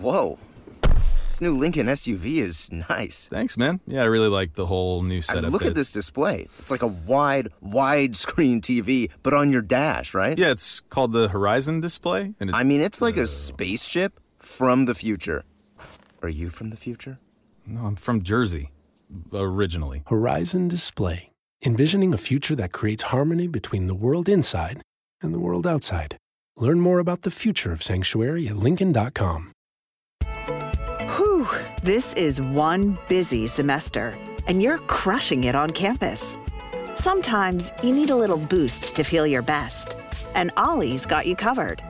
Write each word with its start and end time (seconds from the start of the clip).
Whoa. 0.00 0.38
This 1.26 1.42
new 1.42 1.56
Lincoln 1.56 1.86
SUV 1.86 2.38
is 2.38 2.72
nice. 2.88 3.28
Thanks, 3.28 3.56
man. 3.58 3.80
Yeah, 3.86 4.02
I 4.02 4.06
really 4.06 4.28
like 4.28 4.54
the 4.54 4.66
whole 4.66 5.02
new 5.02 5.18
I 5.18 5.20
setup. 5.20 5.42
mean, 5.44 5.52
look 5.52 5.60
bit. 5.62 5.68
at 5.68 5.74
this 5.74 5.92
display. 5.92 6.48
It's 6.58 6.70
like 6.70 6.82
a 6.82 6.86
wide, 6.86 7.48
wide 7.60 8.16
screen 8.16 8.60
TV, 8.62 9.10
but 9.22 9.34
on 9.34 9.52
your 9.52 9.62
dash, 9.62 10.14
right? 10.14 10.36
Yeah, 10.38 10.50
it's 10.50 10.80
called 10.80 11.12
the 11.12 11.28
Horizon 11.28 11.80
display. 11.80 12.34
And 12.40 12.50
it, 12.50 12.56
I 12.56 12.64
mean, 12.64 12.80
it's 12.80 13.00
like 13.02 13.16
a 13.16 13.22
oh. 13.22 13.26
spaceship 13.26 14.18
from 14.38 14.86
the 14.86 14.94
future. 14.94 15.44
Are 16.22 16.28
you 16.28 16.50
from 16.50 16.70
the 16.70 16.76
future? 16.76 17.18
no, 17.66 17.86
I'm 17.86 17.96
from 17.96 18.22
Jersey, 18.22 18.70
originally. 19.32 20.02
Horizon 20.06 20.68
Display, 20.68 21.30
envisioning 21.64 22.12
a 22.12 22.18
future 22.18 22.56
that 22.56 22.72
creates 22.72 23.04
harmony 23.04 23.46
between 23.46 23.86
the 23.86 23.94
world 23.94 24.28
inside 24.28 24.82
and 25.22 25.32
the 25.32 25.38
world 25.38 25.66
outside. 25.66 26.16
Learn 26.56 26.80
more 26.80 26.98
about 26.98 27.22
the 27.22 27.30
future 27.30 27.70
of 27.70 27.82
Sanctuary 27.82 28.48
at 28.48 28.56
Lincoln.com. 28.56 29.52
Whew, 31.80 31.92
this 31.92 32.14
is 32.14 32.40
one 32.40 32.98
busy 33.08 33.46
semester, 33.46 34.14
and 34.46 34.62
you're 34.62 34.78
crushing 34.78 35.44
it 35.44 35.54
on 35.54 35.70
campus. 35.70 36.34
Sometimes 36.94 37.72
you 37.82 37.94
need 37.94 38.10
a 38.10 38.16
little 38.16 38.38
boost 38.38 38.96
to 38.96 39.04
feel 39.04 39.26
your 39.26 39.42
best, 39.42 39.96
and 40.34 40.50
Olly's 40.56 41.06
got 41.06 41.26
you 41.26 41.36
covered. 41.36 41.82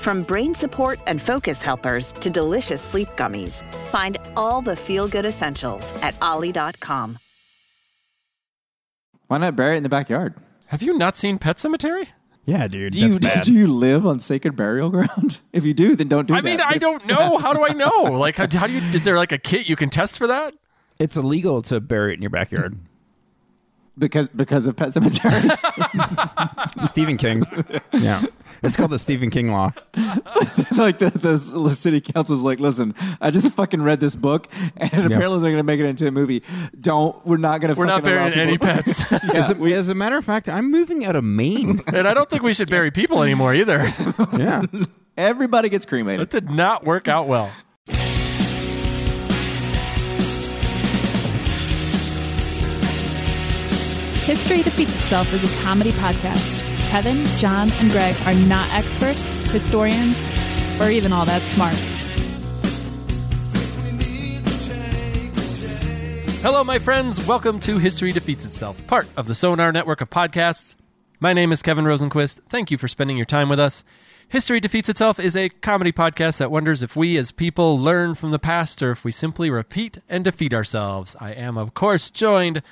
From 0.00 0.22
brain 0.22 0.54
support 0.54 1.00
and 1.06 1.20
focus 1.20 1.62
helpers 1.62 2.12
to 2.12 2.30
delicious 2.30 2.80
sleep 2.82 3.08
gummies, 3.16 3.62
find 3.90 4.18
all 4.36 4.62
the 4.62 4.76
feel 4.76 5.08
good 5.08 5.26
essentials 5.26 5.90
at 6.02 6.14
olly.com. 6.22 7.18
Why 9.28 9.38
not 9.38 9.56
bury 9.56 9.74
it 9.74 9.78
in 9.78 9.82
the 9.82 9.88
backyard? 9.88 10.34
Have 10.66 10.82
you 10.82 10.96
not 10.98 11.16
seen 11.16 11.38
Pet 11.38 11.56
Sematary? 11.56 12.08
Yeah, 12.50 12.66
dude. 12.66 12.94
Do 12.94 12.98
you, 12.98 13.18
bad. 13.20 13.44
do 13.44 13.52
you 13.52 13.68
live 13.68 14.04
on 14.04 14.18
sacred 14.18 14.56
burial 14.56 14.90
ground? 14.90 15.40
If 15.52 15.64
you 15.64 15.74
do, 15.74 15.94
then 15.94 16.08
don't 16.08 16.26
do 16.26 16.34
it. 16.34 16.38
I 16.38 16.40
that. 16.40 16.44
mean, 16.44 16.60
I 16.60 16.78
don't 16.78 17.06
know. 17.06 17.38
How 17.38 17.52
do 17.52 17.64
I 17.64 17.72
know? 17.72 18.02
Like, 18.04 18.36
how, 18.36 18.46
how 18.52 18.66
do 18.66 18.72
you? 18.72 18.80
Is 18.92 19.04
there 19.04 19.16
like 19.16 19.32
a 19.32 19.38
kit 19.38 19.68
you 19.68 19.76
can 19.76 19.90
test 19.90 20.16
for 20.18 20.26
that? 20.28 20.52
It's 20.98 21.16
illegal 21.16 21.62
to 21.62 21.80
bury 21.80 22.12
it 22.12 22.16
in 22.16 22.22
your 22.22 22.30
backyard. 22.30 22.78
Because 23.98 24.28
because 24.28 24.66
of 24.66 24.76
Pet 24.76 24.90
Sematary. 24.90 25.40
Stephen 26.86 27.16
King. 27.16 27.44
Yeah. 27.92 28.24
It's 28.62 28.76
called 28.76 28.90
the 28.90 28.98
Stephen 28.98 29.30
King 29.30 29.50
law. 29.52 29.72
like 30.76 30.98
the, 30.98 31.10
the 31.14 31.36
city 31.74 32.00
council's 32.00 32.42
like, 32.42 32.58
listen, 32.60 32.94
I 33.20 33.30
just 33.30 33.52
fucking 33.52 33.82
read 33.82 34.00
this 34.00 34.16
book, 34.16 34.48
and 34.76 35.06
apparently 35.06 35.40
they're 35.40 35.50
gonna 35.50 35.62
make 35.64 35.80
it 35.80 35.86
into 35.86 36.06
a 36.06 36.10
movie. 36.10 36.42
Don't. 36.80 37.24
We're 37.26 37.36
not 37.36 37.60
gonna. 37.60 37.74
We're 37.74 37.84
not 37.86 38.02
fucking 38.04 38.12
allow 38.16 38.28
burying 38.30 38.38
any 38.38 38.52
people- 38.58 38.68
pets, 38.68 39.12
As, 39.34 39.50
a, 39.50 39.54
as 39.74 39.88
a 39.90 39.94
matter 39.94 40.16
of 40.16 40.24
fact, 40.24 40.48
I'm 40.48 40.70
moving 40.70 41.04
out 41.04 41.14
of 41.16 41.24
Maine. 41.24 41.82
and 41.88 42.06
I 42.08 42.14
don't 42.14 42.30
think 42.30 42.42
we 42.42 42.54
should 42.54 42.70
bury 42.70 42.90
people 42.90 43.22
anymore 43.22 43.54
either. 43.54 43.92
Yeah. 44.36 44.62
Everybody 45.16 45.68
gets 45.68 45.84
cremated. 45.84 46.20
That 46.20 46.30
did 46.30 46.50
not 46.50 46.84
work 46.84 47.06
out 47.08 47.26
well. 47.26 47.50
History 54.30 54.62
Defeats 54.62 54.94
Itself 54.94 55.32
is 55.32 55.42
a 55.42 55.64
comedy 55.64 55.90
podcast. 55.90 56.88
Kevin, 56.92 57.16
John, 57.38 57.68
and 57.80 57.90
Greg 57.90 58.14
are 58.26 58.46
not 58.46 58.64
experts, 58.72 59.50
historians, 59.50 60.24
or 60.80 60.88
even 60.88 61.12
all 61.12 61.24
that 61.24 61.42
smart. 61.42 61.74
Hello, 66.42 66.62
my 66.62 66.78
friends. 66.78 67.26
Welcome 67.26 67.58
to 67.58 67.78
History 67.78 68.12
Defeats 68.12 68.44
Itself, 68.44 68.86
part 68.86 69.08
of 69.16 69.26
the 69.26 69.34
Sonar 69.34 69.72
network 69.72 70.00
of 70.00 70.10
podcasts. 70.10 70.76
My 71.18 71.32
name 71.32 71.50
is 71.50 71.60
Kevin 71.60 71.84
Rosenquist. 71.84 72.38
Thank 72.48 72.70
you 72.70 72.78
for 72.78 72.86
spending 72.86 73.16
your 73.16 73.26
time 73.26 73.48
with 73.48 73.58
us. 73.58 73.82
History 74.28 74.60
Defeats 74.60 74.88
Itself 74.88 75.18
is 75.18 75.34
a 75.34 75.48
comedy 75.48 75.90
podcast 75.90 76.38
that 76.38 76.52
wonders 76.52 76.84
if 76.84 76.94
we 76.94 77.16
as 77.16 77.32
people 77.32 77.76
learn 77.76 78.14
from 78.14 78.30
the 78.30 78.38
past 78.38 78.80
or 78.80 78.92
if 78.92 79.04
we 79.04 79.10
simply 79.10 79.50
repeat 79.50 79.98
and 80.08 80.22
defeat 80.22 80.54
ourselves. 80.54 81.16
I 81.20 81.32
am, 81.32 81.58
of 81.58 81.74
course, 81.74 82.12
joined 82.12 82.62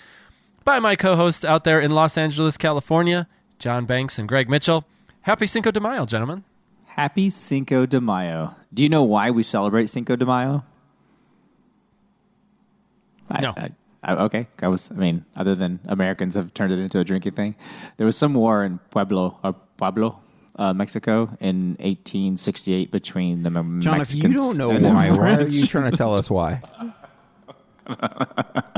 by 0.69 0.79
my 0.79 0.95
co 0.95 1.17
hosts 1.17 1.47
out 1.47 1.65
there 1.65 1.81
in 1.81 1.91
Los 1.91 2.19
Angeles, 2.19 2.59
California, 2.59 3.27
John 3.59 3.87
Banks 3.87 4.19
and 4.19 4.29
Greg 4.29 4.51
Mitchell. 4.51 4.85
Happy 5.23 5.47
Cinco 5.47 5.71
de 5.71 5.81
Mayo, 5.81 6.05
gentlemen. 6.05 6.45
Happy 6.89 7.31
Cinco 7.31 7.87
de 7.87 7.99
Mayo. 8.03 8.55
Do 8.75 8.83
you 8.83 8.91
know 8.91 9.03
why 9.03 9.31
we 9.31 9.43
celebrate 9.43 9.89
Cinco 9.89 10.15
de 10.15 10.27
Mayo? 10.27 10.63
I- 13.31 13.41
No. 13.41 13.55
I, 13.57 13.71
I, 14.03 14.13
okay. 14.25 14.47
I 14.63 14.69
was. 14.69 14.91
I 14.91 14.95
mean, 14.97 15.25
other 15.35 15.55
than 15.55 15.81
Americans 15.87 16.35
have 16.35 16.53
turned 16.53 16.71
it 16.75 16.79
into 16.79 16.99
a 16.99 17.05
drinking 17.05 17.33
thing, 17.33 17.55
there 17.97 18.05
was 18.05 18.19
some 18.19 18.35
war 18.35 18.63
in 18.63 18.79
Pueblo 18.91 19.39
or 19.43 19.55
Pueblo, 19.79 20.21
uh, 20.57 20.75
Mexico, 20.75 21.35
in 21.41 21.79
1868 21.81 22.91
between 22.91 23.43
the 23.43 23.49
John, 23.51 23.81
Mexicans. 23.81 23.85
John, 23.85 24.01
if 24.03 24.13
you 24.13 24.35
don't 24.35 24.59
know 24.59 24.69
why, 24.69 25.11
why 25.13 25.35
are 25.37 25.49
you 25.49 25.67
trying 25.67 25.91
to 25.91 25.97
tell 25.97 26.15
us 26.15 26.29
why? 26.29 26.61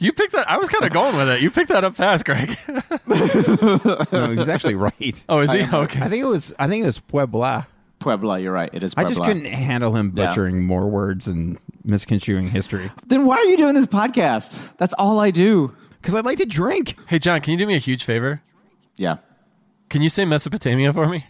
You 0.00 0.12
picked 0.12 0.32
that. 0.32 0.48
I 0.50 0.58
was 0.58 0.68
kind 0.68 0.84
of 0.84 0.92
going 0.92 1.16
with 1.16 1.28
it. 1.28 1.40
You 1.40 1.50
picked 1.50 1.70
that 1.70 1.82
up 1.84 1.94
fast, 1.96 2.24
Greg. 2.24 2.56
No, 4.12 4.30
he's 4.36 4.48
actually 4.48 4.74
right. 4.74 5.24
Oh, 5.28 5.40
is 5.40 5.52
he? 5.52 5.62
Okay. 5.62 6.00
I 6.00 6.08
think 6.08 6.22
it 6.22 6.26
was 6.28 6.52
I 6.58 6.68
think 6.68 6.82
it 6.82 6.86
was 6.86 6.98
Puebla. 7.00 7.66
Puebla, 7.98 8.38
you're 8.38 8.52
right. 8.52 8.70
It 8.72 8.82
is. 8.82 8.94
Puebla. 8.94 9.10
I 9.10 9.14
just 9.14 9.26
couldn't 9.26 9.46
handle 9.46 9.94
him 9.96 10.12
Yeah. 10.14 10.26
butchering 10.28 10.64
more 10.64 10.86
words 10.88 11.26
and 11.26 11.58
misconstruing 11.84 12.48
history. 12.50 12.92
Then 13.06 13.26
why 13.26 13.36
are 13.36 13.44
you 13.44 13.56
doing 13.56 13.74
this 13.74 13.86
podcast? 13.86 14.60
That's 14.78 14.94
all 14.94 15.18
I 15.18 15.30
do. 15.30 15.74
Because 16.00 16.14
I'd 16.14 16.24
like 16.24 16.38
to 16.38 16.46
drink. 16.46 16.94
Hey, 17.08 17.18
John, 17.18 17.40
can 17.40 17.52
you 17.52 17.58
do 17.58 17.66
me 17.66 17.74
a 17.74 17.78
huge 17.78 18.04
favor? 18.04 18.40
Yeah. 18.96 19.16
Can 19.88 20.02
you 20.02 20.08
say 20.08 20.24
Mesopotamia 20.24 20.92
for 20.92 21.08
me? 21.08 21.26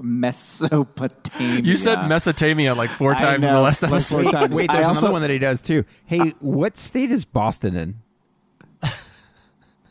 Mesopotamia. 0.00 1.60
You 1.62 1.76
said 1.76 2.06
Mesopotamia 2.08 2.74
like 2.74 2.90
four 2.90 3.14
I 3.14 3.18
times 3.18 3.34
in 3.36 3.40
the 3.42 3.50
know, 3.52 3.60
last 3.62 3.82
like 3.82 3.92
episode. 3.92 4.22
four 4.22 4.32
times. 4.32 4.54
Wait, 4.54 4.70
I 4.70 4.74
there's 4.76 4.86
also- 4.88 5.00
another 5.00 5.12
one 5.12 5.22
that 5.22 5.30
he 5.30 5.38
does 5.38 5.62
too. 5.62 5.84
Hey, 6.06 6.30
what 6.40 6.76
state 6.76 7.10
is 7.10 7.24
Boston 7.24 7.76
in? 7.76 7.94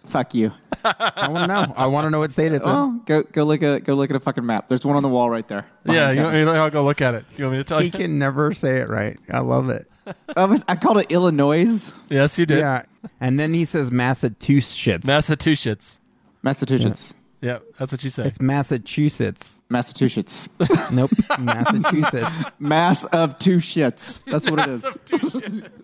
Fuck 0.06 0.36
you. 0.36 0.52
I 0.84 1.28
want 1.30 1.44
to 1.44 1.48
know. 1.48 1.74
I 1.76 1.88
want 1.88 2.06
to 2.06 2.10
know 2.12 2.20
what 2.20 2.32
state 2.32 2.52
it's 2.52 2.66
in. 2.66 2.72
Oh, 2.72 3.02
go 3.06 3.24
go 3.24 3.46
look 3.46 3.64
at 3.64 3.84
go 3.86 3.96
look 3.96 4.10
at 4.10 4.16
a 4.16 4.20
fucking 4.20 4.46
map. 4.46 4.68
There's 4.68 4.86
one 4.86 4.96
on 4.98 5.02
the 5.02 5.10
wall 5.10 5.30
right 5.30 5.48
there. 5.48 5.66
Yeah, 5.86 5.92
oh 5.92 5.94
Behind 5.94 6.18
you 6.18 6.24
want 6.24 6.36
me 6.36 6.62
I'll 6.62 6.70
go 6.70 6.84
look 6.84 7.02
at 7.02 7.16
it. 7.16 7.26
You 7.38 7.46
want 7.46 7.54
me 7.58 7.60
to 7.60 7.64
tell 7.64 7.80
He 7.80 7.86
you? 7.86 7.92
can 7.92 8.20
never 8.20 8.54
say 8.54 8.78
it 8.78 8.90
right. 8.90 9.18
I 9.32 9.40
love 9.40 9.70
it. 9.70 9.90
I, 10.36 10.46
was, 10.46 10.64
I 10.68 10.76
called 10.76 10.98
it 10.98 11.08
Illinois, 11.10 11.92
Yes, 12.10 12.38
you 12.38 12.46
did. 12.46 12.60
Yeah. 12.60 12.84
And 13.22 13.40
then 13.40 13.54
he 13.54 13.64
says 13.66 13.90
Massachusetts. 13.90 15.08
Massachusetts. 15.08 16.00
Massachusetts. 16.42 17.14
Yeah, 17.16 17.23
that's 17.44 17.92
what 17.92 18.04
you 18.04 18.10
said. 18.10 18.26
it's 18.28 18.40
Massachusetts. 18.42 19.62
Massachusetts. 19.70 20.48
Nope. 20.92 21.12
Massachusetts. 21.40 22.44
Mass 22.60 23.04
of 23.06 23.38
two 23.40 23.58
shits. 23.58 24.20
That's 24.26 24.50
what 24.50 24.60
it 24.68 24.70
is. 24.70 25.62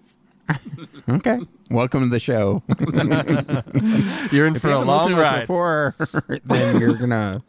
Okay. 1.08 1.40
Welcome 1.70 2.02
to 2.06 2.10
the 2.10 2.20
show. 2.20 2.64
You're 4.32 4.48
in 4.48 4.56
If 4.56 4.62
for 4.64 4.70
you 4.70 4.74
a 4.74 4.78
haven't 4.80 4.88
long 4.88 5.10
to 5.10 5.16
us 5.16 5.22
ride. 5.22 5.40
Before, 5.42 5.96
then 6.46 6.80
you're 6.80 6.96
gonna 6.96 7.44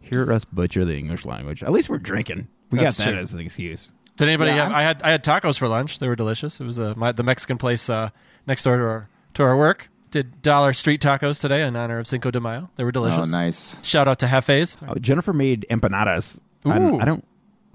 hear 0.00 0.30
us 0.32 0.44
butcher 0.46 0.84
the 0.86 0.96
English 0.96 1.26
language. 1.26 1.62
At 1.62 1.72
least 1.72 1.90
we're 1.90 1.98
drinking. 1.98 2.48
We 2.70 2.78
That's 2.78 2.96
got 2.98 3.04
that 3.04 3.10
true. 3.12 3.20
as 3.20 3.34
an 3.34 3.40
excuse. 3.40 3.88
Did 4.16 4.28
anybody 4.28 4.52
Yeah, 4.52 4.56
have? 4.68 4.72
I'm- 4.72 4.74
I 4.74 4.82
had 4.82 5.02
I 5.02 5.10
had 5.10 5.22
tacos 5.24 5.58
for 5.58 5.68
lunch. 5.68 5.98
They 5.98 6.08
were 6.08 6.16
delicious. 6.16 6.58
It 6.60 6.64
was 6.64 6.80
uh, 6.80 6.94
my, 6.96 7.12
the 7.12 7.22
Mexican 7.22 7.58
place 7.58 7.90
uh, 7.90 8.08
next 8.46 8.62
door 8.64 8.76
to 8.78 8.82
our 8.84 9.08
to 9.34 9.42
our 9.42 9.56
work. 9.56 9.90
Did 10.10 10.40
Dollar 10.42 10.72
Street 10.72 11.00
tacos 11.02 11.40
today 11.40 11.62
in 11.66 11.74
honor 11.76 11.98
of 11.98 12.06
Cinco 12.06 12.30
de 12.30 12.40
Mayo. 12.40 12.70
They 12.76 12.84
were 12.84 12.88
Oh, 12.90 12.92
delicious. 12.92 13.30
nice. 13.30 13.78
Shout 13.82 14.08
out 14.08 14.18
to 14.20 14.26
Hefes. 14.26 14.80
Oh, 14.88 14.94
Jennifer 14.94 15.32
made 15.32 15.66
empanadas. 15.70 16.40
I 16.64 16.76
Ooh. 16.78 16.80
don't, 16.80 17.02
I 17.02 17.04
don't. 17.04 17.24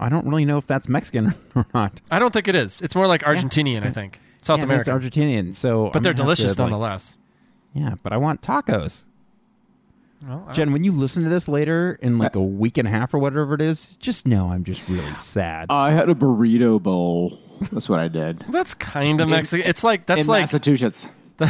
I 0.00 0.08
don't 0.08 0.26
really 0.26 0.44
know 0.44 0.58
if 0.58 0.66
that's 0.66 0.88
Mexican 0.88 1.34
or 1.54 1.64
not. 1.72 2.00
I 2.10 2.18
don't 2.18 2.32
think 2.32 2.48
it 2.48 2.54
is. 2.56 2.80
It's 2.80 2.96
more 2.96 3.06
like 3.06 3.22
Argentinian, 3.22 3.84
I 3.84 3.90
think. 3.90 4.18
South 4.40 4.58
Yeah, 4.58 4.64
American. 4.64 4.96
It's 4.96 5.04
Argentinian, 5.16 5.54
so 5.54 5.90
but 5.92 5.98
I'm 5.98 6.02
they're 6.02 6.12
gonna 6.14 6.28
have 6.30 6.36
to, 6.38 6.42
delicious 6.42 6.58
like- 6.58 6.70
nonetheless. 6.70 7.16
Yeah, 7.74 7.94
but 8.02 8.12
I 8.12 8.16
want 8.16 8.42
tacos. 8.42 9.04
Well, 10.26 10.48
Jen, 10.52 10.72
when 10.72 10.84
you 10.84 10.92
listen 10.92 11.24
to 11.24 11.28
this 11.28 11.48
later 11.48 11.98
in 12.00 12.16
like 12.18 12.36
uh, 12.36 12.40
a 12.40 12.42
week 12.42 12.78
and 12.78 12.86
a 12.86 12.90
half 12.90 13.12
or 13.14 13.18
whatever 13.18 13.54
it 13.54 13.60
is, 13.60 13.96
just 13.96 14.26
know 14.26 14.50
I'm 14.50 14.62
just 14.64 14.86
really 14.88 15.14
sad. 15.16 15.66
I 15.70 15.90
had 15.92 16.08
a 16.08 16.14
burrito 16.14 16.80
bowl. 16.82 17.38
That's 17.72 17.88
what 17.88 17.98
I 18.00 18.08
did. 18.08 18.40
that's 18.50 18.74
kind 18.74 19.20
of 19.20 19.28
Mexican. 19.28 19.66
It's 19.68 19.82
like 19.84 20.06
that's 20.06 20.22
in 20.22 20.26
like 20.26 20.42
Massachusetts. 20.42 21.06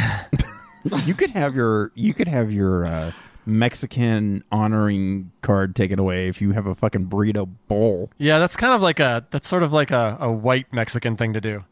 you 1.05 1.13
could 1.13 1.31
have 1.31 1.55
your 1.55 1.91
you 1.95 2.13
could 2.13 2.27
have 2.27 2.51
your 2.51 2.85
uh, 2.85 3.11
Mexican 3.45 4.43
honoring 4.51 5.31
card 5.41 5.75
taken 5.75 5.99
away 5.99 6.27
if 6.27 6.41
you 6.41 6.51
have 6.51 6.65
a 6.65 6.75
fucking 6.75 7.07
burrito 7.07 7.49
bowl. 7.67 8.09
yeah, 8.17 8.39
that's 8.39 8.55
kind 8.55 8.73
of 8.73 8.81
like 8.81 8.99
a 8.99 9.25
that's 9.31 9.47
sort 9.47 9.63
of 9.63 9.73
like 9.73 9.91
a, 9.91 10.17
a 10.19 10.31
white 10.31 10.71
Mexican 10.71 11.17
thing 11.17 11.33
to 11.33 11.41
do. 11.41 11.63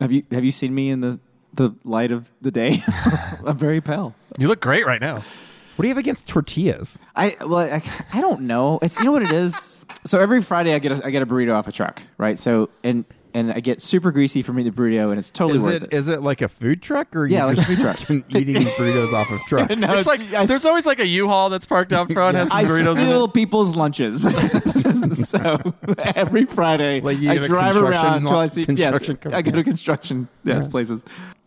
Have 0.00 0.12
you 0.12 0.24
have 0.30 0.44
you 0.44 0.52
seen 0.52 0.74
me 0.74 0.90
in 0.90 1.00
the 1.00 1.18
the 1.54 1.74
light 1.84 2.12
of 2.12 2.30
the 2.40 2.50
day? 2.50 2.82
I'm 3.46 3.58
very 3.58 3.80
pale. 3.80 4.14
You 4.38 4.48
look 4.48 4.60
great 4.60 4.86
right 4.86 5.00
now. 5.00 5.22
What 5.76 5.82
do 5.82 5.88
you 5.88 5.94
have 5.94 5.98
against 5.98 6.28
tortillas? 6.28 6.98
I 7.14 7.36
well, 7.40 7.58
I, 7.58 7.82
I 8.12 8.20
don't 8.20 8.42
know. 8.42 8.78
It's 8.82 8.98
you 8.98 9.04
know 9.04 9.12
what 9.12 9.22
it 9.22 9.32
is. 9.32 9.86
So 10.04 10.18
every 10.20 10.42
Friday 10.42 10.74
I 10.74 10.78
get 10.80 10.92
a, 10.92 11.06
I 11.06 11.10
get 11.10 11.22
a 11.22 11.26
burrito 11.26 11.54
off 11.54 11.66
a 11.68 11.72
truck, 11.72 12.02
right? 12.18 12.38
So 12.38 12.70
and 12.82 13.04
and 13.34 13.52
I 13.52 13.60
get 13.60 13.80
super 13.82 14.10
greasy 14.12 14.42
from 14.42 14.58
eating 14.58 14.72
the 14.72 14.76
burrito, 14.80 15.10
and 15.10 15.18
it's 15.18 15.30
totally 15.30 15.58
Is 15.58 15.64
worth 15.64 15.74
it 15.74 15.82
it. 15.84 15.92
is 15.92 16.08
it 16.08 16.22
like 16.22 16.40
a 16.42 16.48
food 16.48 16.82
truck 16.82 17.14
or 17.14 17.26
Yeah, 17.26 17.48
you 17.50 17.56
like 17.56 17.58
a 17.58 17.62
food 17.64 17.78
truck. 17.78 18.10
eating 18.10 18.54
burritos 18.78 19.12
off 19.12 19.30
of 19.30 19.40
trucks? 19.42 19.76
No, 19.80 19.94
it's 19.94 20.06
like 20.06 20.20
I- 20.34 20.46
there's 20.46 20.64
always 20.64 20.86
like 20.86 20.98
a 21.00 21.06
U-Haul 21.06 21.50
that's 21.50 21.66
parked 21.66 21.92
out 21.92 22.10
front 22.12 22.36
has 22.36 22.48
some 22.48 22.56
I 22.58 22.64
burritos 22.64 22.90
in 22.90 23.04
steal 23.06 23.24
it. 23.26 23.34
people's 23.34 23.76
lunches. 23.76 24.22
so 25.28 25.58
every 25.98 26.46
Friday, 26.46 27.00
Like 27.00 27.18
I 27.18 27.38
drive 27.46 27.76
around 27.76 28.22
until 28.22 28.38
I 28.38 28.46
see. 28.46 28.62
Yes, 28.68 28.90
construction 28.98 29.18
I 29.34 29.42
go 29.42 29.50
to 29.52 29.64
construction 29.64 30.28
yes 30.44 30.66
places. 30.66 31.02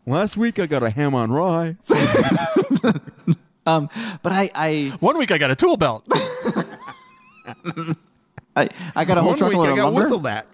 Last 0.05 0.35
week 0.37 0.59
I 0.59 0.65
got 0.65 0.83
a 0.83 0.89
ham 0.89 1.13
on 1.15 1.31
rye. 1.31 1.75
Um, 3.67 3.89
but 4.23 4.31
I, 4.31 4.49
I, 4.55 4.97
One 5.01 5.19
week 5.19 5.29
I 5.31 5.37
got 5.37 5.51
a 5.51 5.55
tool 5.55 5.77
belt. 5.77 6.03
I, 8.55 8.69
I 8.95 9.05
got 9.05 9.17
a 9.17 9.21
whole 9.21 9.31
One 9.33 9.39
week 9.49 9.57
truckload 9.57 9.67
I 9.67 9.71
of 9.71 9.77
got 9.77 9.83
lumber. 9.85 10.01
whistled 10.01 10.27
at. 10.27 10.47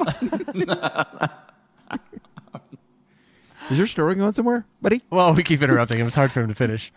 Is 3.71 3.77
your 3.77 3.87
story 3.87 4.15
going 4.15 4.31
somewhere, 4.33 4.65
buddy? 4.81 5.01
Well, 5.09 5.33
we 5.33 5.43
keep 5.43 5.61
interrupting 5.61 5.99
him. 5.99 6.07
It's 6.07 6.15
hard 6.15 6.31
for 6.31 6.41
him 6.41 6.47
to 6.47 6.55
finish. 6.55 6.93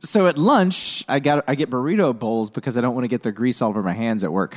So 0.00 0.26
at 0.26 0.36
lunch, 0.38 1.04
I 1.08 1.20
got 1.20 1.44
I 1.46 1.54
get 1.54 1.70
burrito 1.70 2.16
bowls 2.18 2.50
because 2.50 2.76
I 2.76 2.80
don't 2.80 2.94
want 2.94 3.04
to 3.04 3.08
get 3.08 3.22
the 3.22 3.30
grease 3.32 3.62
all 3.62 3.70
over 3.70 3.82
my 3.82 3.92
hands 3.92 4.24
at 4.24 4.32
work. 4.32 4.56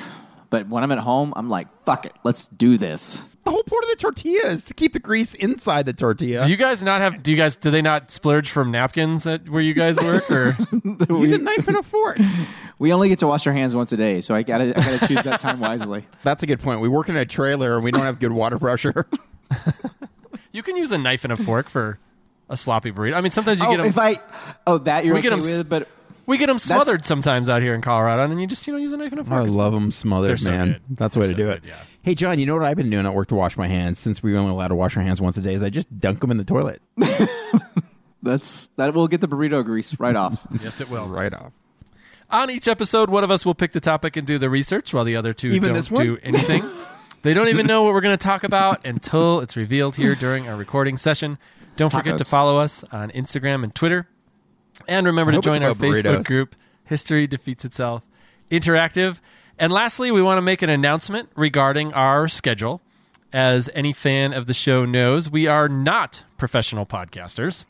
But 0.50 0.68
when 0.70 0.84
I'm 0.84 0.92
at 0.92 1.00
home, 1.00 1.34
I'm 1.36 1.50
like, 1.50 1.68
fuck 1.86 2.06
it, 2.06 2.14
let's 2.24 2.48
do 2.48 2.78
this. 2.78 3.22
The 3.44 3.50
whole 3.50 3.64
point 3.64 3.84
of 3.86 3.90
the 3.90 3.96
tortilla 3.96 4.50
is 4.52 4.64
to 4.66 4.74
keep 4.76 4.94
the 4.94 5.00
grease 5.00 5.34
inside 5.34 5.88
the 5.88 5.94
tortilla. 5.94 6.46
Do 6.46 6.52
you 6.52 6.58
guys 6.58 6.84
not 6.84 7.02
have? 7.02 7.24
Do 7.24 7.32
you 7.32 7.38
guys? 7.38 7.56
Do 7.56 7.72
they 7.72 7.82
not 7.82 8.12
splurge 8.12 8.50
from 8.52 8.70
napkins 8.70 9.26
at 9.26 9.50
where 9.50 9.64
you 9.64 9.74
guys 9.74 10.00
work? 10.00 10.30
Or 10.30 10.56
Use 11.10 11.32
a 11.32 11.40
knife 11.40 11.68
and 11.68 11.78
a 11.78 11.84
fork. 11.84 12.20
We 12.78 12.94
only 12.94 13.10
get 13.10 13.20
to 13.20 13.28
wash 13.28 13.48
our 13.48 13.54
hands 13.54 13.76
once 13.76 13.92
a 13.94 13.98
day, 13.98 14.22
so 14.22 14.36
I 14.36 14.44
gotta 14.44 14.70
I 14.70 14.74
gotta 14.74 15.08
choose 15.08 15.24
that 15.24 15.40
time 15.40 15.60
wisely. 15.60 16.06
That's 16.24 16.44
a 16.44 16.48
good 16.48 16.60
point. 16.60 16.82
We 16.82 16.88
work 16.90 17.10
in 17.10 17.18
a 17.18 17.26
trailer 17.26 17.76
and 17.76 17.84
we 17.84 17.90
don't 17.92 18.04
have 18.04 18.20
good 18.20 18.32
water 18.32 18.60
pressure. 18.60 19.08
you 20.52 20.62
can 20.62 20.76
use 20.78 20.92
a 20.92 20.98
knife 21.00 21.24
and 21.24 21.34
a 21.34 21.38
fork 21.38 21.68
for 21.68 21.98
a 22.48 22.56
sloppy 22.58 22.92
burrito. 22.92 23.16
I 23.16 23.22
mean, 23.22 23.32
sometimes 23.32 23.60
you 23.60 23.68
oh, 23.68 23.72
get 23.72 23.78
them. 23.78 23.88
if 23.88 23.98
I 23.98 24.20
oh 24.68 24.78
that 24.80 25.04
you're 25.04 25.16
We 25.16 25.22
get 25.22 25.30
okay 25.30 25.34
'em 25.34 25.40
s- 25.40 25.58
with, 25.58 25.70
but 25.70 25.88
we 26.26 26.38
get 26.38 26.48
them 26.48 26.60
smothered 26.60 27.06
sometimes 27.06 27.50
out 27.50 27.62
here 27.62 27.74
in 27.76 27.82
Colorado, 27.82 28.24
and 28.24 28.32
then 28.32 28.40
you 28.40 28.48
just 28.48 28.66
you 28.68 28.74
know 28.74 28.80
use 28.80 28.92
a 28.92 28.98
knife 28.98 29.12
and 29.12 29.22
a 29.22 29.24
fork. 29.24 29.44
I 29.44 29.46
as 29.48 29.56
love 29.56 29.74
them 29.74 29.92
smothered, 29.92 30.30
They're 30.30 30.38
so 30.38 30.52
man. 30.52 30.68
good. 30.74 30.82
That's 30.98 31.14
the 31.14 31.20
way 31.20 31.28
They're 31.28 31.36
to 31.36 31.42
so 31.42 31.46
do 31.46 31.52
it. 31.52 31.62
good, 31.62 31.70
yeah. 31.70 31.76
Hey, 32.04 32.16
John, 32.16 32.40
you 32.40 32.46
know 32.46 32.56
what 32.56 32.64
I've 32.66 32.78
been 32.78 32.90
doing 32.90 33.06
at 33.06 33.14
work 33.14 33.28
to 33.30 33.36
wash 33.36 33.58
my 33.58 33.68
hands 33.68 34.00
since 34.00 34.24
we 34.24 34.32
were 34.34 34.40
only 34.40 34.52
allowed 34.52 34.70
to 34.70 34.76
wash 34.76 34.98
our 34.98 35.04
hands 35.04 35.22
once 35.22 35.38
a 35.38 35.42
day? 35.42 35.54
Is 35.54 35.64
I 35.64 35.70
just 35.70 36.00
dunk 36.00 36.20
them 36.22 36.32
in 36.32 36.38
the 36.38 36.44
toilet 36.44 36.82
that's 38.24 38.68
that 38.78 38.94
will 38.94 39.08
get 39.08 39.22
the 39.22 39.28
burrito 39.28 39.64
grease 39.66 40.00
right 40.00 40.16
off. 40.16 40.40
Yes, 40.64 40.82
it 40.82 40.90
will. 40.90 41.08
right 41.08 41.34
off. 41.34 41.54
On 42.30 42.50
each 42.50 42.68
episode, 42.68 43.10
one 43.10 43.24
of 43.24 43.32
us 43.32 43.46
will 43.46 43.56
pick 43.56 43.72
the 43.74 43.80
topic 43.82 44.16
and 44.16 44.26
do 44.26 44.38
the 44.38 44.50
research, 44.50 44.94
while 44.94 45.04
the 45.04 45.16
other 45.16 45.34
two 45.34 45.50
Even 45.50 45.74
don't 45.74 45.92
one? 45.92 46.06
do 46.06 46.18
anything. 46.24 46.64
they 47.24 47.34
don't 47.34 47.50
even 47.50 47.68
know 47.68 47.84
what 47.84 47.94
we're 47.94 48.02
going 48.02 48.18
to 48.18 48.24
talk 48.24 48.44
about 48.46 48.86
until 48.86 49.42
it's 49.42 49.58
revealed 49.58 49.98
here 49.98 50.16
during 50.16 50.48
our 50.48 50.56
recording 50.56 50.98
session. 50.98 51.38
Don't 51.76 51.90
forget 51.90 52.18
to 52.20 52.24
Tacos. 52.24 52.30
follow 52.30 52.58
us 52.58 52.84
on 52.92 53.12
Instagram 53.12 53.64
and 53.64 53.76
Twitter. 53.76 54.08
And 54.92 55.06
remember 55.06 55.32
to 55.32 55.40
join 55.40 55.64
our 55.64 55.70
about 55.70 55.82
Facebook 55.82 56.20
burritos. 56.20 56.26
group, 56.26 56.56
History 56.84 57.26
Defeats 57.26 57.64
Itself 57.64 58.06
Interactive. 58.52 59.22
And 59.58 59.72
lastly, 59.72 60.12
we 60.12 60.22
want 60.22 60.38
to 60.38 60.42
make 60.42 60.62
an 60.62 60.70
announcement 60.70 61.30
regarding 61.34 61.94
our 61.94 62.28
schedule. 62.28 62.82
As 63.32 63.70
any 63.74 63.94
fan 63.94 64.34
of 64.34 64.48
the 64.48 64.54
show 64.54 64.84
knows, 64.84 65.30
we 65.30 65.48
are 65.48 65.70
not 65.70 66.26
professional 66.38 66.86
podcasters. 66.86 67.64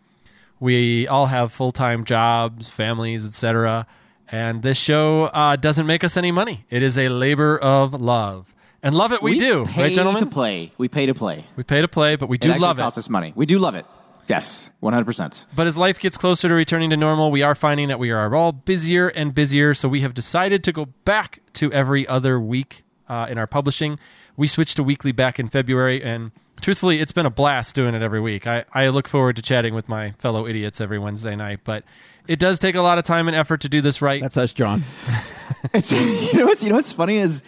We 0.59 1.07
all 1.07 1.27
have 1.27 1.51
full 1.51 1.71
time 1.71 2.05
jobs, 2.05 2.69
families, 2.69 3.23
etc. 3.23 3.85
And 4.31 4.63
this 4.63 4.79
show 4.79 5.25
uh, 5.25 5.57
doesn't 5.57 5.85
make 5.85 6.03
us 6.03 6.17
any 6.17 6.31
money. 6.31 6.65
It 6.71 6.81
is 6.81 6.97
a 6.97 7.09
labor 7.09 7.55
of 7.55 7.93
love. 7.93 8.55
And 8.81 8.95
love 8.95 9.11
it 9.11 9.21
we, 9.21 9.37
do, 9.37 9.67
pay 9.67 9.83
right, 9.83 9.93
gentlemen? 9.93 10.23
To 10.23 10.29
play, 10.29 10.71
we 10.79 10.87
pay 10.87 11.05
to 11.05 11.13
play. 11.13 11.45
We 11.55 11.61
pay 11.61 11.81
to 11.81 11.87
play, 11.87 12.15
but 12.15 12.29
we 12.29 12.39
do 12.39 12.49
actually 12.49 12.61
love 12.61 12.79
it. 12.79 12.81
costs 12.81 12.97
us 12.97 13.09
money. 13.09 13.31
We 13.35 13.45
do 13.45 13.59
love 13.59 13.75
it. 13.75 13.85
Yes, 14.31 14.71
one 14.79 14.93
hundred 14.93 15.07
percent. 15.07 15.45
But 15.53 15.67
as 15.67 15.75
life 15.75 15.99
gets 15.99 16.15
closer 16.17 16.47
to 16.47 16.53
returning 16.53 16.89
to 16.91 16.95
normal, 16.95 17.31
we 17.31 17.43
are 17.43 17.53
finding 17.53 17.89
that 17.89 17.99
we 17.99 18.11
are 18.11 18.33
all 18.33 18.53
busier 18.53 19.09
and 19.09 19.35
busier. 19.35 19.73
So 19.73 19.89
we 19.89 19.99
have 20.01 20.13
decided 20.13 20.63
to 20.63 20.71
go 20.71 20.85
back 21.03 21.41
to 21.55 21.69
every 21.73 22.07
other 22.07 22.39
week 22.39 22.85
uh, 23.09 23.27
in 23.29 23.37
our 23.37 23.45
publishing. 23.45 23.99
We 24.37 24.47
switched 24.47 24.77
to 24.77 24.83
weekly 24.83 25.11
back 25.11 25.37
in 25.37 25.49
February, 25.49 26.01
and 26.01 26.31
truthfully, 26.61 27.01
it's 27.01 27.11
been 27.11 27.25
a 27.25 27.29
blast 27.29 27.75
doing 27.75 27.93
it 27.93 28.01
every 28.01 28.21
week. 28.21 28.47
I, 28.47 28.63
I 28.73 28.87
look 28.87 29.09
forward 29.09 29.35
to 29.35 29.41
chatting 29.41 29.73
with 29.73 29.89
my 29.89 30.11
fellow 30.11 30.47
idiots 30.47 30.79
every 30.79 30.97
Wednesday 30.97 31.35
night, 31.35 31.59
but 31.65 31.83
it 32.25 32.39
does 32.39 32.57
take 32.57 32.75
a 32.75 32.81
lot 32.81 32.97
of 32.97 33.03
time 33.03 33.27
and 33.27 33.35
effort 33.35 33.59
to 33.61 33.69
do 33.69 33.81
this 33.81 34.01
right. 34.01 34.21
That's 34.21 34.37
us, 34.37 34.53
John. 34.53 34.85
It's 35.73 35.91
you 36.33 36.39
know 36.39 36.45
what's 36.47 36.63
you 36.63 36.69
know 36.69 36.75
what's 36.75 36.91
funny 36.91 37.17
is 37.17 37.43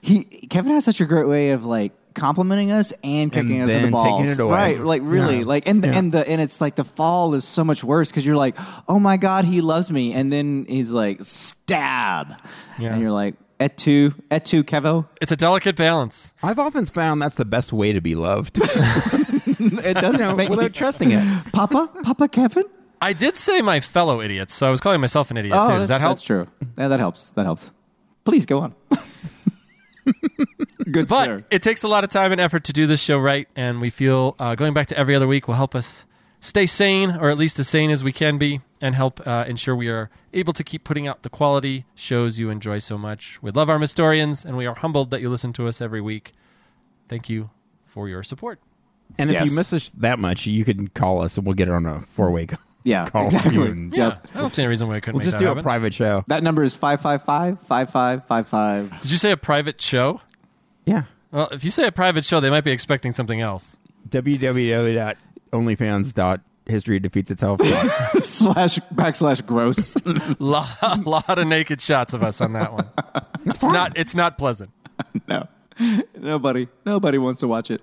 he 0.00 0.24
Kevin 0.48 0.72
has 0.72 0.84
such 0.84 1.00
a 1.00 1.04
great 1.06 1.28
way 1.28 1.50
of 1.50 1.64
like 1.64 1.92
complimenting 2.14 2.72
us 2.72 2.92
and 3.04 3.32
kicking 3.32 3.60
us 3.62 3.70
in 3.70 3.82
the 3.82 3.90
then 3.90 3.92
taking 3.92 3.92
balls. 3.92 4.28
it 4.30 4.38
away. 4.40 4.52
Right, 4.52 4.80
like 4.80 5.02
really, 5.04 5.38
Yeah. 5.40 5.44
like 5.44 5.66
and 5.68 5.82
the, 5.82 5.88
Yeah. 5.88 5.98
and 5.98 6.12
the 6.12 6.28
and 6.28 6.40
it's 6.40 6.60
like 6.60 6.74
the 6.76 6.84
fall 6.84 7.34
is 7.34 7.44
so 7.44 7.62
much 7.64 7.84
worse 7.84 8.10
because 8.10 8.26
you're 8.26 8.36
like, 8.36 8.56
oh 8.88 8.98
my 8.98 9.16
god, 9.16 9.44
he 9.44 9.60
loves 9.60 9.90
me, 9.92 10.12
and 10.12 10.32
then 10.32 10.66
he's 10.68 10.90
like 10.90 11.22
stab, 11.22 12.34
Yeah. 12.78 12.92
and 12.94 13.00
you're 13.02 13.12
like 13.12 13.36
et 13.60 13.76
tu 13.76 14.12
et 14.30 14.44
tu 14.44 14.64
Kevo. 14.64 15.06
it's 15.20 15.30
a 15.32 15.36
delicate 15.36 15.76
balance. 15.76 16.32
I've 16.42 16.58
often 16.58 16.86
found 16.86 17.20
that's 17.22 17.36
the 17.36 17.44
best 17.44 17.72
way 17.72 17.92
to 17.92 18.00
be 18.00 18.14
loved. 18.14 18.58
It 19.62 19.94
doesn't 20.00 20.20
you 20.38 20.44
know, 20.44 20.48
without 20.50 20.72
trusting 20.72 21.10
it. 21.10 21.22
Papa 21.52 21.90
Papa 22.02 22.28
Kevin. 22.28 22.64
I 23.02 23.12
did 23.12 23.36
say 23.36 23.60
my 23.60 23.80
fellow 23.80 24.22
idiots, 24.22 24.54
so 24.54 24.66
I 24.66 24.70
was 24.70 24.80
calling 24.80 25.00
myself 25.02 25.30
an 25.30 25.36
idiot 25.36 25.54
Oh, 25.54 25.64
too. 25.64 25.68
that's, 25.68 25.80
Does 25.82 25.88
that 25.88 26.00
help? 26.00 26.12
That's 26.16 26.22
true. 26.22 26.46
Yeah, 26.78 26.88
that 26.88 26.98
helps. 26.98 27.28
That 27.30 27.44
helps. 27.44 27.70
Please 28.24 28.46
go 28.46 28.60
on. 28.60 28.74
Good 30.90 31.08
But 31.08 31.24
sir. 31.26 31.44
it 31.50 31.62
takes 31.62 31.82
a 31.82 31.88
lot 31.88 32.04
of 32.04 32.10
time 32.10 32.32
and 32.32 32.40
effort 32.40 32.64
to 32.64 32.72
do 32.72 32.86
this 32.86 33.00
show 33.00 33.18
right, 33.18 33.48
and 33.54 33.80
we 33.80 33.90
feel 33.90 34.34
uh, 34.38 34.54
going 34.54 34.72
back 34.74 34.86
to 34.88 34.98
every 34.98 35.14
other 35.14 35.26
week 35.26 35.46
will 35.48 35.54
help 35.54 35.74
us 35.74 36.04
stay 36.40 36.64
sane, 36.66 37.10
or 37.16 37.28
at 37.30 37.36
least 37.38 37.58
as 37.58 37.68
sane 37.68 37.90
as 37.90 38.02
we 38.02 38.12
can 38.12 38.38
be, 38.38 38.60
and 38.80 38.94
help 38.94 39.24
uh, 39.26 39.44
ensure 39.46 39.76
we 39.76 39.88
are 39.88 40.08
able 40.32 40.52
to 40.54 40.64
keep 40.64 40.84
putting 40.84 41.06
out 41.06 41.22
the 41.22 41.28
quality 41.28 41.84
shows 41.94 42.38
you 42.38 42.48
enjoy 42.50 42.78
so 42.78 42.96
much. 42.96 43.40
We 43.42 43.50
love 43.50 43.68
our 43.68 43.78
historians, 43.78 44.44
and 44.44 44.56
we 44.56 44.66
are 44.66 44.74
humbled 44.74 45.10
that 45.10 45.20
you 45.20 45.28
listen 45.28 45.52
to 45.54 45.68
us 45.68 45.80
every 45.80 46.00
week. 46.00 46.32
Thank 47.08 47.28
you 47.28 47.50
for 47.84 48.08
your 48.08 48.22
support. 48.22 48.58
And 49.18 49.28
if 49.30 49.34
Yes. 49.34 49.50
you 49.50 49.56
miss 49.56 49.72
us 49.72 49.90
that 49.98 50.18
much, 50.18 50.46
you 50.46 50.64
can 50.64 50.88
call 50.88 51.20
us 51.20 51.36
and 51.36 51.44
we'll 51.44 51.54
get 51.54 51.68
it 51.68 51.74
on 51.74 51.84
a 51.84 52.00
four 52.02 52.30
way 52.30 52.46
Yeah, 52.82 53.04
call. 53.10 53.26
exactly. 53.26 53.54
you 53.54 53.62
and- 53.64 53.92
Yeah, 53.92 54.08
Yep. 54.08 54.18
I 54.34 54.38
don't 54.40 54.50
see 54.50 54.62
any 54.62 54.70
reason 54.70 54.88
why 54.88 54.96
I 54.96 55.00
couldn't 55.00 55.18
We'll 55.18 55.26
make 55.26 55.32
just 55.32 55.38
that 55.44 55.54
do 55.54 55.58
a 55.58 55.62
private 55.62 55.92
show. 55.94 56.24
That 56.28 56.42
number 56.42 56.62
is 56.62 56.74
555 56.76 57.60
5555. 57.66 59.00
Did 59.02 59.10
you 59.10 59.18
say 59.18 59.30
a 59.32 59.36
private 59.36 59.78
show? 59.80 60.20
Yeah. 60.86 61.02
Well, 61.30 61.48
if 61.52 61.64
you 61.64 61.70
say 61.70 61.86
a 61.86 61.92
private 61.92 62.24
show, 62.24 62.40
they 62.40 62.50
might 62.50 62.64
be 62.64 62.72
expecting 62.72 63.12
something 63.14 63.40
else. 63.40 63.76
www.onlyfans.history 64.08 66.98
defeats 67.00 67.30
itself. 67.30 67.60
slash 68.22 68.78
backslash 68.94 69.44
gross. 69.46 69.96
lot, 70.40 71.04
lot 71.06 71.38
of 71.38 71.46
naked 71.46 71.80
shots 71.80 72.12
of 72.14 72.22
us 72.22 72.40
on 72.40 72.52
that 72.54 72.72
one. 72.72 72.88
it's 73.46 73.62
not. 73.62 73.92
It's 73.96 74.14
not 74.14 74.38
pleasant. 74.38 74.70
no. 75.28 75.46
Nobody. 76.18 76.68
Nobody 76.84 77.18
wants 77.18 77.40
to 77.40 77.48
watch 77.48 77.70
it. 77.70 77.80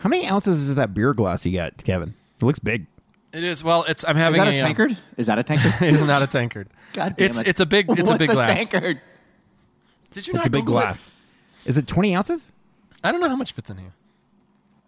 How 0.00 0.08
many 0.08 0.26
ounces 0.28 0.68
is 0.68 0.74
that 0.76 0.94
beer 0.94 1.14
glass 1.14 1.44
you 1.46 1.56
got, 1.56 1.76
Kevin? 1.84 2.14
It 2.40 2.44
looks 2.44 2.58
big. 2.58 2.86
It 3.32 3.44
is. 3.44 3.62
Well, 3.62 3.84
it's. 3.84 4.04
I'm 4.06 4.16
having. 4.16 4.40
Is 4.40 4.46
having 4.46 4.54
that 4.54 4.60
a 4.60 4.64
um, 4.64 4.74
tankard? 4.74 4.98
Is 5.16 5.26
that 5.26 5.38
a 5.38 5.42
tankard? 5.42 5.74
it 5.82 5.94
is 5.94 6.02
not 6.02 6.22
a 6.22 6.26
tankard. 6.26 6.68
God 6.94 7.16
damn 7.16 7.26
it's 7.26 7.40
it. 7.40 7.48
it's 7.48 7.60
a 7.60 7.66
big 7.66 7.88
it's 7.90 8.00
a 8.00 8.04
What's 8.04 8.18
big 8.18 8.30
glass. 8.30 8.56
tankard? 8.56 9.00
Did 10.10 10.26
you 10.26 10.32
It's 10.32 10.38
not 10.38 10.46
a 10.46 10.50
big 10.50 10.64
Google 10.64 10.80
glass. 10.80 11.10
Is 11.66 11.76
it 11.76 11.86
20 11.86 12.16
ounces? 12.16 12.50
I 13.04 13.12
don't 13.12 13.20
know 13.20 13.28
how 13.28 13.36
much 13.36 13.52
fits 13.52 13.68
in 13.68 13.76
here. 13.76 13.92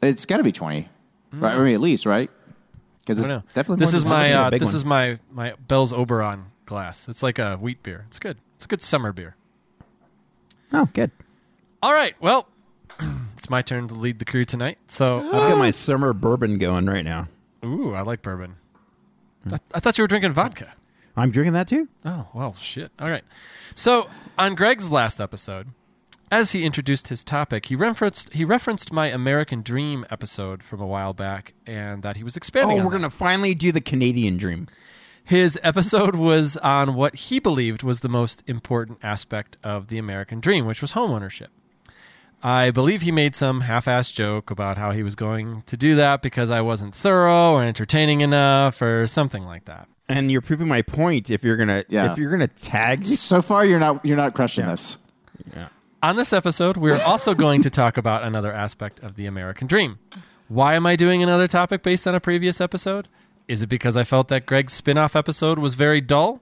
It's 0.03 0.25
got 0.25 0.39
to 0.39 0.43
be 0.43 0.53
20. 0.53 0.89
Right? 1.33 1.55
I 1.55 1.59
mean, 1.59 1.75
at 1.75 1.81
least, 1.81 2.07
right? 2.07 2.31
Because 3.01 3.21
it's 3.21 3.45
definitely 3.55 3.85
This 3.85 3.93
is 3.95 4.05
my 4.05 4.33
uh, 4.33 4.51
this 4.51 4.63
one. 4.63 4.75
is 4.75 4.85
my 4.85 5.19
my 5.31 5.55
Bell's 5.69 5.93
Oberon 5.93 6.47
glass. 6.67 7.09
It's 7.09 7.23
like 7.23 7.39
a 7.39 7.57
wheat 7.57 7.83
beer. 7.83 8.05
It's 8.09 8.19
good. 8.19 8.39
It's 8.57 8.65
a 8.65 8.69
good 8.69 8.83
summer 8.83 9.13
beer. 9.13 9.37
Oh, 10.73 10.89
good. 10.93 11.11
All 11.83 11.93
right. 11.93 12.15
Well, 12.21 12.47
it's 13.37 13.51
my 13.51 13.63
turn 13.63 13.89
to 13.89 13.95
lead 13.95 14.19
the 14.19 14.25
crew 14.25 14.45
tonight. 14.45 14.79
So, 14.87 15.19
I've 15.19 15.33
got 15.33 15.59
my 15.59 15.71
summer 15.71 16.13
bourbon 16.13 16.59
going 16.59 16.87
right 16.87 17.05
now. 17.05 17.29
Ooh, 17.65 17.95
I 17.95 18.01
like 18.03 18.23
bourbon. 18.23 18.57
Hmm. 19.45 19.55
I, 19.55 19.59
I 19.75 19.81
thought 19.81 19.99
you 19.99 20.05
were 20.05 20.09
drinking 20.09 20.33
vodka. 20.33 20.73
I'm 21.17 21.31
drinking 21.31 21.55
that 21.55 21.69
too. 21.69 21.89
Oh, 22.05 22.29
well, 22.33 22.55
shit. 22.55 22.93
All 22.99 23.11
right. 23.11 23.25
So, 23.75 24.09
on 24.39 24.55
Greg's 24.55 24.91
last 24.91 25.21
episode, 25.21 25.69
as 26.31 26.53
he 26.53 26.65
introduced 26.65 27.09
his 27.09 27.25
topic, 27.25 27.67
he 27.67 27.75
referenced 27.77 28.33
he 28.33 28.45
referenced 28.45 28.93
my 28.93 29.09
American 29.09 29.63
Dream 29.63 30.07
episode 30.11 30.63
from 30.63 30.81
a 30.81 30.87
while 30.87 31.13
back 31.13 31.53
and 31.67 32.03
that 32.03 32.17
he 32.17 32.23
was 32.25 32.37
Oh, 32.37 32.39
expanding 32.39 32.77
on 32.79 32.83
Oh, 32.83 32.87
we're 32.87 32.95
on 32.95 33.01
gonna 33.01 33.11
finally 33.11 33.55
do 33.55 33.73
the 33.73 33.81
Canadian 33.81 34.37
dream. 34.37 34.69
His 35.25 35.59
episode 35.63 36.15
was 36.17 36.57
on 36.59 36.95
what 36.95 37.15
he 37.15 37.39
believed 37.41 37.83
was 37.83 38.01
the 38.01 38.09
most 38.09 38.43
important 38.49 38.99
aspect 39.03 39.57
of 39.63 39.89
the 39.89 39.99
American 39.99 40.41
dream, 40.41 40.67
which 40.67 40.81
was 40.81 40.93
homeownership. 40.95 41.49
I 42.43 42.71
believe 42.71 43.03
he 43.03 43.13
made 43.13 43.35
some 43.37 43.63
half-assed 43.63 44.15
joke 44.15 44.51
about 44.51 44.79
how 44.79 44.93
he 44.93 45.03
was 45.03 45.15
going 45.15 45.63
to 45.67 45.77
do 45.77 45.95
that 45.97 46.23
because 46.23 46.51
I 46.51 46.63
wasn't 46.63 46.95
thorough 46.95 47.53
or 47.55 47.63
entertaining 47.63 48.23
enough 48.23 48.81
or 48.81 49.07
something 49.07 49.45
like 49.45 49.67
that. 49.67 49.89
And 50.09 50.31
you're 50.33 50.41
proving 50.41 50.67
my 50.67 50.83
point 50.83 51.31
if 51.31 51.45
you're 51.45 51.57
going 51.57 51.69
to 51.69 51.85
Yeah. 51.89 52.11
if 52.11 52.19
you're 52.19 52.35
going 52.35 52.49
to 52.49 52.55
tag 52.55 53.05
So 53.07 53.43
far, 53.43 53.65
you're 53.67 53.79
not 53.79 54.05
you're 54.05 54.17
not 54.17 54.35
crushing 54.35 54.67
this. 54.67 54.99
Yeah. 55.55 55.69
On 56.03 56.17
this 56.17 56.33
episode, 56.33 56.79
we're 56.79 57.01
also 57.03 57.35
going 57.35 57.61
to 57.63 57.71
talk 57.71 57.97
about 57.99 58.23
another 58.23 58.53
aspect 58.53 59.01
of 59.01 59.17
the 59.17 59.27
American 59.27 59.67
dream. 59.67 59.99
Why 60.49 60.75
am 60.75 60.87
I 60.87 60.97
doing 60.97 61.23
another 61.23 61.47
topic 61.47 61.83
based 61.83 62.09
on 62.09 62.15
a 62.15 62.21
previous 62.21 62.61
episode? 62.61 63.07
Is 63.47 63.61
it 63.63 63.69
because 63.69 63.97
I 63.97 64.05
felt 64.05 64.29
that 64.29 64.47
Greg's 64.47 64.73
spin 64.73 64.97
off 64.97 65.15
episode 65.15 65.59
was 65.59 65.75
very 65.75 66.01
dull? 66.01 66.41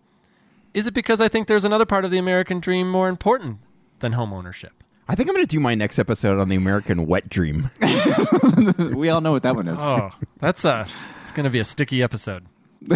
Is 0.75 0.87
it 0.87 0.95
because 0.95 1.21
I 1.21 1.27
think 1.29 1.49
there's 1.49 1.65
another 1.65 1.85
part 1.87 2.05
of 2.05 2.11
the 2.13 2.19
American 2.19 2.61
dream 2.61 2.89
more 2.91 3.09
important 3.09 3.59
than 3.99 4.13
home 4.13 4.33
ownership? 4.33 4.78
I 5.09 5.15
think 5.15 5.29
I'm 5.29 5.35
going 5.35 5.47
to 5.47 5.51
do 5.57 5.61
my 5.61 5.75
next 5.75 5.99
episode 5.99 6.39
on 6.39 6.49
the 6.49 6.57
American 6.57 7.07
wet 7.07 7.29
dream. 7.29 7.71
We 8.79 9.09
all 9.09 9.21
know 9.21 9.33
what 9.33 9.43
that 9.45 9.55
one 9.57 9.69
is. 9.69 9.79
Oh, 9.81 10.11
that's 10.39 10.65
a 10.65 10.87
it's 11.23 11.33
going 11.33 11.45
to 11.45 11.51
be 11.51 11.59
a 11.59 11.65
sticky 11.65 12.03
episode. 12.03 12.45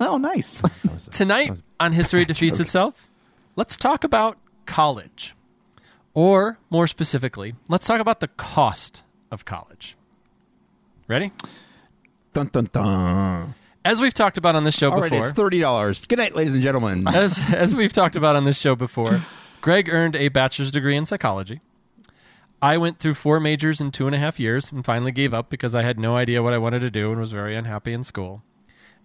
Oh, 0.00 0.16
nice. 0.16 0.62
Tonight 1.10 1.54
on 1.80 1.90
History 1.90 2.24
Defeats 2.24 2.60
Itself, 2.60 3.08
let's 3.56 3.76
talk 3.76 4.04
about 4.04 4.38
college. 4.64 5.34
Or 6.14 6.58
more 6.70 6.86
specifically, 6.86 7.56
let's 7.68 7.84
talk 7.84 8.00
about 8.00 8.20
the 8.20 8.28
cost 8.28 9.02
of 9.32 9.44
college. 9.44 9.96
Ready? 11.08 11.32
Dun 12.32 12.46
dun 12.52 12.70
dun. 12.72 13.54
As 13.84 14.00
we've 14.00 14.14
talked 14.14 14.38
about 14.38 14.54
on 14.54 14.62
this 14.62 14.76
show 14.76 14.92
All 14.92 15.00
right, 15.00 15.10
before, 15.10 15.26
it's 15.26 15.36
thirty 15.36 15.58
dollars. 15.58 16.04
Good 16.06 16.18
night, 16.18 16.36
ladies 16.36 16.54
and 16.54 16.62
gentlemen. 16.62 17.08
as 17.08 17.40
as 17.52 17.74
we've 17.74 17.92
talked 17.92 18.14
about 18.14 18.36
on 18.36 18.44
this 18.44 18.60
show 18.60 18.76
before, 18.76 19.20
Greg 19.60 19.88
earned 19.88 20.16
a 20.16 20.28
bachelor's 20.28 20.70
degree 20.70 20.96
in 20.96 21.06
psychology. 21.06 21.60
I 22.60 22.76
went 22.76 22.98
through 22.98 23.14
four 23.14 23.38
majors 23.38 23.80
in 23.80 23.92
two 23.92 24.06
and 24.06 24.14
a 24.14 24.18
half 24.18 24.40
years 24.40 24.72
and 24.72 24.84
finally 24.84 25.12
gave 25.12 25.32
up 25.32 25.48
because 25.48 25.74
I 25.74 25.82
had 25.82 25.98
no 25.98 26.16
idea 26.16 26.42
what 26.42 26.52
I 26.52 26.58
wanted 26.58 26.80
to 26.80 26.90
do 26.90 27.10
and 27.10 27.20
was 27.20 27.32
very 27.32 27.54
unhappy 27.54 27.92
in 27.92 28.02
school. 28.02 28.42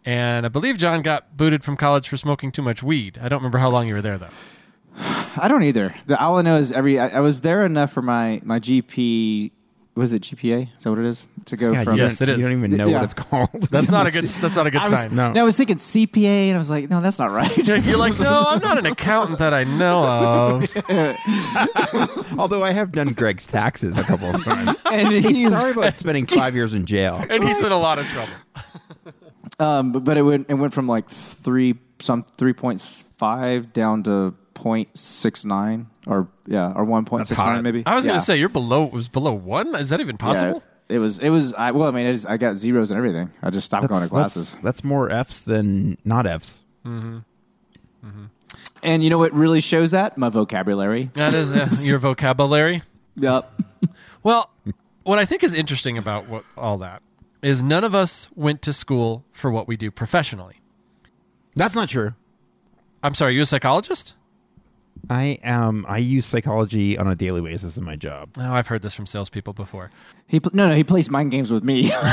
And 0.06 0.46
I 0.46 0.50
believe 0.50 0.78
John 0.78 1.02
got 1.02 1.38
booted 1.38 1.64
from 1.64 1.78
college 1.78 2.10
for 2.10 2.18
smoking 2.18 2.52
too 2.52 2.62
much 2.62 2.82
weed. 2.82 3.20
I 3.22 3.30
don't 3.30 3.40
remember 3.40 3.60
how 3.60 3.70
long 3.70 3.88
you 3.88 3.94
were 3.94 4.02
there 4.02 4.18
though. 4.18 4.30
I 4.98 5.48
don't 5.48 5.64
either. 5.64 5.96
The, 6.08 6.20
all 6.20 6.38
I 6.40 6.42
know 6.42 6.58
is 6.58 6.72
every 6.72 7.00
I, 7.00 7.10
I 7.10 7.20
was 7.20 7.42
there 7.42 7.66
enough 7.66 7.92
for 7.92 8.02
my 8.02 8.42
my 8.44 8.60
GP. 8.60 9.52
Was 9.96 10.12
it 10.12 10.24
GPA? 10.24 10.70
Is 10.76 10.84
that 10.84 10.90
what 10.90 10.98
it 10.98 11.06
is? 11.06 11.28
To 11.46 11.56
go 11.56 11.72
God, 11.72 11.84
from 11.84 11.98
Yes, 11.98 12.20
it 12.20 12.28
is. 12.28 12.38
You 12.38 12.44
don't 12.50 12.58
even 12.58 12.72
know 12.76 12.88
Yeah. 12.88 12.96
what 12.96 13.04
it's 13.04 13.14
called. 13.14 13.50
That's 13.70 13.92
not 13.92 14.08
a 14.08 14.12
good. 14.12 14.24
That's 14.26 14.56
not 14.56 14.66
a 14.66 14.72
good 14.72 14.82
I 14.82 14.90
was- 14.90 15.00
sign. 15.02 15.16
no. 15.16 15.32
No, 15.34 15.42
I 15.42 15.44
was 15.44 15.56
thinking 15.56 15.78
CPA, 15.78 16.48
and 16.48 16.56
I 16.56 16.58
was 16.58 16.72
like, 16.72 16.90
no, 16.90 17.00
that's 17.00 17.20
not 17.20 17.30
right. 17.30 17.56
You're 17.56 17.98
like, 18.00 18.20
no, 18.20 18.44
I'm 18.48 18.60
not 18.60 18.80
an 18.80 18.88
accountant 18.88 19.38
that 19.38 19.54
I 19.54 19.66
know 19.66 20.04
of. 20.04 20.68
Although 22.40 22.64
I 22.64 22.72
have 22.72 22.92
done 22.92 23.10
Greg's 23.10 23.46
taxes 23.46 23.98
a 24.00 24.04
couple 24.04 24.30
of 24.34 24.44
times. 24.44 24.78
and 24.92 25.10
He's 25.14 25.26
he's 25.38 25.60
sorry 25.60 25.74
about 25.74 25.96
spending 25.96 26.26
five 26.26 26.56
years 26.56 26.74
in 26.74 26.86
jail. 26.88 27.24
And 27.30 27.44
he's 27.44 27.62
in 27.64 27.72
a 27.72 27.78
lot 27.78 28.00
of 28.00 28.08
trouble. 28.08 28.34
um, 29.60 29.92
but, 29.92 30.04
but 30.04 30.18
it 30.18 30.24
went 30.24 30.50
it 30.50 30.56
went 30.56 30.74
from 30.74 30.88
like 30.88 31.08
three 31.10 31.76
some 32.00 32.26
three 32.38 32.54
point 32.54 32.82
five 33.18 33.72
down 33.74 34.02
to 34.04 34.34
0.69 34.64 35.86
or 36.08 36.28
yeah 36.48 36.74
or 36.76 36.84
one 36.86 37.06
point 37.06 37.28
six 37.28 37.38
nine 37.38 37.64
maybe. 37.64 37.84
I 37.86 37.96
was 37.96 38.06
gonna 38.08 38.20
say 38.20 38.38
you're 38.38 38.50
below. 38.50 38.86
It 38.86 38.94
was 38.94 39.10
below 39.10 39.34
one? 39.34 39.76
Is 39.76 39.90
that 39.90 40.00
even 40.00 40.18
possible? 40.18 40.64
Yeah, 40.90 40.96
it 40.96 41.00
was 41.00 41.20
it 41.20 41.30
was 41.30 41.54
I 41.54 41.72
well 41.72 41.88
I 41.88 41.92
mean 41.92 42.08
I, 42.08 42.14
just, 42.14 42.28
I 42.28 42.38
got 42.38 42.56
zeros 42.56 42.92
and 42.92 42.98
everything. 42.98 43.32
I 43.42 43.50
just 43.50 43.66
stopped 43.66 43.88
going 43.88 44.04
to 44.04 44.10
classes. 44.10 44.52
That's, 44.52 44.64
that's 44.64 44.84
more 44.84 45.10
F's 45.10 45.42
than 45.42 45.98
not 46.06 46.26
F's. 46.26 46.64
And 48.84 49.02
you 49.02 49.10
know 49.10 49.18
what 49.18 49.34
really 49.34 49.62
shows 49.62 49.92
that? 49.92 50.18
My 50.18 50.28
vocabulary. 50.30 51.10
That 51.14 51.34
is 51.34 51.52
uh, 51.54 51.70
your 51.82 52.00
vocabulary. 52.00 52.82
Yep. 53.16 53.62
Well, 54.24 54.50
what 55.04 55.20
I 55.20 55.26
think 55.26 55.44
is 55.44 55.54
interesting 55.54 56.00
about 56.00 56.28
what, 56.28 56.46
all 56.58 56.80
that 56.80 57.04
is 57.44 57.62
none 57.62 57.84
of 57.84 57.94
us 57.94 58.28
went 58.34 58.64
to 58.64 58.74
school 58.74 59.24
for 59.32 59.52
what 59.52 59.68
we 59.68 59.78
do 59.78 59.92
professionally. 59.92 60.56
That's 61.56 61.76
not 61.76 61.90
true. 61.90 62.16
I'm 63.04 63.14
sorry, 63.14 63.36
you 63.36 63.44
a 63.44 63.46
psychologist? 63.46 64.16
I 65.10 65.38
am. 65.44 65.86
I 65.88 65.98
use 65.98 66.26
psychology 66.26 66.98
on 66.98 67.08
a 67.08 67.16
daily 67.16 67.42
basis 67.42 67.76
in 67.78 67.84
my 67.84 67.96
job. 67.98 68.30
Oh, 68.38 68.54
I've 68.54 68.68
heard 68.68 68.82
this 68.84 68.94
from 68.94 69.06
salespeople 69.06 69.54
before. 69.54 69.92
He 70.28 70.40
pl- 70.40 70.52
no 70.54 70.70
no 70.70 70.76
he 70.76 70.84
plays 70.84 71.10
mind 71.10 71.32
games 71.32 71.52
with 71.52 71.64
me. 71.64 71.82
yeah, 71.90 72.10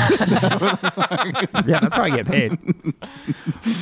that's 1.79 1.95
how 1.95 2.03
I 2.03 2.09
get 2.15 2.27
paid. 2.27 2.57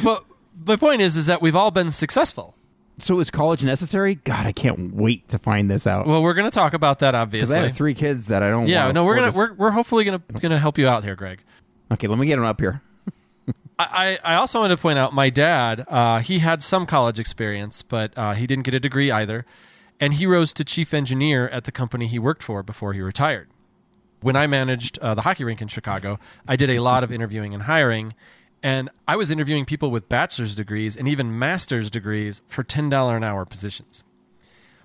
But 0.03 0.23
my 0.65 0.75
point 0.75 1.01
is, 1.01 1.17
is 1.17 1.25
that 1.25 1.41
we've 1.41 1.55
all 1.55 1.71
been 1.71 1.89
successful. 1.89 2.55
So 2.99 3.19
is 3.19 3.31
college 3.31 3.63
necessary? 3.63 4.15
God, 4.15 4.45
I 4.45 4.51
can't 4.51 4.93
wait 4.93 5.27
to 5.29 5.39
find 5.39 5.69
this 5.71 5.87
out. 5.87 6.05
Well, 6.05 6.21
we're 6.21 6.33
going 6.33 6.49
to 6.49 6.53
talk 6.53 6.73
about 6.73 6.99
that, 6.99 7.11
Because 7.11 7.17
I 7.17 7.21
obviously. 7.21 7.57
have 7.59 7.75
three 7.75 7.93
kids 7.93 8.27
that 8.27 8.43
I 8.43 8.49
don't. 8.49 8.67
yeah, 8.67 8.91
no, 8.91 9.05
we're 9.05 9.15
gonna 9.15 9.29
afford 9.29 9.57
we're, 9.57 9.67
we're 9.67 9.71
hopefully 9.71 10.03
gonna 10.03 10.21
gonna 10.39 10.59
help 10.59 10.77
you 10.77 10.87
out 10.87 11.03
here, 11.03 11.15
Greg. 11.15 11.39
Okay, 11.91 12.07
let 12.07 12.19
me 12.19 12.27
get 12.27 12.37
him 12.37 12.45
up 12.45 12.59
here. 12.59 12.81
I, 13.79 14.19
I 14.25 14.35
also 14.35 14.59
want 14.59 14.71
to 14.71 14.77
point 14.77 14.99
out 14.99 15.13
my 15.13 15.29
dad. 15.29 15.85
Uh, 15.87 16.19
he 16.19 16.39
had 16.39 16.61
some 16.61 16.85
college 16.85 17.17
experience, 17.17 17.81
but 17.81 18.11
uh, 18.17 18.33
he 18.33 18.45
didn't 18.45 18.65
get 18.65 18.73
a 18.73 18.79
degree 18.79 19.09
either, 19.09 19.45
and 20.01 20.15
he 20.15 20.27
rose 20.27 20.51
to 20.55 20.65
chief 20.65 20.93
engineer 20.93 21.47
at 21.47 21.63
the 21.63 21.71
company 21.71 22.07
he 22.07 22.19
worked 22.19 22.43
for 22.43 22.61
before 22.61 22.91
he 22.91 22.99
retired. 22.99 23.47
When 24.19 24.35
I 24.35 24.47
managed 24.47 24.99
uh, 24.99 25.15
the 25.15 25.21
hockey 25.21 25.45
rink 25.45 25.61
in 25.61 25.69
Chicago, 25.69 26.19
I 26.45 26.57
did 26.57 26.69
a 26.69 26.79
lot 26.79 27.05
of 27.05 27.11
interviewing 27.11 27.53
and 27.53 27.63
hiring, 27.63 28.15
and 28.61 28.89
I 29.07 29.15
was 29.15 29.31
interviewing 29.31 29.63
people 29.63 29.91
with 29.91 30.09
bachelor's 30.09 30.55
degrees 30.55 30.97
and 30.97 31.07
even 31.07 31.39
master's 31.39 31.89
degrees 31.89 32.41
for 32.47 32.63
ten 32.63 32.89
dollar 32.89 33.15
an 33.15 33.23
hour 33.23 33.45
positions. 33.45 34.03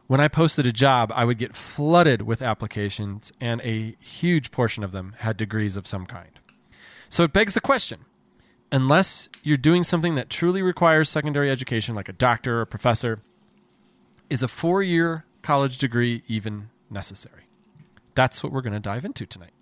When 0.06 0.20
I 0.20 0.28
posted 0.28 0.66
a 0.66 0.72
job, 0.72 1.10
I 1.16 1.24
would 1.24 1.38
get 1.38 1.56
flooded 1.56 2.22
with 2.22 2.42
applications, 2.42 3.32
and 3.40 3.60
a 3.62 3.96
huge 4.00 4.52
portion 4.52 4.84
of 4.84 4.92
them 4.92 5.16
had 5.18 5.36
degrees 5.36 5.76
of 5.76 5.88
some 5.88 6.06
kind. 6.06 6.38
So 7.08 7.24
it 7.24 7.32
begs 7.32 7.54
the 7.54 7.60
question 7.60 8.04
unless 8.74 9.28
you're 9.42 9.56
doing 9.56 9.84
something 9.84 10.16
that 10.16 10.28
truly 10.28 10.60
requires 10.60 11.08
secondary 11.08 11.50
education, 11.50 11.94
like 11.94 12.08
a 12.08 12.12
doctor 12.12 12.58
or 12.58 12.62
a 12.62 12.66
professor, 12.66 13.20
is 14.28 14.42
a 14.42 14.48
four 14.48 14.82
year 14.82 15.24
college 15.42 15.78
degree 15.78 16.22
even 16.26 16.70
necessary? 16.90 17.44
That's 18.14 18.42
what 18.42 18.52
we're 18.52 18.62
going 18.62 18.72
to 18.74 18.80
dive 18.80 19.04
into 19.04 19.26
tonight. 19.26 19.52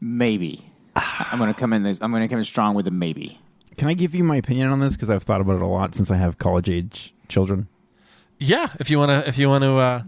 maybe. 0.00 0.72
I'm 0.96 1.38
gonna 1.38 1.52
come 1.52 1.74
in. 1.74 1.84
I'm 1.86 2.10
gonna 2.10 2.26
come 2.26 2.38
in 2.38 2.44
strong 2.44 2.74
with 2.74 2.86
a 2.86 2.90
maybe. 2.90 3.38
Can 3.76 3.88
I 3.88 3.92
give 3.92 4.14
you 4.14 4.24
my 4.24 4.36
opinion 4.36 4.70
on 4.70 4.80
this? 4.80 4.94
Because 4.94 5.10
I've 5.10 5.24
thought 5.24 5.42
about 5.42 5.56
it 5.56 5.62
a 5.62 5.66
lot 5.66 5.94
since 5.94 6.10
I 6.10 6.16
have 6.16 6.38
college 6.38 6.70
age 6.70 7.12
children. 7.28 7.68
Yeah, 8.38 8.70
if 8.80 8.88
you 8.90 8.98
want 8.98 9.10
to, 9.10 9.28
if 9.28 9.36
you 9.36 9.50
want 9.50 9.62
to, 9.64 9.76
uh, 9.76 10.02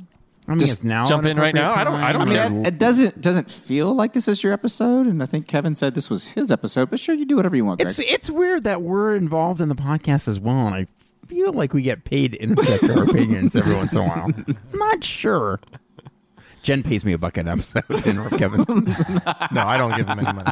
I 0.49 0.53
mean, 0.53 0.61
Just 0.61 0.73
it's 0.73 0.83
now 0.85 1.05
jump 1.05 1.27
in 1.27 1.37
right 1.37 1.55
now. 1.55 1.75
I 1.75 1.85
don't- 1.85 2.01
I 2.01 2.11
don't 2.11 2.23
I 2.23 2.25
mean, 2.25 2.37
time. 2.37 2.61
it, 2.63 2.69
it 2.69 2.79
doesn't 2.79 3.21
doesn't 3.21 3.51
feel 3.51 3.95
like 3.95 4.15
this 4.15 4.27
is 4.29 4.43
your 4.43 4.55
episode, 4.55 5.07
and 5.07 5.23
I 5.23 5.27
think 5.27 5.47
Kevin 5.47 5.75
said 5.75 5.95
this 5.95 6.09
was 6.09 6.29
his 6.29 6.51
episode. 6.51 6.89
But 6.89 6.99
sure, 7.01 7.15
you 7.15 7.27
do 7.27 7.37
whatever 7.37 7.55
you 7.55 7.67
want. 7.67 7.81
Greg. 7.81 7.91
It's 7.91 7.99
it's 7.99 8.31
weird 8.31 8.65
that 8.65 8.81
we're 8.81 9.15
involved 9.15 9.61
in 9.61 9.69
the 9.69 9.75
podcast 9.75 10.27
as 10.27 10.41
well, 10.41 10.67
and 10.67 10.75
I 10.75 10.87
feel 11.27 11.53
like 11.53 11.75
we 11.75 11.83
get 11.83 12.05
paid 12.05 12.33
to 12.33 12.39
interject 12.43 12.89
our 12.89 13.05
opinions 13.05 13.55
every 13.57 13.75
once 13.77 13.93
in 13.93 13.99
a 14.01 14.05
while. 14.07 14.25
I'm 14.73 14.79
not 14.79 15.05
sure. 15.05 15.61
Jen 16.63 16.83
pays 16.83 17.05
me 17.05 17.13
a 17.13 17.19
buck 17.19 17.37
an 17.37 17.47
episode 17.47 17.83
to 17.89 18.09
interrupt 18.09 18.39
Kevin. 18.39 18.65
no, 19.53 19.63
I 19.63 19.77
don't 19.77 19.95
give 19.99 20.09
him 20.09 20.19
any 20.19 20.33
money. 20.33 20.51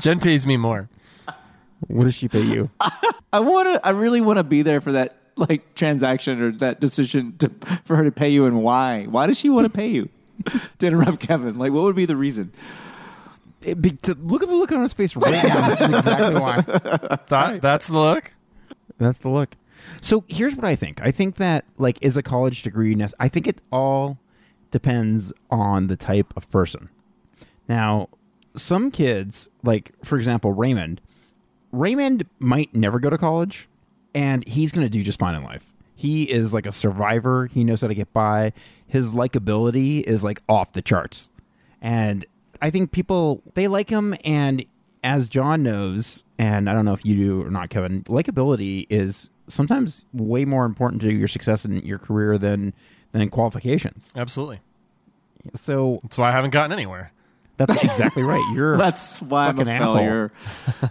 Jen 0.00 0.20
pays 0.20 0.46
me 0.46 0.56
more. 0.58 0.88
what 1.88 2.04
does 2.04 2.14
she 2.14 2.28
pay 2.28 2.42
you? 2.42 2.68
I 3.32 3.40
want 3.40 3.74
to. 3.74 3.86
I 3.86 3.90
really 3.90 4.20
want 4.20 4.36
to 4.36 4.44
be 4.44 4.60
there 4.62 4.80
for 4.82 4.92
that 4.92 5.16
like 5.48 5.74
transaction 5.74 6.40
or 6.40 6.52
that 6.52 6.80
decision 6.80 7.36
to 7.38 7.50
for 7.84 7.96
her 7.96 8.04
to 8.04 8.12
pay 8.12 8.28
you, 8.28 8.46
and 8.46 8.62
why? 8.62 9.04
Why 9.04 9.26
does 9.26 9.38
she 9.38 9.48
want 9.48 9.66
to 9.66 9.70
pay 9.70 9.88
you 9.88 10.08
to 10.78 10.86
interrupt 10.86 11.20
Kevin? 11.20 11.58
Like, 11.58 11.72
what 11.72 11.82
would 11.84 11.96
be 11.96 12.06
the 12.06 12.16
reason? 12.16 12.52
It 13.62 13.80
be, 13.82 13.90
to, 13.90 14.14
look 14.14 14.42
at 14.42 14.48
the 14.48 14.54
look 14.54 14.70
on 14.70 14.82
his 14.82 14.92
face 14.92 15.16
right 15.16 15.44
now. 15.44 15.70
This 15.70 15.80
is 15.80 15.90
exactly 15.90 16.40
why. 16.40 16.62
That, 17.28 17.60
that's 17.60 17.88
the 17.88 17.98
look. 17.98 18.32
That's 18.98 19.18
the 19.18 19.28
look. 19.28 19.56
So 20.00 20.24
here's 20.28 20.54
what 20.54 20.64
I 20.64 20.76
think. 20.76 21.00
I 21.02 21.10
think 21.10 21.36
that 21.36 21.64
like 21.76 21.98
is 22.00 22.16
a 22.16 22.22
college 22.22 22.62
degree. 22.62 22.94
nec- 22.94 23.12
I 23.18 23.28
think 23.28 23.46
it 23.46 23.60
all 23.72 24.18
depends 24.70 25.32
on 25.50 25.88
the 25.88 25.96
type 25.96 26.32
of 26.36 26.48
person. 26.50 26.88
Now, 27.68 28.08
some 28.54 28.90
kids, 28.90 29.48
like 29.62 29.92
for 30.04 30.16
example, 30.16 30.52
Raymond. 30.52 31.00
Raymond 31.72 32.26
might 32.38 32.74
never 32.74 33.00
go 33.00 33.10
to 33.10 33.18
college, 33.18 33.68
and 34.16 34.46
he's 34.48 34.72
going 34.72 34.84
to 34.84 34.90
do 34.90 35.04
just 35.04 35.20
fine 35.20 35.36
in 35.36 35.44
life. 35.44 35.64
He 35.94 36.24
is 36.24 36.52
like 36.52 36.66
a 36.66 36.72
survivor. 36.72 37.46
He 37.46 37.62
knows 37.62 37.80
how 37.82 37.86
to 37.88 37.94
get 37.94 38.12
by. 38.12 38.52
His 38.88 39.12
likability 39.12 40.02
is 40.02 40.24
like 40.24 40.42
off 40.48 40.72
the 40.72 40.82
charts, 40.82 41.30
and 41.80 42.24
I 42.60 42.70
think 42.70 42.90
people 42.92 43.42
they 43.54 43.68
like 43.68 43.88
him. 43.90 44.14
And 44.24 44.64
as 45.04 45.28
John 45.28 45.62
knows, 45.62 46.24
and 46.38 46.68
I 46.68 46.74
don't 46.74 46.84
know 46.84 46.92
if 46.92 47.04
you 47.06 47.14
do 47.14 47.42
or 47.46 47.50
not, 47.50 47.70
Kevin, 47.70 48.02
likability 48.04 48.86
is 48.90 49.30
sometimes 49.48 50.04
way 50.12 50.44
more 50.44 50.64
important 50.64 51.00
to 51.02 51.12
your 51.12 51.28
success 51.28 51.64
in 51.64 51.78
your 51.86 51.98
career 51.98 52.36
than 52.38 52.74
than 53.12 53.28
qualifications. 53.30 54.10
Absolutely. 54.16 54.60
So 55.54 56.00
That's 56.02 56.18
why 56.18 56.28
I 56.28 56.32
haven't 56.32 56.50
gotten 56.50 56.72
anywhere. 56.72 57.12
that's 57.56 57.76
exactly 57.82 58.22
right. 58.22 58.42
You're 58.54 58.76
That's 58.78 59.22
why 59.22 59.46
I'm 59.46 59.56
a 59.58 59.64
Fucking 59.64 59.72
asshole. 59.72 59.94
failure 59.94 60.32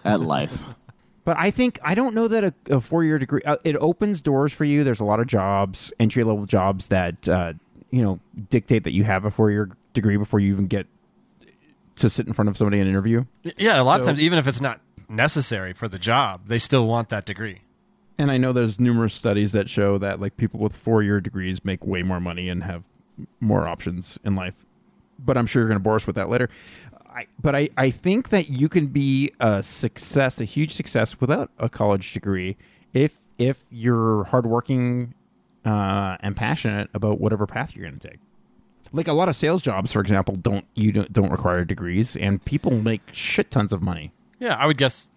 at 0.03 0.21
life. 0.21 0.57
But 1.25 1.37
I 1.37 1.51
think 1.51 1.79
I 1.83 1.95
don't 1.95 2.13
know 2.15 2.27
that 2.27 2.43
a, 2.43 2.53
a 2.69 2.79
four 2.81 3.03
year 3.03 3.19
degree 3.19 3.41
uh, 3.45 3.57
it 3.63 3.75
opens 3.77 4.21
doors 4.21 4.53
for 4.53 4.63
you. 4.63 4.83
There's 4.83 4.99
a 4.99 5.05
lot 5.05 5.19
of 5.19 5.27
jobs, 5.27 5.91
entry 5.99 6.23
level 6.23 6.45
jobs 6.45 6.87
that 6.87 7.27
uh, 7.27 7.53
you 7.89 8.03
know 8.03 8.19
dictate 8.49 8.83
that 8.85 8.93
you 8.93 9.03
have 9.03 9.25
a 9.25 9.31
four 9.31 9.51
year 9.51 9.69
degree 9.93 10.17
before 10.17 10.39
you 10.39 10.53
even 10.53 10.67
get 10.67 10.85
to 11.97 12.09
sit 12.09 12.27
in 12.27 12.33
front 12.33 12.49
of 12.49 12.57
somebody 12.57 12.77
in 12.77 12.83
an 12.83 12.89
interview. 12.89 13.25
Yeah, 13.57 13.81
a 13.81 13.83
lot 13.83 13.99
of 13.99 14.05
times, 14.05 14.21
even 14.21 14.37
if 14.37 14.47
it's 14.47 14.61
not 14.61 14.81
necessary 15.09 15.73
for 15.73 15.87
the 15.87 15.99
job, 15.99 16.47
they 16.47 16.59
still 16.59 16.85
want 16.85 17.09
that 17.09 17.25
degree. 17.25 17.61
And 18.17 18.31
I 18.31 18.37
know 18.37 18.53
there's 18.53 18.79
numerous 18.79 19.13
studies 19.13 19.51
that 19.53 19.69
show 19.69 19.97
that 19.97 20.21
like 20.21 20.37
people 20.37 20.59
with 20.59 20.75
four 20.75 21.03
year 21.03 21.19
degrees 21.19 21.65
make 21.65 21.85
way 21.85 22.03
more 22.03 22.19
money 22.19 22.49
and 22.49 22.63
have 22.63 22.83
more 23.39 23.67
options 23.67 24.19
in 24.23 24.35
life. 24.35 24.53
But 25.17 25.37
I'm 25.37 25.47
sure 25.47 25.61
you're 25.61 25.69
going 25.69 25.79
to 25.79 25.83
bore 25.83 25.95
us 25.95 26.05
with 26.05 26.17
that 26.17 26.29
later. 26.29 26.49
I, 27.15 27.27
but 27.41 27.55
I, 27.55 27.69
I 27.77 27.91
think 27.91 28.29
that 28.29 28.49
you 28.49 28.67
can 28.67 28.87
be 28.87 29.31
a 29.39 29.63
success, 29.63 30.41
a 30.41 30.45
huge 30.45 30.73
success 30.73 31.21
without 31.21 31.49
a 31.57 31.69
college 31.69 32.13
degree 32.13 32.57
if 32.93 33.19
if 33.37 33.65
you're 33.69 34.25
hardworking 34.25 35.13
uh, 35.65 36.17
and 36.19 36.35
passionate 36.35 36.89
about 36.93 37.19
whatever 37.19 37.47
path 37.47 37.75
you're 37.75 37.87
going 37.87 37.99
to 37.99 38.09
take. 38.09 38.19
Like 38.91 39.07
a 39.07 39.13
lot 39.13 39.29
of 39.29 39.35
sales 39.35 39.61
jobs, 39.61 39.91
for 39.91 39.99
example, 39.99 40.35
don't 40.35 40.65
you 40.75 40.91
don't, 40.91 41.11
don't 41.11 41.31
require 41.31 41.65
degrees, 41.65 42.15
and 42.15 42.43
people 42.43 42.71
make 42.71 43.01
shit 43.11 43.49
tons 43.49 43.73
of 43.73 43.81
money. 43.81 44.11
Yeah, 44.39 44.55
I 44.55 44.67
would 44.67 44.77
guess 44.77 45.09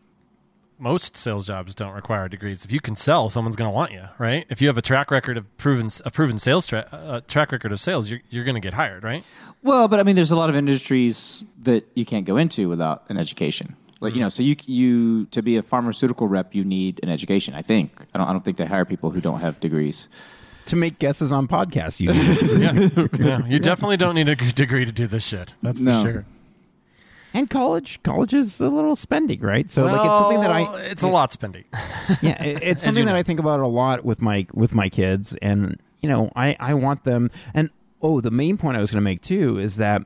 most 0.79 1.17
sales 1.17 1.47
jobs 1.47 1.75
don't 1.75 1.93
require 1.93 2.29
degrees. 2.29 2.65
If 2.65 2.73
you 2.73 2.81
can 2.81 2.95
sell, 2.95 3.29
someone's 3.31 3.57
going 3.57 3.69
to 3.69 3.75
want 3.75 3.93
you, 3.93 4.05
right? 4.19 4.47
If 4.49 4.61
you 4.63 4.69
have 4.69 4.79
a 4.79 4.83
track 4.83 5.11
record 5.11 5.37
of 5.37 5.57
proven 5.57 5.89
a 6.05 6.11
proven 6.11 6.39
sales 6.39 6.67
tra- 6.67 6.87
uh, 6.93 7.21
track 7.27 7.53
record 7.53 7.73
of 7.73 7.81
sales, 7.81 8.11
you're 8.11 8.21
you're 8.31 8.45
going 8.45 8.55
to 8.55 8.61
get 8.61 8.75
hired, 8.75 9.03
right? 9.05 9.25
Well, 9.63 9.89
but 9.89 9.99
I 9.99 10.03
mean, 10.05 10.15
there's 10.17 10.31
a 10.31 10.37
lot 10.37 10.49
of 10.51 10.57
industries 10.57 11.47
that 11.63 11.87
you 11.95 12.05
can't 12.05 12.25
go 12.27 12.37
into 12.37 12.69
without 12.69 13.05
an 13.09 13.17
education. 13.19 13.75
Like 14.01 14.15
you 14.15 14.21
know, 14.21 14.29
so 14.29 14.43
you 14.45 14.55
you 14.67 15.25
to 15.33 15.43
be 15.43 15.57
a 15.57 15.63
pharmaceutical 15.63 16.29
rep, 16.29 16.55
you 16.55 16.65
need 16.65 17.01
an 17.03 17.09
education. 17.09 17.55
I 17.55 17.63
think. 17.63 17.91
I 18.15 18.19
don't. 18.19 18.29
I 18.29 18.33
don't 18.33 18.45
think 18.45 18.57
they 18.57 18.67
hire 18.67 18.85
people 18.85 19.11
who 19.11 19.21
don't 19.21 19.41
have 19.41 19.59
degrees. 19.61 20.09
To 20.67 20.77
make 20.77 20.99
guesses 20.99 21.33
on 21.33 21.49
podcasts, 21.49 21.99
you 21.99 22.13
need 22.13 22.93
Yeah, 22.93 23.07
yeah. 23.19 23.47
You 23.47 23.59
definitely 23.59 23.97
don't 23.97 24.15
need 24.15 24.29
a 24.29 24.37
degree 24.37 24.85
to 24.85 24.93
do 24.93 25.07
this 25.07 25.25
shit. 25.27 25.55
That's 25.63 25.79
for 25.81 25.85
No. 25.87 26.03
sure. 26.03 26.27
And 27.35 27.49
college 27.51 28.03
college 28.03 28.35
is 28.35 28.61
a 28.61 28.69
little 28.69 28.97
spending, 28.97 29.41
right? 29.41 29.71
So 29.71 29.85
like 29.85 30.07
it's 30.07 30.19
something 30.19 30.41
that 30.41 30.51
I 30.51 30.79
it's 30.81 31.03
a 31.03 31.09
lot 31.09 31.33
spending. 31.33 31.65
yeah, 32.23 32.43
it- 32.43 32.63
it's 32.63 32.83
something 32.85 33.05
that 33.07 33.13
know. 33.13 33.19
I 33.19 33.23
think 33.23 33.41
about 33.41 33.61
a 33.61 33.67
lot 33.67 34.05
with 34.05 34.21
my 34.23 34.47
with 34.55 34.75
my 34.75 34.89
kids, 34.89 35.37
and 35.43 35.81
you 36.01 36.09
know, 36.09 36.31
I 36.37 36.57
I 36.61 36.75
want 36.75 37.05
them. 37.05 37.31
And 37.55 37.71
oh, 38.01 38.21
the 38.21 38.31
main 38.31 38.57
point 38.57 38.77
I 38.77 38.81
was 38.81 38.91
going 38.93 38.99
to 39.03 39.05
make 39.05 39.21
too 39.23 39.59
is 39.59 39.77
that 39.77 40.03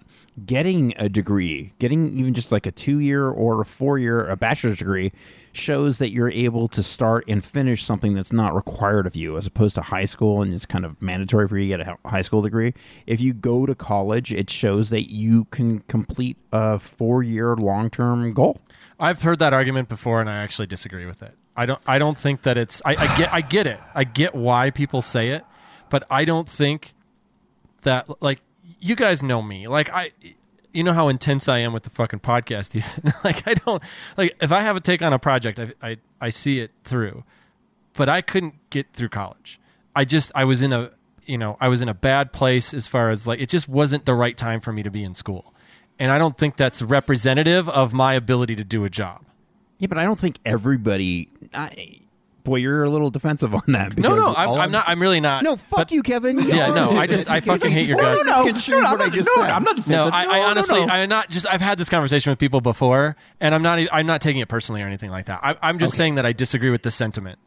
getting 0.46 0.94
a 0.96 1.08
degree, 1.08 1.72
getting 1.78 2.16
even 2.18 2.32
just 2.34 2.50
like 2.50 2.66
a 2.66 2.70
two 2.72 2.98
year 3.00 3.28
or 3.28 3.60
a 3.60 3.64
four 3.66 3.98
year, 3.98 4.26
a 4.26 4.36
bachelor's 4.36 4.78
degree, 4.78 5.12
shows 5.52 5.98
that 5.98 6.10
you're 6.10 6.30
able 6.30 6.68
to 6.68 6.82
start 6.82 7.24
and 7.28 7.44
finish 7.44 7.84
something 7.84 8.14
that's 8.14 8.32
not 8.32 8.54
required 8.54 9.06
of 9.06 9.14
you, 9.14 9.36
as 9.36 9.46
opposed 9.46 9.74
to 9.74 9.82
high 9.82 10.04
school 10.04 10.42
and 10.42 10.52
it's 10.52 10.66
kind 10.66 10.84
of 10.84 11.00
mandatory 11.00 11.46
for 11.46 11.58
you 11.58 11.76
to 11.76 11.84
get 11.84 11.98
a 12.04 12.08
high 12.08 12.22
school 12.22 12.42
degree. 12.42 12.74
If 13.06 13.20
you 13.20 13.32
go 13.32 13.66
to 13.66 13.74
college, 13.74 14.32
it 14.32 14.50
shows 14.50 14.90
that 14.90 15.10
you 15.10 15.44
can 15.46 15.80
complete 15.80 16.36
a 16.52 16.78
four 16.78 17.22
year 17.22 17.54
long 17.56 17.90
term 17.90 18.32
goal. 18.32 18.60
I've 18.98 19.22
heard 19.22 19.38
that 19.40 19.52
argument 19.52 19.88
before, 19.88 20.20
and 20.20 20.28
I 20.28 20.38
actually 20.38 20.66
disagree 20.66 21.06
with 21.06 21.22
it. 21.22 21.34
I 21.56 21.66
don't. 21.66 21.80
I 21.86 21.98
don't 21.98 22.16
think 22.16 22.42
that 22.42 22.56
it's. 22.56 22.80
I, 22.84 22.96
I 22.96 23.16
get. 23.18 23.32
I 23.32 23.40
get 23.42 23.66
it. 23.66 23.80
I 23.94 24.04
get 24.04 24.34
why 24.34 24.70
people 24.70 25.02
say 25.02 25.30
it, 25.30 25.44
but 25.90 26.04
I 26.10 26.24
don't 26.24 26.48
think 26.48 26.94
that 27.82 28.22
like 28.22 28.40
you 28.80 28.96
guys 28.96 29.22
know 29.22 29.42
me. 29.42 29.68
Like 29.68 29.90
I, 29.92 30.12
you 30.72 30.82
know 30.82 30.92
how 30.92 31.08
intense 31.08 31.48
I 31.48 31.58
am 31.58 31.72
with 31.72 31.84
the 31.84 31.90
fucking 31.90 32.20
podcast. 32.20 32.74
Even 32.76 33.12
like 33.24 33.46
I 33.46 33.54
don't 33.54 33.82
like 34.16 34.36
if 34.40 34.52
I 34.52 34.60
have 34.62 34.76
a 34.76 34.80
take 34.80 35.02
on 35.02 35.12
a 35.12 35.18
project, 35.18 35.60
I 35.60 35.72
I, 35.82 35.96
I 36.20 36.30
see 36.30 36.60
it 36.60 36.70
through, 36.84 37.24
but 37.94 38.08
I 38.08 38.20
couldn't 38.20 38.54
get 38.70 38.92
through 38.92 39.10
college. 39.10 39.60
I 39.94 40.04
just 40.04 40.32
I 40.34 40.44
was 40.44 40.62
in 40.62 40.72
a 40.72 40.90
you 41.24 41.38
know 41.38 41.56
I 41.60 41.68
was 41.68 41.82
in 41.82 41.88
a 41.88 41.94
bad 41.94 42.32
place 42.32 42.74
as 42.74 42.88
far 42.88 43.10
as 43.10 43.26
like 43.26 43.40
it 43.40 43.48
just 43.48 43.68
wasn't 43.68 44.06
the 44.06 44.14
right 44.14 44.36
time 44.36 44.60
for 44.60 44.72
me 44.72 44.82
to 44.82 44.90
be 44.90 45.04
in 45.04 45.14
school, 45.14 45.54
and 45.98 46.10
I 46.10 46.18
don't 46.18 46.36
think 46.36 46.56
that's 46.56 46.82
representative 46.82 47.68
of 47.68 47.92
my 47.92 48.14
ability 48.14 48.56
to 48.56 48.64
do 48.64 48.84
a 48.84 48.88
job. 48.88 49.24
Yeah, 49.78 49.88
but 49.88 49.98
I 49.98 50.04
don't 50.04 50.18
think 50.18 50.38
everybody. 50.44 51.28
I, 51.52 52.01
boy, 52.44 52.56
you're 52.56 52.82
a 52.84 52.90
little 52.90 53.10
defensive 53.10 53.54
on 53.54 53.62
that. 53.68 53.96
No, 53.98 54.14
no, 54.16 54.34
I'm, 54.36 54.48
all 54.48 54.58
I'm 54.60 54.70
not. 54.70 54.84
I'm 54.88 55.00
really 55.00 55.20
not. 55.20 55.42
No, 55.44 55.56
fuck 55.56 55.78
But- 55.78 55.92
you, 55.92 56.02
Kevin. 56.02 56.38
Yeah, 56.40 56.68
no, 56.72 56.90
I 56.90 57.06
just 57.06 57.30
I 57.30 57.40
fucking 57.40 57.70
hate 57.70 57.88
your 57.88 57.98
guts. 57.98 58.24
No, 58.24 58.44
misconstrued 58.44 58.82
what 58.84 59.00
I 59.00 59.08
just 59.08 59.28
said. 59.34 59.50
I'm 59.50 59.62
not 59.64 59.76
No, 59.76 59.82
defensive. 59.82 60.12
I, 60.14 60.24
I 60.24 60.44
honestly, 60.44 60.84
no. 60.84 60.92
I'm 60.92 61.08
not 61.08 61.30
just. 61.30 61.46
I've 61.46 61.60
had 61.60 61.78
this 61.78 61.88
conversation 61.88 62.30
with 62.30 62.38
people 62.38 62.60
before, 62.60 63.16
and 63.40 63.54
I'm 63.54 63.62
not. 63.62 63.78
I'm 63.92 64.06
not 64.06 64.20
taking 64.20 64.40
it 64.40 64.48
personally 64.48 64.82
or 64.82 64.86
anything 64.86 65.10
like 65.10 65.26
that. 65.26 65.40
I, 65.42 65.56
I'm 65.62 65.78
just 65.78 65.96
saying 65.96 66.16
that 66.16 66.26
I 66.26 66.32
disagree 66.32 66.70
with 66.70 66.82
the 66.82 66.90
sentiment. 66.90 67.38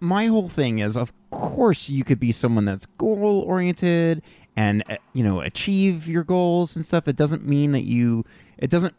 My 0.00 0.26
whole 0.26 0.48
thing 0.48 0.78
is, 0.78 0.96
of 0.96 1.12
course, 1.30 1.88
you 1.88 2.04
could 2.04 2.18
be 2.18 2.32
someone 2.32 2.64
that's 2.64 2.86
goal 2.98 3.44
oriented 3.46 4.22
and 4.56 4.82
uh, 4.88 4.96
you 5.12 5.22
know 5.22 5.40
achieve 5.40 6.08
your 6.08 6.24
goals 6.24 6.74
and 6.76 6.84
stuff. 6.86 7.06
It 7.08 7.16
doesn't 7.16 7.46
mean 7.46 7.72
that 7.72 7.84
you. 7.84 8.24
It 8.58 8.70
doesn't 8.70 8.94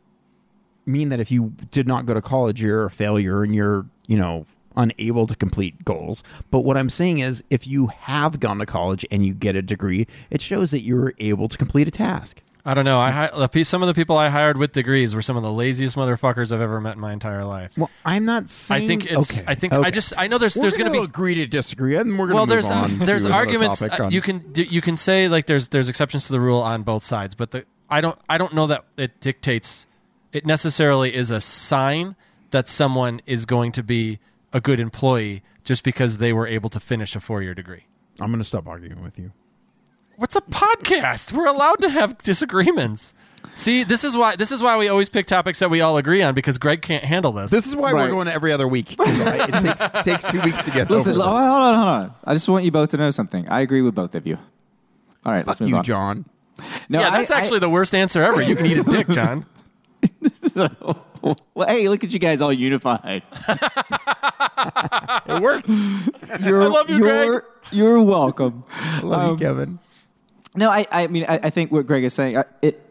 mean 0.86 1.10
that 1.10 1.20
if 1.20 1.32
you 1.32 1.54
did 1.72 1.88
not 1.88 2.06
go 2.06 2.14
to 2.14 2.22
college, 2.22 2.62
you're 2.62 2.86
a 2.86 2.92
failure 2.92 3.44
and 3.44 3.54
you're 3.54 3.86
you 4.08 4.18
know 4.18 4.46
unable 4.76 5.28
to 5.28 5.36
complete 5.36 5.84
goals. 5.86 6.24
But 6.50 6.60
what 6.60 6.78
I'm 6.78 6.90
saying 6.90 7.20
is, 7.20 7.44
if 7.50 7.68
you 7.68 7.88
have 7.88 8.40
gone 8.40 8.60
to 8.60 8.66
college 8.66 9.06
and 9.12 9.26
you 9.26 9.34
get 9.34 9.56
a 9.56 9.62
degree, 9.62 10.08
it 10.30 10.42
shows 10.42 10.72
that 10.72 10.84
you're 10.84 11.14
able 11.20 11.48
to 11.50 11.58
complete 11.58 11.88
a 11.88 11.92
task. 11.92 12.42
I 12.64 12.76
don't 12.76 12.86
know. 12.86 13.00
I 13.00 13.10
hi- 13.10 13.64
some 13.64 13.82
of 13.82 13.88
the 13.88 13.94
people 13.96 14.18
I 14.18 14.30
hired 14.30 14.56
with 14.58 14.72
degrees 14.72 15.16
were 15.16 15.24
some 15.24 15.36
of 15.36 15.42
the 15.42 15.52
laziest 15.52 15.96
motherfuckers 15.96 16.52
I've 16.52 16.62
ever 16.62 16.80
met 16.80 16.94
in 16.94 17.02
my 17.02 17.12
entire 17.12 17.44
life. 17.44 17.76
Well, 17.76 17.90
I'm 18.06 18.26
not 18.26 18.50
saying. 18.50 18.84
I 18.84 18.88
think 18.88 19.06
it's. 19.12 19.40
Okay, 19.40 19.46
I 19.48 19.56
think 19.56 19.74
I 19.74 19.90
just. 19.90 20.14
I 20.16 20.28
know 20.28 20.38
there's. 20.38 20.56
We're 20.56 20.64
there's 20.64 20.78
going 20.78 20.92
to 20.94 21.00
be. 21.00 21.04
agree 21.04 21.36
to 21.36 21.48
disagree, 21.48 21.96
and 21.96 22.20
we're 22.20 22.28
going 22.28 22.36
well 22.36 22.46
to 22.46 22.52
there's 22.52 22.70
on 22.70 23.00
there's 23.00 23.26
arguments 23.26 23.82
uh, 23.82 23.88
on- 24.00 24.12
you 24.12 24.22
can 24.22 24.44
you 24.56 24.82
can 24.82 24.96
say 24.96 25.28
like 25.28 25.48
there's 25.48 25.70
there's 25.70 25.90
exceptions 25.90 26.28
to 26.28 26.34
the 26.34 26.40
rule 26.40 26.62
on 26.62 26.84
both 26.84 27.02
sides 27.04 27.34
but 27.34 27.52
the 27.52 27.66
i 27.90 28.00
don't 28.00 28.18
i 28.30 28.38
don't 28.38 28.54
know 28.54 28.68
that 28.68 28.86
it 28.98 29.20
dictates 29.20 29.88
it 30.32 30.46
necessarily 30.46 31.14
is 31.14 31.32
a 31.32 31.42
sign 31.42 32.16
that 32.52 32.68
someone 32.68 33.22
is 33.26 33.46
going 33.46 33.72
to 33.72 33.84
be 33.84 34.20
a 34.54 34.60
good 34.62 34.80
employee 34.80 35.42
just 35.64 35.84
because 35.84 36.18
they 36.18 36.34
were 36.34 36.48
able 36.48 36.70
to 36.70 36.80
finish 36.80 37.16
a 37.16 37.20
four-year 37.20 37.54
degree 37.54 37.86
I'm 38.20 38.32
going 38.32 38.40
to 38.44 38.48
stop 38.48 38.68
arguing 38.68 39.02
with 39.04 39.18
you. 39.20 39.32
what's 40.18 40.36
a 40.36 40.42
podcast 40.42 41.32
we're 41.34 41.48
allowed 41.48 41.80
to 41.82 41.90
have 41.90 42.18
disagreements 42.20 43.14
see 43.56 43.84
this 43.84 44.04
is 44.04 44.16
why 44.16 44.36
this 44.36 44.52
is 44.52 44.62
why 44.62 44.78
we 44.78 44.88
always 44.88 45.10
pick 45.10 45.26
topics 45.26 45.60
that 45.60 45.70
we 45.70 45.82
all 45.82 45.98
agree 45.98 46.22
on 46.22 46.36
because 46.36 46.58
greg 46.58 46.82
can't 46.82 47.04
handle 47.04 47.32
this 47.32 47.50
This 47.52 47.66
is 47.66 47.76
why 47.76 47.92
Right. 47.92 48.04
we're 48.06 48.12
going 48.12 48.28
every 48.28 48.52
other 48.52 48.68
week. 48.68 48.96
I- 49.00 49.48
it 49.50 49.62
takes, 49.62 50.04
takes 50.04 50.26
two 50.32 50.42
weeks 50.42 50.62
to 50.64 50.72
get 50.72 50.90
Listen, 50.92 51.14
over 51.16 51.24
hold 51.24 51.38
this. 51.40 51.48
on, 51.50 51.76
hold 51.76 51.88
on. 51.88 52.14
I 52.26 52.34
just 52.34 52.48
want 52.48 52.66
you 52.66 52.72
both 52.72 52.90
to 52.92 52.98
know 52.98 53.10
something. 53.10 53.48
I 53.50 53.62
agree 53.62 53.82
with 53.82 53.96
both 53.96 54.14
of 54.16 54.28
you. 54.28 54.38
All 55.26 55.32
right, 55.32 55.46
let's 55.48 55.58
Fuck 55.60 55.66
move 55.66 55.70
you, 55.70 55.76
on. 55.78 55.84
John. 55.84 56.26
No, 56.90 57.00
yeah 57.00 57.08
I- 57.10 57.18
that's 57.18 57.32
I- 57.32 57.40
actually 57.40 57.60
the 57.60 57.70
worst 57.70 57.96
answer 57.96 58.22
ever 58.24 58.42
you 58.44 58.56
can 58.56 58.66
eat 58.68 58.78
a 58.78 58.84
dick 58.84 59.08
john 59.10 59.46
well, 61.54 61.68
hey, 61.68 61.88
look 61.90 62.04
at 62.04 62.12
you 62.12 62.20
guys 62.20 62.42
all 62.42 62.52
unified. 62.54 63.24
It 65.28 65.42
worked. 65.42 65.70
You're, 66.44 66.62
I 66.64 66.68
love 66.68 66.90
you, 66.90 66.98
you're, 66.98 67.40
Greg. 67.42 67.44
You're 67.72 68.02
welcome. 68.02 68.64
Love 69.04 69.22
Um, 69.22 69.32
you, 69.32 69.38
Kevin. 69.38 69.80
No, 70.56 70.70
I, 70.70 70.86
I 70.92 71.08
mean, 71.08 71.26
I, 71.28 71.40
I 71.44 71.50
think 71.50 71.72
what 71.72 71.86
Greg 71.86 72.04
is 72.04 72.14
saying, 72.14 72.38
uh, 72.38 72.44
it, 72.62 72.82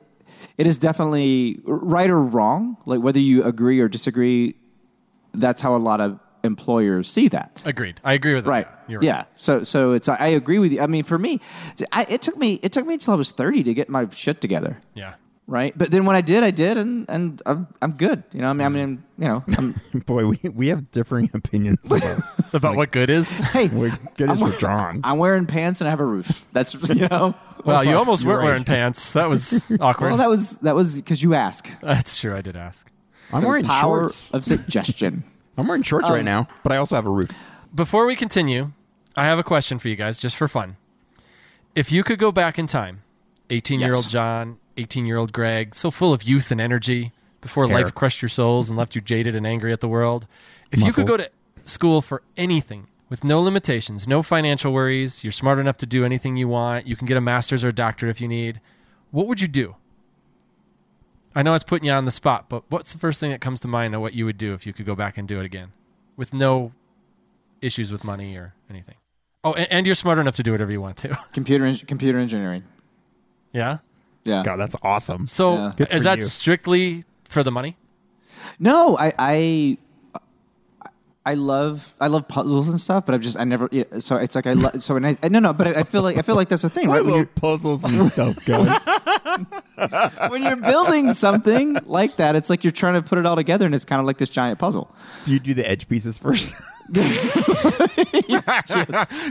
it 0.59 0.67
is 0.67 0.79
definitely 0.79 1.61
right 1.65 2.09
or 2.11 2.21
wrong. 2.21 2.77
Like 2.87 3.01
whether 3.01 3.19
you 3.19 3.43
agree 3.45 3.81
or 3.81 3.89
disagree, 3.89 4.57
that's 5.33 5.61
how 5.63 5.77
a 5.77 5.79
lot 5.79 6.01
of 6.01 6.19
employers 6.43 7.11
see 7.11 7.29
that. 7.29 7.61
agreed 7.67 8.01
i 8.03 8.15
agree 8.15 8.33
with 8.35 8.45
that 8.45 8.51
Right. 8.51 8.67
You're 8.89 9.01
right. 9.01 9.07
Yeah. 9.07 9.25
So, 9.37 9.63
so 9.63 9.93
it's. 9.93 10.09
I 10.09 10.29
agree 10.29 10.59
with 10.59 10.73
you. 10.73 10.81
I 10.81 10.87
mean, 10.87 11.05
for 11.05 11.19
me, 11.19 11.39
I, 11.93 12.07
it 12.09 12.23
took 12.23 12.37
me. 12.39 12.59
It 12.63 12.73
took 12.73 12.87
me 12.87 12.95
until 12.95 13.13
I 13.15 13.17
was 13.17 13.31
thirty 13.31 13.63
to 13.63 13.75
get 13.75 13.89
my 13.91 14.09
shit 14.11 14.41
together. 14.41 14.79
yeah 14.95 15.15
Right. 15.51 15.77
But 15.77 15.91
then 15.91 16.05
when 16.05 16.15
I 16.15 16.21
did, 16.21 16.45
I 16.45 16.53
did, 16.53 16.79
and 16.79 17.11
and 17.11 17.43
I'm, 17.45 17.67
I'm 17.83 17.93
good. 17.95 18.23
You 18.33 18.41
know. 18.41 18.51
I 18.51 18.53
mean, 18.53 18.67
I 18.67 18.69
mean, 18.69 19.03
you 19.19 19.27
know. 19.27 19.45
I'm, 19.59 19.75
Boy, 20.07 20.25
we, 20.25 20.39
we 20.49 20.69
have 20.69 20.93
differing 20.93 21.29
opinions 21.35 21.91
about 21.91 22.23
about 22.53 22.77
what 22.77 22.93
good 22.93 23.11
is 23.11 23.33
hey, 23.33 23.67
what 23.73 24.17
good 24.17 24.31
is 24.31 24.39
for 24.39 24.57
John. 24.59 25.01
I'm 25.03 25.19
wearing 25.19 25.47
pants 25.47 25.81
and 25.81 25.89
I 25.89 25.91
have 25.91 25.99
a 25.99 26.05
roof. 26.05 26.45
That's 26.53 26.75
you 26.91 27.09
know. 27.09 27.35
Well, 27.65 27.83
you 27.83 27.97
almost 27.97 28.25
weren't 28.25 28.39
right. 28.39 28.45
wearing 28.45 28.63
pants. 28.63 29.13
That 29.15 29.29
was 29.29 29.69
awkward. 29.81 30.11
Well, 30.11 30.19
that 30.19 30.29
was 30.29 30.59
that 30.59 30.77
was 30.77 30.95
because 30.95 31.21
you 31.21 31.35
ask. 31.35 31.69
That's 31.83 32.17
true. 32.21 32.37
I 32.37 32.43
did 32.43 32.55
ask. 32.55 32.89
I'm 33.33 33.43
wearing 33.43 33.65
Power 33.65 34.03
shorts. 34.03 34.31
of 34.31 34.45
suggestion. 34.45 35.25
I'm 35.59 35.67
wearing 35.67 35.83
shorts 35.83 36.07
Um, 36.07 36.15
right 36.15 36.25
now, 36.25 36.47
but 36.63 36.71
I 36.71 36.77
also 36.77 36.95
have 36.95 37.07
a 37.07 37.11
roof. 37.11 37.33
Before 37.75 38.07
we 38.07 38.15
continue, 38.15 38.71
I 39.17 39.25
have 39.25 39.41
a 39.41 39.45
question 39.45 39.81
for 39.81 39.89
you 39.89 39.97
guys, 39.97 40.17
just 40.19 40.37
for 40.37 40.47
fun. 40.47 40.77
If 41.75 41.91
you 41.91 42.05
could 42.05 42.21
go 42.21 42.31
back 42.31 42.57
in 42.57 42.69
time, 42.69 43.03
18 43.51 43.81
year 43.81 43.95
old 43.95 44.09
John, 44.09 44.60
18 44.81 45.07
year 45.07 45.17
old 45.17 45.33
Greg, 45.33 45.75
so 45.75 45.91
full 45.91 46.13
of 46.13 46.23
youth 46.23 46.51
and 46.51 46.61
energy 46.61 47.13
before 47.41 47.67
Hair. 47.67 47.83
life 47.83 47.95
crushed 47.95 48.23
your 48.23 48.29
souls 48.29 48.69
and 48.69 48.79
left 48.79 48.95
you 48.95 49.01
jaded 49.01 49.37
and 49.37 49.47
angry 49.47 49.73
at 49.73 49.81
the 49.81 49.89
world. 49.89 50.27
If 50.71 50.81
you 50.81 50.93
could 50.93 51.07
go 51.07 51.17
to 51.17 51.31
school 51.65 52.03
for 52.03 52.23
anything 52.37 52.89
with 53.09 53.25
no 53.25 53.41
limitations, 53.41 54.07
no 54.07 54.23
financial 54.23 54.73
worries, 54.73 55.25
you're 55.25 55.33
smart 55.33 55.59
enough 55.59 55.77
to 55.79 55.87
do 55.87 56.05
anything 56.05 56.37
you 56.37 56.49
want, 56.49 56.87
you 56.87 56.97
can 56.97 57.07
get 57.07 57.17
a 57.17 57.21
master's 57.21 57.65
or 57.65 57.69
a 57.69 57.73
doctorate 57.73 58.11
if 58.11 58.21
you 58.21 58.29
need, 58.29 58.61
what 59.11 59.27
would 59.27 59.41
you 59.41 59.49
do? 59.49 59.77
I 61.35 61.43
know 61.43 61.55
it's 61.55 61.65
putting 61.65 61.87
you 61.87 61.93
on 61.93 62.05
the 62.05 62.11
spot, 62.11 62.49
but 62.49 62.65
what's 62.71 62.93
the 62.93 62.99
first 62.99 63.21
thing 63.21 63.31
that 63.31 63.41
comes 63.41 63.61
to 63.61 63.69
mind 63.69 63.95
of 63.95 64.01
what 64.01 64.15
you 64.15 64.25
would 64.25 64.39
do 64.39 64.55
if 64.55 64.67
you 64.67 64.73
could 64.73 64.87
go 64.87 64.95
back 64.95 65.17
and 65.17 65.29
do 65.29 65.39
it 65.39 65.45
again 65.45 65.73
with 66.17 66.35
no 66.35 66.73
issues 67.61 67.93
with 67.93 68.05
money 68.05 68.37
or 68.37 68.55
anything? 68.69 68.97
Oh, 69.43 69.53
and, 69.55 69.71
and 69.71 69.87
you're 69.87 69.95
smart 69.95 70.19
enough 70.19 70.37
to 70.37 70.43
do 70.43 70.53
whatever 70.53 70.73
you 70.73 70.81
want 70.81 70.97
to. 70.99 71.17
computer 71.33 71.73
computer 71.87 72.19
engineering. 72.19 72.65
yeah. 73.53 73.79
Yeah. 74.25 74.43
God, 74.45 74.57
that's 74.57 74.77
awesome. 74.83 75.27
So 75.27 75.73
Yeah. 75.79 75.87
Is 75.91 76.05
that 76.05 76.19
you. 76.19 76.25
strictly 76.25 77.05
for 77.25 77.43
the 77.43 77.51
money? 77.53 77.77
No, 78.59 78.97
I, 78.99 79.13
I 79.19 79.79
I 81.25 81.35
love 81.35 81.95
I 82.01 82.07
love 82.07 82.27
puzzles 82.29 82.69
and 82.69 82.81
stuff, 82.81 83.05
but 83.05 83.15
I've 83.15 83.21
just 83.21 83.39
I 83.39 83.45
never 83.45 83.69
yeah, 83.71 83.85
so 83.99 84.17
it's 84.17 84.35
like 84.35 84.47
I 84.47 84.55
love 84.55 84.83
so 84.83 84.95
when 84.95 85.05
I, 85.05 85.19
I 85.23 85.29
no 85.29 85.39
no 85.39 85.53
but 85.53 85.69
I, 85.69 85.81
I 85.81 85.83
feel 85.85 86.03
like 86.03 86.17
I 86.17 86.23
feel 86.23 86.35
like 86.35 86.49
that's 86.49 86.63
the 86.63 86.71
thing 86.71 86.89
right 86.89 87.05
when 87.05 87.15
you're 87.15 87.27
puzzles 87.27 87.85
and 87.85 88.11
stuff 88.11 88.45
going. 88.47 88.69
when 90.31 90.43
you're 90.43 90.57
building 90.57 91.13
something 91.13 91.77
like 91.85 92.17
that 92.17 92.37
it's 92.37 92.49
like 92.49 92.65
you're 92.65 92.71
trying 92.71 92.95
to 92.95 93.03
put 93.03 93.19
it 93.19 93.27
all 93.27 93.37
together 93.37 93.67
and 93.67 93.75
it's 93.75 93.85
kind 93.85 94.01
of 94.01 94.07
like 94.07 94.17
this 94.17 94.31
giant 94.31 94.59
puzzle. 94.59 94.91
do 95.25 95.35
you 95.35 95.39
do 95.41 95.53
the 95.53 95.69
edge 95.69 95.89
pieces 95.89 96.17
first? 96.17 96.55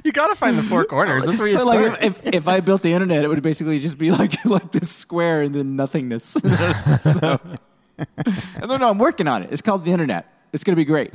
You 0.04 0.12
got 0.14 0.28
to 0.28 0.36
find 0.36 0.58
the 0.58 0.64
four 0.64 0.86
corners. 0.86 1.26
That's 1.26 1.40
where 1.40 1.50
you 1.50 1.58
so 1.58 1.70
start. 1.70 1.92
like 1.92 2.04
if, 2.04 2.26
if 2.26 2.34
if 2.36 2.48
I 2.48 2.62
built 2.62 2.82
the 2.82 2.94
internet, 2.94 3.24
it 3.24 3.28
would 3.28 3.42
basically 3.42 3.80
just 3.80 3.98
be 3.98 4.12
like 4.12 4.44
like 4.46 4.72
this 4.72 4.90
square 4.90 5.42
and 5.42 5.54
then 5.54 5.76
nothingness. 5.76 6.26
so, 7.02 7.40
and 7.98 8.68
no, 8.68 8.78
no, 8.78 8.90
I'm 8.90 8.98
working 8.98 9.28
on 9.28 9.44
it. 9.44 9.50
It's 9.52 9.62
called 9.62 9.84
the 9.84 9.92
internet. 9.92 10.32
It's 10.54 10.64
going 10.64 10.74
to 10.74 10.80
be 10.80 10.86
great. 10.86 11.14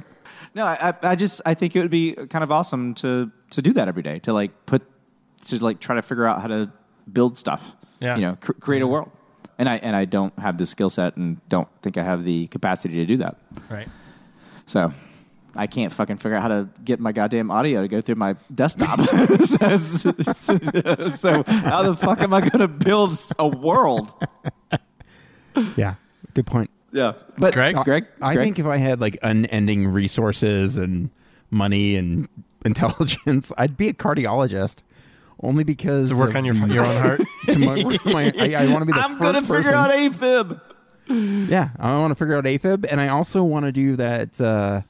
No, 0.54 0.66
I, 0.66 0.90
I 0.90 1.10
I 1.10 1.16
just 1.16 1.40
I 1.46 1.54
think 1.54 1.74
it 1.74 1.80
would 1.80 1.90
be 1.90 2.12
kind 2.12 2.44
of 2.44 2.52
awesome 2.52 2.94
to 2.96 3.30
to 3.50 3.62
do 3.62 3.72
that 3.72 3.88
every 3.88 4.02
day 4.02 4.18
to 4.20 4.32
like 4.32 4.66
put 4.66 4.82
to 5.46 5.64
like 5.64 5.80
try 5.80 5.96
to 5.96 6.02
figure 6.02 6.26
out 6.26 6.42
how 6.42 6.48
to 6.48 6.70
build 7.10 7.38
stuff. 7.38 7.72
Yeah. 8.00 8.16
you 8.16 8.22
know, 8.22 8.36
cr- 8.40 8.52
create 8.52 8.82
a 8.82 8.84
mm-hmm. 8.84 8.92
world. 8.92 9.10
And 9.56 9.68
I 9.68 9.76
and 9.76 9.96
I 9.96 10.04
don't 10.04 10.36
have 10.38 10.58
the 10.58 10.66
skill 10.66 10.90
set 10.90 11.16
and 11.16 11.40
don't 11.48 11.68
think 11.80 11.96
I 11.96 12.02
have 12.02 12.24
the 12.24 12.48
capacity 12.48 12.96
to 12.96 13.06
do 13.06 13.16
that. 13.18 13.38
right. 13.70 13.88
So 14.66 14.92
I 15.56 15.66
can't 15.66 15.92
fucking 15.92 16.16
figure 16.18 16.36
out 16.36 16.42
how 16.42 16.48
to 16.48 16.68
get 16.84 16.98
my 17.00 17.12
goddamn 17.12 17.50
audio 17.50 17.80
to 17.82 17.88
go 17.88 18.00
through 18.00 18.16
my 18.16 18.34
desktop. 18.54 18.98
so, 19.44 19.76
so 21.14 21.42
how 21.46 21.82
the 21.82 21.96
fuck 22.00 22.20
am 22.20 22.34
I 22.34 22.40
going 22.40 22.58
to 22.60 22.68
build 22.68 23.18
a 23.38 23.46
world? 23.48 24.12
yeah, 25.76 25.94
good 26.34 26.46
point. 26.46 26.70
Yeah, 26.92 27.12
but 27.38 27.54
Greg? 27.54 27.74
Greg, 27.84 28.06
I 28.22 28.34
Greg? 28.34 28.44
think 28.46 28.58
if 28.58 28.66
I 28.66 28.76
had 28.76 29.00
like 29.00 29.18
unending 29.22 29.88
resources 29.88 30.76
and 30.76 31.10
money 31.50 31.96
and 31.96 32.28
intelligence, 32.64 33.52
I'd 33.58 33.76
be 33.76 33.88
a 33.88 33.92
cardiologist. 33.94 34.78
Only 35.42 35.64
because 35.64 36.10
To 36.10 36.16
work 36.16 36.30
of 36.30 36.36
on 36.36 36.44
your 36.44 36.54
your 36.68 36.84
own 36.86 37.02
heart. 37.02 37.20
to 37.48 37.58
my, 37.58 37.98
my- 38.04 38.32
I, 38.38 38.54
I 38.64 38.66
want 38.72 38.82
to 38.82 38.86
be 38.86 38.92
the 38.92 39.00
I'm 39.00 39.18
first 39.18 39.20
going 39.20 39.34
to 39.34 39.40
figure 39.40 39.62
person- 39.62 39.74
out 39.74 39.90
AFib. 39.90 41.48
Yeah, 41.50 41.70
I 41.78 41.98
want 41.98 42.12
to 42.12 42.14
figure 42.14 42.36
out 42.36 42.44
AFib, 42.44 42.86
and 42.88 43.00
I 43.00 43.08
also 43.08 43.42
want 43.42 43.66
to 43.66 43.72
do 43.72 43.96
that. 43.96 44.40
Uh, 44.40 44.82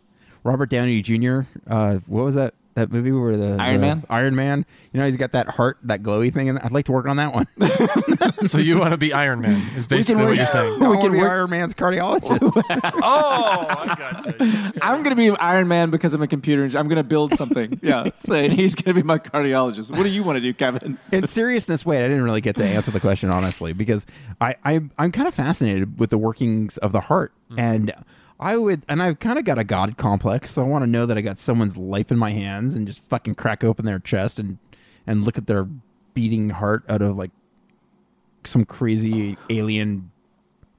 Robert 0.45 0.69
Downey 0.71 1.03
Jr. 1.03 1.41
Uh, 1.67 1.97
what 2.07 2.25
was 2.25 2.35
that? 2.37 2.55
That 2.75 2.91
movie 2.91 3.13
where 3.13 3.37
the 3.37 3.57
Iron 3.63 3.75
the 3.77 3.87
Man? 3.87 4.05
Iron 4.11 4.35
Man. 4.35 4.67
You 4.93 4.99
know, 4.99 5.07
he's 5.07 5.17
got 5.17 5.31
that 5.31 5.47
heart, 5.49 5.79
that 5.85 6.03
glowy 6.03 6.35
thing, 6.35 6.49
and 6.49 6.59
I'd 6.59 6.73
like 6.73 6.87
to 6.87 6.93
work 6.93 7.07
on 7.07 7.19
that 7.19 7.33
one. 7.33 7.47
so 8.41 8.59
you 8.59 8.81
want 8.81 8.91
to 8.91 8.97
be 8.97 9.13
Iron 9.13 9.43
Man? 9.43 9.63
Is 9.77 9.87
basically 9.87 10.23
what 10.23 10.31
work- 10.31 10.39
you're 10.39 10.47
saying. 10.47 10.75
I 10.83 10.89
want 10.89 11.01
to 11.01 11.07
can 11.07 11.13
be 11.13 11.19
work- 11.21 11.31
Iron 11.31 11.51
Man's 11.51 11.73
cardiologist. 11.73 12.41
Oh, 13.07 13.67
I 13.69 13.87
got 13.87 13.99
gotcha. 13.99 14.73
I'm 14.83 15.05
going 15.05 15.11
to 15.11 15.15
be 15.15 15.31
Iron 15.39 15.69
Man 15.69 15.91
because 15.91 16.15
I'm 16.15 16.23
a 16.23 16.27
computer. 16.27 16.65
engineer. 16.65 16.81
I'm 16.81 16.89
going 16.89 16.97
to 16.97 17.05
build 17.05 17.37
something. 17.37 17.79
yeah, 17.81 18.09
so, 18.19 18.35
and 18.35 18.53
he's 18.53 18.75
going 18.75 18.93
to 18.97 19.01
be 19.01 19.07
my 19.07 19.19
cardiologist. 19.19 19.91
What 19.97 20.03
do 20.03 20.09
you 20.09 20.25
want 20.25 20.37
to 20.39 20.41
do, 20.41 20.53
Kevin? 20.53 20.99
in 21.13 21.29
seriousness, 21.29 21.87
wait, 21.87 22.05
I 22.05 22.09
didn't 22.09 22.25
really 22.25 22.41
get 22.41 22.57
to 22.57 22.65
answer 22.65 22.91
the 22.91 22.99
question 22.99 23.31
honestly 23.31 23.73
because 23.73 24.05
I, 24.41 24.57
I 24.65 24.81
I'm 24.99 25.13
kind 25.13 25.29
of 25.29 25.35
fascinated 25.35 26.01
with 26.01 26.11
the 26.11 26.19
workings 26.19 26.77
of 26.79 26.91
the 26.91 27.01
heart, 27.03 27.33
and 27.57 27.95
I 28.41 28.57
would, 28.57 28.85
and 28.89 29.03
I've 29.03 29.21
kind 29.21 29.39
of 29.39 29.45
got 29.45 29.59
a 29.59 29.65
god 29.65 29.97
complex, 29.97 30.51
so 30.51 30.63
I 30.63 30.67
want 30.67 30.83
to 30.83 30.87
know 30.91 31.07
that 31.07 31.17
I 31.17 31.21
got 31.21 31.39
someone's 31.39 31.77
life 31.77 32.11
in 32.11 32.19
my 32.19 32.33
hands 32.33 32.75
and 32.75 32.87
just 32.87 33.03
fucking 33.09 33.37
crack 33.37 33.63
open 33.65 33.85
their 33.87 33.99
chest 34.01 34.39
and 34.39 34.59
and 35.07 35.25
look 35.25 35.39
at 35.39 35.47
their 35.47 35.69
beating 36.15 36.51
heart 36.51 36.83
out 36.89 37.01
of 37.03 37.17
like 37.17 37.31
some 38.45 38.65
crazy 38.65 39.37
alien 39.51 40.11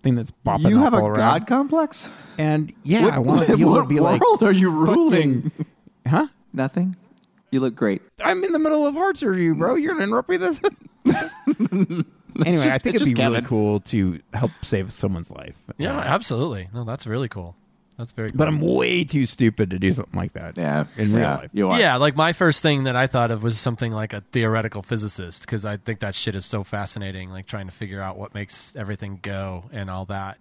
thing 0.04 0.16
that's 0.16 0.32
bopping 0.46 0.70
You 0.70 0.78
up 0.80 0.84
have 0.84 0.94
a 0.94 0.98
around. 1.06 1.16
god 1.16 1.48
complex? 1.48 2.10
and 2.38 2.74
yeah, 2.84 3.06
What- 3.06 3.14
I 3.14 3.20
want 3.20 3.48
to 3.48 3.56
be 3.58 3.62
able 3.62 3.76
to 3.82 3.86
be 3.86 4.00
like, 4.00 4.22
world 4.22 4.44
are 4.44 4.52
you 4.52 4.70
ruling? 4.70 5.44
fucking- 5.50 5.66
huh? 6.08 6.28
Nothing. 6.54 6.96
You 7.52 7.62
look 7.62 7.76
great. 7.76 8.02
I'm 8.24 8.44
in 8.44 8.52
the 8.52 8.60
middle 8.60 8.86
of 8.86 8.96
heart 8.96 9.18
surgery, 9.18 9.52
bro. 9.54 9.76
You're 9.76 9.94
gonna 9.94 10.04
interrupt 10.04 10.30
me 10.30 10.38
this. 10.38 10.60
anyway, 12.46 12.64
just- 12.64 12.76
I 12.76 12.78
think 12.78 12.96
it'd 12.96 13.06
be 13.06 13.14
just 13.14 13.22
really 13.22 13.42
cool 13.42 13.80
to 13.82 14.20
help 14.34 14.52
save 14.62 14.92
someone's 14.92 15.32
life. 15.32 15.56
Yeah, 15.78 15.98
absolutely. 15.98 16.70
No, 16.74 16.84
that's 16.84 17.08
really 17.08 17.30
cool. 17.30 17.56
That's 17.98 18.12
very 18.12 18.30
cool. 18.30 18.38
But 18.38 18.48
I'm 18.50 18.60
way 18.60 19.06
too 19.06 19.26
stupid 19.26 19.70
to 19.70 19.80
do 19.80 19.92
something 19.92 20.20
like 20.20 20.34
that. 20.34 20.58
Yeah, 20.58 20.86
in 20.98 21.14
real 21.14 21.22
yeah, 21.22 21.38
life. 21.38 21.50
You 21.54 21.70
are. 21.70 21.80
Yeah, 21.80 21.96
like 21.96 22.16
my 22.16 22.34
first 22.34 22.62
thing 22.62 22.84
that 22.84 22.96
I 22.96 23.08
thought 23.08 23.32
of 23.32 23.42
was 23.42 23.58
something 23.58 23.92
like 23.92 24.12
a 24.12 24.22
theoretical 24.32 24.82
physicist 24.82 25.44
because 25.44 25.64
I 25.66 25.78
think 25.78 26.02
that 26.02 26.14
shit 26.14 26.36
is 26.36 26.46
so 26.46 26.64
fascinating, 26.64 27.30
like 27.30 27.46
trying 27.46 27.68
to 27.68 27.72
figure 27.72 28.02
out 28.02 28.18
what 28.18 28.34
makes 28.34 28.76
everything 28.76 29.20
go 29.22 29.66
and 29.72 29.90
all 29.90 30.06
that. 30.06 30.40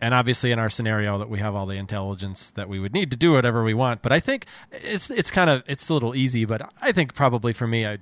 And 0.00 0.12
obviously, 0.12 0.50
in 0.50 0.58
our 0.58 0.70
scenario, 0.70 1.18
that 1.18 1.28
we 1.28 1.38
have 1.38 1.54
all 1.54 1.66
the 1.66 1.76
intelligence 1.76 2.50
that 2.50 2.68
we 2.68 2.80
would 2.80 2.92
need 2.92 3.12
to 3.12 3.16
do 3.16 3.32
whatever 3.32 3.62
we 3.62 3.74
want. 3.74 4.02
But 4.02 4.10
I 4.10 4.18
think 4.18 4.46
it's 4.72 5.08
it's 5.10 5.30
kind 5.30 5.48
of 5.48 5.62
it's 5.68 5.88
a 5.88 5.94
little 5.94 6.16
easy. 6.16 6.44
But 6.44 6.68
I 6.80 6.90
think 6.90 7.14
probably 7.14 7.52
for 7.52 7.68
me, 7.68 7.86
I 7.86 7.98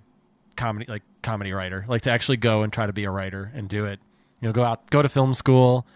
comedy 0.56 0.86
like 0.88 1.02
comedy 1.22 1.52
writer, 1.52 1.84
like 1.88 2.02
to 2.02 2.10
actually 2.10 2.36
go 2.36 2.62
and 2.62 2.72
try 2.72 2.86
to 2.86 2.92
be 2.92 3.04
a 3.04 3.10
writer 3.10 3.50
and 3.54 3.68
do 3.68 3.84
it. 3.84 4.00
You 4.40 4.48
know, 4.48 4.52
go 4.52 4.62
out, 4.62 4.90
go 4.90 5.02
to 5.02 5.08
film 5.08 5.34
school, 5.34 5.86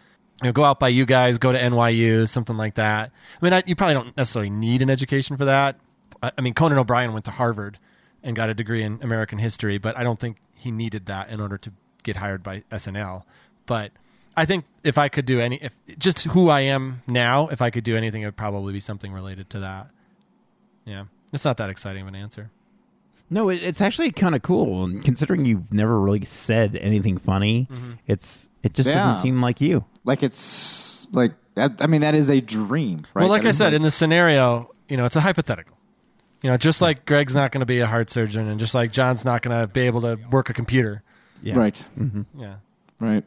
you 0.43 0.49
know, 0.49 0.53
go 0.53 0.65
out 0.65 0.79
by 0.79 0.89
you 0.89 1.07
guys, 1.07 1.39
go 1.39 1.53
to 1.53 1.59
NYU, 1.59 2.29
something 2.29 2.57
like 2.57 2.75
that. 2.75 3.11
I 3.41 3.45
mean, 3.45 3.53
I, 3.53 3.63
you 3.67 3.75
probably 3.75 3.95
don't 3.95 4.17
necessarily 4.17 4.51
need 4.51 4.83
an 4.83 4.91
education 4.91 5.37
for 5.37 5.47
that. 5.47 5.77
I, 6.23 6.33
I 6.37 6.41
mean, 6.41 6.55
Conan 6.55 6.79
O'Brien 6.79 7.13
went 7.13 7.25
to 7.27 7.31
Harvard 7.31 7.79
and 8.23 8.37
got 8.37 8.51
a 8.51 8.55
degree 8.55 8.83
in 8.83 8.99
American 9.03 9.39
history, 9.39 9.79
but 9.79 9.97
I 9.97 10.03
don't 10.03 10.19
think 10.19 10.39
he 10.55 10.71
needed 10.71 11.07
that 11.07 11.31
in 11.31 11.41
order 11.41 11.59
to 11.59 11.73
get 12.03 12.17
hired 12.17 12.43
by 12.43 12.65
SNL. 12.71 13.23
But 13.67 13.93
I 14.37 14.45
think 14.45 14.65
if 14.83 14.99
I 14.99 15.09
could 15.09 15.27
do 15.27 15.41
any, 15.41 15.57
if 15.57 15.77
just 15.99 16.25
who 16.25 16.49
I 16.49 16.61
am 16.61 17.03
now, 17.07 17.49
if 17.49 17.63
I 17.63 17.71
could 17.71 17.85
do 17.85 17.97
anything, 17.97 18.23
it 18.23 18.27
would 18.27 18.37
probably 18.37 18.73
be 18.73 18.81
something 18.81 19.13
related 19.13 19.49
to 19.51 19.61
that. 19.61 19.89
Yeah, 20.85 21.05
it's 21.33 21.45
not 21.45 21.57
that 21.59 21.71
exciting 21.71 22.03
of 22.03 22.09
an 22.09 22.15
answer. 22.15 22.51
No, 23.31 23.49
it, 23.49 23.63
it's 23.63 23.81
actually 23.81 24.13
kind 24.13 24.35
of 24.35 24.43
cool. 24.43 24.85
And 24.85 25.05
considering 25.05 25.45
you've 25.45 25.73
never 25.73 26.01
really 26.01 26.25
said 26.25 26.77
anything 26.77 27.19
funny, 27.19 27.67
mm-hmm. 27.71 27.93
it's 28.07 28.49
it 28.63 28.75
just 28.75 28.89
Yeah. 28.89 28.97
doesn't 29.07 29.23
seem 29.23 29.41
like 29.41 29.61
you. 29.61 29.85
Like 30.05 30.23
it's 30.23 31.09
like 31.15 31.33
that, 31.55 31.81
I 31.81 31.87
mean 31.87 32.03
that 32.03 32.15
is 32.15 32.29
a 32.31 32.41
dream, 32.41 33.07
right? 33.15 33.23
Well, 33.23 33.31
like 33.31 33.43
That 33.43 33.49
I 33.49 33.53
said, 33.53 33.65
like- 33.67 33.75
in 33.75 33.83
this 33.83 33.95
scenario, 33.95 34.71
you 34.89 34.97
know, 34.97 35.05
it's 35.05 35.17
a 35.17 35.21
hypothetical. 35.21 35.77
You 36.43 36.51
know, 36.51 36.59
just 36.59 36.83
like 36.83 37.07
Greg's 37.07 37.35
not 37.35 37.53
going 37.53 37.61
to 37.61 37.67
be 37.67 37.81
a 37.81 37.87
heart 37.87 38.11
surgeon, 38.11 38.49
and 38.49 38.61
just 38.61 38.75
like 38.75 38.93
John's 38.93 39.25
not 39.25 39.41
going 39.41 39.59
to 39.59 39.67
be 39.67 39.81
able 39.83 40.03
to 40.03 40.19
work 40.31 40.51
a 40.51 40.53
computer. 40.53 41.03
Yeah. 41.43 41.57
right, 41.57 41.85
mm-hmm. 41.99 42.23
Yeah. 42.39 42.57
right. 43.01 43.25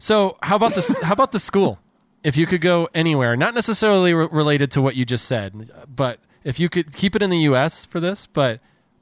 So 0.00 0.36
how 0.42 0.56
about 0.56 0.74
this? 0.74 1.00
how 1.00 1.12
about 1.12 1.30
the 1.32 1.38
school? 1.38 1.78
If 2.24 2.36
you 2.36 2.46
could 2.46 2.60
go 2.60 2.88
anywhere, 2.92 3.36
not 3.36 3.54
necessarily 3.54 4.12
re- 4.12 4.28
related 4.30 4.70
to 4.72 4.82
what 4.82 4.96
you 4.96 5.04
just 5.04 5.24
said, 5.26 5.70
but 5.88 6.18
if 6.42 6.58
you 6.58 6.68
could 6.68 6.92
keep 6.94 7.14
it 7.14 7.22
in 7.22 7.30
the 7.30 7.38
U.S. 7.38 7.84
for 7.84 8.00
this, 8.00 8.26
but 8.26 8.60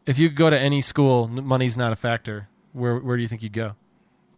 if 0.08 0.18
you 0.18 0.28
could 0.28 0.36
go 0.36 0.50
to 0.50 0.58
any 0.58 0.80
school, 0.80 1.28
money's 1.28 1.76
not 1.76 1.92
a 1.92 1.96
factor. 1.96 2.48
Where 2.72 2.96
where 2.98 3.16
do 3.16 3.22
you 3.22 3.28
think 3.28 3.42
you'd 3.42 3.52
go? 3.52 3.76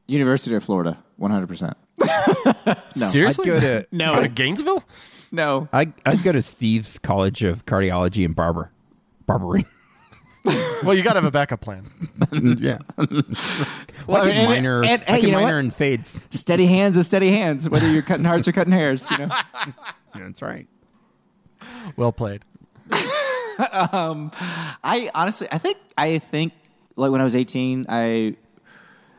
University 0.06 0.54
of 0.54 0.62
Florida, 0.64 1.02
one 1.16 1.30
hundred 1.30 1.46
percent. 1.48 1.76
Seriously? 2.94 3.50
I'd 3.50 3.54
go 3.54 3.60
to 3.60 3.86
No. 3.92 4.14
Go 4.16 4.22
to 4.22 4.28
Gainesville? 4.28 4.84
No, 5.32 5.68
I 5.72 5.92
I'd 6.04 6.22
go 6.22 6.32
to 6.32 6.42
Steve's 6.42 6.98
College 6.98 7.44
of 7.44 7.64
Cardiology 7.66 8.24
and 8.24 8.34
Barber, 8.34 8.70
barbering. 9.26 9.64
Well, 10.82 10.94
you 10.94 11.02
got 11.02 11.12
to 11.12 11.16
have 11.20 11.26
a 11.26 11.30
backup 11.30 11.60
plan. 11.60 11.84
yeah. 12.58 12.78
Well, 12.96 14.22
I 14.22 14.22
could 14.22 14.30
and- 14.32 14.48
minor, 14.48 14.82
and- 14.82 15.02
I 15.02 15.04
hey, 15.04 15.20
could 15.20 15.24
you 15.24 15.32
know 15.32 15.40
minor 15.42 15.56
what? 15.56 15.64
in 15.66 15.70
fades. 15.70 16.18
steady 16.30 16.64
hands 16.64 16.96
is 16.96 17.04
steady 17.04 17.30
hands. 17.30 17.68
Whether 17.68 17.92
you're 17.92 18.00
cutting 18.00 18.24
hearts 18.24 18.48
or 18.48 18.52
cutting 18.52 18.72
hairs, 18.72 19.08
you 19.10 19.18
know. 19.18 19.28
That's 20.14 20.40
right. 20.40 20.66
Well 21.94 22.10
played. 22.12 22.42
Um, 23.92 24.30
I 24.82 25.10
honestly, 25.14 25.48
I 25.50 25.58
think, 25.58 25.78
I 25.96 26.18
think, 26.18 26.52
like 26.96 27.10
when 27.10 27.20
I 27.20 27.24
was 27.24 27.34
18, 27.36 27.86
I, 27.88 28.36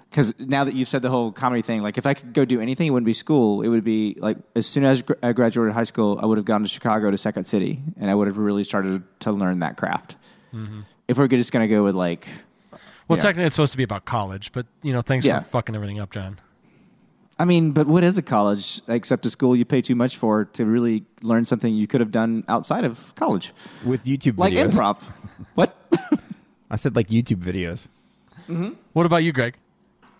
because 0.09 0.33
now 0.39 0.63
that 0.65 0.73
you've 0.73 0.89
said 0.89 1.01
the 1.01 1.09
whole 1.09 1.31
comedy 1.31 1.61
thing, 1.61 1.81
like 1.81 1.97
if 1.97 2.05
I 2.05 2.13
could 2.13 2.33
go 2.33 2.43
do 2.45 2.59
anything, 2.59 2.87
it 2.87 2.89
wouldn't 2.89 3.05
be 3.05 3.13
school. 3.13 3.61
It 3.61 3.69
would 3.69 3.83
be 3.83 4.15
like 4.19 4.37
as 4.55 4.67
soon 4.67 4.83
as 4.83 5.01
gr- 5.01 5.13
I 5.23 5.31
graduated 5.31 5.73
high 5.73 5.85
school, 5.85 6.19
I 6.21 6.25
would 6.25 6.37
have 6.37 6.45
gone 6.45 6.63
to 6.63 6.67
Chicago 6.67 7.09
to 7.11 7.17
Second 7.17 7.45
City, 7.45 7.81
and 7.97 8.09
I 8.09 8.15
would 8.15 8.27
have 8.27 8.37
really 8.37 8.63
started 8.63 9.03
to 9.21 9.31
learn 9.31 9.59
that 9.59 9.77
craft. 9.77 10.15
Mm-hmm. 10.53 10.81
If 11.07 11.17
we're 11.17 11.27
just 11.27 11.51
gonna 11.51 11.67
go 11.67 11.83
with 11.83 11.95
like, 11.95 12.27
Well, 13.07 13.17
technically, 13.17 13.45
it's 13.45 13.55
supposed 13.55 13.71
to 13.71 13.77
be 13.77 13.83
about 13.83 14.05
college, 14.05 14.51
but 14.51 14.65
you 14.83 14.91
know, 14.93 15.01
thanks 15.01 15.25
Yeah. 15.25 15.39
for 15.39 15.45
fucking 15.49 15.75
everything 15.75 15.99
up, 15.99 16.11
John. 16.11 16.39
I 17.41 17.45
mean, 17.45 17.71
but 17.71 17.88
what 17.88 18.04
is 18.04 18.19
a 18.19 18.21
college 18.21 18.82
except 18.88 19.25
a 19.25 19.32
school 19.32 19.56
you 19.56 19.65
pay 19.65 19.82
too 19.82 19.95
much 19.95 20.15
for 20.15 20.45
to 20.45 20.63
really 20.63 21.06
learn 21.23 21.43
something 21.43 21.73
you 21.73 21.88
could 21.88 21.99
have 21.99 22.12
done 22.12 22.43
outside 22.47 22.86
of 22.86 23.15
college, 23.15 23.51
With 23.84 24.06
YouTube 24.06 24.38
like 24.38 24.54
videos. 24.54 24.73
improv? 24.73 25.01
what? 25.56 25.75
I 26.69 26.75
said 26.75 26.95
like 26.95 27.08
YouTube 27.08 27.41
videos. 27.41 27.88
Mm-hmm. 28.47 28.73
What 28.93 29.08
about 29.08 29.23
you, 29.23 29.34
Greg? 29.34 29.56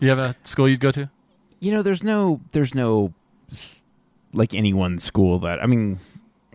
You 0.00 0.08
have 0.08 0.18
a 0.18 0.34
school 0.42 0.68
you'd 0.68 0.80
go 0.80 0.90
to? 0.90 1.08
You 1.60 1.70
know, 1.70 1.82
there's 1.82 2.02
no, 2.02 2.40
there's 2.50 2.74
no, 2.74 3.14
like 4.32 4.52
any 4.52 4.74
one 4.74 4.98
school 4.98 5.38
that 5.40 5.62
I 5.62 5.66
mean, 5.66 6.00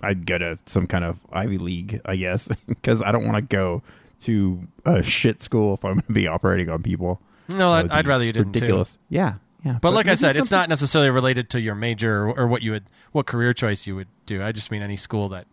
I'd 0.03 0.25
go 0.25 0.37
to 0.37 0.57
some 0.65 0.85
kind 0.85 1.05
of 1.05 1.17
Ivy 1.31 1.59
League, 1.59 2.01
I 2.03 2.17
guess, 2.17 2.49
because 2.67 3.01
I 3.01 3.13
don't 3.13 3.25
want 3.25 3.37
to 3.37 3.55
go 3.55 3.83
to 4.23 4.67
a 4.83 5.01
shit 5.01 5.39
school 5.39 5.75
if 5.75 5.85
I'm 5.85 5.93
going 5.93 6.03
to 6.07 6.11
be 6.11 6.27
operating 6.27 6.69
on 6.69 6.83
people. 6.83 7.21
No, 7.47 7.71
I'd, 7.71 7.89
I'd 7.89 8.05
rather 8.05 8.25
you 8.25 8.33
didn't. 8.33 8.51
Too. 8.51 8.59
Ridiculous. 8.59 8.97
Yeah, 9.07 9.35
yeah. 9.63 9.79
But, 9.81 9.93
like 9.93 10.07
I 10.07 10.13
said, 10.15 10.35
it's 10.35 10.51
not 10.51 10.69
necessarily 10.69 11.09
related 11.09 11.49
to 11.51 11.59
your 11.61 11.75
major 11.75 12.27
or, 12.29 12.39
or 12.41 12.47
what 12.47 12.61
you 12.61 12.71
would, 12.71 12.85
what 13.11 13.25
career 13.25 13.53
choice 13.53 13.87
you 13.87 13.95
would 13.95 14.07
do. 14.25 14.43
I 14.43 14.51
just 14.51 14.71
mean 14.71 14.81
any 14.81 14.97
school 14.97 15.29
that 15.29 15.47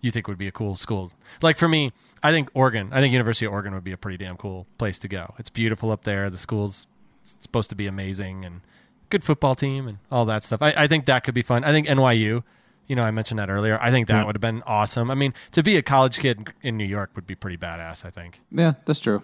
you 0.00 0.10
think 0.10 0.28
would 0.28 0.36
be 0.38 0.46
a 0.48 0.52
cool 0.52 0.76
school? 0.76 1.10
Like 1.40 1.56
for 1.56 1.66
me, 1.68 1.92
I 2.22 2.30
think 2.30 2.50
Oregon. 2.54 2.90
I 2.92 3.00
think 3.00 3.12
University 3.12 3.46
of 3.46 3.52
Oregon 3.52 3.72
would 3.74 3.84
be 3.84 3.92
a 3.92 3.96
pretty 3.96 4.18
damn 4.18 4.36
cool 4.36 4.66
place 4.78 4.98
to 5.00 5.08
go. 5.08 5.34
It's 5.38 5.48
beautiful 5.50 5.90
up 5.90 6.04
there. 6.04 6.28
The 6.30 6.36
school's 6.38 6.86
supposed 7.22 7.70
to 7.70 7.76
be 7.76 7.86
amazing 7.86 8.44
and 8.44 8.60
good 9.08 9.24
football 9.24 9.54
team 9.54 9.88
and 9.88 9.98
all 10.10 10.26
that 10.26 10.44
stuff. 10.44 10.60
I, 10.60 10.74
I 10.76 10.86
think 10.86 11.06
that 11.06 11.24
could 11.24 11.34
be 11.34 11.42
fun. 11.42 11.64
I 11.64 11.72
think 11.72 11.86
NYU. 11.86 12.42
You 12.86 12.96
know, 12.96 13.02
I 13.02 13.10
mentioned 13.12 13.38
that 13.38 13.48
earlier. 13.48 13.78
I 13.80 13.90
think 13.90 14.08
that 14.08 14.18
Yeah. 14.18 14.24
would 14.26 14.36
have 14.36 14.42
been 14.42 14.62
awesome. 14.66 15.10
I 15.10 15.14
mean, 15.14 15.32
to 15.52 15.62
be 15.62 15.78
a 15.78 15.82
college 15.82 16.18
kid 16.18 16.48
in 16.62 16.76
New 16.76 16.84
York 16.84 17.12
would 17.16 17.26
be 17.26 17.34
pretty 17.34 17.56
badass. 17.56 18.04
I 18.04 18.10
think. 18.10 18.42
Yeah, 18.52 18.74
that's 18.84 19.00
true. 19.00 19.22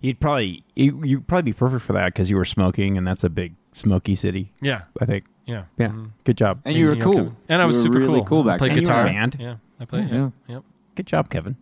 You'd 0.00 0.18
probably 0.20 0.64
you, 0.74 1.02
you'd 1.04 1.26
probably 1.26 1.52
be 1.52 1.56
perfect 1.56 1.84
for 1.84 1.92
that 1.92 2.06
because 2.06 2.30
you 2.30 2.36
were 2.36 2.44
smoking, 2.44 2.96
and 2.96 3.06
that's 3.06 3.22
a 3.24 3.28
big 3.30 3.54
smoky 3.74 4.14
city. 4.16 4.52
Yeah. 4.60 4.82
I 5.00 5.04
think. 5.04 5.24
Yeah. 5.46 5.64
Yeah, 5.78 5.88
Mhm. 5.88 6.10
good 6.24 6.36
job. 6.36 6.60
And 6.64 6.76
you 6.76 6.86
were 6.86 6.96
cool. 6.96 7.12
Kevin. 7.14 7.36
And 7.48 7.60
I 7.62 7.66
was 7.66 7.76
were 7.78 7.82
super 7.82 7.98
really 7.98 8.20
cool. 8.20 8.26
cool 8.26 8.44
back 8.44 8.58
Played 8.58 8.70
then. 8.72 8.78
And 8.78 8.86
you 8.86 8.92
were 8.94 9.00
guitar. 9.02 9.06
in 9.08 9.12
band. 9.14 9.36
Yeah, 9.40 9.56
I 9.80 9.84
played. 9.84 10.10
Yeah. 10.12 10.30
Yeah. 10.46 10.54
Yep. 10.54 10.62
Good 10.94 11.06
job, 11.06 11.28
Kevin. 11.30 11.56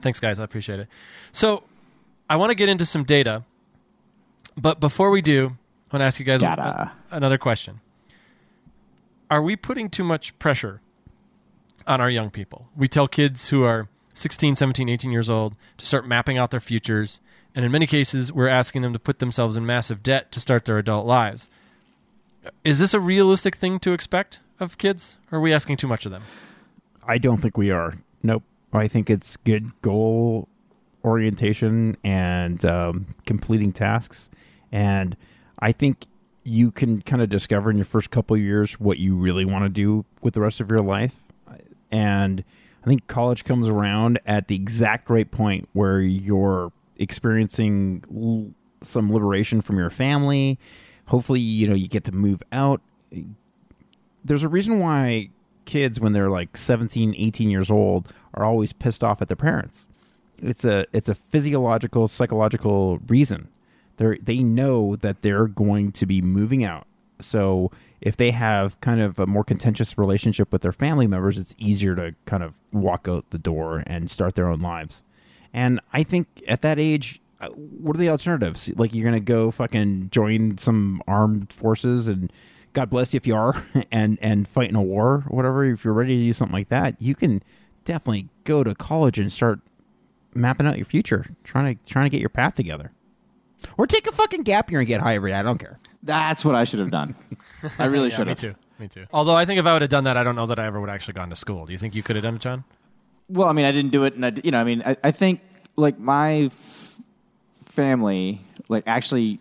Thanks, 0.00 0.18
guys. 0.20 0.38
I 0.38 0.44
appreciate 0.44 0.80
it. 0.80 0.88
So, 1.32 1.62
I 2.28 2.36
want 2.36 2.50
to 2.50 2.54
get 2.56 2.68
into 2.68 2.84
some 2.84 3.04
data, 3.04 3.44
but 4.56 4.80
before 4.80 5.10
we 5.10 5.22
do, 5.22 5.56
I 5.90 5.96
want 5.96 6.00
to 6.00 6.04
ask 6.04 6.18
you 6.18 6.24
guys 6.26 6.40
Gotta. 6.40 6.62
a- 6.62 6.92
another 7.12 7.38
question. 7.38 7.80
Are 9.30 9.42
we 9.42 9.56
putting 9.56 9.88
too 9.88 10.04
much 10.04 10.38
pressure 10.38 10.80
on 11.86 12.00
our 12.00 12.10
young 12.10 12.30
people? 12.30 12.68
We 12.76 12.88
tell 12.88 13.08
kids 13.08 13.48
who 13.50 13.62
are 13.64 13.88
16, 14.14 14.56
17, 14.56 14.88
18 14.88 15.10
years 15.10 15.28
old 15.30 15.54
to 15.78 15.86
start 15.86 16.06
mapping 16.06 16.38
out 16.38 16.50
their 16.50 16.60
futures, 16.60 17.20
and 17.56 17.64
in 17.64 17.72
many 17.72 17.86
cases, 17.86 18.30
we're 18.30 18.48
asking 18.48 18.82
them 18.82 18.92
to 18.92 18.98
put 18.98 19.18
themselves 19.18 19.56
in 19.56 19.64
massive 19.64 20.02
debt 20.02 20.30
to 20.32 20.40
start 20.40 20.66
their 20.66 20.76
adult 20.78 21.06
lives. 21.06 21.48
Is 22.62 22.78
this 22.78 22.92
a 22.92 23.00
realistic 23.00 23.56
thing 23.56 23.80
to 23.80 23.92
expect 23.92 24.40
of 24.60 24.76
kids? 24.76 25.16
Or 25.32 25.38
are 25.38 25.40
we 25.40 25.54
asking 25.54 25.78
too 25.78 25.88
much 25.88 26.04
of 26.04 26.12
them? 26.12 26.22
I 27.08 27.16
don't 27.16 27.40
think 27.40 27.56
we 27.56 27.70
are. 27.70 27.94
Nope. 28.22 28.42
I 28.74 28.88
think 28.88 29.08
it's 29.08 29.38
good 29.38 29.72
goal 29.80 30.48
orientation 31.02 31.96
and 32.04 32.62
um, 32.66 33.14
completing 33.24 33.72
tasks. 33.72 34.28
And 34.70 35.16
I 35.58 35.72
think 35.72 36.04
you 36.44 36.70
can 36.70 37.00
kind 37.00 37.22
of 37.22 37.30
discover 37.30 37.70
in 37.70 37.76
your 37.76 37.86
first 37.86 38.10
couple 38.10 38.36
of 38.36 38.42
years 38.42 38.78
what 38.78 38.98
you 38.98 39.16
really 39.16 39.46
want 39.46 39.64
to 39.64 39.70
do 39.70 40.04
with 40.20 40.34
the 40.34 40.42
rest 40.42 40.60
of 40.60 40.70
your 40.70 40.82
life. 40.82 41.16
And 41.90 42.44
I 42.84 42.86
think 42.86 43.06
college 43.06 43.44
comes 43.44 43.66
around 43.66 44.20
at 44.26 44.48
the 44.48 44.56
exact 44.56 45.08
right 45.08 45.30
point 45.30 45.70
where 45.72 46.00
you're 46.00 46.70
experiencing 46.98 48.04
l- 48.14 48.54
some 48.82 49.12
liberation 49.12 49.60
from 49.60 49.78
your 49.78 49.90
family. 49.90 50.58
Hopefully, 51.06 51.40
you 51.40 51.68
know, 51.68 51.74
you 51.74 51.88
get 51.88 52.04
to 52.04 52.12
move 52.12 52.42
out. 52.52 52.80
There's 54.24 54.42
a 54.42 54.48
reason 54.48 54.80
why 54.80 55.30
kids 55.64 55.98
when 55.98 56.12
they're 56.12 56.30
like 56.30 56.56
17 56.56 57.14
18 57.16 57.50
years 57.50 57.70
old 57.70 58.12
are 58.34 58.44
always 58.44 58.72
pissed 58.72 59.02
off 59.04 59.20
at 59.20 59.28
their 59.28 59.36
parents. 59.36 59.88
It's 60.42 60.64
a 60.64 60.86
it's 60.92 61.08
a 61.08 61.14
physiological 61.14 62.08
psychological 62.08 62.98
reason. 63.06 63.48
They 63.96 64.18
they 64.22 64.38
know 64.38 64.96
that 64.96 65.22
they're 65.22 65.46
going 65.46 65.92
to 65.92 66.06
be 66.06 66.20
moving 66.20 66.64
out. 66.64 66.86
So 67.18 67.70
if 68.00 68.16
they 68.16 68.30
have 68.30 68.78
kind 68.80 69.00
of 69.00 69.18
a 69.18 69.26
more 69.26 69.44
contentious 69.44 69.96
relationship 69.96 70.52
with 70.52 70.62
their 70.62 70.72
family 70.72 71.06
members 71.06 71.38
it's 71.38 71.54
easier 71.58 71.94
to 71.94 72.14
kind 72.26 72.42
of 72.42 72.54
walk 72.72 73.08
out 73.08 73.30
the 73.30 73.38
door 73.38 73.82
and 73.86 74.10
start 74.10 74.34
their 74.34 74.48
own 74.48 74.60
lives 74.60 75.02
and 75.52 75.80
i 75.92 76.02
think 76.02 76.26
at 76.48 76.62
that 76.62 76.78
age 76.78 77.20
uh, 77.40 77.48
what 77.48 77.94
are 77.96 77.98
the 77.98 78.08
alternatives 78.08 78.70
like 78.76 78.94
you're 78.94 79.04
gonna 79.04 79.20
go 79.20 79.50
fucking 79.50 80.08
join 80.10 80.56
some 80.58 81.02
armed 81.06 81.52
forces 81.52 82.08
and 82.08 82.32
God 82.72 82.90
bless 82.90 83.14
you 83.14 83.16
if 83.16 83.26
you 83.26 83.34
are, 83.34 83.64
and 83.90 84.18
and 84.20 84.46
fight 84.46 84.68
in 84.68 84.76
a 84.76 84.82
war 84.82 85.24
or 85.30 85.36
whatever. 85.36 85.64
If 85.64 85.82
you're 85.82 85.94
ready 85.94 86.14
to 86.18 86.22
do 86.24 86.32
something 86.34 86.52
like 86.52 86.68
that, 86.68 87.00
you 87.00 87.14
can 87.14 87.42
definitely 87.86 88.28
go 88.44 88.62
to 88.62 88.74
college 88.74 89.18
and 89.18 89.32
start 89.32 89.60
mapping 90.34 90.66
out 90.66 90.76
your 90.76 90.84
future, 90.84 91.24
trying 91.42 91.74
to 91.78 91.84
trying 91.90 92.04
to 92.04 92.10
get 92.10 92.20
your 92.20 92.28
path 92.28 92.54
together, 92.54 92.92
or 93.78 93.86
take 93.86 94.06
a 94.06 94.12
fucking 94.12 94.42
gap 94.42 94.70
year 94.70 94.80
and 94.80 94.86
get 94.86 95.00
high 95.00 95.14
every 95.14 95.30
day. 95.30 95.38
I 95.38 95.42
don't 95.42 95.56
care. 95.56 95.78
That's 96.02 96.44
what 96.44 96.54
I 96.54 96.64
should 96.64 96.80
have 96.80 96.90
done. 96.90 97.14
I 97.78 97.86
really 97.86 98.10
Yeah, 98.10 98.16
should 98.16 98.26
have. 98.26 98.42
me 98.42 98.48
too. 98.50 98.54
Me 98.78 98.88
too. 98.88 99.06
Although 99.10 99.36
I 99.36 99.46
think 99.46 99.58
if 99.58 99.64
I 99.64 99.72
would 99.72 99.80
have 99.80 99.90
done 99.90 100.04
that, 100.04 100.18
I 100.18 100.22
don't 100.22 100.36
know 100.36 100.44
that 100.44 100.58
I 100.58 100.66
ever 100.66 100.78
would 100.78 100.90
have 100.90 100.94
actually 100.96 101.14
gone 101.14 101.30
to 101.30 101.36
school. 101.36 101.64
Do 101.64 101.72
you 101.72 101.78
think 101.78 101.94
you 101.94 102.02
could 102.02 102.16
have 102.16 102.24
done 102.24 102.34
it, 102.34 102.42
John? 102.42 102.64
Well, 103.28 103.48
I 103.48 103.52
mean, 103.52 103.64
I 103.64 103.72
didn't 103.72 103.90
do 103.90 104.04
it, 104.04 104.14
and 104.14 104.24
I, 104.24 104.32
you 104.44 104.50
know, 104.50 104.60
I 104.60 104.64
mean, 104.64 104.82
I, 104.86 104.96
I 105.02 105.10
think 105.10 105.40
like 105.76 105.98
my 105.98 106.44
f- 106.44 106.96
family 107.64 108.40
like 108.68 108.84
actually 108.86 109.40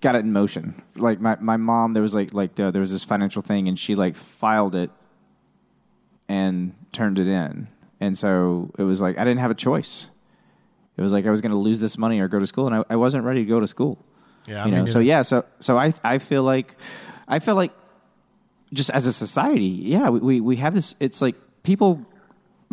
got 0.00 0.14
it 0.14 0.18
in 0.18 0.32
motion. 0.32 0.80
Like 0.96 1.20
my, 1.20 1.36
my 1.40 1.56
mom, 1.56 1.94
there 1.94 2.02
was 2.02 2.14
like 2.14 2.32
like 2.32 2.58
uh, 2.60 2.70
there 2.70 2.80
was 2.80 2.92
this 2.92 3.04
financial 3.04 3.42
thing, 3.42 3.68
and 3.68 3.78
she 3.78 3.94
like 3.94 4.16
filed 4.16 4.74
it 4.74 4.90
and 6.28 6.74
turned 6.92 7.18
it 7.18 7.26
in, 7.26 7.68
and 8.00 8.16
so 8.16 8.70
it 8.78 8.82
was 8.84 9.00
like 9.00 9.18
I 9.18 9.24
didn't 9.24 9.40
have 9.40 9.50
a 9.50 9.54
choice. 9.56 10.08
It 10.96 11.02
was 11.02 11.12
like 11.12 11.26
I 11.26 11.30
was 11.30 11.40
going 11.40 11.50
to 11.50 11.58
lose 11.58 11.80
this 11.80 11.98
money 11.98 12.20
or 12.20 12.28
go 12.28 12.38
to 12.38 12.46
school, 12.46 12.66
and 12.66 12.76
I, 12.76 12.84
I 12.90 12.96
wasn't 12.96 13.24
ready 13.24 13.44
to 13.44 13.48
go 13.48 13.58
to 13.58 13.66
school. 13.66 13.98
Yeah, 14.46 14.64
you 14.64 14.70
know. 14.70 14.86
So 14.86 15.00
yeah, 15.00 15.22
so 15.22 15.44
so 15.58 15.76
I 15.76 15.92
I 16.04 16.18
feel 16.18 16.44
like 16.44 16.76
I 17.26 17.40
feel 17.40 17.56
like 17.56 17.72
just 18.72 18.90
as 18.90 19.06
a 19.06 19.12
society, 19.12 19.66
yeah, 19.66 20.08
we, 20.08 20.20
we, 20.20 20.40
we 20.40 20.56
have 20.56 20.74
this. 20.74 20.94
It's 21.00 21.20
like 21.22 21.36
people 21.62 22.04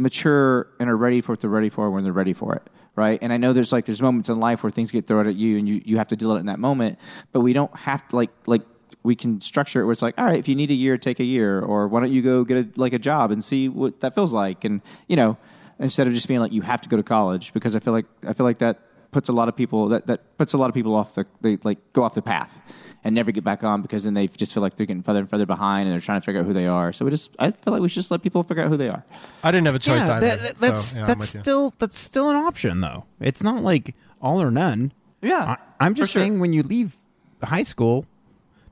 mature 0.01 0.67
and 0.79 0.89
are 0.89 0.97
ready 0.97 1.21
for 1.21 1.33
what 1.33 1.41
they're 1.41 1.49
ready 1.49 1.69
for 1.69 1.89
when 1.89 2.03
they're 2.03 2.13
ready 2.13 2.33
for 2.33 2.55
it, 2.55 2.69
right? 2.95 3.19
And 3.21 3.31
I 3.31 3.37
know 3.37 3.53
there's 3.53 3.71
like 3.71 3.85
there's 3.85 4.01
moments 4.01 4.29
in 4.29 4.39
life 4.39 4.63
where 4.63 4.71
things 4.71 4.91
get 4.91 5.07
thrown 5.07 5.27
at 5.27 5.35
you 5.35 5.57
and 5.57 5.67
you, 5.67 5.81
you 5.85 5.97
have 5.97 6.07
to 6.09 6.15
deal 6.15 6.29
with 6.29 6.37
it 6.37 6.39
in 6.41 6.45
that 6.47 6.59
moment, 6.59 6.99
but 7.31 7.41
we 7.41 7.53
don't 7.53 7.75
have 7.75 8.07
to 8.09 8.15
like 8.15 8.31
like 8.45 8.61
we 9.03 9.15
can 9.15 9.41
structure 9.41 9.81
it 9.81 9.85
where 9.85 9.93
it's 9.93 10.01
like, 10.01 10.15
all 10.17 10.25
right, 10.25 10.37
if 10.37 10.47
you 10.47 10.55
need 10.55 10.69
a 10.69 10.75
year, 10.75 10.97
take 10.97 11.19
a 11.19 11.23
year, 11.23 11.59
or 11.59 11.87
why 11.87 12.01
don't 12.01 12.11
you 12.11 12.21
go 12.21 12.43
get 12.43 12.57
a, 12.57 12.79
like 12.79 12.93
a 12.93 12.99
job 12.99 13.31
and 13.31 13.43
see 13.43 13.67
what 13.67 13.99
that 14.01 14.13
feels 14.13 14.31
like, 14.31 14.63
and 14.63 14.81
you 15.07 15.15
know, 15.15 15.37
instead 15.79 16.07
of 16.07 16.13
just 16.13 16.27
being 16.27 16.39
like 16.39 16.53
you 16.53 16.61
have 16.61 16.81
to 16.81 16.89
go 16.89 16.97
to 16.97 17.03
college 17.03 17.53
because 17.53 17.75
I 17.75 17.79
feel 17.79 17.93
like 17.93 18.05
I 18.25 18.33
feel 18.33 18.45
like 18.45 18.59
that 18.59 18.79
puts 19.11 19.29
a 19.29 19.33
lot 19.33 19.49
of 19.49 19.55
people 19.55 19.89
that 19.89 20.07
that 20.07 20.37
puts 20.37 20.53
a 20.53 20.57
lot 20.57 20.69
of 20.69 20.73
people 20.73 20.95
off 20.95 21.15
the 21.15 21.25
they 21.41 21.57
like 21.63 21.79
go 21.93 22.03
off 22.03 22.13
the 22.13 22.21
path 22.21 22.61
and 23.03 23.15
never 23.15 23.31
get 23.31 23.43
back 23.43 23.63
on 23.63 23.81
because 23.81 24.03
then 24.03 24.13
they 24.13 24.27
just 24.27 24.53
feel 24.53 24.61
like 24.61 24.75
they're 24.75 24.85
getting 24.85 25.01
further 25.03 25.19
and 25.19 25.29
further 25.29 25.45
behind 25.45 25.87
and 25.87 25.93
they're 25.93 26.01
trying 26.01 26.21
to 26.21 26.25
figure 26.25 26.41
out 26.41 26.45
who 26.47 26.53
they 26.53 26.67
are. 26.67 26.93
So 26.93 27.05
we 27.05 27.11
just 27.11 27.31
I 27.39 27.51
feel 27.51 27.73
like 27.73 27.81
we 27.81 27.89
should 27.89 27.95
just 28.01 28.11
let 28.11 28.21
people 28.21 28.43
figure 28.43 28.63
out 28.63 28.69
who 28.69 28.77
they 28.77 28.89
are. 28.89 29.03
I 29.43 29.51
didn't 29.51 29.65
have 29.65 29.75
a 29.75 29.79
choice 29.79 30.07
Yeah, 30.07 30.15
either. 30.17 30.27
that- 30.27 30.39
that- 30.41 30.55
that's 30.57 30.81
so, 30.85 30.99
yeah, 30.99 31.05
that's 31.07 31.19
with 31.19 31.35
you. 31.35 31.41
still 31.41 31.73
that's 31.79 31.97
still 31.99 32.29
an 32.29 32.35
option 32.35 32.81
though. 32.81 33.05
It's 33.19 33.41
not 33.43 33.63
like 33.63 33.95
all 34.21 34.41
or 34.41 34.51
none. 34.51 34.91
Yeah, 35.21 35.55
I, 35.79 35.85
I'm 35.85 35.93
just 35.95 36.11
for 36.11 36.13
sure. 36.19 36.21
saying 36.23 36.39
when 36.39 36.53
you 36.53 36.63
leave 36.63 36.97
high 37.43 37.63
school, 37.63 38.05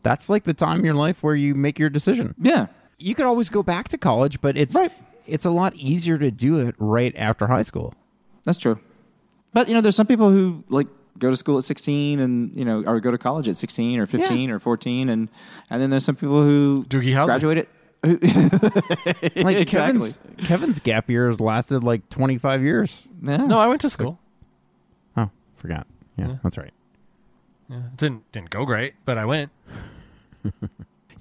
that's 0.03 0.29
like 0.29 0.43
the 0.45 0.53
time 0.53 0.79
in 0.79 0.85
your 0.85 0.93
life 0.95 1.21
where 1.23 1.35
you 1.35 1.53
make 1.55 1.77
your 1.79 1.89
decision. 1.89 2.35
Yeah. 2.41 2.67
You 2.97 3.15
could 3.15 3.25
always 3.25 3.49
go 3.49 3.63
back 3.63 3.87
to 3.89 3.97
college, 3.97 4.41
but 4.41 4.57
it's 4.57 4.75
Right. 4.75 4.91
it's 5.25 5.45
a 5.45 5.49
lot 5.51 5.73
easier 5.75 6.17
to 6.17 6.29
do 6.31 6.59
it 6.59 6.75
right 6.79 7.15
after 7.15 7.47
high 7.47 7.61
school. 7.63 7.93
That's 8.43 8.57
true. 8.57 8.79
But 9.53 9.67
you 9.67 9.73
know, 9.73 9.81
there's 9.81 9.95
some 9.95 10.05
people 10.07 10.29
who 10.31 10.63
like 10.69 10.87
go 11.17 11.29
to 11.29 11.35
school 11.35 11.57
at 11.57 11.63
16 11.63 12.19
and 12.19 12.55
you 12.57 12.63
know, 12.63 12.83
or 12.85 12.99
go 12.99 13.11
to 13.11 13.17
college 13.17 13.47
at 13.47 13.57
16 13.57 13.99
or 13.99 14.05
15 14.05 14.49
or 14.51 14.59
14, 14.59 15.09
and 15.09 15.29
and 15.69 15.81
then 15.81 15.89
there's 15.89 16.05
some 16.05 16.15
people 16.15 16.43
who 16.43 16.85
Doogie 16.89 17.13
Howser. 17.13 17.25
graduated. 17.25 17.67
Like 19.35 19.57
Exactly. 19.57 19.65
Kevin's 19.65 20.19
Kevin's 20.37 20.79
gap 20.79 21.09
years 21.09 21.39
lasted 21.39 21.83
like 21.83 22.07
25 22.09 22.61
years. 22.63 23.07
Yeah. 23.21 23.37
No, 23.37 23.57
I 23.59 23.67
went 23.67 23.81
to 23.81 23.89
school. 23.89 24.19
Oh, 25.17 25.29
forgot. 25.57 25.85
Yeah, 26.17 26.37
that's 26.43 26.57
right. 26.57 26.73
Yeah, 27.69 27.77
it 27.77 27.97
didn't 27.97 28.31
didn't 28.31 28.49
go 28.51 28.65
great, 28.65 28.93
but 29.05 29.17
I 29.17 29.25
went. 29.25 29.51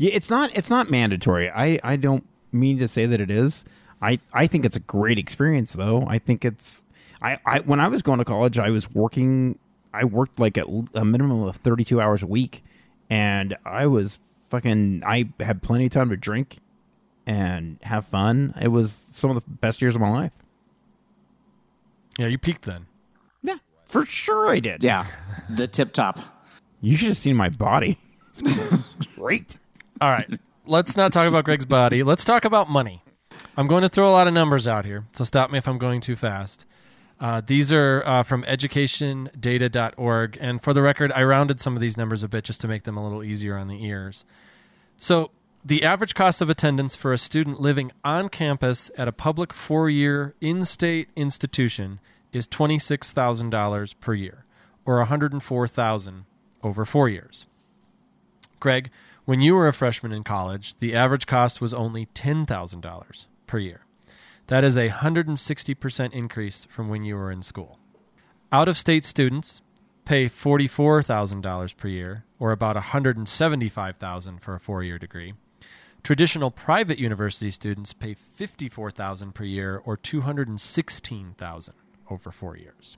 Yeah, 0.00 0.12
it's 0.12 0.30
not 0.30 0.50
it's 0.54 0.70
not 0.70 0.88
mandatory. 0.90 1.50
I 1.50 1.80
I 1.82 1.96
don't 1.96 2.24
mean 2.52 2.78
to 2.78 2.86
say 2.86 3.04
that 3.06 3.20
it 3.20 3.32
is. 3.32 3.64
I 4.00 4.20
I 4.32 4.46
think 4.46 4.64
it's 4.64 4.76
a 4.76 4.80
great 4.80 5.18
experience 5.18 5.72
though. 5.72 6.04
I 6.06 6.20
think 6.20 6.44
it's 6.44 6.84
I 7.20 7.38
I 7.44 7.58
when 7.60 7.80
I 7.80 7.88
was 7.88 8.00
going 8.02 8.20
to 8.20 8.24
college, 8.24 8.60
I 8.60 8.70
was 8.70 8.88
working 8.92 9.58
I 9.92 10.04
worked 10.04 10.38
like 10.38 10.56
a 10.56 10.60
l- 10.68 10.88
a 10.94 11.04
minimum 11.04 11.42
of 11.42 11.56
32 11.56 12.00
hours 12.00 12.22
a 12.22 12.26
week 12.26 12.62
and 13.10 13.56
I 13.64 13.86
was 13.86 14.18
fucking 14.50 15.02
I 15.06 15.30
had 15.40 15.62
plenty 15.62 15.86
of 15.86 15.92
time 15.92 16.10
to 16.10 16.16
drink 16.16 16.58
and 17.26 17.78
have 17.82 18.06
fun. 18.06 18.54
It 18.60 18.68
was 18.68 18.92
some 19.10 19.30
of 19.30 19.34
the 19.34 19.50
best 19.50 19.80
years 19.82 19.94
of 19.94 20.00
my 20.00 20.10
life. 20.10 20.32
Yeah, 22.18 22.26
you 22.26 22.38
peaked 22.38 22.62
then. 22.64 22.86
Yeah, 23.42 23.56
for 23.86 24.04
sure 24.04 24.48
I 24.50 24.60
did. 24.60 24.82
yeah, 24.82 25.06
the 25.48 25.66
tip 25.68 25.92
top. 25.92 26.18
You 26.80 26.96
should 26.96 27.08
have 27.08 27.16
seen 27.16 27.36
my 27.36 27.48
body. 27.48 27.98
Great. 29.16 29.58
All 30.00 30.10
right, 30.10 30.28
let's 30.66 30.96
not 30.96 31.12
talk 31.12 31.26
about 31.26 31.44
Greg's 31.44 31.64
body. 31.66 32.02
Let's 32.02 32.24
talk 32.24 32.44
about 32.44 32.68
money. 32.70 33.02
I'm 33.56 33.66
going 33.66 33.82
to 33.82 33.88
throw 33.88 34.08
a 34.08 34.12
lot 34.12 34.28
of 34.28 34.34
numbers 34.34 34.68
out 34.68 34.84
here, 34.84 35.06
so 35.12 35.24
stop 35.24 35.50
me 35.50 35.58
if 35.58 35.66
I'm 35.66 35.78
going 35.78 36.00
too 36.00 36.14
fast. 36.16 36.64
Uh, 37.20 37.42
these 37.44 37.72
are 37.72 38.02
uh, 38.06 38.22
from 38.22 38.44
educationdata.org, 38.44 40.38
and 40.40 40.62
for 40.62 40.72
the 40.72 40.82
record, 40.82 41.10
I 41.12 41.24
rounded 41.24 41.60
some 41.60 41.74
of 41.74 41.80
these 41.80 41.96
numbers 41.96 42.22
a 42.22 42.28
bit 42.28 42.44
just 42.44 42.60
to 42.60 42.68
make 42.68 42.84
them 42.84 42.96
a 42.96 43.02
little 43.02 43.24
easier 43.24 43.56
on 43.56 43.66
the 43.66 43.84
ears. 43.84 44.24
So, 44.98 45.30
the 45.64 45.82
average 45.82 46.14
cost 46.14 46.40
of 46.40 46.48
attendance 46.48 46.94
for 46.94 47.12
a 47.12 47.18
student 47.18 47.60
living 47.60 47.90
on 48.04 48.28
campus 48.28 48.90
at 48.96 49.08
a 49.08 49.12
public 49.12 49.52
four-year 49.52 50.34
in-state 50.40 51.08
institution 51.16 51.98
is 52.32 52.46
twenty-six 52.46 53.10
thousand 53.10 53.50
dollars 53.50 53.94
per 53.94 54.14
year, 54.14 54.44
or 54.84 54.98
104,000 54.98 56.24
over 56.62 56.84
four 56.84 57.08
years. 57.08 57.46
Greg, 58.60 58.90
when 59.24 59.40
you 59.40 59.54
were 59.54 59.68
a 59.68 59.72
freshman 59.72 60.12
in 60.12 60.24
college, 60.24 60.76
the 60.76 60.94
average 60.94 61.26
cost 61.26 61.60
was 61.60 61.74
only 61.74 62.06
$10,000 62.06 63.26
per 63.46 63.58
year. 63.58 63.82
That 64.48 64.64
is 64.64 64.78
a 64.78 64.88
160% 64.88 66.12
increase 66.14 66.64
from 66.70 66.88
when 66.88 67.04
you 67.04 67.16
were 67.16 67.30
in 67.30 67.42
school. 67.42 67.78
Out 68.50 68.66
of 68.66 68.78
state 68.78 69.04
students 69.04 69.60
pay 70.06 70.24
$44,000 70.24 71.76
per 71.76 71.88
year, 71.88 72.24
or 72.38 72.50
about 72.50 72.76
$175,000 72.76 74.40
for 74.40 74.54
a 74.54 74.60
four 74.60 74.82
year 74.82 74.98
degree. 74.98 75.34
Traditional 76.02 76.50
private 76.50 76.98
university 76.98 77.50
students 77.50 77.92
pay 77.92 78.14
$54,000 78.14 79.34
per 79.34 79.44
year, 79.44 79.82
or 79.84 79.98
$216,000 79.98 81.70
over 82.08 82.30
four 82.30 82.56
years. 82.56 82.96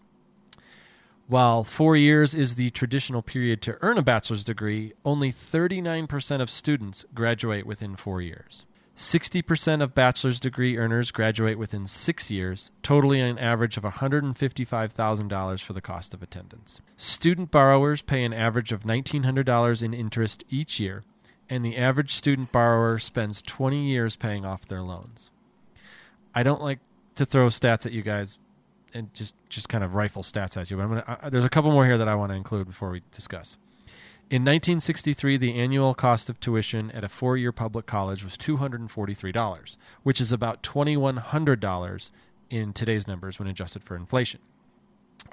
While 1.27 1.65
four 1.65 1.97
years 1.97 2.33
is 2.33 2.55
the 2.55 2.71
traditional 2.71 3.23
period 3.23 3.61
to 3.63 3.77
earn 3.81 3.99
a 3.99 4.03
bachelor's 4.03 4.45
degree, 4.45 4.93
only 5.05 5.33
39% 5.33 6.41
of 6.41 6.49
students 6.49 7.05
graduate 7.13 7.67
within 7.67 7.97
four 7.97 8.23
years. 8.23 8.67
60% 8.97 9.83
of 9.83 9.95
bachelor's 9.95 10.41
degree 10.41 10.77
earners 10.77 11.11
graduate 11.11 11.59
within 11.59 11.87
six 11.87 12.31
years, 12.31 12.71
totaling 12.83 13.21
an 13.21 13.39
average 13.39 13.77
of 13.77 13.85
$155,000 13.85 15.63
for 15.63 15.73
the 15.73 15.81
cost 15.81 16.13
of 16.13 16.23
attendance. 16.23 16.81
Student 16.97 17.51
borrowers 17.51 18.03
pay 18.03 18.25
an 18.25 18.33
average 18.35 18.73
of 18.73 18.83
$1,900 18.83 19.83
in 19.83 19.95
interest 19.95 20.45
each 20.51 20.79
year, 20.79 21.03
and 21.49 21.65
the 21.65 21.77
average 21.77 22.15
student 22.15 22.53
borrower 22.53 22.99
spends 22.99 23.41
20 23.43 23.87
years 23.87 24.17
paying 24.17 24.45
off 24.45 24.67
their 24.67 24.83
loans. 24.83 25.31
I 26.35 26.43
don't 26.43 26.63
like 26.63 26.81
to 27.15 27.25
throw 27.25 27.47
stats 27.47 27.87
at 27.87 27.93
you 27.93 28.03
guys 28.03 28.39
and 28.93 29.13
just, 29.15 29.35
just 29.49 29.69
kind 29.69 29.83
of 29.83 29.95
rifle 29.95 30.23
stats 30.23 30.57
at 30.57 30.71
you, 30.71 30.77
but 30.77 30.83
I'm 30.83 30.89
gonna, 30.91 31.19
I, 31.23 31.31
there's 31.31 31.45
a 31.45 31.51
couple 31.51 31.71
more 31.71 31.87
here 31.87 31.97
that 31.99 32.09
I 32.09 32.15
want 32.15 32.33
to 32.33 32.37
include 32.37 32.67
before 32.67 32.91
we 32.91 33.03
discuss. 33.13 33.57
In 34.31 34.43
1963, 34.43 35.39
the 35.39 35.59
annual 35.59 35.93
cost 35.93 36.31
of 36.31 36.39
tuition 36.39 36.93
at 36.93 37.03
a 37.03 37.09
four 37.09 37.37
year 37.37 37.51
public 37.51 37.87
college 37.87 38.23
was 38.23 38.37
$243, 38.37 39.77
which 40.05 40.21
is 40.21 40.31
about 40.31 40.63
$2,100 40.63 42.11
in 42.49 42.73
today's 42.73 43.09
numbers 43.09 43.41
when 43.41 43.49
adjusted 43.49 43.83
for 43.83 43.97
inflation. 43.97 44.39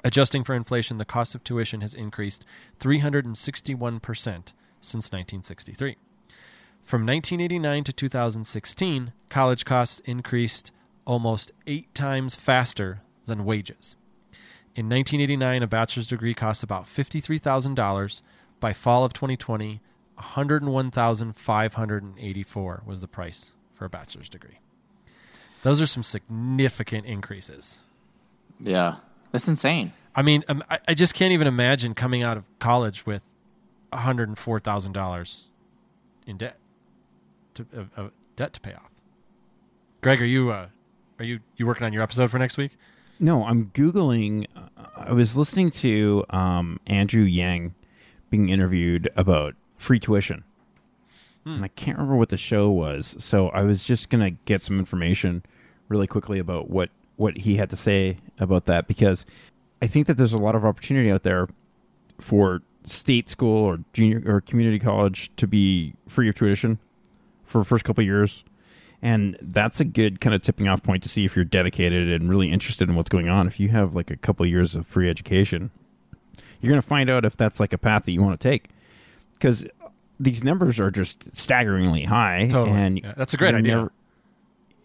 Adjusting 0.02 0.42
for 0.42 0.52
inflation, 0.52 0.98
the 0.98 1.04
cost 1.04 1.36
of 1.36 1.44
tuition 1.44 1.80
has 1.80 1.94
increased 1.94 2.44
361% 2.80 4.24
since 4.80 5.12
1963. 5.12 5.96
From 6.82 7.06
1989 7.06 7.84
to 7.84 7.92
2016, 7.92 9.12
college 9.28 9.64
costs 9.64 10.00
increased 10.06 10.72
almost 11.04 11.52
eight 11.68 11.94
times 11.94 12.34
faster 12.34 13.02
than 13.26 13.44
wages. 13.44 13.94
In 14.74 14.88
1989, 14.88 15.62
a 15.62 15.66
bachelor's 15.68 16.08
degree 16.08 16.34
cost 16.34 16.64
about 16.64 16.84
$53,000 16.84 18.22
by 18.60 18.72
fall 18.72 19.04
of 19.04 19.12
2020, 19.12 19.80
101,584 20.14 22.82
was 22.84 23.00
the 23.00 23.08
price 23.08 23.52
for 23.72 23.84
a 23.84 23.88
bachelor's 23.88 24.28
degree. 24.28 24.58
Those 25.62 25.80
are 25.80 25.86
some 25.86 26.02
significant 26.02 27.06
increases. 27.06 27.78
Yeah, 28.60 28.96
that's 29.32 29.48
insane. 29.48 29.94
I 30.14 30.22
mean, 30.22 30.44
um, 30.48 30.62
I, 30.70 30.78
I 30.88 30.94
just 30.94 31.14
can't 31.14 31.32
even 31.32 31.46
imagine 31.46 31.94
coming 31.94 32.22
out 32.22 32.36
of 32.36 32.44
college 32.58 33.06
with 33.06 33.24
$104,000 33.92 35.44
in 36.26 36.36
debt 36.36 36.58
to 37.54 37.66
of, 37.72 37.90
of 37.96 38.12
debt 38.36 38.52
to 38.54 38.60
pay 38.60 38.74
off. 38.74 38.90
Greg, 40.00 40.20
are 40.20 40.26
you 40.26 40.50
uh, 40.50 40.68
are 41.18 41.24
you 41.24 41.40
you 41.56 41.66
working 41.66 41.84
on 41.84 41.92
your 41.92 42.02
episode 42.02 42.30
for 42.30 42.38
next 42.38 42.56
week? 42.56 42.76
No, 43.20 43.44
I'm 43.44 43.70
googling. 43.74 44.46
Uh, 44.54 44.68
I 44.96 45.12
was 45.12 45.36
listening 45.36 45.70
to 45.70 46.24
um, 46.30 46.78
Andrew 46.86 47.24
Yang 47.24 47.74
being 48.30 48.48
interviewed 48.48 49.08
about 49.16 49.54
free 49.76 50.00
tuition, 50.00 50.44
hmm. 51.44 51.50
and 51.50 51.64
I 51.64 51.68
can't 51.68 51.96
remember 51.96 52.16
what 52.16 52.28
the 52.28 52.36
show 52.36 52.70
was. 52.70 53.16
So 53.18 53.48
I 53.48 53.62
was 53.62 53.84
just 53.84 54.08
gonna 54.08 54.30
get 54.30 54.62
some 54.62 54.78
information 54.78 55.42
really 55.88 56.06
quickly 56.06 56.38
about 56.38 56.70
what 56.70 56.90
what 57.16 57.38
he 57.38 57.56
had 57.56 57.68
to 57.70 57.76
say 57.76 58.18
about 58.38 58.66
that 58.66 58.86
because 58.86 59.26
I 59.82 59.86
think 59.86 60.06
that 60.06 60.16
there's 60.16 60.32
a 60.32 60.38
lot 60.38 60.54
of 60.54 60.64
opportunity 60.64 61.10
out 61.10 61.24
there 61.24 61.48
for 62.20 62.62
state 62.84 63.28
school 63.28 63.64
or 63.64 63.80
junior 63.92 64.22
or 64.26 64.40
community 64.40 64.78
college 64.78 65.30
to 65.36 65.46
be 65.46 65.94
free 66.06 66.28
of 66.28 66.34
tuition 66.34 66.78
for 67.44 67.58
the 67.58 67.64
first 67.64 67.84
couple 67.84 68.02
of 68.02 68.06
years. 68.06 68.44
And 69.00 69.36
that's 69.40 69.78
a 69.78 69.84
good 69.84 70.20
kind 70.20 70.34
of 70.34 70.42
tipping 70.42 70.66
off 70.66 70.82
point 70.82 71.02
to 71.04 71.08
see 71.08 71.24
if 71.24 71.36
you're 71.36 71.44
dedicated 71.44 72.10
and 72.10 72.28
really 72.28 72.50
interested 72.50 72.88
in 72.88 72.96
what's 72.96 73.08
going 73.08 73.28
on. 73.28 73.46
If 73.46 73.60
you 73.60 73.68
have 73.68 73.94
like 73.94 74.10
a 74.10 74.16
couple 74.16 74.44
of 74.44 74.50
years 74.50 74.74
of 74.74 74.86
free 74.86 75.08
education, 75.08 75.70
you're 76.60 76.70
going 76.70 76.80
to 76.82 76.86
find 76.86 77.08
out 77.10 77.24
if 77.24 77.36
that's 77.36 77.60
like 77.60 77.72
a 77.72 77.78
path 77.78 78.04
that 78.04 78.12
you 78.12 78.22
want 78.22 78.38
to 78.40 78.48
take. 78.48 78.68
Because 79.34 79.66
these 80.18 80.42
numbers 80.42 80.80
are 80.80 80.90
just 80.90 81.34
staggeringly 81.36 82.04
high. 82.04 82.48
Totally. 82.50 82.76
And 82.76 82.98
Yeah, 82.98 83.14
that's 83.16 83.34
a 83.34 83.36
great 83.36 83.54
idea. 83.54 83.76
never- 83.76 83.92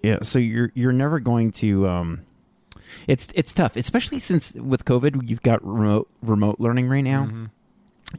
yeah, 0.03 0.17
so 0.21 0.37
you're 0.37 0.69
you're 0.75 0.91
never 0.91 1.19
going 1.21 1.51
to. 1.53 1.87
Um, 1.87 2.21
it's 3.07 3.29
it's 3.33 3.53
tough, 3.53 3.77
especially 3.77 4.19
since 4.19 4.53
with 4.53 4.83
COVID, 4.83 5.29
you've 5.29 5.41
got 5.41 5.65
remote 5.65 6.09
remote 6.21 6.59
learning 6.59 6.89
right 6.89 7.01
now, 7.05 7.23
Mm-hmm. 7.25 7.45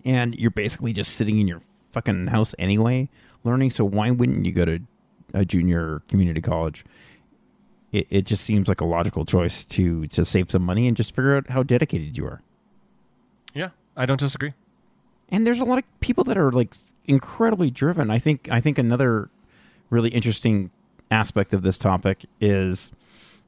and 0.07 0.35
you're 0.35 0.51
basically 0.51 0.95
just 0.95 1.15
sitting 1.15 1.39
in 1.39 1.47
your 1.47 1.61
fucking 1.93 2.29
house 2.29 2.55
anyway, 2.59 3.11
learning. 3.45 3.71
So 3.71 3.85
why 3.85 4.11
wouldn't 4.11 4.47
you 4.47 4.53
go 4.53 4.65
to 4.65 4.79
a 5.35 5.45
junior 5.45 6.01
community 6.09 6.41
college? 6.41 6.87
It 7.93 8.07
it 8.09 8.23
just 8.23 8.45
seems 8.45 8.67
like 8.67 8.81
a 8.81 8.87
logical 8.87 9.27
choice 9.27 9.67
to 9.67 10.07
to 10.09 10.25
save 10.25 10.51
some 10.51 10.63
money 10.63 10.89
and 10.89 10.97
just 10.97 11.15
figure 11.15 11.37
out 11.37 11.51
how 11.51 11.63
dedicated 11.63 12.17
you 12.17 12.25
are. 12.25 12.41
I 13.97 14.07
don't 14.07 14.21
disagree. 14.21 14.55
and 15.31 15.47
there's 15.47 15.61
a 15.61 15.65
lot 15.65 15.79
of 15.79 15.85
people 16.01 16.25
that 16.25 16.37
are 16.37 16.51
like 16.53 16.75
incredibly 17.07 17.71
driven. 17.71 18.11
I 18.11 18.19
think 18.19 18.49
I 18.51 18.61
think 18.61 18.79
another 18.79 19.31
really 19.91 20.11
interesting 20.11 20.71
aspect 21.11 21.53
of 21.53 21.63
this 21.63 21.79
topic 21.79 22.25
is 22.41 22.91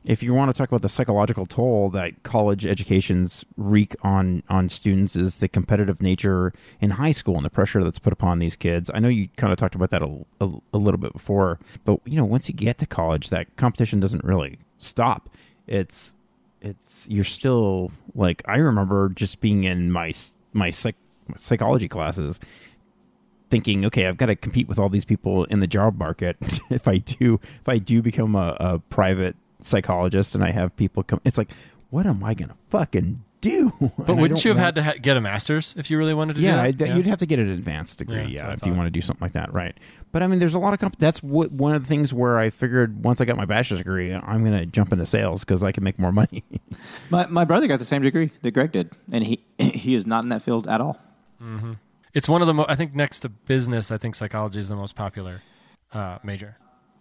if 0.05 0.23
you 0.23 0.33
want 0.33 0.55
to 0.55 0.57
talk 0.57 0.69
about 0.69 0.83
the 0.83 0.89
psychological 0.89 1.47
toll 1.47 1.91
that 1.91 2.23
college 2.23 2.65
educations 2.65 3.45
wreak 3.57 3.97
on 4.03 4.43
on 4.49 4.69
students 4.69 5.17
is 5.17 5.37
the 5.39 5.49
competitive 5.49 6.01
nature 6.01 6.53
in 6.81 6.91
high 6.91 7.13
school 7.13 7.35
and 7.37 7.45
the 7.45 7.51
pressure 7.51 7.83
that's 7.83 7.99
put 7.99 8.13
upon 8.13 8.39
these 8.39 8.55
kids. 8.57 8.91
I 8.95 9.01
know 9.01 9.09
you 9.09 9.29
kind 9.37 9.53
of 9.53 9.59
talked 9.59 9.75
about 9.75 9.91
that 9.91 10.03
a, 10.03 10.25
a, 10.41 10.51
a 10.73 10.79
little 10.79 10.99
bit 10.99 11.13
before, 11.13 11.59
but 11.85 12.01
you 12.05 12.17
know 12.17 12.25
once 12.25 12.49
you 12.49 12.55
get 12.55 12.79
to 12.79 12.87
college, 12.87 13.31
that 13.31 13.57
competition 13.57 13.99
doesn't 13.99 14.23
really 14.23 14.59
stop. 14.79 15.29
It's 15.67 16.15
it's 16.63 17.07
you're 17.09 17.25
still 17.25 17.91
like 18.15 18.43
I 18.47 18.59
remember 18.59 19.09
just 19.09 19.41
being 19.41 19.65
in 19.65 19.91
my 19.91 20.13
my 20.57 20.71
psych, 20.71 20.97
psychology 21.37 21.89
classes 21.89 22.41
thinking 23.49 23.85
okay 23.87 24.07
I've 24.07 24.17
got 24.17 24.27
to 24.27 24.37
compete 24.37 24.69
with 24.69 24.79
all 24.79 24.89
these 24.89 25.05
people 25.05 25.45
in 25.45 25.61
the 25.61 25.67
job 25.67 25.99
market. 25.99 26.37
If 26.71 26.89
I 26.89 26.99
do 26.99 27.41
if 27.61 27.69
I 27.69 27.79
do 27.79 28.03
become 28.03 28.35
a, 28.35 28.57
a 28.59 28.79
private 28.91 29.37
psychologist 29.61 30.35
and 30.35 30.43
I 30.43 30.51
have 30.51 30.77
people 30.77 31.03
come 31.03 31.21
it's 31.25 31.39
like 31.39 31.51
what 31.91 32.07
am 32.07 32.25
I 32.25 32.35
going 32.35 32.49
to 32.49 32.57
fucking 32.69 33.23
do 33.47 33.93
But 33.99 34.17
wouldn't 34.17 34.45
you 34.45 34.51
have 34.51 34.59
had 34.59 34.75
to 34.77 34.83
ha- 34.83 34.95
get 35.01 35.17
a 35.17 35.21
master's 35.21 35.75
if 35.79 35.91
you 35.91 35.99
really 35.99 36.15
wanted 36.15 36.37
to 36.37 36.43
yeah, 36.43 36.67
do 36.67 36.77
that? 36.79 36.85
I'd- 36.89 36.97
you'd 36.97 37.07
have 37.07 37.19
to 37.21 37.27
get 37.27 37.39
an 37.39 37.49
advanced 37.49 37.99
degree, 37.99 38.17
Yeah, 38.17 38.49
yeah, 38.49 38.53
if 38.53 38.65
you 38.67 38.73
want 38.75 38.87
to 38.87 38.91
do 38.91 39.01
something 39.01 39.25
like 39.25 39.33
that, 39.33 39.53
right? 39.53 39.77
But 40.13 40.23
I 40.23 40.27
mean, 40.29 40.39
there's 40.39 40.55
a 40.55 40.59
lot 40.59 40.73
of 40.73 40.79
comp- 40.81 40.99
that's 40.99 41.23
what 41.23 41.53
one 41.53 41.75
of 41.75 41.83
the 41.83 41.89
things 41.89 42.13
where 42.15 42.39
I 42.39 42.51
figured 42.51 43.05
once 43.05 43.21
I 43.21 43.25
got 43.25 43.37
my 43.37 43.45
bachelor's 43.45 43.81
degree, 43.81 44.13
I'm 44.15 44.45
going 44.45 44.59
to 44.59 44.67
jump 44.67 44.93
into 44.93 45.05
sales 45.07 45.45
because 45.45 45.63
I 45.65 45.73
can 45.73 45.85
make 45.85 45.99
more 45.99 46.13
money. 46.13 46.43
My 47.11 47.27
my 47.27 47.45
brother 47.45 47.67
got 47.67 47.79
the 47.79 47.85
same 47.85 48.03
degree 48.03 48.33
that 48.43 48.51
Greg 48.53 48.73
did, 48.73 48.91
and 49.13 49.25
he 49.25 49.45
he 49.59 49.95
is 49.95 50.07
not 50.07 50.23
in 50.25 50.31
that 50.31 50.43
field 50.43 50.67
at 50.69 50.81
all. 50.81 50.99
It's 52.15 52.29
one 52.29 52.41
of 52.41 52.47
the 52.47 52.55
mo- 52.55 52.67
I 52.69 52.75
think 52.77 52.95
next 52.95 53.21
to 53.21 53.29
business, 53.29 53.91
I 53.91 53.99
think 53.99 54.15
psychology 54.15 54.59
is 54.59 54.69
the 54.71 54.77
most 54.77 54.97
popular 54.97 55.43
uh, 55.93 56.19
major. 56.25 56.57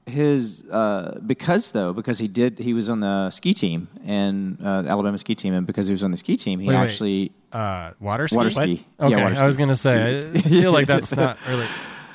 His 0.08 0.64
uh, 0.70 1.20
because 1.26 1.72
though 1.72 1.92
because 1.92 2.20
he 2.20 2.28
did 2.28 2.60
he 2.60 2.74
was 2.76 2.90
on 2.90 3.00
the 3.00 3.32
ski 3.32 3.56
team 3.56 3.88
and 4.06 4.60
uh, 4.64 4.84
Alabama 4.88 5.18
ski 5.18 5.34
team, 5.34 5.54
and 5.56 5.66
because 5.66 5.88
he 5.88 5.94
was 5.94 6.04
on 6.04 6.12
the 6.12 6.18
ski 6.18 6.38
team, 6.38 6.60
he 6.60 6.68
Wait, 6.68 6.76
wait. 6.76 6.82
actually 6.84 7.32
Uh, 7.52 7.92
water 8.00 8.28
ski. 8.28 8.38
water 8.38 8.52
ski. 8.52 8.86
Okay, 9.00 9.16
Yeah, 9.16 9.24
water 9.24 9.42
I 9.44 9.48
was 9.48 9.58
gonna 9.58 9.76
say. 9.76 10.20
I 10.36 10.42
feel 10.42 10.72
like 10.72 10.86
that's 10.86 11.16
not 11.16 11.38
really. 11.50 11.66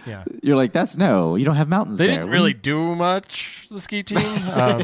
Yeah, 0.06 0.24
You're 0.42 0.56
like 0.56 0.72
that's 0.72 0.96
no, 0.96 1.34
you 1.36 1.44
don't 1.44 1.56
have 1.56 1.68
mountains 1.68 1.98
they 1.98 2.06
there. 2.06 2.16
didn't 2.20 2.30
really 2.30 2.52
you- 2.52 2.56
do 2.58 2.94
much. 2.94 3.66
The 3.70 3.80
ski 3.80 4.02
team. 4.04 4.18
Um, 4.50 4.82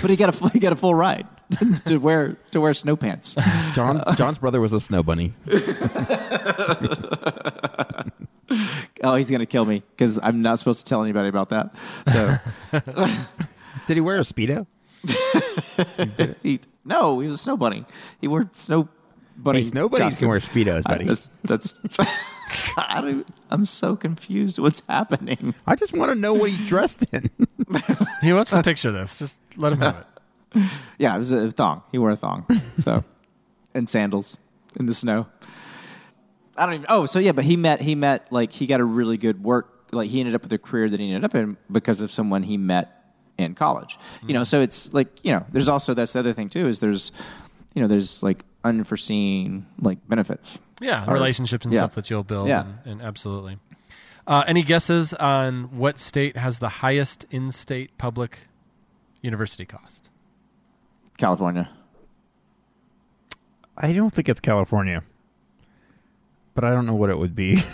but 0.00 0.08
he 0.10 0.16
got 0.16 0.28
a 0.28 0.32
full- 0.32 0.48
he 0.48 0.58
got 0.58 0.72
a 0.72 0.76
full 0.76 0.94
ride 0.94 1.26
to 1.86 1.96
wear 1.96 2.36
to 2.52 2.60
wear 2.60 2.74
snow 2.74 2.96
pants. 2.96 3.34
John 3.74 4.02
John's 4.16 4.38
brother 4.38 4.60
was 4.60 4.72
a 4.74 4.80
snow 4.80 5.02
bunny. 5.02 5.32
Oh, 9.04 9.14
he's 9.16 9.30
gonna 9.30 9.46
kill 9.46 9.64
me 9.64 9.82
because 9.96 10.18
I'm 10.22 10.40
not 10.40 10.58
supposed 10.58 10.80
to 10.80 10.84
tell 10.84 11.02
anybody 11.02 11.28
about 11.28 11.48
that. 11.50 11.74
So 12.12 12.36
Did 13.86 13.96
he 13.96 14.00
wear 14.00 14.16
a 14.18 14.20
speedo? 14.20 14.66
he, 16.42 16.60
no, 16.84 17.18
he 17.20 17.26
was 17.26 17.34
a 17.36 17.38
snow 17.38 17.56
bunny. 17.56 17.84
He 18.20 18.28
wore 18.28 18.48
snow 18.54 18.88
bunny. 19.36 19.58
Hey, 19.58 19.64
snow 19.64 19.88
bunnies 19.88 20.14
costume. 20.14 20.18
can 20.20 20.28
wear 20.28 20.38
speedos, 20.38 20.82
I- 20.86 20.92
buddy. 20.92 21.04
That's, 21.06 21.30
that's 21.44 21.74
I 22.76 23.00
don't, 23.00 23.28
I'm 23.50 23.66
so 23.66 23.96
confused. 23.96 24.58
What's 24.58 24.82
happening? 24.88 25.54
I 25.66 25.74
just 25.74 25.92
want 25.92 26.10
to 26.12 26.14
know 26.18 26.34
what 26.34 26.50
he 26.50 26.64
dressed 26.66 27.04
in. 27.12 27.30
he 28.20 28.32
wants 28.32 28.50
to 28.52 28.62
picture 28.62 28.92
this. 28.92 29.18
Just 29.18 29.40
let 29.56 29.72
him 29.72 29.80
have 29.80 29.96
it. 30.54 30.70
Yeah, 30.98 31.16
it 31.16 31.18
was 31.18 31.32
a 31.32 31.50
thong. 31.50 31.82
He 31.90 31.98
wore 31.98 32.10
a 32.10 32.16
thong. 32.16 32.46
So, 32.78 33.04
and 33.74 33.88
sandals 33.88 34.36
in 34.78 34.84
the 34.86 34.94
snow. 34.94 35.26
I 36.62 36.66
don't 36.66 36.74
even. 36.76 36.86
Oh, 36.88 37.06
so 37.06 37.18
yeah, 37.18 37.32
but 37.32 37.44
he 37.44 37.56
met. 37.56 37.80
He 37.80 37.94
met 37.94 38.30
like 38.30 38.52
he 38.52 38.66
got 38.66 38.80
a 38.80 38.84
really 38.84 39.16
good 39.16 39.42
work. 39.42 39.86
Like 39.92 40.08
he 40.10 40.20
ended 40.20 40.34
up 40.34 40.42
with 40.42 40.52
a 40.52 40.58
career 40.58 40.88
that 40.88 41.00
he 41.00 41.06
ended 41.08 41.24
up 41.24 41.34
in 41.34 41.56
because 41.70 42.00
of 42.00 42.10
someone 42.12 42.42
he 42.42 42.56
met 42.56 43.04
in 43.38 43.54
college. 43.54 43.98
You 44.22 44.28
Mm. 44.28 44.32
know, 44.34 44.44
so 44.44 44.60
it's 44.60 44.92
like 44.94 45.08
you 45.24 45.32
know, 45.32 45.44
there's 45.52 45.68
also 45.68 45.92
that's 45.94 46.12
the 46.12 46.18
other 46.20 46.32
thing 46.32 46.48
too 46.48 46.68
is 46.68 46.78
there's 46.78 47.12
you 47.74 47.82
know 47.82 47.88
there's 47.88 48.22
like 48.22 48.44
unforeseen 48.64 49.66
like 49.80 49.98
benefits. 50.08 50.58
Yeah, 50.80 51.04
Or- 51.08 51.14
relationships 51.14 51.64
and 51.64 51.72
yeah. 51.74 51.80
stuff 51.80 51.94
that 51.96 52.10
you'll 52.10 52.24
build. 52.24 52.48
Yeah. 52.48 52.60
And, 52.62 52.78
and 52.86 53.02
absolutely. 53.02 53.58
Uh, 54.26 54.44
any 54.46 54.62
guesses 54.62 55.12
on 55.14 55.76
what 55.76 55.98
state 55.98 56.36
has 56.36 56.60
the 56.60 56.68
highest 56.68 57.24
in-state 57.32 57.98
public 57.98 58.38
university 59.20 59.64
cost? 59.64 60.10
California. 61.18 61.68
I 63.76 63.92
don't 63.92 64.10
think 64.10 64.28
it's 64.28 64.40
California, 64.40 65.02
but 66.54 66.64
I 66.64 66.70
don't 66.70 66.86
know 66.86 66.94
what 66.94 67.10
it 67.10 67.18
would 67.18 67.34
be. 67.34 67.56
so 67.56 67.64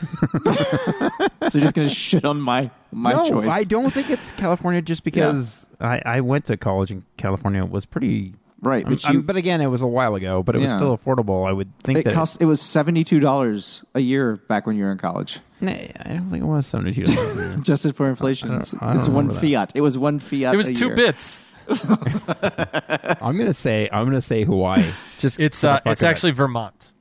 you're 1.53 1.61
just 1.63 1.75
gonna 1.75 1.91
shit 1.91 2.25
on 2.25 2.41
my 2.41 2.71
my 2.93 3.13
no, 3.13 3.25
choice. 3.25 3.51
I 3.51 3.65
don't 3.65 3.93
think 3.93 4.11
it's 4.11 4.31
California 4.33 4.81
just 4.83 5.05
because 5.05 5.69
I, 5.81 6.01
I 6.05 6.21
went 6.21 6.47
to 6.47 6.57
college 6.57 6.91
in 6.91 7.05
California. 7.17 7.63
It 7.65 7.71
was 7.71 7.87
pretty 7.87 8.35
Right, 8.61 8.85
I'm- 8.85 8.95
but 8.95 9.05
I'm- 9.07 9.15
you- 9.17 9.23
but 9.23 9.37
again, 9.37 9.61
it 9.61 9.69
was 9.69 9.83
a 9.83 9.87
while 9.87 10.17
ago. 10.17 10.43
But 10.43 10.57
it 10.57 10.61
was 10.61 10.73
still 10.73 10.97
affordable. 10.99 11.49
I 11.49 11.53
would 11.53 11.71
think 11.85 12.01
It 12.01 12.05
that 12.07 12.15
cost. 12.15 12.39
It 12.41 12.47
was 12.47 12.61
seventy 12.61 13.05
two 13.05 13.21
dollars 13.21 13.85
a 13.95 14.01
year 14.01 14.37
back 14.49 14.67
when 14.67 14.77
you 14.77 14.83
were 14.85 14.91
in 14.93 14.99
college. 14.99 15.39
Nah, 15.61 15.71
I 15.73 15.93
don't 16.09 16.29
think 16.29 16.43
it 16.43 16.47
was 16.47 16.67
seventy 16.67 16.93
two 16.93 17.05
dollars. 17.05 17.55
Adjusted 17.59 17.95
for 17.95 18.09
inflation, 18.09 18.49
I 18.49 18.53
don't- 18.53 18.61
it's, 18.61 18.75
I 18.81 18.87
don't 18.95 18.99
it's 18.99 19.09
one 19.09 19.29
that. 19.29 19.41
fiat. 19.41 19.73
It 19.77 19.81
was 19.81 19.97
one 19.97 20.19
fiat. 20.19 20.55
It 20.55 20.57
was 20.57 20.71
a 20.71 20.73
two 20.73 20.87
year. 20.87 20.97
bits. 20.97 21.41
I'm 21.69 23.37
gonna 23.37 23.53
say 23.53 23.89
I'm 23.93 24.07
gonna 24.07 24.21
say 24.21 24.43
Hawaii. 24.45 24.91
Just 25.19 25.39
It's 25.39 25.63
uh, 25.63 25.81
it's 25.87 26.03
of 26.03 26.07
it. 26.07 26.11
actually 26.11 26.33
Vermont. 26.33 26.93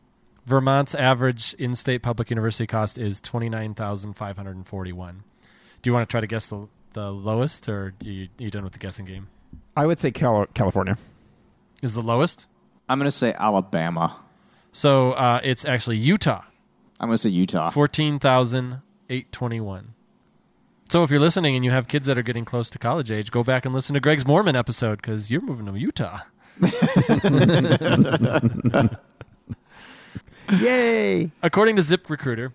Vermont's 0.47 0.95
average 0.95 1.53
in-state 1.55 2.01
public 2.01 2.29
university 2.29 2.65
cost 2.65 2.97
is 2.97 3.19
twenty 3.19 3.49
nine 3.49 3.73
thousand 3.73 4.13
five 4.13 4.37
hundred 4.37 4.55
and 4.55 4.65
forty 4.65 4.93
one. 4.93 5.25
Do 5.81 5.89
you 5.89 5.93
want 5.93 6.07
to 6.07 6.11
try 6.11 6.21
to 6.21 6.27
guess 6.27 6.47
the 6.47 6.69
the 6.93 7.11
lowest, 7.11 7.67
or 7.67 7.87
are 7.87 7.93
you, 8.01 8.29
you 8.37 8.49
done 8.49 8.63
with 8.63 8.71
the 8.71 8.79
guessing 8.79 9.05
game? 9.05 9.27
I 9.75 9.85
would 9.85 9.99
say 9.99 10.09
Cal- 10.09 10.45
California. 10.53 10.97
Is 11.81 11.95
the 11.95 12.01
lowest? 12.01 12.47
I'm 12.87 12.97
gonna 12.97 13.11
say 13.11 13.33
Alabama. 13.37 14.21
So 14.71 15.11
uh, 15.11 15.41
it's 15.43 15.65
actually 15.65 15.97
Utah, 15.97 16.45
I'm 16.97 17.09
gonna 17.09 17.17
say 17.17 17.29
Utah. 17.29 17.69
fourteen 17.69 18.17
thousand 18.17 18.81
eight 19.09 19.33
twenty 19.33 19.59
one. 19.59 19.95
So 20.89 21.03
if 21.03 21.11
you're 21.11 21.19
listening 21.19 21.57
and 21.57 21.65
you 21.65 21.71
have 21.71 21.89
kids 21.89 22.07
that 22.07 22.17
are 22.17 22.23
getting 22.23 22.45
close 22.45 22.69
to 22.69 22.79
college 22.79 23.11
age, 23.11 23.31
go 23.31 23.43
back 23.43 23.65
and 23.65 23.75
listen 23.75 23.95
to 23.95 23.99
Greg's 23.99 24.25
Mormon 24.25 24.55
episode 24.55 25.01
because 25.01 25.29
you're 25.29 25.41
moving 25.41 25.65
to 25.65 25.77
Utah. 25.77 26.19
Yay! 30.59 31.31
According 31.41 31.77
to 31.77 31.81
ZipRecruiter, 31.81 32.51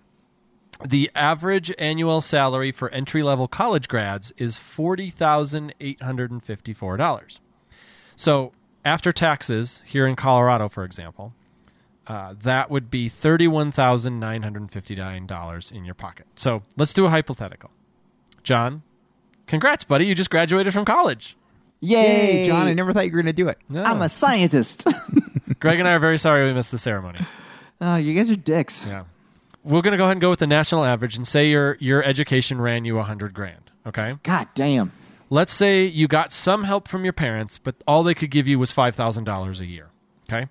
the 0.85 1.09
average 1.15 1.73
annual 1.77 2.19
salary 2.21 2.71
for 2.71 2.89
entry 2.89 3.21
level 3.23 3.47
college 3.47 3.87
grads 3.87 4.31
is 4.37 4.57
$40,854. 4.57 7.39
So 8.15 8.51
after 8.83 9.11
taxes, 9.11 9.81
here 9.85 10.05
in 10.07 10.15
Colorado, 10.15 10.69
for 10.69 10.83
example, 10.83 11.33
uh, 12.07 12.33
that 12.43 12.69
would 12.69 12.91
be 12.91 13.09
$31,959 13.09 15.71
in 15.71 15.85
your 15.85 15.95
pocket. 15.95 16.25
So 16.35 16.63
let's 16.77 16.93
do 16.93 17.05
a 17.05 17.09
hypothetical. 17.09 17.71
John, 18.43 18.83
congrats, 19.47 19.85
buddy. 19.85 20.05
You 20.05 20.15
just 20.15 20.29
graduated 20.29 20.73
from 20.73 20.83
college. 20.83 21.37
Yay, 21.79 22.41
Yay, 22.41 22.47
John! 22.47 22.67
I 22.67 22.73
never 22.73 22.91
thought 22.93 23.05
you 23.05 23.11
were 23.11 23.21
gonna 23.21 23.33
do 23.33 23.47
it. 23.49 23.57
I'm 23.73 24.01
a 24.01 24.09
scientist. 24.09 24.87
Greg 25.59 25.79
and 25.79 25.87
I 25.87 25.93
are 25.93 25.99
very 25.99 26.17
sorry 26.17 26.45
we 26.45 26.53
missed 26.53 26.71
the 26.71 26.77
ceremony. 26.77 27.19
Oh, 27.81 27.95
you 27.95 28.13
guys 28.13 28.29
are 28.29 28.35
dicks. 28.35 28.85
Yeah. 28.85 29.05
We're 29.63 29.81
going 29.81 29.93
to 29.93 29.97
go 29.97 30.03
ahead 30.03 30.13
and 30.13 30.21
go 30.21 30.29
with 30.29 30.39
the 30.39 30.47
national 30.47 30.83
average 30.83 31.15
and 31.15 31.25
say 31.25 31.47
your 31.49 31.77
your 31.79 32.03
education 32.03 32.59
ran 32.59 32.83
you 32.85 32.95
a 32.95 32.99
100 32.99 33.33
grand, 33.33 33.71
okay? 33.87 34.17
God 34.23 34.47
damn. 34.55 34.91
Let's 35.29 35.53
say 35.53 35.85
you 35.85 36.07
got 36.07 36.31
some 36.31 36.65
help 36.65 36.87
from 36.87 37.03
your 37.03 37.13
parents, 37.13 37.57
but 37.59 37.75
all 37.87 38.03
they 38.03 38.13
could 38.13 38.29
give 38.29 38.47
you 38.47 38.59
was 38.59 38.71
$5,000 38.71 39.59
a 39.59 39.65
year, 39.65 39.89
okay? 40.29 40.47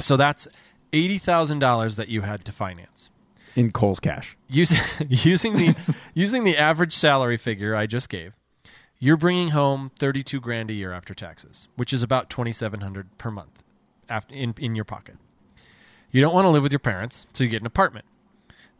So 0.00 0.16
that's 0.16 0.48
$80,000 0.92 1.96
that 1.96 2.08
you 2.08 2.22
had 2.22 2.44
to 2.46 2.52
finance. 2.52 3.10
In 3.54 3.70
Cole's 3.70 4.00
cash. 4.00 4.36
Using 4.48 4.78
using 5.08 5.56
the 5.56 5.76
using 6.14 6.44
the 6.44 6.56
average 6.56 6.94
salary 6.94 7.36
figure 7.36 7.74
I 7.74 7.86
just 7.86 8.08
gave, 8.08 8.32
you're 8.98 9.18
bringing 9.18 9.50
home 9.50 9.90
32 9.98 10.40
grand 10.40 10.70
a 10.70 10.74
year 10.74 10.92
after 10.92 11.14
taxes, 11.14 11.68
which 11.76 11.92
is 11.92 12.02
about 12.02 12.30
2700 12.30 13.18
per 13.18 13.30
month 13.30 13.62
after 14.08 14.34
in 14.34 14.54
in 14.58 14.74
your 14.74 14.84
pocket. 14.86 15.16
You 16.12 16.20
don't 16.20 16.34
want 16.34 16.44
to 16.44 16.50
live 16.50 16.62
with 16.62 16.72
your 16.72 16.78
parents, 16.78 17.26
so 17.32 17.42
you 17.42 17.50
get 17.50 17.60
an 17.62 17.66
apartment. 17.66 18.04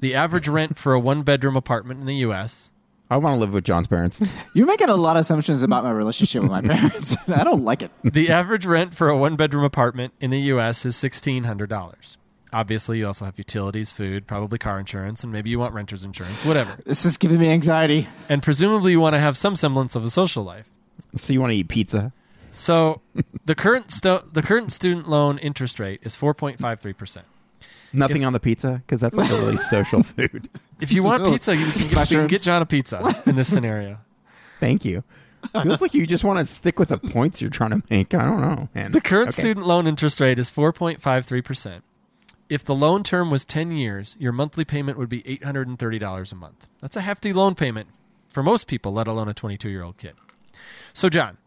The 0.00 0.14
average 0.14 0.46
rent 0.46 0.78
for 0.78 0.92
a 0.92 1.00
one 1.00 1.22
bedroom 1.22 1.56
apartment 1.56 2.00
in 2.00 2.06
the 2.06 2.16
US 2.16 2.72
I 3.12 3.18
want 3.18 3.34
to 3.36 3.40
live 3.40 3.52
with 3.52 3.64
John's 3.64 3.88
parents. 3.88 4.22
You're 4.54 4.64
making 4.64 4.88
a 4.88 4.96
lot 4.96 5.18
of 5.18 5.20
assumptions 5.20 5.62
about 5.62 5.84
my 5.84 5.90
relationship 5.90 6.40
with 6.44 6.50
my 6.50 6.62
parents. 6.62 7.14
I 7.28 7.44
don't 7.44 7.62
like 7.62 7.82
it. 7.82 7.90
the 8.02 8.30
average 8.30 8.64
rent 8.64 8.94
for 8.94 9.10
a 9.10 9.18
one 9.18 9.36
bedroom 9.36 9.64
apartment 9.64 10.14
in 10.18 10.30
the 10.30 10.40
US 10.52 10.86
is 10.86 10.94
$1600. 10.94 12.16
Obviously, 12.54 12.98
you 12.98 13.06
also 13.06 13.26
have 13.26 13.36
utilities, 13.36 13.92
food, 13.92 14.26
probably 14.26 14.56
car 14.58 14.80
insurance, 14.80 15.22
and 15.22 15.30
maybe 15.30 15.50
you 15.50 15.58
want 15.58 15.74
renter's 15.74 16.04
insurance, 16.04 16.42
whatever. 16.42 16.78
This 16.86 17.04
is 17.04 17.18
giving 17.18 17.38
me 17.38 17.50
anxiety. 17.50 18.08
And 18.30 18.42
presumably 18.42 18.92
you 18.92 19.00
want 19.00 19.14
to 19.14 19.20
have 19.20 19.36
some 19.36 19.56
semblance 19.56 19.94
of 19.94 20.04
a 20.04 20.10
social 20.10 20.42
life. 20.42 20.70
so 21.14 21.34
you 21.34 21.40
want 21.42 21.50
to 21.50 21.56
eat 21.56 21.68
pizza? 21.68 22.14
So 22.52 23.00
the 23.44 23.54
current 23.54 23.90
sto- 23.90 24.24
the 24.32 24.42
current 24.42 24.70
student 24.72 25.08
loan 25.08 25.38
interest 25.38 25.80
rate 25.80 26.00
is 26.02 26.14
4.53%. 26.16 27.22
Nothing 27.94 28.24
on 28.24 28.32
the 28.32 28.40
pizza 28.40 28.82
because 28.86 29.00
that's 29.00 29.16
like 29.16 29.30
a 29.30 29.38
really 29.38 29.56
social 29.70 30.02
food. 30.02 30.48
If 30.80 30.92
you 30.92 31.02
want 31.02 31.24
pizza, 31.24 31.54
you 31.56 31.70
can, 31.72 31.88
get, 31.88 32.10
you 32.10 32.18
can 32.18 32.26
get 32.26 32.42
John 32.42 32.62
a 32.62 32.66
pizza 32.66 33.22
in 33.26 33.34
this 33.36 33.52
scenario. 33.52 33.98
Thank 34.60 34.84
you. 34.84 35.02
Feels 35.62 35.80
like 35.82 35.92
you 35.92 36.06
just 36.06 36.22
want 36.24 36.38
to 36.38 36.46
stick 36.46 36.78
with 36.78 36.88
the 36.90 36.98
points 36.98 37.40
you're 37.40 37.50
trying 37.50 37.70
to 37.70 37.82
make. 37.90 38.14
I 38.14 38.24
don't 38.24 38.40
know, 38.40 38.68
man. 38.74 38.92
The 38.92 39.00
current 39.00 39.28
Okay. 39.30 39.42
student 39.42 39.66
loan 39.66 39.86
interest 39.86 40.20
rate 40.20 40.38
is 40.38 40.50
4.53%. 40.50 41.82
If 42.48 42.64
the 42.64 42.74
loan 42.74 43.02
term 43.02 43.28
was 43.30 43.44
10 43.44 43.72
years, 43.72 44.14
your 44.20 44.32
monthly 44.32 44.64
payment 44.64 44.98
would 44.98 45.08
be 45.08 45.22
$830 45.22 46.32
a 46.32 46.36
month. 46.36 46.68
That's 46.80 46.96
a 46.96 47.00
hefty 47.00 47.32
loan 47.32 47.54
payment 47.54 47.88
for 48.28 48.42
most 48.42 48.68
people, 48.68 48.92
let 48.92 49.06
alone 49.08 49.28
a 49.28 49.34
22-year-old 49.34 49.96
kid. 49.98 50.14
So 50.92 51.08
John, 51.08 51.38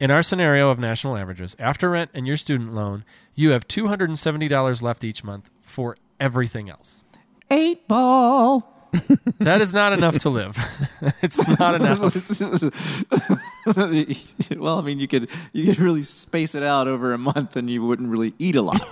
in 0.00 0.10
our 0.10 0.22
scenario 0.22 0.70
of 0.70 0.78
national 0.78 1.16
averages, 1.16 1.56
after 1.58 1.90
rent 1.90 2.10
and 2.14 2.26
your 2.26 2.36
student 2.36 2.74
loan, 2.74 3.04
you 3.34 3.50
have 3.50 3.68
$270 3.68 4.82
left 4.82 5.04
each 5.04 5.24
month 5.24 5.50
for 5.60 5.96
everything 6.20 6.70
else. 6.70 7.02
Eight 7.50 7.88
ball. 7.88 8.77
That 9.40 9.60
is 9.60 9.72
not 9.72 9.92
enough 9.92 10.18
to 10.18 10.30
live. 10.30 10.56
it's 11.22 11.38
not 11.46 11.76
enough. 11.76 12.00
well, 14.56 14.78
I 14.78 14.82
mean, 14.82 14.98
you 14.98 15.06
could 15.06 15.28
you 15.52 15.64
could 15.64 15.78
really 15.78 16.02
space 16.02 16.56
it 16.56 16.64
out 16.64 16.88
over 16.88 17.12
a 17.12 17.18
month, 17.18 17.54
and 17.54 17.70
you 17.70 17.86
wouldn't 17.86 18.08
really 18.08 18.34
eat 18.40 18.56
a 18.56 18.62
lot. 18.62 18.82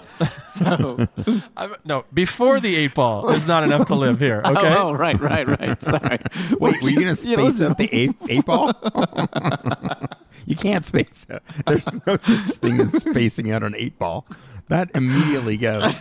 So, 0.50 1.04
I'm, 1.56 1.74
no, 1.84 2.04
before 2.14 2.60
the 2.60 2.76
eight 2.76 2.94
ball 2.94 3.28
is 3.30 3.46
not 3.46 3.64
enough 3.64 3.86
to 3.86 3.96
live 3.96 4.20
here. 4.20 4.40
Oh, 4.44 4.52
okay. 4.52 4.68
oh, 4.68 4.88
oh, 4.88 4.94
right, 4.94 5.20
right, 5.20 5.48
right. 5.48 5.82
Sorry. 5.82 6.20
Wait, 6.60 6.80
were 6.82 6.90
you 6.90 7.00
going 7.00 7.14
to 7.14 7.28
You 7.28 7.36
know, 7.36 7.50
space 7.50 7.62
out 7.62 7.76
the 7.76 7.88
eight, 7.92 8.14
eight 8.28 8.46
ball? 8.46 8.72
you 10.46 10.54
can't 10.54 10.84
space 10.84 11.26
out. 11.28 11.42
There's 11.66 11.84
no 12.06 12.16
such 12.16 12.52
thing 12.52 12.80
as 12.80 12.92
spacing 12.92 13.50
out 13.50 13.64
an 13.64 13.74
eight 13.76 13.98
ball. 13.98 14.28
That 14.68 14.90
immediately 14.94 15.56
goes. 15.56 15.92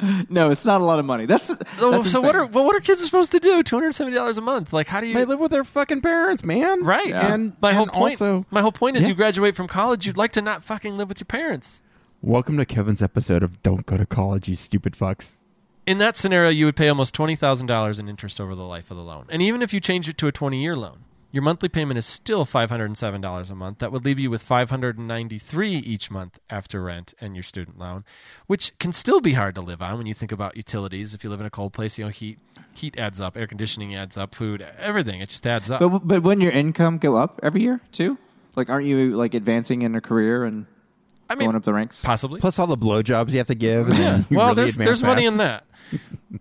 No, 0.28 0.50
it's 0.50 0.64
not 0.64 0.80
a 0.80 0.84
lot 0.84 0.98
of 0.98 1.04
money. 1.04 1.26
That's, 1.26 1.54
Oh, 1.78 1.90
that's 1.90 2.10
so 2.12 2.20
what 2.20 2.36
are 2.36 2.46
well, 2.46 2.64
what 2.64 2.76
are 2.76 2.80
kids 2.80 3.04
supposed 3.04 3.32
to 3.32 3.38
do? 3.40 3.62
Two 3.62 3.76
hundred 3.76 3.92
seventy 3.94 4.14
dollars 4.16 4.36
a 4.38 4.42
month. 4.42 4.72
Like, 4.72 4.88
how 4.88 5.00
do 5.00 5.06
you? 5.06 5.14
They 5.14 5.24
live 5.24 5.40
with 5.40 5.50
their 5.50 5.64
fucking 5.64 6.02
parents, 6.02 6.44
man. 6.44 6.82
right. 6.84 7.12
And 7.12 7.54
my 7.60 7.72
whole 7.72 7.86
point. 7.86 8.14
Also, 8.20 8.44
my 8.50 8.60
whole 8.60 8.72
point 8.72 8.96
is, 8.96 9.04
Yeah. 9.04 9.08
you 9.10 9.14
graduate 9.14 9.56
from 9.56 9.68
college, 9.68 10.06
you'd 10.06 10.16
like 10.16 10.32
to 10.32 10.42
not 10.42 10.62
fucking 10.62 10.96
live 10.98 11.08
with 11.08 11.20
your 11.20 11.26
parents. 11.26 11.82
welcome 12.20 12.56
to 12.58 12.64
Kevin's 12.66 13.02
episode 13.02 13.42
of 13.42 13.62
"Don't 13.62 13.86
Go 13.86 13.96
to 13.96 14.06
College, 14.06 14.48
You 14.48 14.56
Stupid 14.56 14.94
Fucks." 14.94 15.36
In 15.86 15.98
that 15.98 16.16
scenario, 16.16 16.50
you 16.50 16.64
would 16.66 16.76
pay 16.76 16.88
almost 16.88 17.14
twenty 17.14 17.36
thousand 17.36 17.66
dollars 17.68 17.98
in 17.98 18.08
interest 18.08 18.40
over 18.40 18.54
the 18.54 18.64
life 18.64 18.90
of 18.90 18.96
the 18.98 19.02
loan, 19.04 19.24
and 19.30 19.40
even 19.40 19.62
if 19.62 19.72
you 19.72 19.80
change 19.80 20.08
it 20.08 20.18
to 20.18 20.26
a 20.26 20.32
twenty-year 20.32 20.76
loan, 20.76 21.04
your 21.30 21.42
monthly 21.42 21.68
payment 21.68 21.98
is 21.98 22.06
still 22.06 22.44
five 22.44 22.70
hundred 22.70 22.86
and 22.86 22.96
seven 22.96 23.20
dollars 23.20 23.50
a 23.50 23.54
month. 23.54 23.78
That 23.78 23.92
would 23.92 24.04
leave 24.04 24.18
you 24.18 24.30
with 24.30 24.42
five 24.42 24.70
hundred 24.70 24.98
and 24.98 25.06
ninety-three 25.06 25.76
each 25.76 26.10
month 26.10 26.38
after 26.48 26.82
rent 26.82 27.14
and 27.20 27.34
your 27.34 27.42
student 27.42 27.78
loan, 27.78 28.04
which 28.46 28.78
can 28.78 28.92
still 28.92 29.20
be 29.20 29.32
hard 29.32 29.54
to 29.56 29.60
live 29.60 29.82
on 29.82 29.98
when 29.98 30.06
you 30.06 30.14
think 30.14 30.32
about 30.32 30.56
utilities. 30.56 31.14
If 31.14 31.24
you 31.24 31.30
live 31.30 31.40
in 31.40 31.46
a 31.46 31.50
cold 31.50 31.72
place, 31.72 31.98
you 31.98 32.04
know 32.04 32.10
heat 32.10 32.38
heat 32.74 32.98
adds 32.98 33.20
up, 33.20 33.36
air 33.36 33.46
conditioning 33.46 33.94
adds 33.94 34.16
up, 34.16 34.34
food, 34.34 34.66
everything. 34.78 35.20
It 35.20 35.28
just 35.28 35.46
adds 35.46 35.70
up. 35.70 35.80
But 35.80 36.06
but 36.06 36.22
wouldn't 36.22 36.42
your 36.42 36.52
income 36.52 36.98
go 36.98 37.16
up 37.16 37.40
every 37.42 37.62
year 37.62 37.80
too? 37.92 38.18
Like, 38.54 38.70
aren't 38.70 38.86
you 38.86 39.16
like 39.16 39.34
advancing 39.34 39.82
in 39.82 39.94
a 39.94 40.00
career 40.00 40.44
and 40.44 40.66
I 41.28 41.34
mean, 41.34 41.46
going 41.46 41.56
up 41.56 41.64
the 41.64 41.74
ranks? 41.74 42.02
possibly. 42.04 42.40
Plus 42.40 42.58
all 42.58 42.66
the 42.66 42.78
blowjobs 42.78 43.30
you 43.30 43.38
have 43.38 43.46
to 43.48 43.54
give. 43.54 43.88
Yeah. 43.98 44.22
Well, 44.30 44.48
really 44.48 44.54
there's 44.54 44.70
advance 44.70 44.86
there's 44.86 45.02
money 45.02 45.26
in 45.26 45.36
that. 45.38 45.64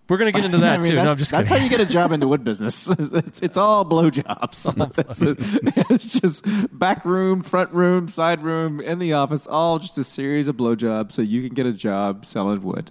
We're 0.09 0.17
gonna 0.17 0.31
get 0.31 0.43
into 0.43 0.57
that 0.59 0.73
I 0.79 0.81
mean, 0.81 0.91
too. 0.91 0.95
No, 0.97 1.11
I'm 1.11 1.17
just 1.17 1.31
that's 1.31 1.47
kidding. 1.49 1.59
how 1.59 1.63
you 1.63 1.69
get 1.69 1.79
a 1.79 1.85
job 1.91 2.11
in 2.11 2.19
the 2.19 2.27
wood 2.27 2.43
business. 2.43 2.89
it's, 2.99 3.41
it's 3.41 3.57
all 3.57 3.85
blowjobs. 3.85 4.95
That's 4.95 5.21
it's 5.91 6.19
just 6.19 6.43
back 6.77 7.05
room, 7.05 7.41
front 7.41 7.71
room, 7.71 8.07
side 8.07 8.41
room, 8.41 8.81
in 8.81 8.97
the 8.99 9.13
office, 9.13 9.45
all 9.45 9.77
just 9.77 9.97
a 9.99 10.03
series 10.03 10.47
of 10.47 10.57
blowjobs 10.57 11.11
so 11.11 11.21
you 11.21 11.43
can 11.43 11.53
get 11.53 11.67
a 11.67 11.73
job 11.73 12.25
selling 12.25 12.61
wood. 12.63 12.89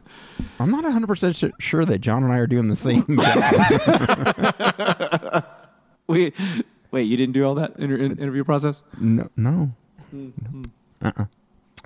I'm 0.61 0.70
not 0.70 0.84
100 0.84 1.07
percent 1.07 1.42
sure 1.59 1.84
that 1.84 1.99
John 1.99 2.22
and 2.22 2.32
I 2.32 2.38
are 2.38 2.47
doing 2.47 2.68
the 2.68 2.76
same 2.76 3.05
job. 3.16 5.45
We 6.07 6.32
Wait, 6.92 7.03
you 7.09 7.16
didn't 7.16 7.32
do 7.32 7.45
all 7.45 7.57
that 7.57 7.76
inter- 7.78 7.97
in- 7.97 8.18
interview 8.18 8.45
process? 8.45 8.82
No, 9.01 9.28
no. 9.36 9.72
Hmm, 10.11 10.28
hmm. 10.28 10.64
Uh-uh. 11.03 11.24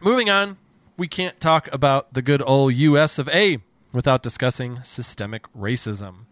Moving 0.01 0.31
on, 0.31 0.59
we 0.97 1.09
can't 1.09 1.41
talk 1.41 1.69
about 1.73 2.15
the 2.15 2.23
good 2.23 2.41
old 2.47 2.73
US 2.75 3.19
of 3.19 3.29
A 3.31 3.59
without 3.93 4.23
discussing 4.23 4.81
systemic 4.85 5.53
racism. 5.53 6.27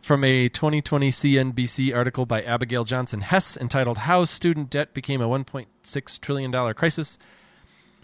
From 0.00 0.24
a 0.24 0.48
2020 0.48 1.10
CNBC 1.10 1.94
article 1.94 2.26
by 2.26 2.42
Abigail 2.42 2.82
Johnson 2.82 3.20
Hess 3.20 3.56
entitled 3.56 3.98
How 3.98 4.24
Student 4.24 4.70
Debt 4.70 4.92
Became 4.92 5.20
a 5.20 5.28
$1.6 5.28 6.20
Trillion 6.20 6.74
Crisis, 6.74 7.16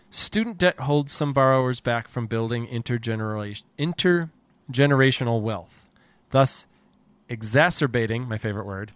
student 0.08 0.56
debt 0.56 0.78
holds 0.78 1.10
some 1.10 1.32
borrowers 1.32 1.80
back 1.80 2.06
from 2.06 2.28
building 2.28 2.68
intergeneration, 2.68 3.64
intergenerational 3.76 5.42
wealth, 5.42 5.90
thus 6.30 6.68
exacerbating, 7.28 8.28
my 8.28 8.38
favorite 8.38 8.66
word, 8.66 8.92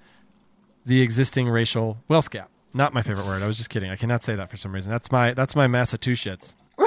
the 0.87 1.03
existing 1.03 1.49
racial 1.49 1.99
wealth 2.07 2.31
gap. 2.31 2.52
Not 2.75 2.95
my 2.95 3.03
favorite 3.03 3.27
word. 3.27 3.43
I 3.43 3.47
was 3.47 3.57
just 3.57 3.71
kidding. 3.71 3.91
I 3.91 3.97
cannot 3.97 4.23
say 4.23 4.35
that 4.37 4.51
for 4.51 4.57
some 4.57 4.73
reason. 4.73 4.91
That's 4.91 5.13
my 5.13 5.35
that's 5.35 5.55
my 5.55 5.67
Massachusetts. 5.67 6.55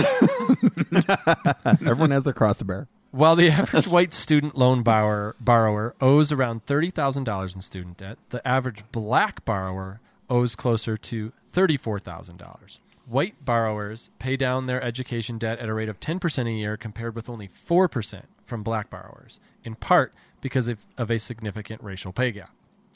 Everyone 1.65 2.11
has 2.11 2.23
their 2.23 2.33
cross 2.33 2.57
to 2.57 2.65
bear. 2.65 2.87
While 3.11 3.35
the 3.37 3.49
average 3.49 3.87
white 3.87 4.13
student 4.13 4.57
loan 4.57 4.83
borrower, 4.83 5.35
borrower 5.39 5.95
owes 6.01 6.33
around 6.33 6.65
$30,000 6.65 7.55
in 7.55 7.61
student 7.61 7.97
debt, 7.97 8.17
the 8.29 8.45
average 8.45 8.83
black 8.91 9.45
borrower 9.45 10.01
owes 10.29 10.55
closer 10.55 10.97
to 10.97 11.31
$34,000. 11.53 12.79
White 13.05 13.45
borrowers 13.45 14.09
pay 14.19 14.35
down 14.35 14.65
their 14.65 14.83
education 14.83 15.37
debt 15.37 15.59
at 15.59 15.69
a 15.69 15.73
rate 15.73 15.87
of 15.87 15.99
10% 15.99 16.47
a 16.47 16.51
year 16.51 16.75
compared 16.75 17.15
with 17.15 17.29
only 17.29 17.47
4% 17.47 18.23
from 18.43 18.63
black 18.63 18.89
borrowers, 18.89 19.39
in 19.63 19.75
part 19.75 20.13
because 20.41 20.67
of, 20.67 20.85
of 20.97 21.09
a 21.09 21.19
significant 21.19 21.81
racial 21.83 22.11
pay 22.11 22.31
gap. 22.31 22.51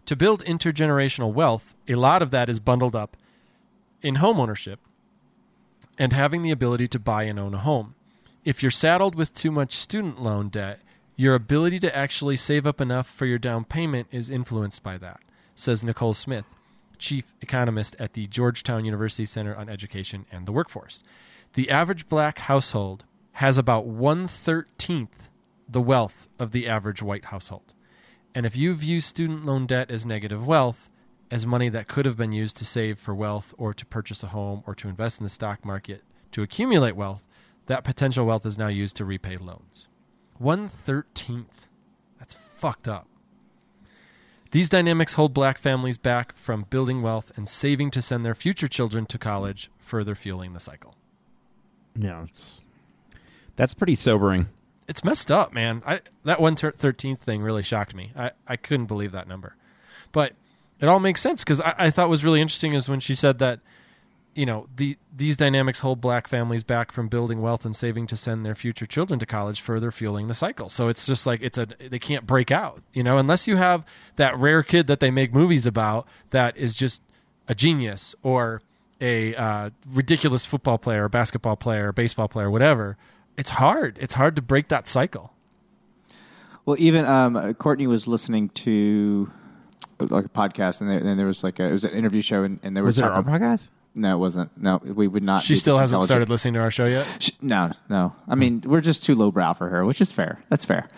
To 0.09 0.15
build 0.15 0.43
intergenerational 0.45 1.31
wealth, 1.31 1.75
a 1.87 1.93
lot 1.93 2.23
of 2.23 2.31
that 2.31 2.49
is 2.49 2.59
bundled 2.59 2.95
up 2.95 3.15
in 4.01 4.15
homeownership 4.15 4.77
and 5.99 6.13
having 6.13 6.41
the 6.41 6.49
ability 6.49 6.87
to 6.87 6.97
buy 6.97 7.25
and 7.25 7.39
own 7.39 7.53
a 7.53 7.59
home. 7.59 7.93
If 8.43 8.63
you're 8.63 8.71
saddled 8.71 9.13
with 9.13 9.35
too 9.35 9.51
much 9.51 9.73
student 9.73 10.19
loan 10.19 10.49
debt, 10.49 10.79
your 11.15 11.35
ability 11.35 11.77
to 11.81 11.95
actually 11.95 12.37
save 12.37 12.65
up 12.65 12.81
enough 12.81 13.07
for 13.07 13.27
your 13.27 13.37
down 13.37 13.65
payment 13.65 14.07
is 14.09 14.31
influenced 14.31 14.81
by 14.81 14.97
that, 14.97 15.19
says 15.53 15.83
Nicole 15.83 16.15
Smith, 16.15 16.55
chief 16.97 17.35
economist 17.39 17.95
at 17.99 18.13
the 18.13 18.25
Georgetown 18.25 18.85
University 18.85 19.27
Center 19.27 19.55
on 19.55 19.69
Education 19.69 20.25
and 20.31 20.47
the 20.47 20.51
Workforce. 20.51 21.03
The 21.53 21.69
average 21.69 22.09
black 22.09 22.39
household 22.39 23.05
has 23.33 23.59
about 23.59 23.85
one 23.85 24.27
thirteenth 24.27 25.29
the 25.69 25.81
wealth 25.81 26.27
of 26.39 26.51
the 26.51 26.67
average 26.67 27.03
white 27.03 27.25
household. 27.25 27.75
And 28.35 28.45
if 28.45 28.55
you 28.55 28.73
view 28.73 29.01
student 29.01 29.45
loan 29.45 29.65
debt 29.65 29.89
as 29.89 30.05
negative 30.05 30.45
wealth, 30.45 30.89
as 31.31 31.45
money 31.45 31.69
that 31.69 31.87
could 31.87 32.05
have 32.05 32.17
been 32.17 32.31
used 32.31 32.57
to 32.57 32.65
save 32.65 32.99
for 32.99 33.13
wealth 33.13 33.53
or 33.57 33.73
to 33.73 33.85
purchase 33.85 34.23
a 34.23 34.27
home 34.27 34.63
or 34.65 34.73
to 34.75 34.87
invest 34.87 35.19
in 35.19 35.23
the 35.23 35.29
stock 35.29 35.63
market 35.65 36.03
to 36.31 36.41
accumulate 36.41 36.95
wealth, 36.95 37.27
that 37.67 37.83
potential 37.83 38.25
wealth 38.25 38.45
is 38.45 38.57
now 38.57 38.67
used 38.67 38.95
to 38.95 39.05
repay 39.05 39.37
loans. 39.37 39.87
One 40.37 40.69
thirteenth. 40.69 41.67
That's 42.17 42.33
fucked 42.33 42.87
up. 42.87 43.07
These 44.51 44.69
dynamics 44.69 45.13
hold 45.13 45.33
black 45.33 45.59
families 45.59 45.99
back 45.99 46.35
from 46.35 46.65
building 46.69 47.03
wealth 47.03 47.31
and 47.35 47.47
saving 47.47 47.91
to 47.91 48.01
send 48.01 48.25
their 48.25 48.33
future 48.33 48.67
children 48.67 49.05
to 49.05 49.19
college, 49.19 49.69
further 49.77 50.15
fueling 50.15 50.53
the 50.53 50.59
cycle. 50.59 50.95
Yeah, 51.95 52.23
it's 52.23 52.63
that's 53.55 53.75
pretty 53.75 53.95
sobering. 53.95 54.49
It's 54.89 55.03
messed 55.03 55.29
up, 55.29 55.53
man. 55.53 55.83
I 55.85 56.01
that 56.23 56.41
one 56.41 56.55
thirteenth 56.55 57.21
thing 57.21 57.43
really 57.43 57.61
shocked 57.61 57.93
me. 57.93 58.11
I, 58.15 58.31
I 58.47 58.55
couldn't 58.55 58.87
believe 58.87 59.11
that 59.11 59.27
number, 59.27 59.55
but 60.11 60.33
it 60.81 60.87
all 60.87 60.99
makes 60.99 61.21
sense 61.21 61.43
because 61.43 61.61
I, 61.61 61.75
I 61.77 61.89
thought 61.91 62.09
was 62.09 62.25
really 62.25 62.41
interesting 62.41 62.73
is 62.73 62.89
when 62.89 62.99
she 62.99 63.13
said 63.13 63.37
that, 63.37 63.59
you 64.33 64.47
know, 64.47 64.67
the 64.75 64.97
these 65.15 65.37
dynamics 65.37 65.81
hold 65.81 66.01
black 66.01 66.27
families 66.27 66.63
back 66.63 66.91
from 66.91 67.07
building 67.07 67.39
wealth 67.39 67.65
and 67.65 67.75
saving 67.75 68.07
to 68.07 68.17
send 68.17 68.43
their 68.43 68.55
future 68.55 68.87
children 68.87 69.19
to 69.19 69.27
college, 69.27 69.61
further 69.61 69.91
fueling 69.91 70.25
the 70.27 70.33
cycle. 70.33 70.69
So 70.69 70.87
it's 70.87 71.05
just 71.05 71.27
like 71.27 71.43
it's 71.43 71.59
a 71.59 71.67
they 71.67 71.99
can't 71.99 72.25
break 72.25 72.49
out, 72.49 72.81
you 72.91 73.03
know, 73.03 73.19
unless 73.19 73.47
you 73.47 73.57
have 73.57 73.85
that 74.15 74.35
rare 74.39 74.63
kid 74.63 74.87
that 74.87 74.99
they 74.99 75.11
make 75.11 75.31
movies 75.31 75.67
about 75.67 76.07
that 76.31 76.57
is 76.57 76.73
just 76.73 76.99
a 77.47 77.53
genius 77.53 78.15
or 78.23 78.63
a 78.99 79.35
uh, 79.35 79.69
ridiculous 79.87 80.47
football 80.47 80.79
player, 80.79 81.07
basketball 81.07 81.55
player, 81.55 81.91
baseball 81.91 82.27
player, 82.27 82.49
whatever 82.49 82.97
it's 83.39 83.51
hard. 83.51 83.97
It's 84.01 84.15
hard 84.15 84.35
to 84.35 84.41
break 84.41 84.67
that 84.67 84.85
cycle. 84.85 85.33
Well, 86.65 86.75
even 86.77 87.05
um, 87.05 87.53
Courtney 87.53 87.87
was 87.87 88.05
listening 88.05 88.49
to 88.49 89.31
like 89.99 90.25
a 90.25 90.29
podcast, 90.29 90.81
and, 90.81 90.89
then 90.89 91.15
there 91.15 91.25
was 91.25 91.41
like 91.41 91.57
a, 91.59 91.65
it 91.65 91.71
was 91.71 91.85
an 91.85 91.91
interview 91.91 92.21
show, 92.21 92.43
and, 92.43 92.59
and 92.63 92.75
there 92.75 92.83
Was 92.83 92.97
was 92.97 93.05
it 93.05 93.09
our 93.09 93.23
podcast? 93.23 93.69
No, 93.95 94.15
it 94.15 94.19
wasn't. 94.19 94.61
No, 94.61 94.79
we 94.83 95.07
would 95.07 95.23
not. 95.23 95.43
She 95.43 95.55
still 95.55 95.77
hasn't 95.77 96.03
started 96.03 96.29
listening 96.29 96.55
to 96.55 96.59
our 96.59 96.69
show 96.69 96.85
yet. 96.85 97.07
She, 97.19 97.31
no, 97.41 97.71
no. 97.89 98.13
I 98.27 98.35
mean, 98.35 98.61
we're 98.65 98.81
just 98.81 99.03
too 99.03 99.15
lowbrow 99.15 99.53
for 99.53 99.69
her, 99.69 99.85
which 99.85 100.01
is 100.01 100.11
fair. 100.11 100.43
That's 100.49 100.65
fair. 100.65 100.89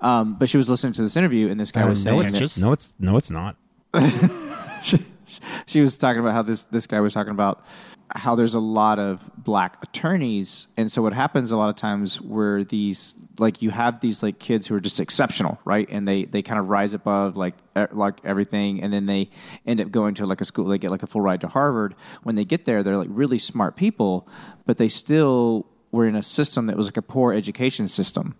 Um, 0.00 0.34
but 0.34 0.48
she 0.48 0.56
was 0.56 0.68
listening 0.68 0.92
to 0.94 1.02
this 1.02 1.16
interview, 1.16 1.48
and 1.48 1.58
this 1.58 1.70
guy 1.70 1.86
was 1.86 2.02
saying 2.02 2.16
no, 2.16 2.22
that 2.24 2.42
it's, 2.42 2.58
no, 2.58 2.72
it's 2.72 2.94
no, 2.98 3.16
it's 3.16 3.30
not. 3.30 3.56
she 5.66 5.80
was 5.80 5.96
talking 5.96 6.20
about 6.20 6.32
how 6.32 6.42
this 6.42 6.64
this 6.64 6.86
guy 6.86 7.00
was 7.00 7.14
talking 7.14 7.30
about 7.30 7.64
how 8.14 8.34
there's 8.34 8.54
a 8.54 8.60
lot 8.60 8.98
of 8.98 9.30
black 9.36 9.78
attorneys. 9.82 10.68
And 10.76 10.90
so 10.90 11.02
what 11.02 11.12
happens 11.12 11.50
a 11.50 11.56
lot 11.56 11.68
of 11.68 11.76
times 11.76 12.20
where 12.20 12.64
these 12.64 13.16
like 13.38 13.60
you 13.60 13.70
have 13.70 14.00
these 14.00 14.22
like 14.22 14.38
kids 14.38 14.66
who 14.66 14.74
are 14.74 14.80
just 14.80 15.00
exceptional 15.00 15.58
right? 15.64 15.88
And 15.90 16.06
they 16.06 16.24
they 16.24 16.42
kind 16.42 16.58
of 16.58 16.68
rise 16.68 16.94
above 16.94 17.36
like 17.36 17.54
like 17.92 18.24
everything. 18.24 18.82
And 18.82 18.92
then 18.92 19.06
they 19.06 19.30
end 19.66 19.80
up 19.80 19.90
going 19.90 20.14
to 20.16 20.26
like 20.26 20.40
a 20.40 20.44
school 20.44 20.66
they 20.66 20.78
get 20.78 20.90
like 20.90 21.02
a 21.02 21.06
full 21.06 21.20
ride 21.20 21.40
to 21.40 21.48
harvard. 21.48 21.94
When 22.22 22.34
they 22.36 22.44
get 22.44 22.64
there 22.64 22.82
they're 22.82 22.96
like 22.96 23.08
really 23.10 23.38
smart 23.38 23.76
people 23.76 24.28
but 24.66 24.76
they 24.76 24.88
still 24.88 25.66
were 25.92 26.06
in 26.06 26.16
a 26.16 26.22
system 26.22 26.66
that 26.66 26.76
was 26.76 26.86
like 26.86 26.96
a 26.96 27.02
poor 27.02 27.32
education 27.32 27.88
system 27.88 28.36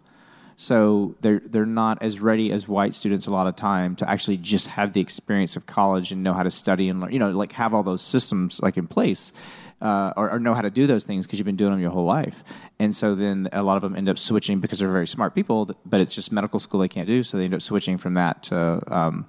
so 0.56 1.14
they're 1.20 1.40
they're 1.44 1.66
not 1.66 2.02
as 2.02 2.18
ready 2.18 2.50
as 2.50 2.66
white 2.66 2.94
students 2.94 3.26
a 3.26 3.30
lot 3.30 3.46
of 3.46 3.56
time 3.56 3.94
to 3.96 4.08
actually 4.08 4.38
just 4.38 4.68
have 4.68 4.94
the 4.94 5.00
experience 5.00 5.54
of 5.54 5.66
college 5.66 6.12
and 6.12 6.22
know 6.22 6.32
how 6.32 6.42
to 6.42 6.50
study 6.50 6.88
and 6.88 7.00
learn. 7.00 7.12
You 7.12 7.18
know, 7.18 7.30
like 7.30 7.52
have 7.52 7.74
all 7.74 7.82
those 7.82 8.02
systems 8.02 8.60
like 8.62 8.78
in 8.78 8.86
place, 8.86 9.32
uh, 9.82 10.12
or, 10.16 10.30
or 10.30 10.38
know 10.38 10.54
how 10.54 10.62
to 10.62 10.70
do 10.70 10.86
those 10.86 11.04
things 11.04 11.26
because 11.26 11.38
you've 11.38 11.46
been 11.46 11.56
doing 11.56 11.72
them 11.72 11.80
your 11.80 11.90
whole 11.90 12.06
life. 12.06 12.42
And 12.78 12.94
so 12.94 13.14
then 13.14 13.48
a 13.52 13.62
lot 13.62 13.76
of 13.76 13.82
them 13.82 13.94
end 13.94 14.08
up 14.08 14.18
switching 14.18 14.60
because 14.60 14.78
they're 14.78 14.90
very 14.90 15.06
smart 15.06 15.34
people, 15.34 15.70
but 15.84 16.00
it's 16.00 16.14
just 16.14 16.32
medical 16.32 16.58
school 16.60 16.80
they 16.80 16.88
can't 16.88 17.06
do. 17.06 17.22
So 17.22 17.36
they 17.36 17.44
end 17.44 17.54
up 17.54 17.62
switching 17.62 17.98
from 17.98 18.14
that 18.14 18.42
to 18.44 18.82
um, 18.86 19.26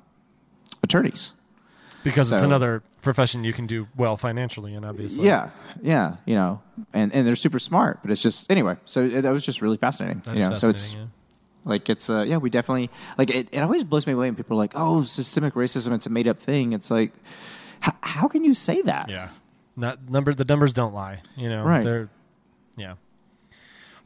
attorneys. 0.84 1.34
Because 2.04 2.32
it's 2.32 2.44
another 2.44 2.84
profession 3.02 3.44
you 3.44 3.52
can 3.52 3.68
do 3.68 3.88
well 3.98 4.16
financially 4.16 4.74
and 4.74 4.86
obviously. 4.86 5.26
Yeah, 5.26 5.50
yeah, 5.82 6.18
you 6.26 6.36
know, 6.36 6.62
and 6.94 7.14
and 7.14 7.28
they're 7.28 7.36
super 7.36 7.60
smart, 7.60 8.00
but 8.02 8.12
it's 8.12 8.22
just 8.22 8.50
anyway. 8.50 8.78
So 8.86 9.08
that 9.10 9.34
was 9.34 9.46
just 9.46 9.62
really 9.62 9.76
fascinating. 9.76 10.22
That 10.24 10.36
you 10.36 10.42
know, 10.42 10.54
so 10.54 10.70
it's 10.70 10.84
fascinating, 10.84 11.12
like 11.68 11.90
it's 11.90 12.10
uh 12.10 12.24
yeah 12.28 12.38
we 12.38 12.50
definitely 12.50 12.90
like 13.18 13.30
it, 13.30 13.48
it 13.52 13.60
always 13.60 13.84
blows 13.84 14.08
me 14.08 14.14
away 14.14 14.28
when 14.28 14.36
people 14.36 14.56
are 14.58 14.62
like 14.62 14.74
oh 14.76 15.04
systemic 15.04 15.54
racism 15.54 15.94
it's 15.94 16.06
a 16.06 16.10
made 16.10 16.28
up 16.28 16.40
thing 16.40 16.74
it's 16.74 16.90
like 16.90 17.12
h- 17.86 17.94
how 18.02 18.28
can 18.28 18.44
you 18.44 18.54
say 18.54 18.82
that 18.82 19.10
yeah. 19.10 19.16
Yeah. 19.16 19.30
Not 19.80 20.10
number 20.10 20.34
the 20.34 20.44
numbers 20.44 20.74
don't 20.74 20.94
lie, 20.94 21.22
you 21.36 21.50
know. 21.50 21.64
Right. 21.64 21.84
They're 21.84 22.10
yeah. 22.76 22.96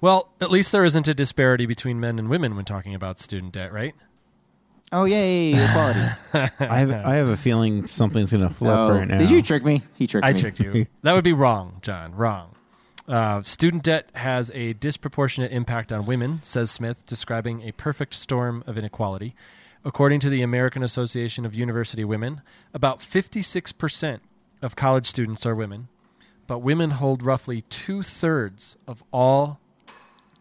Well, 0.01 0.29
at 0.41 0.51
least 0.51 0.71
there 0.73 0.83
isn't 0.83 1.07
a 1.07 1.13
disparity 1.13 1.65
between 1.65 1.99
men 1.99 2.19
and 2.19 2.27
women 2.27 2.55
when 2.55 2.65
talking 2.65 2.93
about 2.93 3.19
student 3.19 3.53
debt, 3.53 3.71
right? 3.71 3.95
oh 4.93 5.05
yay 5.05 5.53
equality 5.53 5.99
I 6.59 6.77
have 6.79 6.91
I 6.91 7.15
have 7.15 7.29
a 7.29 7.37
feeling 7.37 7.87
something's 7.87 8.29
gonna 8.31 8.49
flip 8.49 8.75
oh, 8.77 8.91
right 8.91 9.07
now. 9.07 9.17
did 9.19 9.31
you 9.31 9.41
trick 9.41 9.63
me 9.63 9.83
he 9.95 10.05
tricked 10.05 10.25
I 10.25 10.33
me 10.33 10.37
I 10.37 10.41
tricked 10.41 10.59
you. 10.59 10.85
that 11.03 11.13
would 11.13 11.23
be 11.23 11.31
wrong, 11.31 11.77
John. 11.81 12.13
Wrong. 12.13 12.53
Uh, 13.11 13.43
student 13.43 13.83
debt 13.83 14.09
has 14.13 14.49
a 14.53 14.71
disproportionate 14.71 15.51
impact 15.51 15.91
on 15.91 16.05
women, 16.05 16.39
says 16.41 16.71
Smith, 16.71 17.05
describing 17.05 17.61
a 17.61 17.73
perfect 17.73 18.13
storm 18.13 18.63
of 18.65 18.77
inequality. 18.77 19.35
According 19.83 20.21
to 20.21 20.29
the 20.29 20.41
American 20.41 20.81
Association 20.81 21.45
of 21.45 21.53
University 21.53 22.05
Women, 22.05 22.41
about 22.73 22.99
56% 22.99 24.21
of 24.61 24.77
college 24.77 25.07
students 25.07 25.45
are 25.45 25.53
women, 25.53 25.89
but 26.47 26.59
women 26.59 26.91
hold 26.91 27.21
roughly 27.21 27.63
two 27.63 28.01
thirds 28.01 28.77
of 28.87 29.03
all 29.11 29.59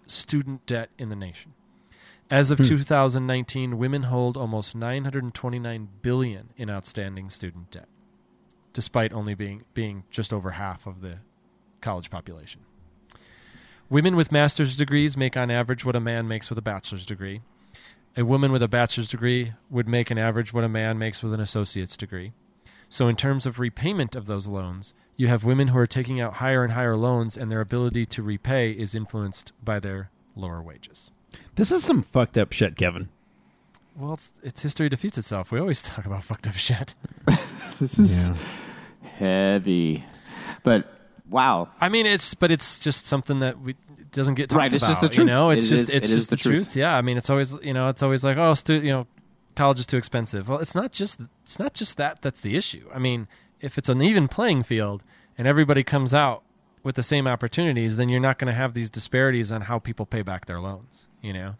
student 0.07 0.65
debt 0.67 0.91
in 0.97 1.09
the 1.09 1.17
nation. 1.17 1.55
As 2.31 2.53
of 2.53 2.59
2019, 2.59 3.79
women 3.79 4.05
hold 4.05 4.37
almost 4.37 4.77
929 4.77 5.89
billion 6.03 6.51
in 6.57 6.71
outstanding 6.71 7.31
student 7.31 7.73
debt, 7.73 7.89
despite 8.73 9.13
only 9.13 9.35
being 9.35 9.65
being 9.75 10.05
just 10.13 10.33
over 10.33 10.53
half 10.53 10.87
of 10.87 11.01
the 11.01 11.19
college 11.81 12.11
population. 12.11 12.63
Women 13.89 14.15
with 14.17 14.31
master's 14.33 14.77
degrees 14.77 15.17
make 15.17 15.37
on 15.37 15.51
average 15.51 15.85
what 15.85 15.97
a 15.97 16.01
man 16.01 16.29
makes 16.29 16.49
with 16.49 16.59
a 16.59 16.63
bachelor's 16.63 17.05
degree. 17.07 17.41
A 18.17 18.25
woman 18.25 18.53
with 18.53 18.63
a 18.63 18.69
bachelor's 18.69 19.09
degree 19.09 19.53
would 19.69 19.89
make 19.89 20.11
an 20.11 20.19
average 20.19 20.53
what 20.53 20.65
a 20.65 20.69
man 20.69 20.99
makes 20.99 21.23
with 21.23 21.33
an 21.33 21.41
associate's 21.41 21.97
degree. 21.97 22.33
So, 22.89 23.07
in 23.07 23.15
terms 23.17 23.47
of 23.47 23.61
repayment 23.61 24.17
of 24.17 24.27
those 24.27 24.49
loans, 24.49 24.95
you 25.17 25.29
have 25.29 25.45
women 25.45 25.69
who 25.69 25.79
are 25.79 25.87
taking 25.87 26.21
out 26.21 26.35
higher 26.35 26.65
and 26.65 26.73
higher 26.73 26.97
loans, 26.97 27.37
and 27.37 27.51
their 27.51 27.61
ability 27.61 28.05
to 28.07 28.23
repay 28.23 28.73
is 28.73 28.97
influenced 28.97 29.53
by 29.65 29.79
their 29.79 30.11
lower 30.35 30.61
wages. 30.61 31.13
This 31.55 31.71
is 31.71 31.85
some 31.85 32.03
fucked 32.03 32.37
up 32.37 32.53
shit, 32.53 32.77
Kevin. 32.77 33.09
Well, 33.97 34.15
it's, 34.15 34.33
it's 34.43 34.63
history 34.63 34.89
defeats 34.89 35.19
itself. 35.19 35.53
We 35.53 35.61
always 35.61 35.83
talk 35.85 36.05
about 36.05 36.25
fucked 36.25 36.49
up 36.49 36.55
shit. 36.55 36.95
this 37.81 37.97
is 37.99 38.29
Yeah. 38.31 38.37
heavy. 39.19 40.05
But 40.65 40.93
wow, 41.31 41.69
I 41.81 41.89
mean, 41.89 42.07
it's 42.07 42.35
but 42.35 42.51
it's 42.51 42.81
just 42.81 43.07
something 43.07 43.41
that 43.41 43.61
we 43.61 43.77
doesn't 44.13 44.35
get 44.35 44.49
talked 44.51 44.59
Right, 44.59 44.73
it's 44.73 44.83
about. 44.83 44.91
just 44.91 45.01
the 45.03 45.09
truth. 45.09 45.19
You 45.29 45.33
know, 45.33 45.51
it's 45.51 45.67
It 45.67 45.69
just 45.69 45.89
is- 45.89 45.95
it's 45.95 46.07
it 46.11 46.15
just 46.15 46.31
the 46.31 46.37
the 46.37 46.43
truth. 46.43 46.55
truth. 46.67 46.77
Yeah, 46.77 46.97
I 46.97 47.03
mean, 47.03 47.17
it's 47.17 47.31
always 47.31 47.57
you 47.63 47.73
know, 47.73 47.89
it's 47.89 48.03
always 48.03 48.25
like 48.25 48.37
oh, 48.37 48.55
stu- 48.55 48.83
you 48.83 48.91
know, 48.91 49.07
college 49.57 49.79
is 49.81 49.87
too 49.87 49.97
expensive. 49.97 50.49
Well, 50.49 50.59
it's 50.59 50.75
not 50.75 50.93
just 50.93 51.21
it's 51.43 51.59
not 51.59 51.75
just 51.75 51.97
that 51.97 52.21
that's 52.23 52.41
the 52.41 52.57
issue. 52.57 52.89
I 52.95 52.99
mean, 52.99 53.29
if 53.61 53.79
it's 53.79 53.89
an 53.89 54.03
even 54.03 54.27
playing 54.29 54.65
field 54.65 55.05
and 55.39 55.47
everybody 55.47 55.85
comes 55.85 56.13
out 56.13 56.43
with 56.83 56.95
the 56.97 57.03
same 57.03 57.27
opportunities, 57.27 57.97
then 57.99 58.09
you're 58.09 58.21
not 58.21 58.39
going 58.39 58.47
to 58.47 58.55
have 58.57 58.73
these 58.75 58.89
disparities 58.91 59.53
on 59.53 59.63
how 59.63 59.79
people 59.79 60.07
pay 60.07 60.23
back 60.23 60.47
their 60.47 60.61
loans. 60.61 61.09
You 61.23 61.33
know. 61.35 61.55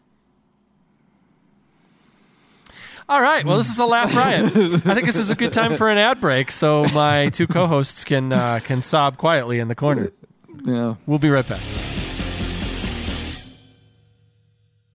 All 3.11 3.21
right. 3.21 3.45
Well, 3.45 3.57
this 3.57 3.69
is 3.69 3.77
the 3.77 3.87
laugh 3.87 4.15
riot. 4.15 4.45
I 4.87 4.95
think 4.95 5.07
this 5.07 5.17
is 5.17 5.33
a 5.33 5.35
good 5.35 5.53
time 5.53 5.75
for 5.75 5.91
an 5.91 5.99
ad 5.99 6.21
break, 6.21 6.53
so 6.53 6.85
my 6.95 7.29
two 7.31 7.49
co-hosts 7.49 8.05
can 8.05 8.33
uh, 8.33 8.61
can 8.63 8.81
sob 8.81 9.17
quietly 9.17 9.59
in 9.59 9.67
the 9.67 9.75
corner. 9.75 10.13
yeah. 10.65 10.95
We'll 11.07 11.19
be 11.19 11.29
right 11.29 11.47
back. 11.47 11.61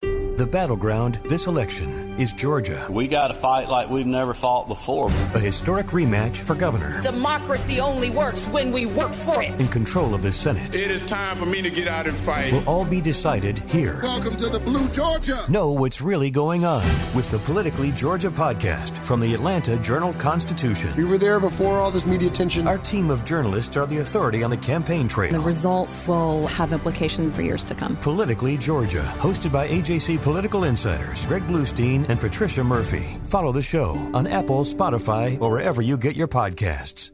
The 0.00 0.48
battleground 0.50 1.16
this 1.28 1.46
election 1.46 2.05
is 2.18 2.32
Georgia, 2.32 2.86
We 2.90 3.08
got 3.08 3.28
to 3.28 3.34
fight 3.34 3.68
like 3.68 3.90
we've 3.90 4.06
never 4.06 4.32
fought 4.32 4.68
before. 4.68 5.10
a 5.34 5.38
historic 5.38 5.88
rematch 5.88 6.38
for 6.38 6.54
governor 6.54 6.98
Democracy 7.02 7.78
only 7.78 8.08
works 8.08 8.46
when 8.48 8.72
we 8.72 8.86
work 8.86 9.12
for 9.12 9.42
it. 9.42 9.60
in 9.60 9.66
control 9.68 10.14
of 10.14 10.22
the 10.22 10.32
Senate. 10.32 10.74
It 10.74 10.90
is 10.90 11.02
time 11.02 11.36
for 11.36 11.44
me 11.44 11.60
to 11.60 11.68
get 11.70 11.88
out 11.88 12.06
and 12.06 12.16
fight. 12.16 12.52
Will 12.52 12.64
all 12.66 12.86
be 12.86 13.02
decided 13.02 13.58
here. 13.70 14.00
Welcome 14.02 14.36
to 14.38 14.48
the 14.48 14.60
Blue 14.60 14.88
Georgia. 14.88 15.36
Know 15.50 15.72
what's 15.72 16.00
really 16.00 16.30
going 16.30 16.64
on 16.64 16.82
with 17.14 17.30
the 17.30 17.38
Politically 17.40 17.90
Georgia 17.92 18.30
podcast 18.30 18.96
from 19.04 19.20
the 19.20 19.34
Atlanta 19.34 19.76
Journal 19.78 20.14
Constitution. 20.14 20.90
We 20.96 21.04
were 21.04 21.18
there 21.18 21.38
before 21.38 21.78
all 21.78 21.90
this 21.90 22.06
media 22.06 22.30
attention. 22.30 22.66
Our 22.66 22.78
team 22.78 23.10
of 23.10 23.26
journalists 23.26 23.76
are 23.76 23.86
the 23.86 23.98
authority 23.98 24.42
on 24.42 24.48
the 24.50 24.56
campaign 24.56 25.06
trail. 25.06 25.32
The 25.32 25.40
results 25.40 26.08
will 26.08 26.46
have 26.46 26.72
implications 26.72 27.34
for 27.34 27.42
years 27.42 27.64
to 27.66 27.74
come. 27.74 27.96
Politically 27.96 28.56
Georgia, 28.56 29.02
hosted 29.18 29.52
by 29.52 29.68
AJC 29.68 30.22
political 30.22 30.64
insiders 30.64 31.26
Greg 31.26 31.42
Bluestein 31.46 32.05
and 32.08 32.20
Patricia 32.20 32.62
Murphy. 32.64 33.18
Follow 33.24 33.52
the 33.52 33.62
show 33.62 33.90
on 34.14 34.26
Apple, 34.26 34.60
Spotify, 34.64 35.40
or 35.40 35.50
wherever 35.50 35.82
you 35.82 35.96
get 35.96 36.16
your 36.16 36.28
podcasts. 36.28 37.12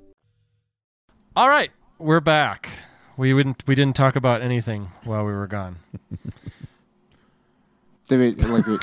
All 1.34 1.48
right, 1.48 1.70
we're 1.98 2.20
back. 2.20 2.68
We 3.16 3.32
wouldn't 3.34 3.62
we 3.66 3.74
didn't 3.74 3.96
talk 3.96 4.16
about 4.16 4.42
anything 4.42 4.88
while 5.04 5.24
we 5.24 5.32
were 5.32 5.46
gone. 5.46 5.76
They, 8.08 8.32
like, 8.32 8.66
we, 8.66 8.76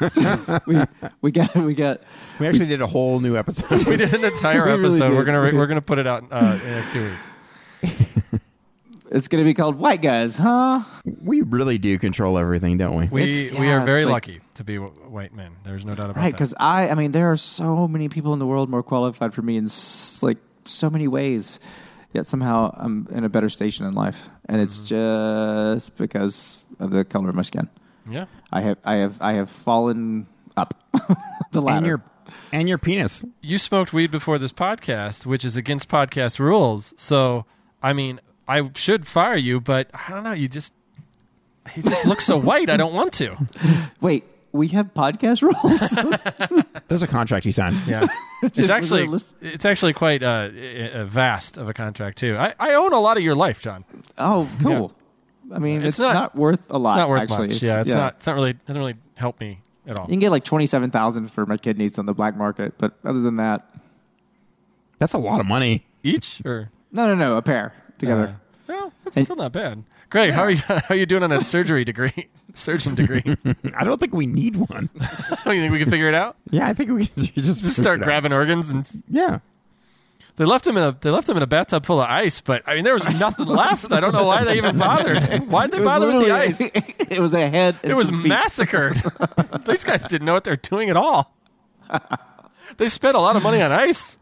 we, 0.66 0.82
we 1.20 1.32
got 1.32 1.54
we 1.54 1.74
got 1.74 2.00
We 2.38 2.46
actually 2.46 2.66
did 2.66 2.80
a 2.80 2.86
whole 2.86 3.20
new 3.20 3.36
episode. 3.36 3.86
We 3.86 3.96
did 3.96 4.14
an 4.14 4.24
entire 4.24 4.64
We 4.64 4.70
really 4.72 4.84
episode. 4.84 5.08
did. 5.08 5.16
We're 5.16 5.24
gonna 5.24 5.40
we're 5.58 5.66
gonna 5.66 5.82
put 5.82 5.98
it 5.98 6.06
out 6.06 6.24
uh, 6.30 6.58
in 6.64 6.74
a 6.74 6.82
few 6.84 7.02
weeks. 7.02 8.44
It's 9.10 9.28
going 9.28 9.42
to 9.42 9.48
be 9.48 9.54
called 9.54 9.76
White 9.76 10.02
Guys, 10.02 10.36
huh? 10.36 10.82
we 11.22 11.42
really 11.42 11.78
do 11.78 11.98
control 11.98 12.38
everything, 12.38 12.78
don't 12.78 12.96
we? 12.96 13.08
We 13.08 13.22
It's- 13.30 13.58
we 13.58 13.68
are 13.68 13.84
very 13.84 14.04
like- 14.04 14.12
lucky 14.28 14.40
to 14.54 14.64
be 14.64 14.76
w- 14.76 14.92
white 15.08 15.34
men. 15.34 15.52
There's 15.64 15.84
no 15.84 15.94
doubt 15.94 16.10
about 16.10 16.16
Right, 16.16 16.30
that. 16.30 16.36
because 16.38 16.54
I, 16.60 16.88
I 16.90 16.94
mean, 16.94 17.12
there 17.12 17.30
are 17.30 17.36
so 17.36 17.88
many 17.88 18.08
people 18.08 18.32
in 18.32 18.38
the 18.38 18.46
world 18.46 18.70
more 18.70 18.82
qualified 18.82 19.34
for 19.34 19.42
me 19.42 19.56
in 19.56 19.64
s- 19.66 20.22
like 20.22 20.38
so 20.64 20.88
many 20.90 21.08
ways. 21.08 21.58
Yet 22.12 22.26
somehow 22.26 22.74
I'm 22.76 23.06
in 23.12 23.22
a 23.24 23.28
better 23.28 23.48
station 23.48 23.86
in 23.86 23.94
life, 23.94 24.28
and 24.46 24.60
it's 24.60 24.78
mm-hmm. 24.78 25.74
just 25.76 25.96
because 25.96 26.66
of 26.80 26.90
the 26.90 27.04
color 27.04 27.28
of 27.28 27.36
my 27.36 27.42
skin. 27.42 27.68
yeah, 28.10 28.24
I 28.52 28.62
have, 28.62 28.78
I 28.84 28.94
have, 28.96 29.18
I 29.20 29.32
have 29.34 29.48
fallen 29.48 30.26
up 30.56 30.74
the 31.52 31.62
ladder. 31.62 31.76
and 31.76 31.86
your 31.86 32.02
and 32.52 32.68
your 32.68 32.78
penis. 32.78 33.24
you 33.42 33.58
smoked 33.58 33.92
weed 33.92 34.10
before 34.10 34.38
this 34.38 34.52
podcast, 34.52 35.24
which 35.24 35.44
is 35.44 35.56
against 35.56 35.88
podcast 35.88 36.40
rules. 36.40 36.94
So 36.96 37.46
I 37.80 37.92
mean, 37.92 38.18
I 38.50 38.68
should 38.74 39.06
fire 39.06 39.36
you, 39.36 39.60
but 39.60 39.88
I 39.94 40.10
don't 40.12 40.24
know. 40.24 40.32
You 40.32 40.48
just 40.48 40.74
he 41.70 41.82
just 41.82 42.04
looks 42.04 42.24
so 42.26 42.36
white. 42.36 42.68
I 42.68 42.76
don't 42.76 42.92
want 42.92 43.12
to. 43.14 43.36
Wait, 44.00 44.24
we 44.50 44.66
have 44.68 44.92
podcast 44.92 45.40
rules. 45.42 46.64
There's 46.88 47.02
a 47.02 47.06
contract 47.06 47.46
you 47.46 47.52
signed. 47.52 47.76
Yeah, 47.86 48.08
it's 48.42 48.68
actually 48.68 49.06
there 49.06 49.16
a 49.50 49.54
it's 49.54 49.64
actually 49.64 49.92
quite 49.92 50.24
uh, 50.24 50.50
uh, 50.94 51.04
vast 51.04 51.58
of 51.58 51.68
a 51.68 51.72
contract 51.72 52.18
too. 52.18 52.36
I, 52.36 52.54
I 52.58 52.74
own 52.74 52.92
a 52.92 52.98
lot 52.98 53.16
of 53.16 53.22
your 53.22 53.36
life, 53.36 53.60
John. 53.62 53.84
oh, 54.18 54.50
cool. 54.60 54.92
I 55.52 55.60
mean, 55.60 55.80
It's 55.82 55.88
it's, 55.90 55.98
not- 56.00 56.14
not, 56.14 56.34
worth 56.36 56.62
a 56.70 56.78
lot. 56.78 56.94
It's 56.94 56.98
not 56.98 57.08
worth 57.08 57.22
actually. 57.22 57.48
much. 57.48 57.62
yeah, 57.62 57.80
it's 57.82 57.92
not. 57.94 58.16
It's 58.16 58.26
not 58.26 58.34
really 58.34 58.54
doesn't 58.54 58.80
really 58.80 58.96
help 59.14 59.38
me 59.38 59.60
at 59.86 59.96
all. 59.96 60.06
You 60.06 60.14
can 60.14 60.18
get 60.18 60.30
like 60.30 60.44
twenty 60.44 60.66
seven 60.66 60.90
thousand 60.90 61.28
for 61.30 61.46
my 61.46 61.56
kidneys 61.56 62.00
on 62.00 62.06
the 62.06 62.14
black 62.14 62.36
market, 62.36 62.78
but 62.78 62.94
other 63.04 63.20
than 63.20 63.36
that, 63.36 63.70
That's 64.98 65.14
a 65.14 65.18
lot 65.18 65.38
of 65.38 65.46
money. 65.46 65.86
Each 66.02 66.42
or 66.44 66.70
no, 66.90 67.06
no, 67.06 67.14
no, 67.14 67.36
a 67.36 67.42
pair 67.42 67.74
together. 68.00 68.34
Uh, 68.36 68.36
well, 68.66 68.92
that's 69.04 69.16
And- 69.16 69.26
still 69.26 69.36
not 69.36 69.52
bad. 69.52 69.84
Greg, 70.10 70.32
how 70.32 70.42
are 70.42 70.50
you? 70.50 70.56
How 70.66 70.80
are 70.90 70.96
you 70.96 71.06
doing 71.06 71.22
on 71.22 71.30
that 71.30 71.46
surgery 71.46 71.84
degree? 71.84 72.28
Surgeon 72.54 72.96
degree. 72.96 73.22
I 73.78 73.84
don't 73.84 74.00
think 74.00 74.12
we 74.12 74.26
need 74.26 74.56
one. 74.56 74.90
you 74.92 75.06
think 75.44 75.70
we 75.70 75.78
can 75.78 75.88
figure 75.88 76.08
it 76.08 76.14
out? 76.14 76.34
Yeah, 76.50 76.66
I 76.66 76.74
think 76.74 76.90
we 76.90 77.06
can 77.06 77.26
just, 77.26 77.62
Just 77.62 77.76
start 77.76 77.76
figure 77.76 77.92
it 77.92 78.00
out. 78.00 78.04
grabbing 78.06 78.32
organs 78.32 78.72
and 78.72 78.90
Yeah. 79.08 79.38
they 80.34 80.44
left 80.44 80.66
him 80.66 80.76
in 80.76 80.82
a 80.82 80.98
they 81.00 81.10
left 81.10 81.28
him 81.28 81.36
in 81.36 81.44
a 81.44 81.46
bathtub 81.46 81.86
full 81.86 82.00
of 82.00 82.08
ice. 82.10 82.40
But 82.40 82.64
I 82.66 82.74
mean, 82.74 82.82
there 82.82 82.94
was 82.94 83.06
nothing 83.20 83.46
left. 83.46 83.92
I 83.92 84.00
don't 84.00 84.12
know 84.12 84.24
why 84.26 84.42
they 84.42 84.56
even 84.56 84.76
bothered. 84.76 85.22
Why 85.48 85.68
did 85.68 85.78
they 85.78 85.84
bother 85.84 86.08
with 86.08 86.26
the 86.26 86.32
ice? 86.32 86.60
it 86.60 87.20
was 87.20 87.32
a 87.32 87.48
head. 87.48 87.76
It 87.84 87.94
was 87.94 88.10
feet. 88.10 88.26
massacred. 88.26 89.00
These 89.64 89.84
guys 89.84 90.02
didn't 90.02 90.24
know 90.24 90.32
what 90.34 90.42
they're 90.42 90.56
doing 90.56 90.90
at 90.90 90.96
all. 90.96 91.32
They 92.78 92.88
spent 92.88 93.16
a 93.16 93.20
lot 93.20 93.36
of 93.36 93.44
money 93.44 93.62
on 93.62 93.70
ice. 93.70 94.18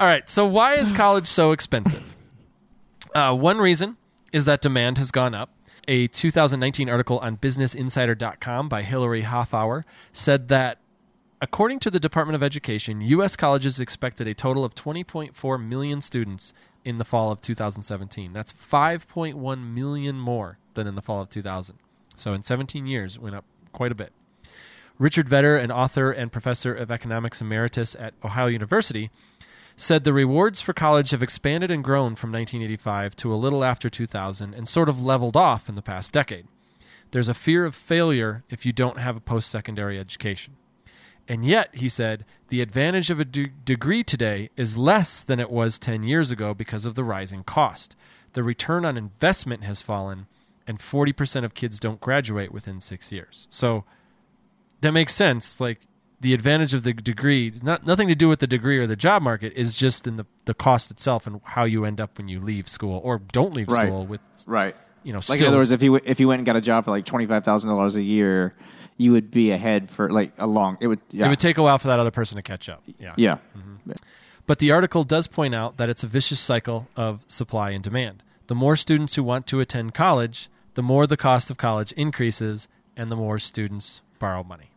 All 0.00 0.06
right, 0.06 0.26
so 0.30 0.46
why 0.46 0.76
is 0.76 0.94
college 0.94 1.26
so 1.26 1.52
expensive? 1.52 2.16
Uh, 3.14 3.36
one 3.36 3.58
reason 3.58 3.98
is 4.32 4.46
that 4.46 4.62
demand 4.62 4.96
has 4.96 5.10
gone 5.10 5.34
up. 5.34 5.50
A 5.88 6.06
2019 6.06 6.88
article 6.88 7.18
on 7.18 7.36
BusinessInsider.com 7.36 8.70
by 8.70 8.82
Hillary 8.82 9.24
Hoffower 9.24 9.84
said 10.10 10.48
that 10.48 10.78
According 11.42 11.80
to 11.80 11.90
the 11.90 12.00
Department 12.00 12.34
of 12.34 12.42
Education, 12.42 13.02
U.S. 13.02 13.36
colleges 13.36 13.78
expected 13.78 14.26
a 14.26 14.32
total 14.32 14.64
of 14.64 14.74
20.4 14.74 15.68
million 15.68 16.00
students 16.00 16.54
in 16.82 16.96
the 16.96 17.04
fall 17.04 17.30
of 17.30 17.42
2017. 17.42 18.32
That's 18.32 18.54
5.1 18.54 19.74
million 19.74 20.16
more 20.16 20.58
than 20.74 20.86
in 20.86 20.94
the 20.94 21.02
fall 21.02 21.20
of 21.20 21.28
2000. 21.28 21.78
So 22.14 22.32
in 22.32 22.42
17 22.42 22.86
years, 22.86 23.18
went 23.18 23.36
up 23.36 23.44
quite 23.72 23.92
a 23.92 23.94
bit. 23.94 24.12
Richard 24.98 25.30
Vedder, 25.30 25.56
an 25.56 25.70
author 25.70 26.10
and 26.10 26.30
professor 26.30 26.74
of 26.74 26.90
economics 26.90 27.40
emeritus 27.40 27.96
at 27.98 28.12
Ohio 28.22 28.48
University, 28.48 29.10
said 29.80 30.04
the 30.04 30.12
rewards 30.12 30.60
for 30.60 30.74
college 30.74 31.10
have 31.10 31.22
expanded 31.22 31.70
and 31.70 31.82
grown 31.82 32.14
from 32.14 32.30
1985 32.30 33.16
to 33.16 33.32
a 33.32 33.36
little 33.36 33.64
after 33.64 33.88
2000 33.88 34.52
and 34.52 34.68
sort 34.68 34.90
of 34.90 35.02
leveled 35.02 35.38
off 35.38 35.70
in 35.70 35.74
the 35.74 35.80
past 35.80 36.12
decade. 36.12 36.46
There's 37.12 37.28
a 37.28 37.34
fear 37.34 37.64
of 37.64 37.74
failure 37.74 38.44
if 38.50 38.66
you 38.66 38.72
don't 38.72 38.98
have 38.98 39.16
a 39.16 39.20
post 39.20 39.48
secondary 39.48 39.98
education. 39.98 40.56
And 41.26 41.46
yet, 41.46 41.74
he 41.74 41.88
said, 41.88 42.26
the 42.48 42.60
advantage 42.60 43.08
of 43.08 43.20
a 43.20 43.24
de- 43.24 43.52
degree 43.64 44.02
today 44.02 44.50
is 44.54 44.76
less 44.76 45.22
than 45.22 45.40
it 45.40 45.50
was 45.50 45.78
10 45.78 46.02
years 46.02 46.30
ago 46.30 46.52
because 46.52 46.84
of 46.84 46.94
the 46.94 47.04
rising 47.04 47.42
cost. 47.42 47.96
The 48.34 48.42
return 48.42 48.84
on 48.84 48.98
investment 48.98 49.64
has 49.64 49.80
fallen, 49.80 50.26
and 50.66 50.78
40% 50.78 51.44
of 51.44 51.54
kids 51.54 51.80
don't 51.80 52.00
graduate 52.00 52.52
within 52.52 52.80
six 52.80 53.12
years. 53.12 53.48
So 53.48 53.84
that 54.82 54.92
makes 54.92 55.14
sense. 55.14 55.58
Like, 55.58 55.80
the 56.20 56.34
advantage 56.34 56.74
of 56.74 56.82
the 56.82 56.92
degree, 56.92 57.52
not 57.62 57.86
nothing 57.86 58.06
to 58.08 58.14
do 58.14 58.28
with 58.28 58.40
the 58.40 58.46
degree 58.46 58.78
or 58.78 58.86
the 58.86 58.96
job 58.96 59.22
market, 59.22 59.52
is 59.54 59.74
just 59.74 60.06
in 60.06 60.16
the, 60.16 60.26
the 60.44 60.54
cost 60.54 60.90
itself 60.90 61.26
and 61.26 61.40
how 61.44 61.64
you 61.64 61.84
end 61.84 62.00
up 62.00 62.18
when 62.18 62.28
you 62.28 62.40
leave 62.40 62.68
school 62.68 63.00
or 63.02 63.18
don't 63.32 63.54
leave 63.54 63.68
Right. 63.68 63.86
school 63.88 64.06
with, 64.06 64.20
Right. 64.46 64.76
you 65.02 65.12
know, 65.12 65.16
Like 65.18 65.24
still, 65.24 65.38
in 65.38 65.46
other 65.48 65.56
words, 65.58 65.70
if 65.70 65.82
you 65.82 65.94
if 65.96 66.20
you 66.20 66.28
went 66.28 66.40
and 66.40 66.46
got 66.46 66.56
a 66.56 66.60
job 66.60 66.84
for 66.84 66.90
like 66.90 67.04
twenty 67.06 67.26
five 67.26 67.44
thousand 67.44 67.70
dollars 67.70 67.96
a 67.96 68.02
year, 68.02 68.54
you 68.98 69.12
would 69.12 69.30
be 69.30 69.50
ahead 69.50 69.90
for 69.90 70.10
like 70.10 70.32
a 70.38 70.46
long. 70.46 70.76
It 70.80 70.88
would. 70.88 71.00
Yeah. 71.10 71.26
it 71.26 71.28
would 71.30 71.38
take 71.40 71.56
a 71.56 71.62
while 71.62 71.78
for 71.78 71.88
that 71.88 71.98
other 71.98 72.10
person 72.10 72.36
to 72.36 72.42
catch 72.42 72.68
up. 72.68 72.82
Yeah. 72.98 73.14
yeah. 73.16 73.38
Mm-hmm. 73.56 73.92
But 74.46 74.58
the 74.58 74.72
article 74.72 75.04
does 75.04 75.26
point 75.26 75.54
out 75.54 75.76
that 75.78 75.88
it's 75.88 76.02
a 76.02 76.06
vicious 76.06 76.40
cycle 76.40 76.88
of 76.96 77.24
supply 77.28 77.70
and 77.70 77.82
demand. 77.82 78.22
The 78.48 78.54
more 78.54 78.76
students 78.76 79.14
who 79.14 79.22
want 79.22 79.46
to 79.46 79.60
attend 79.60 79.94
college, 79.94 80.50
the 80.74 80.82
more 80.82 81.06
the 81.06 81.16
cost 81.16 81.50
of 81.50 81.56
college 81.56 81.92
increases, 81.92 82.68
and 82.96 83.10
the 83.10 83.16
more 83.16 83.38
students 83.38 84.02
borrow 84.18 84.42
money. 84.42 84.69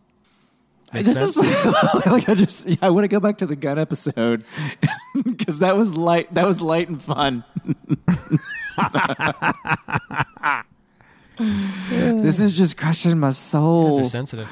Make 0.93 1.05
this 1.05 1.15
sense? 1.15 1.37
is 1.37 1.65
like 2.05 2.29
I 2.29 2.35
just 2.35 2.67
yeah, 2.67 2.75
I 2.81 2.89
want 2.89 3.03
to 3.05 3.07
go 3.07 3.19
back 3.19 3.39
to 3.39 3.45
the 3.45 3.55
gun 3.55 3.79
episode 3.79 4.43
because 5.23 5.59
that 5.59 5.75
was 5.75 5.95
light. 5.95 6.33
That 6.33 6.45
was 6.45 6.61
light 6.61 6.87
and 6.89 7.01
fun. 7.01 7.43
this 11.37 12.39
is 12.39 12.55
just 12.55 12.77
crushing 12.77 13.19
my 13.19 13.31
soul. 13.31 13.99
are 13.99 14.03
sensitive. 14.03 14.47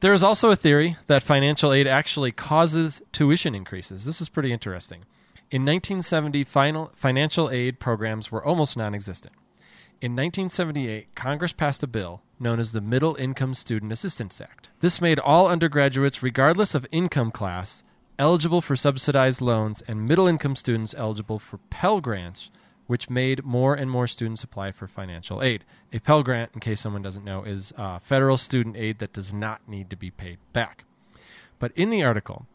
There 0.00 0.12
is 0.12 0.22
also 0.22 0.50
a 0.50 0.56
theory 0.56 0.96
that 1.06 1.22
financial 1.22 1.72
aid 1.72 1.86
actually 1.86 2.32
causes 2.32 3.00
tuition 3.12 3.54
increases. 3.54 4.04
This 4.04 4.20
is 4.20 4.28
pretty 4.28 4.52
interesting. 4.52 5.04
In 5.50 5.62
1970, 5.62 6.44
final, 6.44 6.92
financial 6.94 7.50
aid 7.50 7.80
programs 7.80 8.30
were 8.30 8.44
almost 8.44 8.76
non 8.76 8.94
existent. 8.94 9.34
In 10.00 10.12
1978, 10.12 11.14
Congress 11.14 11.52
passed 11.52 11.82
a 11.82 11.86
bill 11.86 12.22
known 12.38 12.58
as 12.58 12.72
the 12.72 12.80
Middle 12.80 13.16
Income 13.16 13.52
Student 13.52 13.92
Assistance 13.92 14.40
Act. 14.40 14.70
This 14.80 14.98
made 14.98 15.18
all 15.18 15.46
undergraduates, 15.46 16.22
regardless 16.22 16.74
of 16.74 16.86
income 16.90 17.30
class, 17.30 17.84
eligible 18.18 18.62
for 18.62 18.76
subsidized 18.76 19.42
loans 19.42 19.82
and 19.82 20.08
middle 20.08 20.26
income 20.26 20.56
students 20.56 20.94
eligible 20.96 21.38
for 21.38 21.58
Pell 21.68 22.00
Grants, 22.00 22.50
which 22.86 23.10
made 23.10 23.44
more 23.44 23.74
and 23.74 23.90
more 23.90 24.06
students 24.06 24.42
apply 24.42 24.72
for 24.72 24.88
financial 24.88 25.42
aid. 25.42 25.66
A 25.92 25.98
Pell 25.98 26.22
Grant, 26.22 26.52
in 26.54 26.60
case 26.60 26.80
someone 26.80 27.02
doesn't 27.02 27.22
know, 27.24 27.44
is 27.44 27.74
uh, 27.76 27.98
federal 27.98 28.38
student 28.38 28.78
aid 28.78 29.00
that 29.00 29.12
does 29.12 29.34
not 29.34 29.68
need 29.68 29.90
to 29.90 29.96
be 29.96 30.10
paid 30.10 30.38
back. 30.54 30.84
But 31.58 31.72
in 31.76 31.90
the 31.90 32.02
article, 32.02 32.46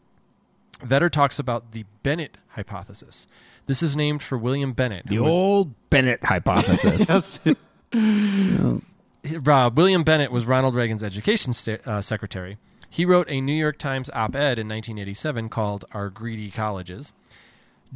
Vedder 0.82 1.08
talks 1.08 1.38
about 1.38 1.70
the 1.70 1.84
Bennett 2.02 2.38
hypothesis. 2.48 3.28
This 3.66 3.82
is 3.82 3.96
named 3.96 4.22
for 4.22 4.38
William 4.38 4.72
Bennett. 4.72 5.06
The 5.06 5.18
was- 5.18 5.32
old 5.32 5.90
Bennett 5.90 6.24
hypothesis. 6.24 7.40
uh, 7.92 9.70
William 9.74 10.04
Bennett 10.04 10.30
was 10.32 10.46
Ronald 10.46 10.74
Reagan's 10.74 11.02
education 11.02 11.52
sta- 11.52 11.78
uh, 11.84 12.00
secretary. 12.00 12.58
He 12.88 13.04
wrote 13.04 13.28
a 13.28 13.40
New 13.40 13.52
York 13.52 13.78
Times 13.78 14.08
op 14.10 14.34
ed 14.34 14.58
in 14.58 14.68
1987 14.68 15.48
called 15.48 15.84
Our 15.92 16.08
Greedy 16.08 16.50
Colleges. 16.50 17.12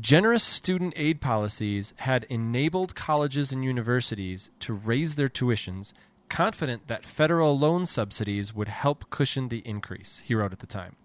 Generous 0.00 0.44
student 0.44 0.92
aid 0.96 1.20
policies 1.20 1.94
had 1.98 2.24
enabled 2.24 2.94
colleges 2.94 3.52
and 3.52 3.64
universities 3.64 4.50
to 4.60 4.72
raise 4.72 5.14
their 5.14 5.28
tuitions, 5.28 5.92
confident 6.28 6.86
that 6.86 7.06
federal 7.06 7.58
loan 7.58 7.86
subsidies 7.86 8.54
would 8.54 8.68
help 8.68 9.08
cushion 9.10 9.48
the 9.48 9.62
increase, 9.64 10.22
he 10.24 10.34
wrote 10.34 10.52
at 10.52 10.60
the 10.60 10.66
time. 10.66 10.96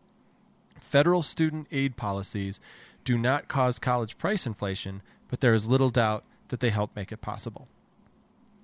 Federal 0.80 1.24
student 1.24 1.68
aid 1.72 1.98
policies 1.98 2.62
do 3.06 3.18
not 3.18 3.48
cause 3.48 3.80
college 3.80 4.18
price 4.18 4.46
inflation, 4.46 5.02
but 5.30 5.40
there 5.40 5.54
is 5.54 5.66
little 5.68 5.90
doubt 5.90 6.26
that 6.50 6.60
they 6.60 6.72
help 6.72 6.96
make 6.96 7.12
it 7.12 7.22
possible. 7.22 7.68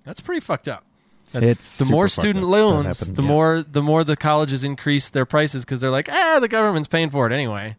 That's 0.04 0.20
pretty 0.20 0.40
fucked 0.40 0.68
up. 0.68 0.84
That's, 1.32 1.46
It's 1.46 1.78
the 1.78 1.86
more 1.86 2.08
student 2.08 2.44
loans, 2.44 2.98
the 3.00 3.22
yeah. 3.22 3.28
more 3.28 3.62
the 3.62 3.80
more 3.80 4.04
the 4.04 4.16
colleges 4.16 4.64
increase 4.64 5.08
their 5.08 5.24
prices 5.24 5.64
because 5.64 5.80
they're 5.80 5.90
like, 5.90 6.10
ah, 6.12 6.38
the 6.40 6.48
government's 6.48 6.88
paying 6.88 7.08
for 7.08 7.26
it 7.26 7.32
anyway. 7.32 7.76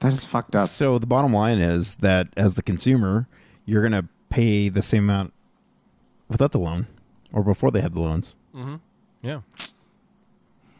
That 0.00 0.12
is 0.12 0.24
fucked 0.24 0.56
up. 0.56 0.68
So 0.70 0.98
the 0.98 1.06
bottom 1.06 1.32
line 1.32 1.58
is 1.58 1.96
that 1.96 2.28
as 2.36 2.54
the 2.54 2.62
consumer, 2.62 3.28
you're 3.64 3.82
going 3.88 4.02
to 4.02 4.08
pay 4.28 4.68
the 4.68 4.82
same 4.82 5.04
amount 5.04 5.32
without 6.28 6.50
the 6.52 6.58
loan 6.58 6.88
or 7.32 7.44
before 7.44 7.70
they 7.70 7.80
have 7.80 7.92
the 7.92 8.00
loans. 8.00 8.34
Mm-hmm. 8.56 8.76
Yeah, 9.22 9.40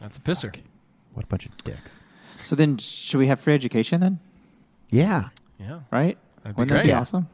that's 0.01 0.17
a 0.17 0.21
pisser. 0.21 0.53
What 1.13 1.25
a 1.25 1.27
bunch 1.27 1.45
of 1.45 1.55
dicks. 1.63 1.99
So 2.43 2.55
then, 2.55 2.77
should 2.77 3.19
we 3.19 3.27
have 3.27 3.39
free 3.39 3.53
education 3.53 4.01
then? 4.01 4.19
Yeah. 4.91 5.29
Yeah, 5.59 5.79
Right? 5.91 6.17
That'd 6.43 6.55
be 6.55 6.61
Wouldn't 6.61 6.77
that 6.77 6.85
be 6.85 6.91
awesome? 6.93 7.27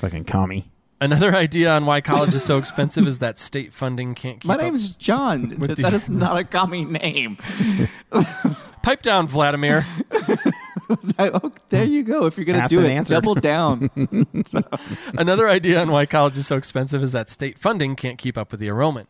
Fucking 0.00 0.24
commie. 0.24 0.70
Another 1.00 1.34
idea 1.34 1.70
on 1.72 1.86
why 1.86 2.00
college 2.00 2.34
is 2.34 2.42
so 2.42 2.58
expensive 2.58 3.06
is 3.06 3.20
that 3.20 3.38
state 3.38 3.72
funding 3.72 4.14
can't 4.14 4.40
keep 4.40 4.50
up. 4.50 4.58
My 4.58 4.66
up 4.66 4.72
name's 4.72 4.90
John. 4.92 5.50
with 5.58 5.68
That- 5.70 5.76
the- 5.76 5.82
that 5.84 5.94
is 5.94 6.08
not 6.10 6.36
a 6.38 6.44
commie 6.44 6.84
name. 6.84 7.36
Pipe 8.82 9.02
down, 9.02 9.28
Vladimir. 9.28 9.86
oh, 11.18 11.52
there 11.68 11.84
you 11.84 12.02
go. 12.02 12.26
If 12.26 12.36
you're 12.36 12.46
going 12.46 12.56
to 12.58 12.62
Asked 12.64 12.70
do 12.70 12.78
and 12.78 12.86
it, 12.88 12.92
answered. 12.92 13.12
double 13.14 13.34
down. 13.34 13.90
Another 15.18 15.48
idea 15.48 15.80
on 15.80 15.90
why 15.90 16.06
college 16.06 16.36
is 16.38 16.46
so 16.46 16.56
expensive 16.56 17.02
is 17.02 17.12
that 17.12 17.28
state 17.28 17.58
funding 17.58 17.94
can't 17.96 18.18
keep 18.18 18.38
up 18.38 18.50
with 18.50 18.60
the 18.60 18.68
enrollment. 18.68 19.08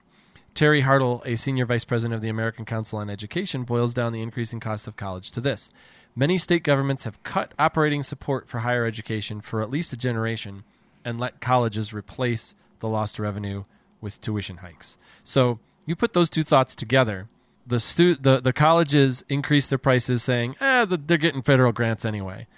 Terry 0.55 0.83
Hartle, 0.83 1.25
a 1.25 1.37
senior 1.37 1.65
vice 1.67 1.85
president 1.85 2.15
of 2.17 2.21
the 2.21 2.29
American 2.29 2.65
Council 2.65 2.99
on 2.99 3.09
Education, 3.09 3.63
boils 3.63 3.95
down 3.95 4.13
the 4.13 4.21
increasing 4.23 4.59
cost 4.61 4.89
of 4.89 4.97
college 4.97 5.31
to 5.31 5.41
this. 5.41 5.71
Many 6.19 6.37
state 6.37 6.65
governments 6.65 7.05
have 7.05 7.23
cut 7.23 7.55
operating 7.61 8.03
support 8.03 8.49
for 8.49 8.59
higher 8.59 8.85
education 8.85 9.41
for 9.41 9.63
at 9.63 9.71
least 9.71 9.93
a 9.93 9.97
generation 9.97 10.65
and 11.05 11.21
let 11.21 11.41
colleges 11.41 11.95
replace 11.95 12.57
the 12.81 12.89
lost 12.89 13.21
revenue 13.21 13.63
with 14.01 14.21
tuition 14.21 14.57
hikes. 14.57 14.99
So 15.23 15.61
you 15.87 15.95
put 15.95 16.15
those 16.15 16.29
two 16.29 16.43
thoughts 16.43 16.75
together. 16.75 17.29
The, 17.65 17.79
stu- 17.79 18.17
the, 18.17 18.41
the 18.41 18.53
colleges 18.53 19.23
increase 19.29 19.69
their 19.69 19.79
prices 19.79 20.25
saying, 20.25 20.57
eh, 20.61 20.87
the, 20.87 20.97
they're 20.97 21.19
getting 21.19 21.43
federal 21.43 21.71
grants 21.71 22.05
anyway 22.05 22.49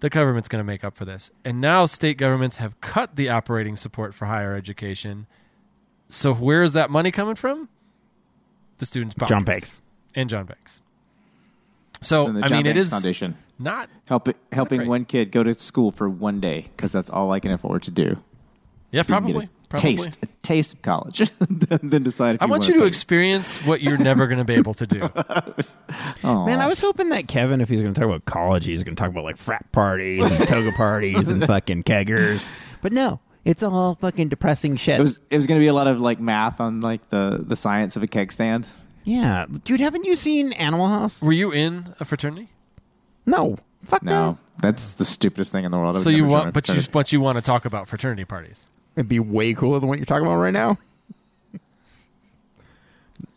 the 0.00 0.10
government's 0.10 0.48
going 0.48 0.60
to 0.60 0.66
make 0.66 0.84
up 0.84 0.96
for 0.96 1.04
this. 1.04 1.30
And 1.44 1.60
now 1.60 1.86
state 1.86 2.18
governments 2.18 2.58
have 2.58 2.80
cut 2.80 3.16
the 3.16 3.28
operating 3.28 3.76
support 3.76 4.14
for 4.14 4.26
higher 4.26 4.54
education. 4.54 5.26
So 6.06 6.32
where 6.32 6.62
is 6.62 6.72
that 6.74 6.90
money 6.90 7.10
coming 7.10 7.34
from? 7.34 7.68
The 8.78 8.86
students' 8.86 9.14
pockets. 9.14 9.30
John 9.30 9.44
Banks. 9.44 9.80
and 10.14 10.30
John 10.30 10.46
Banks. 10.46 10.80
So 12.00 12.26
And 12.26 12.36
the 12.36 12.44
I 12.44 12.48
John 12.48 12.58
mean, 12.58 12.66
it 12.66 12.74
Banks 12.74 12.86
is 12.86 12.90
Foundation. 12.92 13.36
not. 13.58 13.88
Help 14.06 14.28
helping 14.52 14.78
great. 14.78 14.88
one 14.88 15.04
kid 15.04 15.32
go 15.32 15.42
to 15.42 15.54
school 15.58 15.90
for 15.90 16.08
one 16.08 16.40
day 16.40 16.68
because 16.76 16.92
that's 16.92 17.10
all 17.10 17.32
I 17.32 17.40
can 17.40 17.50
afford 17.50 17.82
to 17.84 17.90
do. 17.90 18.16
Yeah, 18.90 19.02
So 19.02 19.14
you 19.14 19.20
can 19.20 19.26
get 19.26 19.32
probably. 19.32 19.44
a 19.44 19.68
probably. 19.68 19.96
Taste, 19.96 20.18
a 20.22 20.26
taste 20.42 20.74
of 20.74 20.82
college, 20.82 21.30
then, 21.40 21.80
then 21.82 22.02
decide. 22.02 22.36
If 22.36 22.42
I 22.42 22.46
you 22.46 22.50
want 22.50 22.68
you 22.68 22.74
to 22.74 22.80
pay. 22.80 22.86
experience 22.86 23.58
what 23.64 23.82
you're 23.82 23.98
never 23.98 24.26
going 24.26 24.38
to 24.38 24.44
be 24.44 24.54
able 24.54 24.72
to 24.74 24.86
do. 24.86 25.02
Aw. 26.24 26.46
Man, 26.46 26.60
I 26.60 26.66
was 26.66 26.80
hoping 26.80 27.10
that 27.10 27.28
Kevin, 27.28 27.60
if 27.60 27.68
he's 27.68 27.82
going 27.82 27.92
to 27.94 28.00
talk 28.00 28.08
about 28.08 28.24
college, 28.24 28.64
he's 28.64 28.82
going 28.82 28.96
to 28.96 29.00
talk 29.00 29.10
about 29.10 29.24
like 29.24 29.36
frat 29.36 29.70
parties 29.72 30.30
and 30.30 30.46
toga 30.48 30.72
parties 30.72 31.28
and 31.28 31.44
fucking 31.46 31.82
keggers. 31.82 32.48
But 32.80 32.92
no, 32.92 33.20
it's 33.44 33.62
all 33.62 33.96
fucking 33.96 34.28
depressing 34.28 34.76
shit. 34.76 34.98
It 34.98 35.02
was 35.02 35.18
it 35.30 35.36
was 35.36 35.46
going 35.46 35.60
to 35.60 35.62
be 35.64 35.68
a 35.68 35.74
lot 35.74 35.86
of 35.86 36.00
like 36.00 36.20
math 36.20 36.60
on 36.60 36.80
like 36.80 37.10
the 37.10 37.44
the 37.46 37.56
science 37.56 37.96
of 37.96 38.02
a 38.02 38.06
keg 38.06 38.32
stand. 38.32 38.68
Yeah, 39.08 39.46
dude, 39.64 39.80
haven't 39.80 40.04
you 40.04 40.16
seen 40.16 40.52
Animal 40.54 40.88
House? 40.88 41.22
Were 41.22 41.32
you 41.32 41.50
in 41.50 41.94
a 41.98 42.04
fraternity? 42.04 42.50
No, 43.26 43.56
fuck 43.84 44.02
No, 44.02 44.38
that's 44.60 44.92
the 44.94 45.04
stupidest 45.04 45.50
thing 45.52 45.64
in 45.64 45.70
the 45.70 45.78
world. 45.78 45.96
I 45.96 45.98
would 45.98 46.04
So 46.04 46.10
you 46.10 46.18
never 46.22 46.28
join 46.28 46.32
want, 46.44 46.54
but 46.54 46.68
you, 46.68 46.74
fraternity. 46.74 46.90
but 46.92 47.12
you 47.12 47.20
want 47.20 47.36
to 47.36 47.42
talk 47.42 47.64
about 47.64 47.88
fraternity 47.88 48.24
parties? 48.24 48.64
It'd 48.96 49.08
be 49.08 49.20
way 49.20 49.54
cooler 49.54 49.80
than 49.80 49.88
what 49.88 49.98
you're 49.98 50.06
talking 50.06 50.26
about 50.26 50.36
right 50.36 50.52
now. 50.52 50.78
Do 51.52 51.60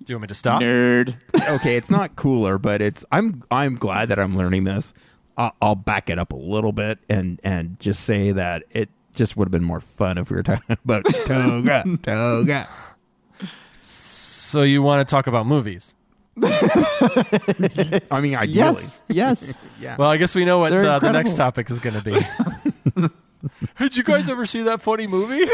you 0.08 0.16
want 0.16 0.24
me 0.24 0.28
to 0.30 0.34
stop? 0.34 0.62
nerd. 0.62 1.16
okay, 1.50 1.76
it's 1.78 1.92
not 1.92 2.16
cooler, 2.16 2.58
but 2.58 2.82
it's. 2.82 3.06
I'm 3.12 3.44
I'm 3.52 3.76
glad 3.76 4.10
that 4.10 4.18
I'm 4.20 4.36
learning 4.36 4.64
this. 4.64 4.94
I'll, 5.38 5.56
I'll 5.62 5.76
back 5.76 6.10
it 6.10 6.18
up 6.18 6.34
a 6.34 6.36
little 6.36 6.72
bit 6.72 7.00
and 7.08 7.40
and 7.44 7.80
just 7.80 8.04
say 8.04 8.32
that 8.32 8.64
it 8.72 8.90
just 9.16 9.38
would 9.38 9.46
have 9.48 9.52
been 9.52 9.64
more 9.64 9.80
fun 9.82 10.18
if 10.18 10.30
we 10.32 10.38
were 10.38 10.44
talking 10.44 10.78
about 10.86 11.06
toga 11.26 11.84
toga. 12.02 12.68
So 14.52 14.64
you 14.64 14.82
want 14.82 15.08
to 15.08 15.10
talk 15.10 15.28
about 15.28 15.46
movies? 15.46 15.96
I 16.44 18.20
mean, 18.22 18.36
ideally, 18.36 18.50
Yes, 18.50 19.02
yes. 19.08 19.60
yeah. 19.80 19.96
Well, 19.98 20.10
I 20.10 20.18
guess 20.18 20.36
we 20.36 20.44
know 20.44 20.60
what 20.60 20.72
They're 20.72 20.84
uh, 20.84 21.00
the 21.00 21.10
next 21.14 21.36
topic 21.36 21.72
is 21.72 21.80
going 21.80 21.96
to 21.96 22.02
be. 22.02 23.08
Did 23.80 23.96
you 23.96 24.04
guys 24.04 24.30
ever 24.30 24.46
see 24.46 24.64
that 24.64 24.82
funny 24.82 25.08
movie? 25.08 25.46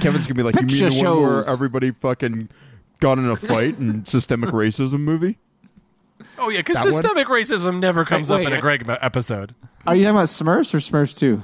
Kevin's 0.00 0.26
gonna 0.26 0.36
be 0.36 0.42
like, 0.42 0.54
Picture 0.54 0.76
you 0.76 0.88
mean 0.88 1.04
the 1.04 1.10
one 1.10 1.22
where 1.22 1.44
everybody 1.46 1.90
fucking 1.90 2.48
got 3.00 3.18
in 3.18 3.26
a 3.26 3.36
fight 3.36 3.76
and 3.76 4.08
systemic 4.08 4.48
racism 4.50 5.00
movie? 5.00 5.36
Oh 6.38 6.48
yeah, 6.48 6.58
because 6.58 6.76
That 6.82 6.92
one? 6.92 6.92
systemic 7.02 7.28
racism 7.28 7.78
never 7.78 8.06
comes 8.06 8.30
up 8.30 8.38
wait. 8.38 8.46
in 8.48 8.52
a 8.54 8.60
Greg 8.60 8.86
mo- 8.86 8.96
episode. 9.02 9.54
Are 9.86 9.94
you 9.94 10.04
talking 10.04 10.16
about 10.16 10.28
Smurfs 10.28 10.72
or 10.74 10.78
Smurfs 10.78 11.16
two? 11.16 11.42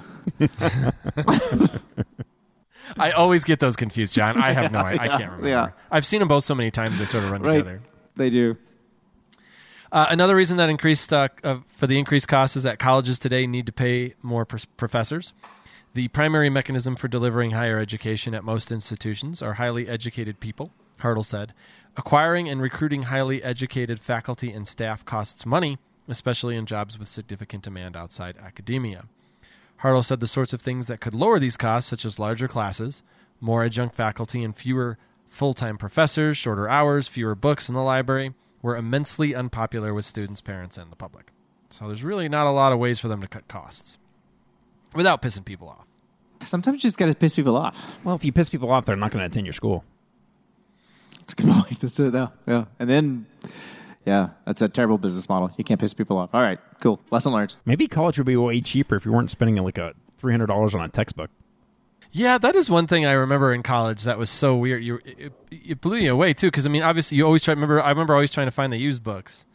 I 2.99 3.12
always 3.12 3.45
get 3.45 3.61
those 3.61 3.76
confused, 3.76 4.14
John. 4.14 4.41
I 4.41 4.53
have 4.53 4.70
no, 4.72 4.78
I, 4.85 4.93
I 4.93 5.09
can't 5.09 5.24
remember. 5.24 5.49
yeah. 5.49 5.70
I've 5.91 6.07
seen 6.07 6.18
them 6.20 6.28
both 6.28 6.45
so 6.45 6.55
many 6.55 6.70
times 6.70 6.99
they 6.99 7.05
sort 7.05 7.24
of 7.24 7.30
run 7.30 7.43
Right. 7.43 7.59
together. 7.59 7.82
They 8.16 8.30
do. 8.30 8.57
Uh, 9.93 10.07
another 10.11 10.35
reason 10.35 10.57
that 10.57 10.68
increased 10.68 11.12
uh, 11.12 11.28
uh, 11.45 11.59
for 11.68 11.87
the 11.87 11.99
increased 11.99 12.26
cost 12.28 12.57
is 12.57 12.64
that 12.64 12.78
colleges 12.78 13.18
today 13.18 13.47
need 13.47 13.66
to 13.66 13.72
pay 13.72 14.14
more 14.22 14.45
pros- 14.45 14.64
professors. 14.64 15.32
The 15.93 16.09
primary 16.09 16.51
mechanism 16.51 16.97
for 16.97 17.07
delivering 17.07 17.53
higher 17.53 17.78
education 17.78 18.35
at 18.35 18.43
most 18.43 18.72
institutions 18.72 19.41
are 19.41 19.55
highly 19.55 19.89
educated 19.89 20.41
people, 20.41 20.72
Hartle 21.01 21.24
said. 21.24 21.55
Acquiring 21.97 22.49
and 22.49 22.61
recruiting 22.61 23.03
highly 23.05 23.41
educated 23.45 24.01
faculty 24.01 24.51
and 24.53 24.66
staff 24.66 25.05
costs 25.05 25.47
money, 25.47 25.78
especially 26.09 26.57
in 26.57 26.66
jobs 26.66 26.99
with 26.99 27.07
significant 27.07 27.62
demand 27.62 27.97
outside 27.97 28.37
academia. 28.39 29.05
Hartle 29.85 30.03
said 30.03 30.20
the 30.20 30.26
sorts 30.26 30.55
of 30.55 30.62
things 30.62 30.87
that 30.87 31.01
could 31.01 31.12
lower 31.12 31.39
these 31.39 31.59
costs, 31.59 31.91
such 31.91 32.07
as 32.07 32.18
larger 32.18 32.49
classes, 32.49 33.03
more 33.39 33.62
adjunct 33.62 33.95
faculty, 33.95 34.43
and 34.43 34.57
fewer 34.57 34.97
full 35.28 35.53
time 35.53 35.76
professors, 35.76 36.39
shorter 36.39 36.66
hours, 36.66 37.07
fewer 37.07 37.35
books 37.35 37.68
in 37.68 37.74
the 37.74 37.82
library, 37.82 38.32
were 38.62 38.78
immensely 38.78 39.35
unpopular 39.35 39.93
with 39.93 40.07
students, 40.07 40.41
parents, 40.41 40.78
and 40.78 40.91
the 40.91 40.97
public. 40.97 41.32
So 41.68 41.87
there's 41.87 42.03
really 42.03 42.30
not 42.30 42.47
a 42.47 42.51
lot 42.51 42.72
of 42.72 42.78
ways 42.78 42.99
for 42.99 43.09
them 43.09 43.20
to 43.20 43.28
cut 43.28 43.47
costs 43.47 43.99
without 44.95 45.20
pissing 45.20 45.45
people 45.45 45.68
off. 45.68 45.87
Sometimes 46.43 46.82
you 46.82 46.89
just 46.89 46.97
got 46.97 47.07
to 47.07 47.14
piss 47.14 47.35
people 47.35 47.55
off. 47.55 47.76
Well, 48.05 48.14
if 48.14 48.24
you 48.24 48.32
piss 48.32 48.49
people 48.49 48.70
off, 48.70 48.87
they're 48.87 48.97
not 48.97 49.11
going 49.11 49.20
to 49.20 49.26
attend 49.26 49.45
your 49.45 49.53
school. 49.53 49.85
That's 51.18 51.35
a 51.35 51.37
good 51.37 51.53
point. 51.53 51.80
That's 51.80 52.01
it. 52.01 52.14
Yeah, 52.14 52.28
yeah. 52.47 52.64
And 52.78 52.89
then, 52.89 53.26
yeah, 54.05 54.30
that's 54.44 54.62
a 54.62 54.68
terrible 54.68 54.98
business 54.98 55.28
model. 55.28 55.50
You 55.57 55.64
can't 55.64 55.80
piss 55.80 55.94
people 55.94 56.16
off. 56.18 56.34
All 56.34 56.42
right, 56.42 56.59
cool. 56.80 57.00
Lesson 57.11 57.32
learned. 57.32 57.57
Maybe 57.64 57.86
college 57.88 58.18
would 58.18 58.26
be 58.26 58.36
way 58.36 58.61
cheaper 58.61 58.96
if 58.96 59.05
you 59.05 59.12
weren't 59.12 59.30
spending 59.30 59.57
like 59.62 59.78
a 59.78 59.94
three 60.16 60.32
hundred 60.32 60.46
dollars 60.46 60.74
on 60.74 60.80
a 60.82 60.88
textbook. 60.88 61.30
Yeah, 62.12 62.38
that 62.38 62.55
is 62.55 62.70
one 62.70 62.86
thing 62.86 63.05
I 63.05 63.12
remember 63.12 63.52
in 63.52 63.64
college 63.64 64.05
that 64.05 64.18
was 64.18 64.30
so 64.30 64.55
weird. 64.55 64.84
You, 64.84 65.00
it, 65.05 65.32
it 65.50 65.80
blew 65.80 65.96
you 65.96 66.12
away 66.12 66.32
too, 66.32 66.46
because 66.46 66.64
I 66.64 66.68
mean, 66.68 66.82
obviously, 66.84 67.16
you 67.18 67.26
always 67.26 67.42
try. 67.42 67.55
Remember, 67.55 67.82
I 67.82 67.88
remember 67.90 68.14
always 68.14 68.30
trying 68.30 68.46
to 68.46 68.52
find 68.52 68.72
the 68.72 68.76
used 68.76 69.02
books, 69.02 69.46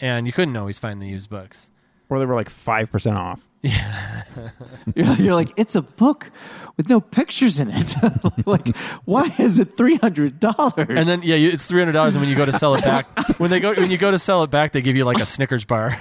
and 0.00 0.26
you 0.26 0.32
couldn't 0.32 0.56
always 0.56 0.78
find 0.78 1.00
the 1.00 1.08
used 1.08 1.30
books. 1.30 1.70
or 2.10 2.18
they 2.18 2.26
were 2.26 2.34
like 2.34 2.50
five 2.50 2.90
percent 2.90 3.16
off. 3.16 3.40
You're, 4.94 5.14
you're 5.14 5.34
like, 5.34 5.52
it's 5.56 5.74
a 5.74 5.82
book 5.82 6.30
with 6.76 6.88
no 6.88 7.00
pictures 7.00 7.58
in 7.58 7.70
it. 7.70 7.94
like, 8.46 8.76
why 9.04 9.34
is 9.38 9.58
it 9.58 9.76
three 9.76 9.96
hundred 9.96 10.38
dollars? 10.40 10.86
And 10.88 11.08
then 11.08 11.20
yeah, 11.22 11.36
you, 11.36 11.48
it's 11.48 11.66
three 11.66 11.80
hundred 11.80 11.92
dollars, 11.92 12.14
and 12.16 12.22
when 12.22 12.28
you 12.28 12.36
go 12.36 12.44
to 12.44 12.52
sell 12.52 12.74
it 12.74 12.84
back, 12.84 13.06
when 13.38 13.50
they 13.50 13.60
go 13.60 13.74
when 13.74 13.90
you 13.90 13.96
go 13.96 14.10
to 14.10 14.18
sell 14.18 14.42
it 14.42 14.50
back, 14.50 14.72
they 14.72 14.82
give 14.82 14.96
you 14.96 15.04
like 15.04 15.20
a 15.20 15.26
Snickers 15.26 15.64
bar. 15.64 15.96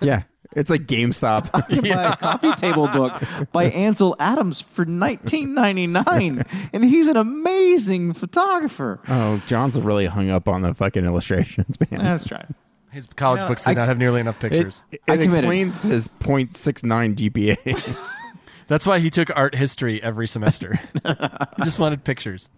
yeah, 0.00 0.22
it's 0.54 0.70
like 0.70 0.82
GameStop. 0.82 1.50
buy 1.52 2.12
a 2.12 2.16
coffee 2.16 2.54
table 2.54 2.86
book 2.88 3.20
by 3.50 3.64
Ansel 3.64 4.14
Adams 4.20 4.60
for 4.60 4.84
nineteen 4.84 5.54
ninety 5.54 5.86
nine, 5.86 6.44
and 6.72 6.84
he's 6.84 7.08
an 7.08 7.16
amazing 7.16 8.12
photographer. 8.12 9.00
oh, 9.08 9.42
John's 9.46 9.78
really 9.80 10.06
hung 10.06 10.30
up 10.30 10.48
on 10.48 10.62
the 10.62 10.74
fucking 10.74 11.04
illustrations, 11.04 11.78
man. 11.90 12.02
That's 12.04 12.30
right. 12.30 12.46
His 12.92 13.06
college 13.06 13.40
Yeah, 13.42 13.48
books 13.48 13.64
did 13.64 13.70
I- 13.70 13.74
not 13.74 13.88
have 13.88 13.98
nearly 13.98 14.20
enough 14.20 14.38
pictures. 14.40 14.82
It, 14.90 15.00
I 15.08 15.14
it 15.14 15.18
committed. 15.18 15.34
explains 15.44 15.82
his 15.82 16.08
.69 16.08 17.14
GPA. 17.16 17.96
That's 18.68 18.86
why 18.86 18.98
he 19.00 19.10
took 19.10 19.36
art 19.36 19.54
history 19.54 20.02
every 20.02 20.26
semester. 20.28 20.78
he 21.04 21.62
just 21.64 21.78
wanted 21.78 22.04
pictures. 22.04 22.48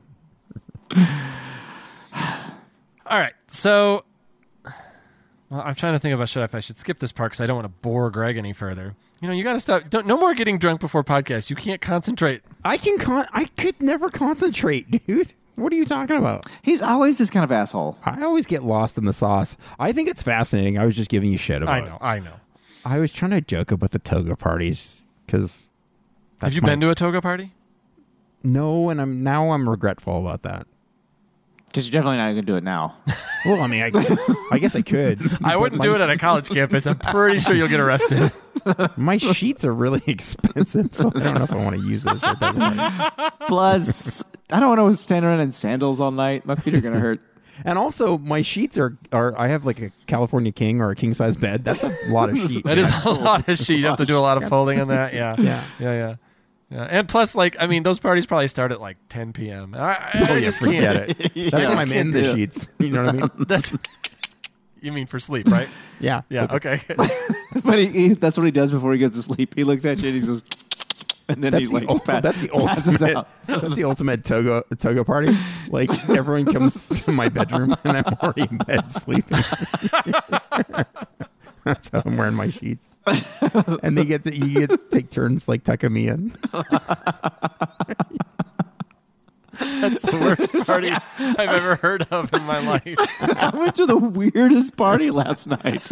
All 3.06 3.18
right, 3.18 3.32
so 3.46 4.04
well, 5.50 5.62
I'm 5.64 5.74
trying 5.74 5.92
to 5.94 5.98
think 5.98 6.14
about 6.14 6.28
should 6.28 6.40
I, 6.40 6.44
if 6.44 6.54
I 6.54 6.60
should 6.60 6.78
skip 6.78 6.98
this 6.98 7.12
part 7.12 7.32
because 7.32 7.40
I 7.42 7.46
don't 7.46 7.56
want 7.56 7.66
to 7.66 7.80
bore 7.82 8.10
Greg 8.10 8.36
any 8.38 8.52
further. 8.52 8.94
You 9.20 9.28
know, 9.28 9.34
you 9.34 9.44
got 9.44 9.52
to 9.54 9.60
stop. 9.60 9.90
Don't, 9.90 10.06
no 10.06 10.16
more 10.16 10.34
getting 10.34 10.58
drunk 10.58 10.80
before 10.80 11.04
podcasts. 11.04 11.50
You 11.50 11.56
can't 11.56 11.80
concentrate. 11.80 12.42
I 12.64 12.76
can 12.76 12.98
con- 12.98 13.26
I 13.32 13.44
could 13.44 13.80
never 13.80 14.08
concentrate, 14.08 15.06
dude. 15.06 15.34
What 15.56 15.72
are 15.72 15.76
you 15.76 15.84
talking 15.84 16.16
about? 16.16 16.46
He's 16.62 16.80
always 16.82 17.18
this 17.18 17.30
kind 17.30 17.44
of 17.44 17.52
asshole. 17.52 17.98
I 18.04 18.22
always 18.22 18.46
get 18.46 18.62
lost 18.62 18.96
in 18.96 19.04
the 19.04 19.12
sauce. 19.12 19.56
I 19.78 19.92
think 19.92 20.08
it's 20.08 20.22
fascinating. 20.22 20.78
I 20.78 20.84
was 20.86 20.94
just 20.96 21.10
giving 21.10 21.30
you 21.30 21.36
shit 21.38 21.62
about 21.62 21.74
I 21.74 21.78
it. 21.78 21.84
know, 21.84 21.98
I 22.00 22.18
know. 22.20 22.34
I 22.84 22.98
was 22.98 23.12
trying 23.12 23.32
to 23.32 23.40
joke 23.40 23.70
about 23.70 23.90
the 23.90 23.98
toga 23.98 24.34
parties 24.34 25.02
because 25.26 25.68
Have 26.40 26.54
you 26.54 26.62
been 26.62 26.80
to 26.80 26.90
a 26.90 26.94
toga 26.94 27.20
party? 27.20 27.52
No, 28.42 28.88
and 28.88 29.00
I'm 29.00 29.22
now 29.22 29.50
I'm 29.52 29.68
regretful 29.68 30.18
about 30.26 30.42
that. 30.42 30.66
Because 31.72 31.86
you're 31.88 31.92
definitely 32.02 32.18
not 32.18 32.24
going 32.24 32.36
to 32.36 32.42
do 32.42 32.56
it 32.56 32.64
now. 32.64 32.96
Well, 33.44 33.60
I 33.60 33.66
mean, 33.66 33.82
I, 33.82 33.90
I 34.52 34.60
guess 34.60 34.76
I 34.76 34.82
could. 34.82 35.18
I 35.44 35.56
wouldn't 35.56 35.80
my- 35.80 35.82
do 35.82 35.96
it 35.96 36.00
at 36.00 36.08
a 36.08 36.16
college 36.16 36.48
campus. 36.48 36.86
I'm 36.86 36.96
pretty 36.96 37.40
sure 37.40 37.56
you'll 37.56 37.66
get 37.66 37.80
arrested. 37.80 38.30
My 38.96 39.16
sheets 39.16 39.64
are 39.64 39.74
really 39.74 40.00
expensive, 40.06 40.94
so 40.94 41.10
I 41.12 41.18
don't 41.18 41.34
know 41.34 41.42
if 41.42 41.50
I 41.50 41.56
want 41.56 41.74
to 41.74 41.82
use 41.82 42.04
those 42.04 42.20
for 42.20 42.36
a. 42.40 43.32
Plus, 43.48 44.22
I 44.52 44.60
don't 44.60 44.78
want 44.78 44.92
to 44.92 44.96
stand 44.96 45.24
around 45.24 45.40
in 45.40 45.50
sandals 45.50 46.00
all 46.00 46.12
night. 46.12 46.46
My 46.46 46.54
feet 46.54 46.74
are 46.74 46.80
going 46.80 46.94
to 46.94 47.00
hurt. 47.00 47.20
And 47.64 47.78
also, 47.78 48.16
my 48.18 48.42
sheets 48.42 48.78
are 48.78 48.96
are 49.10 49.36
I 49.36 49.48
have 49.48 49.66
like 49.66 49.80
a 49.80 49.90
California 50.06 50.52
king 50.52 50.80
or 50.80 50.90
a 50.90 50.94
king 50.94 51.12
size 51.12 51.36
bed. 51.36 51.64
That's 51.64 51.82
a 51.82 51.92
lot 52.10 52.30
of 52.30 52.36
sheets. 52.38 52.62
That 52.64 52.78
is 52.78 53.04
a 53.04 53.10
lot 53.10 53.48
of 53.48 53.58
shit. 53.58 53.78
You 53.78 53.86
have 53.86 53.96
to 53.96 54.06
do 54.06 54.16
a 54.16 54.20
lot 54.20 54.40
of 54.40 54.48
folding 54.48 54.80
on 54.80 54.86
that. 54.86 55.14
Yeah. 55.14 55.34
Yeah. 55.36 55.64
Yeah. 55.80 55.94
Yeah. 55.94 56.14
Yeah. 56.72 56.84
And 56.90 57.06
plus, 57.08 57.34
like, 57.34 57.56
I 57.60 57.66
mean, 57.66 57.82
those 57.82 57.98
parties 57.98 58.24
probably 58.24 58.48
start 58.48 58.72
at 58.72 58.80
like 58.80 58.96
10 59.10 59.32
p.m. 59.34 59.74
I, 59.74 59.78
I 59.78 60.10
Oh, 60.30 60.34
yeah, 60.34 60.40
just 60.40 60.58
forget 60.60 61.06
can't. 61.08 61.20
it. 61.20 61.32
Yeah. 61.36 61.50
That's 61.50 61.68
when 61.68 61.76
Just 61.76 61.82
I'm 61.82 61.92
in 61.92 62.10
the 62.12 62.30
it. 62.30 62.34
sheets. 62.34 62.68
You 62.78 62.90
know 62.90 63.04
what 63.04 63.14
I 63.14 63.18
mean? 63.18 63.30
That's. 63.46 63.76
You 64.80 64.90
mean 64.92 65.06
for 65.06 65.18
sleep, 65.20 65.48
right? 65.48 65.68
Yeah. 66.00 66.22
Yeah. 66.30 66.48
So- 66.48 66.56
Okay. 66.56 66.80
but 67.62 67.78
he, 67.78 67.86
he, 67.86 68.08
that's 68.14 68.36
what 68.36 68.44
he 68.44 68.50
does 68.50 68.72
before 68.72 68.92
he 68.94 68.98
goes 68.98 69.12
to 69.12 69.22
sleep. 69.22 69.54
He 69.54 69.62
looks 69.64 69.84
at 69.84 70.00
you 70.02 70.08
and 70.10 70.20
he 70.20 70.26
goes, 70.26 70.42
and 71.28 71.44
then 71.44 71.52
That's 71.52 71.60
he's 71.60 71.68
the, 71.70 71.74
like, 71.76 71.88
ul- 71.88 72.00
pa- 72.00 72.18
that's 72.20 72.40
the 72.40 72.50
ultimate. 72.50 73.16
out. 73.16 73.28
That's 73.46 73.76
the 73.76 73.84
ultimate 73.84 74.24
toga 74.24 74.64
toga 74.78 75.04
party. 75.04 75.36
Like 75.68 75.88
everyone 76.10 76.52
comes 76.52 76.88
to 77.04 77.12
my 77.12 77.28
bedroom 77.28 77.76
and 77.84 77.98
I'm 77.98 78.04
already 78.20 78.42
in 78.50 78.58
bed 78.58 78.90
sleeping. 78.90 79.38
that's 81.64 81.90
how 81.90 82.02
I'm 82.04 82.16
wearing 82.16 82.34
my 82.34 82.50
sheets. 82.50 82.92
And 83.82 83.96
they 83.96 84.04
get 84.04 84.24
to 84.24 84.34
you 84.34 84.66
get 84.66 84.70
to 84.70 84.78
take 84.90 85.10
turns 85.10 85.48
like 85.48 85.64
tucking 85.64 85.92
me 85.92 86.08
in. 86.08 86.36
That's 89.58 90.00
the 90.00 90.18
worst 90.20 90.66
party 90.66 90.90
I've 90.90 91.38
ever 91.38 91.76
heard 91.76 92.06
of 92.10 92.32
in 92.32 92.42
my 92.44 92.58
life. 92.60 92.96
I 93.20 93.52
went 93.54 93.74
to 93.76 93.86
the 93.86 93.96
weirdest 93.96 94.76
party 94.76 95.10
last 95.10 95.46
night. 95.46 95.88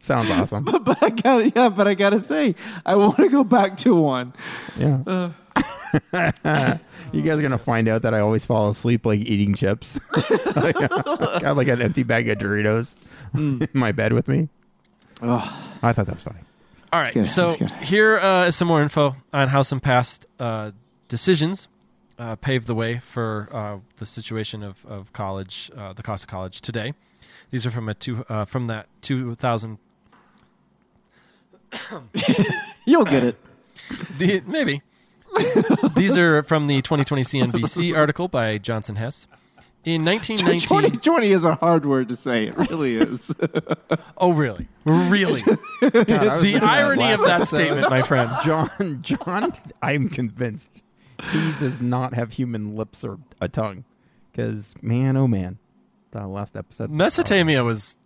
Sounds 0.00 0.30
awesome. 0.30 0.64
but 0.82 1.02
I 1.02 1.10
got 1.10 1.56
yeah, 1.56 1.68
but 1.68 1.88
I 1.88 1.94
gotta 1.94 2.18
say, 2.18 2.54
I 2.84 2.94
want 2.94 3.16
to 3.16 3.28
go 3.28 3.44
back 3.44 3.76
to 3.78 3.94
one. 3.94 4.34
Yeah. 4.78 5.02
Uh, 5.06 5.30
you 7.12 7.22
guys 7.22 7.38
are 7.38 7.42
gonna 7.42 7.58
find 7.58 7.88
out 7.88 8.02
that 8.02 8.14
I 8.14 8.20
always 8.20 8.44
fall 8.44 8.68
asleep 8.68 9.06
like 9.06 9.20
eating 9.20 9.54
chips. 9.54 9.98
So 10.42 10.52
I 10.56 10.72
got 11.40 11.56
like 11.56 11.68
an 11.68 11.80
empty 11.82 12.02
bag 12.02 12.28
of 12.28 12.38
Doritos 12.38 12.96
in 13.34 13.68
my 13.72 13.92
bed 13.92 14.12
with 14.12 14.28
me. 14.28 14.48
Oh. 15.22 15.76
I 15.82 15.92
thought 15.92 16.06
that 16.06 16.14
was 16.16 16.24
funny. 16.24 16.40
All 16.92 17.00
right. 17.00 17.12
good, 17.14 17.26
So 17.26 17.48
that's 17.48 17.56
good. 17.56 17.70
here 17.86 18.18
uh, 18.18 18.46
is 18.46 18.56
some 18.56 18.68
more 18.68 18.82
info 18.82 19.16
on 19.32 19.48
how 19.48 19.62
some 19.62 19.80
past 19.80 20.26
uh, 20.38 20.72
decisions 21.08 21.68
uh, 22.18 22.36
paved 22.36 22.66
the 22.66 22.74
way 22.74 22.98
for 22.98 23.48
uh, 23.52 23.78
the 23.96 24.06
situation 24.06 24.62
of, 24.62 24.84
of 24.86 25.12
college, 25.12 25.70
uh, 25.76 25.92
the 25.92 26.02
cost 26.02 26.24
of 26.24 26.28
college 26.30 26.60
today. 26.60 26.94
These 27.50 27.66
are 27.66 27.70
from 27.70 27.88
a 27.88 27.94
two 27.94 28.24
uh, 28.28 28.44
from 28.44 28.66
that 28.68 28.86
2000. 29.02 29.78
You'll 32.86 33.04
get 33.04 33.24
it. 33.24 33.36
The, 34.18 34.40
maybe. 34.46 34.80
These 35.94 36.16
are 36.18 36.42
from 36.42 36.66
the 36.66 36.82
2020 36.82 37.22
CNBC 37.22 37.96
article 37.96 38.28
by 38.28 38.58
Johnson 38.58 38.96
Hess. 38.96 39.26
In 39.84 40.02
1919. 40.04 40.66
2020 40.92 41.30
is 41.30 41.44
a 41.44 41.56
hard 41.56 41.84
word 41.84 42.08
to 42.08 42.16
say. 42.16 42.46
It 42.46 42.56
really 42.56 42.96
is. 42.96 43.34
Oh, 44.16 44.32
really? 44.32 44.68
Really? 44.84 45.42
God, 45.42 45.52
the 45.92 46.58
irony 46.62 47.12
of 47.12 47.20
that 47.20 47.46
statement, 47.46 47.90
my 47.90 48.02
friend. 48.02 48.30
John, 48.44 48.98
John, 49.02 49.52
I'm 49.82 50.08
convinced 50.08 50.82
he 51.30 51.52
does 51.60 51.80
not 51.80 52.14
have 52.14 52.32
human 52.32 52.76
lips 52.76 53.04
or 53.04 53.18
a 53.40 53.48
tongue. 53.48 53.84
Because 54.32 54.74
man, 54.80 55.16
oh 55.16 55.28
man, 55.28 55.58
the 56.12 56.26
last 56.26 56.56
episode. 56.56 56.90
Mesopotamia 56.90 57.62
was. 57.64 57.98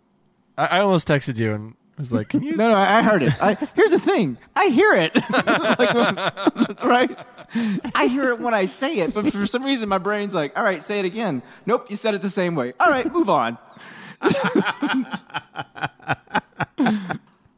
I, 0.57 0.65
I 0.65 0.79
almost 0.81 1.07
texted 1.07 1.37
you 1.37 1.53
and 1.53 1.75
was 1.99 2.11
like, 2.11 2.29
"Can 2.29 2.41
you?" 2.41 2.55
no, 2.55 2.69
no, 2.69 2.75
I 2.75 3.03
heard 3.03 3.21
it. 3.21 3.31
I, 3.41 3.53
here's 3.75 3.91
the 3.91 3.99
thing. 3.99 4.37
I 4.55 4.67
hear 4.67 4.93
it. 4.95 5.15
Like, 5.79 6.83
right? 6.83 7.17
I 7.95 8.07
hear 8.07 8.29
it 8.29 8.39
when 8.39 8.53
I 8.53 8.65
say 8.65 8.99
it, 8.99 9.13
but 9.13 9.31
for 9.31 9.45
some 9.45 9.63
reason 9.63 9.87
my 9.89 9.97
brain's 9.97 10.33
like, 10.33 10.57
all 10.57 10.63
right, 10.63 10.81
say 10.81 10.99
it 10.99 11.05
again. 11.05 11.41
Nope, 11.65 11.89
you 11.89 11.95
said 11.95 12.13
it 12.13 12.21
the 12.21 12.29
same 12.29 12.55
way. 12.55 12.73
All 12.79 12.89
right, 12.89 13.11
move 13.11 13.29
on. 13.29 13.57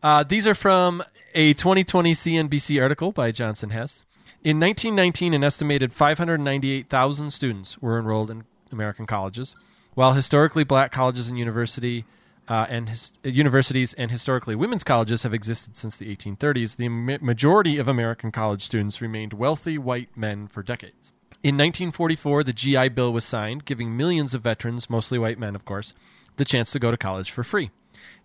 Uh, 0.04 0.24
these 0.24 0.48
are 0.48 0.56
from 0.56 1.04
a 1.36 1.54
2020 1.54 2.14
CNBC 2.14 2.82
article 2.82 3.12
by 3.12 3.32
Johnson 3.32 3.70
Hess. 3.70 4.06
In 4.44 4.60
1919, 4.60 5.34
an 5.34 5.44
estimated 5.44 5.94
598,000 5.94 7.32
students 7.32 7.80
were 7.80 8.00
enrolled 8.00 8.32
in 8.32 8.44
American 8.72 9.06
colleges, 9.06 9.56
while 9.94 10.14
historically 10.14 10.64
black 10.64 10.92
colleges 10.92 11.30
and 11.30 11.38
university 11.38 12.06
uh, 12.52 12.68
and 12.70 12.90
his, 12.90 13.14
universities 13.24 13.94
and 13.94 14.12
historically 14.12 14.56
women's 14.56 14.84
colleges 14.84 15.24
have 15.24 15.34
existed 15.34 15.78
since 15.78 15.96
the 15.96 16.14
1830s. 16.14 16.76
The 16.76 16.90
ma- 16.90 17.18
majority 17.22 17.78
of 17.78 17.88
American 17.88 18.30
college 18.30 18.62
students 18.62 19.02
remained 19.02 19.32
wealthy 19.32 19.78
white 19.78 20.10
men 20.18 20.48
for 20.48 20.62
decades. 20.62 21.14
In 21.44 21.56
1944, 21.56 22.44
the 22.44 22.52
GI 22.52 22.90
Bill 22.90 23.14
was 23.14 23.24
signed, 23.24 23.64
giving 23.64 23.96
millions 23.96 24.36
of 24.36 24.42
veterans, 24.42 24.90
mostly 24.90 25.18
white 25.18 25.40
men, 25.40 25.56
of 25.56 25.64
course, 25.64 25.94
the 26.36 26.44
chance 26.44 26.74
to 26.74 26.80
go 26.80 26.92
to 26.92 26.98
college 26.98 27.32
for 27.32 27.46
free. 27.46 27.72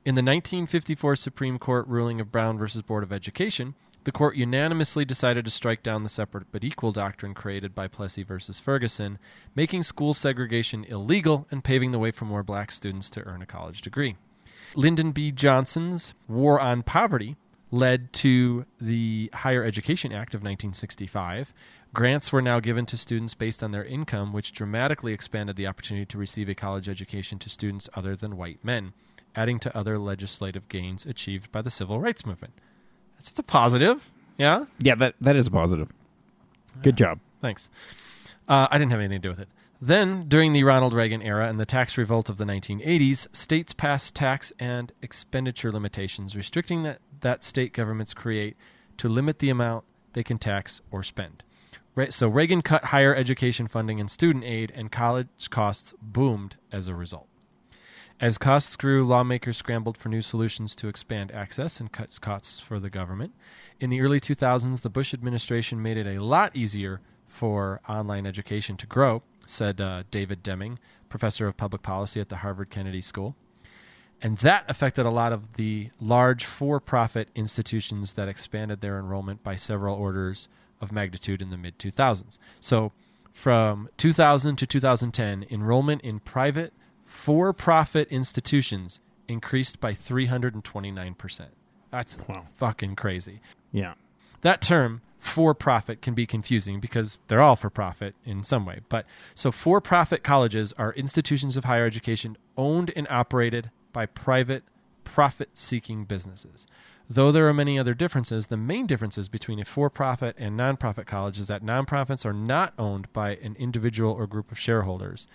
In 0.05 0.17
the 0.17 0.23
1954 0.23 1.15
Supreme 1.15 1.61
Court 1.61 1.87
ruling 1.87 2.21
of 2.21 2.33
Brown 2.33 2.59
versus 2.59 2.83
Board 2.83 3.05
of 3.05 3.13
Education, 3.13 3.77
the 4.07 4.13
court 4.13 4.37
unanimously 4.37 5.05
decided 5.05 5.45
to 5.45 5.51
strike 5.51 5.83
down 5.83 6.05
the 6.05 6.09
separate 6.09 6.47
but 6.53 6.63
equal 6.63 6.93
doctrine 6.93 7.35
created 7.35 7.75
by 7.75 7.89
Plessy 7.89 8.23
versus 8.23 8.61
Ferguson, 8.61 9.19
making 9.57 9.83
school 9.83 10.15
segregation 10.15 10.85
illegal 10.85 11.49
and 11.51 11.65
paving 11.65 11.91
the 11.91 11.99
way 11.99 12.13
for 12.13 12.25
more 12.25 12.45
black 12.45 12.71
students 12.71 13.11
to 13.11 13.23
earn 13.25 13.43
a 13.43 13.47
college 13.47 13.83
degree. 13.83 14.15
Lyndon 14.77 15.11
B. 15.11 15.33
Johnson's 15.33 16.15
War 16.29 16.61
on 16.61 16.85
Poverty 16.85 17.35
led 17.73 18.13
to 18.13 18.65
the 18.81 19.29
Higher 19.35 19.65
Education 19.65 20.13
Act 20.13 20.35
of 20.35 20.41
1965. 20.41 21.53
Grants 21.93 22.33
were 22.33 22.41
now 22.41 22.61
given 22.61 22.87
to 22.87 22.97
students 22.97 23.35
based 23.35 23.61
on 23.61 23.73
their 23.73 23.85
income, 23.85 24.33
which 24.33 24.53
dramatically 24.53 25.13
expanded 25.13 25.57
the 25.57 25.67
opportunity 25.67 26.07
to 26.07 26.17
receive 26.17 26.49
a 26.49 26.55
college 26.55 26.89
education 26.89 27.41
to 27.41 27.49
students 27.49 27.89
other 27.97 28.15
than 28.15 28.37
white 28.37 28.65
men, 28.65 28.93
adding 29.35 29.59
to 29.59 29.77
other 29.77 29.99
legislative 29.99 30.69
gains 30.69 31.05
achieved 31.05 31.51
by 31.51 31.61
the 31.61 31.71
civil 31.71 31.99
rights 31.99 32.25
movement. 32.25 32.55
That's 33.17 33.31
it's 33.31 33.39
a 33.39 33.43
positive. 33.43 34.11
Yeah? 34.39 34.67
Yeah, 34.79 34.95
that 34.97 35.15
that 35.21 35.37
is 35.37 35.47
a 35.47 35.51
positive. 35.51 35.89
Good 36.83 36.97
job. 36.97 37.21
Thanks. 37.41 37.71
Uh, 38.49 38.69
I 38.71 38.79
didn't 38.79 38.91
have 38.93 39.01
anything 39.01 39.21
to 39.21 39.23
do 39.23 39.31
with 39.31 39.41
it. 39.41 39.49
Then, 39.81 40.27
during 40.29 40.53
the 40.55 40.65
Ronald 40.65 40.95
Reagan 40.95 41.21
era 41.21 41.49
and 41.49 41.61
the 41.61 41.67
tax 41.67 41.99
revolt 41.99 42.31
of 42.31 42.39
the 42.39 42.45
1980s, 42.45 43.35
states 43.35 43.75
passed 43.75 44.15
tax 44.15 44.53
and 44.59 44.91
expenditure 45.03 45.71
limitations, 45.71 46.35
restricting 46.35 46.83
that, 46.85 47.01
that 47.21 47.45
state 47.45 47.75
governments 47.75 48.15
create 48.15 48.57
to 48.97 49.09
limit 49.09 49.39
the 49.39 49.51
amount 49.51 49.85
they 50.15 50.23
can 50.23 50.39
tax 50.39 50.81
or 50.91 51.03
spend. 51.03 51.43
Re- 51.95 52.11
So 52.11 52.27
Reagan 52.29 52.63
cut 52.63 52.85
higher 52.85 53.15
education 53.15 53.69
funding 53.69 54.01
and 54.01 54.11
student 54.11 54.45
aid, 54.45 54.73
and 54.75 54.91
college 54.91 55.29
costs 55.51 55.93
boomed 56.01 56.57
as 56.73 56.89
a 56.89 56.95
result. 56.95 57.29
As 58.19 58.39
costs 58.39 58.77
grew, 58.77 59.05
lawmakers 59.05 59.59
scrambled 59.59 59.99
for 59.99 60.09
new 60.09 60.23
solutions 60.23 60.75
to 60.77 60.89
expand 60.89 61.31
access 61.33 61.81
and 61.81 61.93
cut 61.93 62.19
costs 62.23 62.61
for 62.61 62.81
the 62.81 62.89
government. 62.89 63.35
In 63.79 63.91
the 63.91 64.01
early 64.01 64.21
2000s, 64.21 64.81
the 64.81 64.89
Bush 64.89 65.13
administration 65.13 65.83
made 65.83 65.99
it 65.99 66.07
a 66.07 66.23
lot 66.23 66.57
easier 66.57 67.03
for 67.29 67.79
online 67.87 68.25
education 68.25 68.79
to 68.79 68.87
grow, 68.87 69.23
said 69.45 69.83
uh, 69.83 70.05
David 70.11 70.43
Deming, 70.43 70.79
professor 71.11 71.47
of 71.47 71.59
public 71.59 71.83
policy 71.83 72.19
at 72.19 72.31
the 72.31 72.37
Harvard 72.37 72.71
Kennedy 72.71 73.03
School. 73.03 73.37
And 74.23 74.39
that 74.39 74.65
affected 74.67 75.05
a 75.05 75.11
lot 75.11 75.35
of 75.35 75.55
the 75.55 75.91
large 76.01 76.47
for 76.47 76.81
profit 76.81 77.29
institutions 77.35 78.15
that 78.15 78.29
expanded 78.29 78.81
their 78.81 78.99
enrollment 78.99 79.43
by 79.43 79.57
several 79.57 79.95
orders 79.95 80.49
of 80.81 80.91
magnitude 80.91 81.43
in 81.43 81.51
the 81.51 81.59
mid 81.59 81.79
2000s. 81.79 82.39
So 82.61 82.93
from 83.35 83.91
2000 83.99 84.57
to 84.57 84.67
2010, 84.67 85.45
enrollment 85.51 86.01
in 86.01 86.21
private 86.21 86.73
for 87.07 87.53
profit 87.53 88.09
institutions 88.09 89.01
increased 89.29 89.81
by 89.81 89.93
329%. 89.93 91.47
That's 91.91 92.19
fucking 92.57 92.97
crazy. 92.97 93.41
Yeah. 93.73 93.95
That 94.43 94.61
term, 94.61 95.01
for 95.19 95.55
profit, 95.55 96.03
can 96.03 96.15
be 96.15 96.27
confusing 96.27 96.79
because 96.81 97.19
they're 97.29 97.41
all 97.41 97.57
for 97.57 97.71
profit 97.71 98.15
in 98.25 98.45
some 98.45 98.67
way. 98.67 98.81
But 98.89 99.07
so 99.35 99.51
for 99.51 99.81
profit 99.81 100.23
colleges 100.23 100.73
are 100.75 100.93
institutions 100.93 101.57
of 101.57 101.65
higher 101.65 101.87
education 101.87 102.37
owned 102.57 102.93
and 102.95 103.07
operated 103.09 103.71
by 103.93 104.07
private 104.07 104.65
profit 105.05 105.51
seeking 105.55 106.05
businesses. 106.05 106.67
Though 107.09 107.31
there 107.31 107.49
are 107.49 107.55
many 107.55 107.79
other 107.79 107.95
differences, 107.95 108.49
the 108.49 108.57
main 108.57 108.87
differences 108.87 109.29
between 109.29 109.61
a 109.61 109.65
for 109.65 109.89
profit 109.89 110.35
and 110.39 110.59
nonprofit 110.59 111.07
college 111.07 111.39
is 111.39 111.47
that 111.47 111.65
nonprofits 111.65 112.27
are 112.27 112.33
not 112.33 112.75
owned 112.79 113.13
by 113.13 113.37
an 113.37 113.55
individual 113.59 114.13
or 114.13 114.27
group 114.27 114.51
of 114.51 114.59
shareholders, 114.59 115.29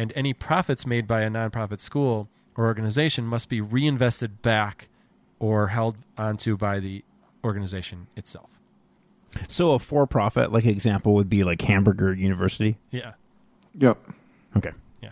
and 0.00 0.14
any 0.16 0.32
profits 0.32 0.86
made 0.86 1.06
by 1.06 1.20
a 1.20 1.28
nonprofit 1.28 1.78
school 1.78 2.30
or 2.56 2.64
organization 2.64 3.26
must 3.26 3.50
be 3.50 3.60
reinvested 3.60 4.40
back 4.40 4.88
or 5.38 5.68
held 5.68 5.98
onto 6.16 6.56
by 6.56 6.80
the 6.80 7.04
organization 7.44 8.06
itself. 8.16 8.58
So 9.46 9.72
a 9.72 9.78
for-profit 9.78 10.52
like 10.52 10.64
example 10.64 11.12
would 11.12 11.28
be 11.28 11.44
like 11.44 11.60
Hamburger 11.60 12.14
University. 12.14 12.78
Yeah. 12.90 13.12
Yep. 13.74 13.98
Okay. 14.56 14.70
Yeah. 15.02 15.10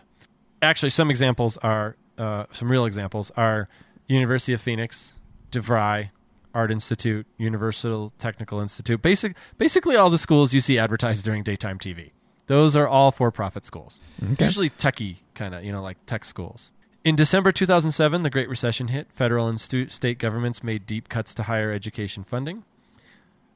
Actually, 0.62 0.90
some 0.90 1.10
examples 1.10 1.58
are 1.58 1.96
uh, 2.16 2.46
some 2.50 2.70
real 2.70 2.86
examples 2.86 3.30
are 3.36 3.68
University 4.06 4.54
of 4.54 4.62
Phoenix, 4.62 5.18
DeVry, 5.52 6.12
Art 6.54 6.72
Institute, 6.72 7.26
Universal 7.36 8.14
Technical 8.16 8.58
Institute. 8.58 9.02
Basic, 9.02 9.36
basically 9.58 9.96
all 9.96 10.08
the 10.08 10.16
schools 10.16 10.54
you 10.54 10.62
see 10.62 10.78
advertised 10.78 11.26
during 11.26 11.42
daytime 11.42 11.78
TV. 11.78 12.12
Those 12.48 12.74
are 12.76 12.88
all 12.88 13.12
for-profit 13.12 13.64
schools. 13.64 14.00
Okay. 14.32 14.44
Usually 14.44 14.70
techie 14.70 15.18
kind 15.34 15.54
of, 15.54 15.62
you 15.64 15.70
know, 15.70 15.82
like 15.82 16.04
tech 16.06 16.24
schools. 16.24 16.72
In 17.04 17.14
December 17.14 17.52
2007, 17.52 18.22
the 18.22 18.30
Great 18.30 18.48
Recession 18.48 18.88
hit. 18.88 19.06
Federal 19.12 19.46
and 19.48 19.60
stu- 19.60 19.88
state 19.88 20.18
governments 20.18 20.64
made 20.64 20.84
deep 20.84 21.08
cuts 21.08 21.34
to 21.36 21.44
higher 21.44 21.70
education 21.72 22.24
funding. 22.24 22.64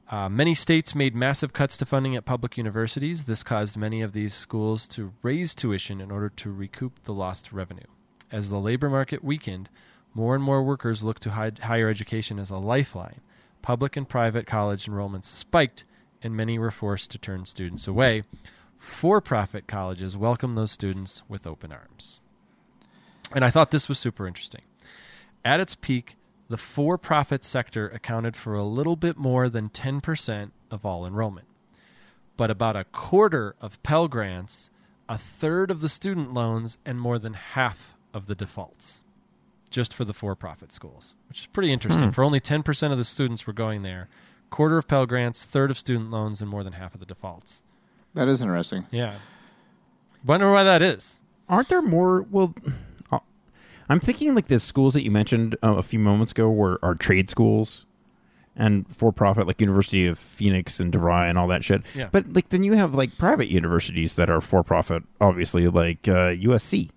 Uh, 0.09 0.29
many 0.29 0.53
states 0.53 0.93
made 0.93 1.15
massive 1.15 1.53
cuts 1.53 1.75
to 1.77 1.85
funding 1.85 2.15
at 2.15 2.23
public 2.25 2.57
universities. 2.57 3.23
This 3.23 3.43
caused 3.43 3.77
many 3.77 4.01
of 4.01 4.13
these 4.13 4.33
schools 4.33 4.87
to 4.89 5.13
raise 5.23 5.55
tuition 5.55 5.99
in 5.99 6.11
order 6.11 6.29
to 6.29 6.51
recoup 6.51 7.03
the 7.03 7.13
lost 7.13 7.51
revenue. 7.51 7.87
As 8.31 8.49
the 8.49 8.59
labor 8.59 8.89
market 8.89 9.23
weakened, 9.23 9.69
more 10.13 10.35
and 10.35 10.43
more 10.43 10.61
workers 10.61 11.03
looked 11.03 11.23
to 11.23 11.31
hi- 11.31 11.51
higher 11.63 11.89
education 11.89 12.37
as 12.37 12.49
a 12.51 12.57
lifeline. 12.57 13.21
Public 13.61 13.97
and 13.97 14.07
private 14.07 14.45
college 14.45 14.85
enrollments 14.85 15.25
spiked, 15.25 15.83
and 16.21 16.35
many 16.35 16.59
were 16.59 16.71
forced 16.71 17.11
to 17.11 17.17
turn 17.17 17.45
students 17.45 17.87
away. 17.87 18.23
For 18.83 19.21
profit 19.21 19.65
colleges 19.65 20.17
welcome 20.17 20.55
those 20.55 20.71
students 20.71 21.23
with 21.29 21.47
open 21.47 21.71
arms. 21.71 22.19
And 23.33 23.43
I 23.43 23.49
thought 23.49 23.71
this 23.71 23.87
was 23.87 23.97
super 23.97 24.27
interesting. 24.27 24.61
At 25.43 25.61
its 25.61 25.75
peak, 25.75 26.17
the 26.49 26.57
for 26.57 26.97
profit 26.97 27.45
sector 27.45 27.87
accounted 27.87 28.35
for 28.35 28.55
a 28.55 28.63
little 28.63 28.97
bit 28.97 29.17
more 29.17 29.47
than 29.47 29.69
10% 29.69 30.51
of 30.69 30.85
all 30.85 31.05
enrollment. 31.05 31.47
But 32.35 32.51
about 32.51 32.75
a 32.75 32.83
quarter 32.83 33.55
of 33.61 33.81
Pell 33.83 34.09
Grants, 34.09 34.69
a 35.07 35.17
third 35.17 35.71
of 35.71 35.79
the 35.79 35.89
student 35.89 36.33
loans, 36.33 36.77
and 36.85 36.99
more 36.99 37.17
than 37.17 37.33
half 37.33 37.95
of 38.13 38.27
the 38.27 38.35
defaults 38.35 39.01
just 39.69 39.93
for 39.93 40.03
the 40.03 40.13
for 40.13 40.35
profit 40.35 40.73
schools, 40.73 41.15
which 41.29 41.39
is 41.39 41.47
pretty 41.47 41.71
interesting. 41.71 42.09
Hmm. 42.09 42.13
For 42.13 42.23
only 42.23 42.41
10% 42.41 42.91
of 42.91 42.97
the 42.97 43.05
students 43.05 43.47
were 43.47 43.53
going 43.53 43.81
there, 43.81 44.09
quarter 44.49 44.77
of 44.77 44.87
Pell 44.87 45.05
Grants, 45.05 45.45
third 45.45 45.71
of 45.71 45.79
student 45.79 46.11
loans, 46.11 46.41
and 46.41 46.51
more 46.51 46.63
than 46.63 46.73
half 46.73 46.93
of 46.93 46.99
the 46.99 47.07
defaults. 47.07 47.63
That 48.13 48.27
is 48.27 48.41
interesting. 48.41 48.85
Yeah. 48.91 49.15
Wonder 50.25 50.51
why 50.51 50.63
that 50.63 50.81
is. 50.81 51.19
Aren't 51.49 51.69
there 51.69 51.81
more? 51.81 52.21
Well, 52.23 52.55
uh, 53.11 53.19
I'm 53.89 53.99
thinking 53.99 54.35
like 54.35 54.47
the 54.47 54.59
schools 54.59 54.93
that 54.93 55.03
you 55.03 55.11
mentioned 55.11 55.55
uh, 55.63 55.75
a 55.75 55.83
few 55.83 55.99
moments 55.99 56.31
ago 56.31 56.49
were 56.49 56.79
are 56.81 56.95
trade 56.95 57.29
schools 57.29 57.85
and 58.55 58.87
for 58.95 59.11
profit, 59.11 59.47
like 59.47 59.59
University 59.59 60.05
of 60.05 60.17
Phoenix 60.17 60.79
and 60.79 60.93
DeVry 60.93 61.29
and 61.29 61.37
all 61.37 61.47
that 61.47 61.63
shit. 61.63 61.81
Yeah. 61.95 62.09
But 62.11 62.33
like 62.33 62.49
then 62.49 62.63
you 62.63 62.73
have 62.73 62.93
like 62.93 63.17
private 63.17 63.49
universities 63.49 64.15
that 64.15 64.29
are 64.29 64.41
for 64.41 64.63
profit, 64.63 65.03
obviously, 65.19 65.67
like 65.67 66.07
uh, 66.07 66.29
USC, 66.31 66.89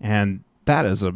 and 0.00 0.42
that 0.64 0.84
is 0.84 1.02
a 1.02 1.14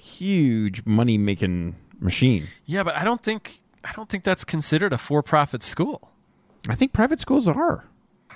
huge 0.00 0.84
money 0.84 1.16
making 1.16 1.76
machine. 2.00 2.48
Yeah, 2.66 2.82
but 2.82 2.96
I 2.96 3.04
don't 3.04 3.22
think 3.22 3.60
I 3.84 3.92
don't 3.92 4.08
think 4.08 4.24
that's 4.24 4.44
considered 4.44 4.92
a 4.92 4.98
for-profit 4.98 5.62
school. 5.62 6.10
I 6.68 6.74
think 6.74 6.92
private 6.92 7.20
schools 7.20 7.46
are. 7.46 7.84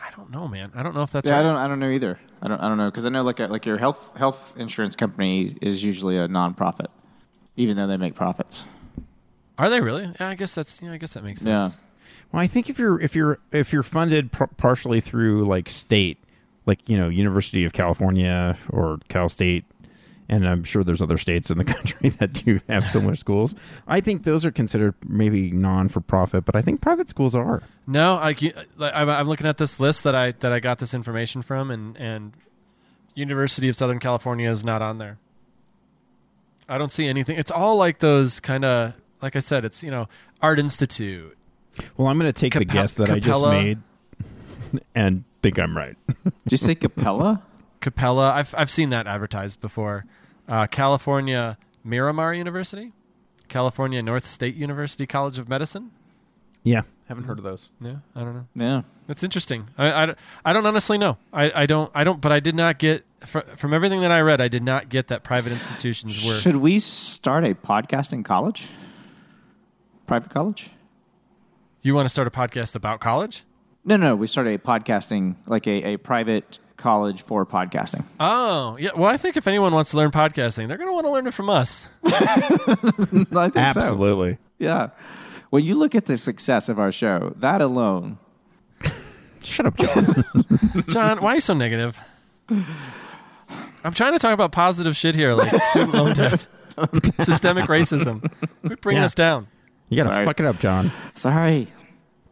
I 0.04 0.10
don't 0.16 0.30
know, 0.30 0.48
man. 0.48 0.72
I 0.74 0.82
don't 0.82 0.94
know 0.94 1.02
if 1.02 1.10
that's 1.10 1.28
yeah, 1.28 1.34
right. 1.34 1.40
I 1.40 1.42
don't. 1.42 1.56
I 1.56 1.68
don't 1.68 1.78
know 1.78 1.90
either. 1.90 2.18
I 2.42 2.48
don't. 2.48 2.60
I 2.60 2.68
don't 2.68 2.78
know 2.78 2.90
because 2.90 3.06
I 3.06 3.08
know 3.08 3.22
like 3.22 3.40
a, 3.40 3.46
like 3.46 3.66
your 3.66 3.78
health 3.78 4.16
health 4.16 4.54
insurance 4.56 4.96
company 4.96 5.56
is 5.60 5.82
usually 5.82 6.16
a 6.16 6.28
nonprofit, 6.28 6.88
even 7.56 7.76
though 7.76 7.86
they 7.86 7.96
make 7.96 8.14
profits. 8.14 8.64
Are 9.58 9.68
they 9.68 9.80
really? 9.80 10.10
Yeah, 10.20 10.28
I 10.28 10.34
guess 10.34 10.54
that's. 10.54 10.80
Yeah, 10.80 10.92
I 10.92 10.98
guess 10.98 11.14
that 11.14 11.24
makes 11.24 11.40
sense. 11.40 11.48
Yeah. 11.50 11.60
sense. 11.68 11.82
Well, 12.32 12.42
I 12.42 12.46
think 12.46 12.68
if 12.68 12.78
you're 12.78 13.00
if 13.00 13.16
you're 13.16 13.38
if 13.52 13.72
you're 13.72 13.82
funded 13.82 14.32
par- 14.32 14.50
partially 14.56 15.00
through 15.00 15.46
like 15.46 15.68
state, 15.68 16.18
like 16.66 16.88
you 16.88 16.96
know 16.96 17.08
University 17.08 17.64
of 17.64 17.72
California 17.72 18.56
or 18.70 18.98
Cal 19.08 19.28
State, 19.28 19.64
and 20.28 20.46
I'm 20.46 20.62
sure 20.64 20.84
there's 20.84 21.00
other 21.00 21.18
states 21.18 21.50
in 21.50 21.58
the 21.58 21.64
country 21.74 22.10
that 22.10 22.32
do 22.32 22.60
have 22.68 22.86
similar 22.86 23.14
schools. 23.14 23.54
I 23.86 24.00
think 24.00 24.24
those 24.24 24.44
are 24.44 24.50
considered 24.50 24.94
maybe 25.06 25.50
non 25.50 25.88
for 25.88 26.00
profit, 26.00 26.44
but 26.44 26.54
I 26.54 26.62
think 26.62 26.80
private 26.80 27.08
schools 27.08 27.34
are. 27.34 27.62
No, 27.86 28.16
I, 28.16 28.36
like, 28.76 28.94
I'm 28.94 29.08
I'm 29.08 29.28
looking 29.28 29.46
at 29.46 29.58
this 29.58 29.80
list 29.80 30.04
that 30.04 30.14
I 30.14 30.32
that 30.32 30.52
I 30.52 30.60
got 30.60 30.78
this 30.78 30.94
information 30.94 31.42
from, 31.42 31.70
and 31.70 31.96
and 31.96 32.32
University 33.14 33.68
of 33.68 33.76
Southern 33.76 33.98
California 33.98 34.50
is 34.50 34.64
not 34.64 34.82
on 34.82 34.98
there. 34.98 35.18
I 36.68 36.76
don't 36.76 36.92
see 36.92 37.06
anything. 37.06 37.38
It's 37.38 37.50
all 37.50 37.76
like 37.76 37.98
those 37.98 38.40
kind 38.40 38.64
of 38.64 38.94
like 39.22 39.34
I 39.36 39.40
said. 39.40 39.64
It's 39.64 39.82
you 39.82 39.90
know 39.90 40.08
Art 40.42 40.58
Institute. 40.58 41.36
Well, 41.96 42.08
I'm 42.08 42.18
going 42.18 42.32
to 42.32 42.38
take 42.38 42.54
the 42.54 42.64
guess 42.64 42.94
that 42.94 43.08
I 43.08 43.20
just 43.20 43.44
made 43.44 43.78
and 44.94 45.24
think 45.42 45.58
I'm 45.58 45.76
right. 45.76 45.96
Did 46.24 46.50
you 46.50 46.56
say 46.56 46.74
Capella? 46.74 47.42
Capella. 47.80 48.32
I've 48.32 48.54
I've 48.56 48.70
seen 48.70 48.90
that 48.90 49.06
advertised 49.06 49.60
before. 49.60 50.04
Uh, 50.48 50.66
California 50.66 51.58
Miramar 51.84 52.32
University, 52.34 52.92
California 53.48 54.02
North 54.02 54.26
State 54.26 54.54
University 54.56 55.06
College 55.06 55.38
of 55.38 55.48
Medicine. 55.48 55.90
yeah, 56.64 56.82
haven't 57.06 57.24
heard 57.24 57.38
of 57.38 57.44
those. 57.44 57.68
Yeah, 57.80 57.96
I 58.16 58.20
don't 58.20 58.34
know. 58.34 58.46
Yeah. 58.54 58.82
That's 59.06 59.22
interesting. 59.22 59.68
I, 59.78 60.04
I, 60.04 60.14
I 60.44 60.52
don't 60.52 60.66
honestly 60.66 60.98
know. 60.98 61.16
I, 61.32 61.62
I 61.62 61.66
don't 61.66 61.90
I 61.94 62.04
don't. 62.04 62.20
But 62.20 62.30
I 62.32 62.40
did 62.40 62.54
not 62.54 62.78
get 62.78 63.04
fr- 63.20 63.40
from 63.56 63.72
everything 63.72 64.02
that 64.02 64.10
I 64.10 64.20
read. 64.20 64.40
I 64.42 64.48
did 64.48 64.62
not 64.62 64.90
get 64.90 65.08
that 65.08 65.22
private 65.22 65.50
institutions 65.52 66.26
were. 66.26 66.34
Should 66.34 66.56
we 66.56 66.78
start 66.78 67.44
a 67.44 67.54
podcasting 67.54 68.24
college? 68.24 68.68
Private 70.06 70.30
college? 70.30 70.70
You 71.80 71.94
want 71.94 72.06
to 72.06 72.10
start 72.10 72.28
a 72.28 72.30
podcast 72.30 72.74
about 72.76 73.00
college? 73.00 73.44
No, 73.84 73.96
no. 73.96 74.14
We 74.14 74.26
started 74.26 74.54
a 74.54 74.58
podcasting 74.58 75.36
like 75.46 75.66
a, 75.66 75.94
a 75.94 75.96
private 75.96 76.58
college 76.78 77.22
for 77.22 77.44
podcasting. 77.44 78.04
Oh, 78.18 78.76
yeah. 78.80 78.90
Well, 78.96 79.10
I 79.10 79.16
think 79.18 79.36
if 79.36 79.46
anyone 79.46 79.72
wants 79.74 79.90
to 79.90 79.96
learn 79.98 80.10
podcasting, 80.10 80.68
they're 80.68 80.78
going 80.78 80.88
to 80.88 80.92
want 80.94 81.04
to 81.06 81.12
learn 81.12 81.26
it 81.26 81.34
from 81.34 81.50
us. 81.50 81.90
I 82.04 82.40
think 83.10 83.28
so. 83.32 83.58
Absolutely. 83.58 84.38
Yeah. 84.58 84.90
When 85.50 85.64
you 85.64 85.74
look 85.74 85.94
at 85.94 86.06
the 86.06 86.16
success 86.16 86.68
of 86.68 86.78
our 86.78 86.92
show, 86.92 87.34
that 87.36 87.60
alone. 87.60 88.18
Shut 89.42 89.66
up, 89.66 89.76
John. 89.76 90.24
John, 90.88 91.20
why 91.22 91.32
are 91.32 91.34
you 91.36 91.40
so 91.40 91.54
negative? 91.54 91.98
I'm 93.84 93.94
trying 93.94 94.12
to 94.12 94.18
talk 94.18 94.34
about 94.34 94.52
positive 94.52 94.96
shit 94.96 95.14
here, 95.14 95.34
like 95.34 95.62
student 95.64 95.94
loan 95.94 96.12
debt, 96.14 96.46
systemic 97.20 97.66
racism. 97.66 98.30
Quit 98.66 98.80
bringing 98.80 99.00
Yeah. 99.02 99.06
us 99.06 99.14
down. 99.14 99.46
You 99.88 100.02
got 100.02 100.18
to 100.18 100.24
fuck 100.24 100.40
it 100.40 100.46
up, 100.46 100.58
John. 100.58 100.92
Sorry. 101.14 101.68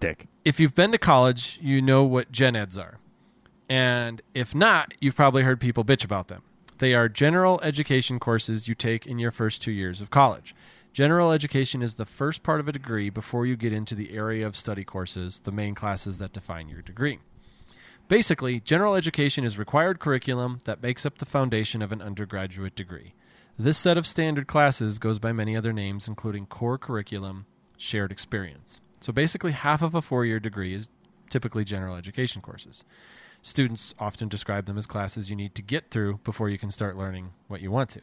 Dick. 0.00 0.26
If 0.44 0.60
you've 0.60 0.74
been 0.74 0.92
to 0.92 0.98
college, 0.98 1.58
you 1.62 1.80
know 1.80 2.04
what 2.04 2.30
gen 2.30 2.54
eds 2.54 2.76
are. 2.76 2.98
And 3.68 4.22
if 4.34 4.54
not, 4.54 4.94
you've 5.00 5.16
probably 5.16 5.42
heard 5.42 5.60
people 5.60 5.84
bitch 5.84 6.04
about 6.04 6.28
them. 6.28 6.42
They 6.78 6.94
are 6.94 7.08
general 7.08 7.60
education 7.62 8.18
courses 8.18 8.68
you 8.68 8.74
take 8.74 9.06
in 9.06 9.18
your 9.18 9.30
first 9.30 9.62
two 9.62 9.72
years 9.72 10.00
of 10.00 10.10
college. 10.10 10.54
General 10.92 11.32
education 11.32 11.82
is 11.82 11.96
the 11.96 12.06
first 12.06 12.42
part 12.42 12.60
of 12.60 12.68
a 12.68 12.72
degree 12.72 13.10
before 13.10 13.44
you 13.44 13.56
get 13.56 13.72
into 13.72 13.94
the 13.94 14.12
area 14.12 14.46
of 14.46 14.56
study 14.56 14.84
courses, 14.84 15.40
the 15.40 15.52
main 15.52 15.74
classes 15.74 16.18
that 16.18 16.32
define 16.32 16.68
your 16.68 16.82
degree. 16.82 17.18
Basically, 18.08 18.60
general 18.60 18.94
education 18.94 19.44
is 19.44 19.58
required 19.58 19.98
curriculum 19.98 20.60
that 20.64 20.82
makes 20.82 21.04
up 21.04 21.18
the 21.18 21.26
foundation 21.26 21.82
of 21.82 21.92
an 21.92 22.00
undergraduate 22.00 22.76
degree. 22.76 23.14
This 23.58 23.76
set 23.76 23.98
of 23.98 24.06
standard 24.06 24.46
classes 24.46 24.98
goes 24.98 25.18
by 25.18 25.32
many 25.32 25.56
other 25.56 25.72
names, 25.72 26.06
including 26.06 26.46
core 26.46 26.78
curriculum, 26.78 27.46
shared 27.76 28.12
experience. 28.12 28.80
So 29.00 29.12
basically, 29.12 29.52
half 29.52 29.82
of 29.82 29.94
a 29.94 30.02
four 30.02 30.24
year 30.24 30.38
degree 30.38 30.72
is 30.72 30.88
typically 31.30 31.64
general 31.64 31.96
education 31.96 32.42
courses. 32.42 32.84
Students 33.46 33.94
often 34.00 34.26
describe 34.26 34.66
them 34.66 34.76
as 34.76 34.86
classes 34.86 35.30
you 35.30 35.36
need 35.36 35.54
to 35.54 35.62
get 35.62 35.92
through 35.92 36.18
before 36.24 36.48
you 36.48 36.58
can 36.58 36.68
start 36.68 36.96
learning 36.96 37.30
what 37.46 37.60
you 37.60 37.70
want 37.70 37.88
to. 37.90 38.00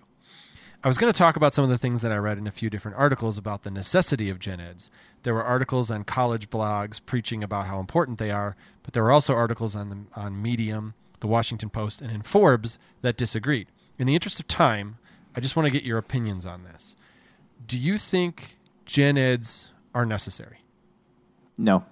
I 0.82 0.88
was 0.88 0.98
going 0.98 1.12
to 1.12 1.18
talk 1.18 1.36
about 1.36 1.54
some 1.54 1.66
of 1.66 1.70
the 1.70 1.78
things 1.78 2.02
that 2.02 2.14
I 2.14 2.16
read 2.16 2.38
in 2.38 2.48
a 2.48 2.52
few 2.52 2.70
different 2.70 2.96
articles 2.96 3.38
about 3.38 3.64
the 3.64 3.70
necessity 3.70 4.30
of 4.30 4.40
gen 4.40 4.62
eds. 4.62 4.90
There 5.24 5.34
were 5.34 5.44
articles 5.44 5.92
on 5.92 6.06
college 6.06 6.50
blogs 6.50 7.06
preaching 7.06 7.44
about 7.44 7.66
how 7.66 7.82
important 7.82 8.20
they 8.20 8.32
are, 8.32 8.56
but 8.84 8.94
there 8.94 9.04
were 9.04 9.12
also 9.12 9.34
articles 9.36 9.76
on 9.76 9.90
the, 9.90 9.98
on 10.16 10.42
Medium, 10.42 10.94
the 11.20 11.28
Washington 11.28 11.70
Post, 11.70 12.02
and 12.02 12.10
in 12.10 12.22
Forbes 12.22 12.80
that 13.02 13.18
disagreed. 13.18 13.68
In 14.00 14.08
the 14.08 14.16
interest 14.16 14.40
of 14.40 14.48
time, 14.48 14.98
I 15.36 15.42
just 15.42 15.58
want 15.58 15.66
to 15.66 15.72
get 15.72 15.84
your 15.84 15.98
opinions 15.98 16.46
on 16.46 16.64
this. 16.64 16.96
Do 17.68 17.78
you 17.78 17.98
think 17.98 18.58
gen 18.86 19.18
eds 19.18 19.72
are 19.94 20.06
necessary? 20.06 20.60
No. 21.58 21.84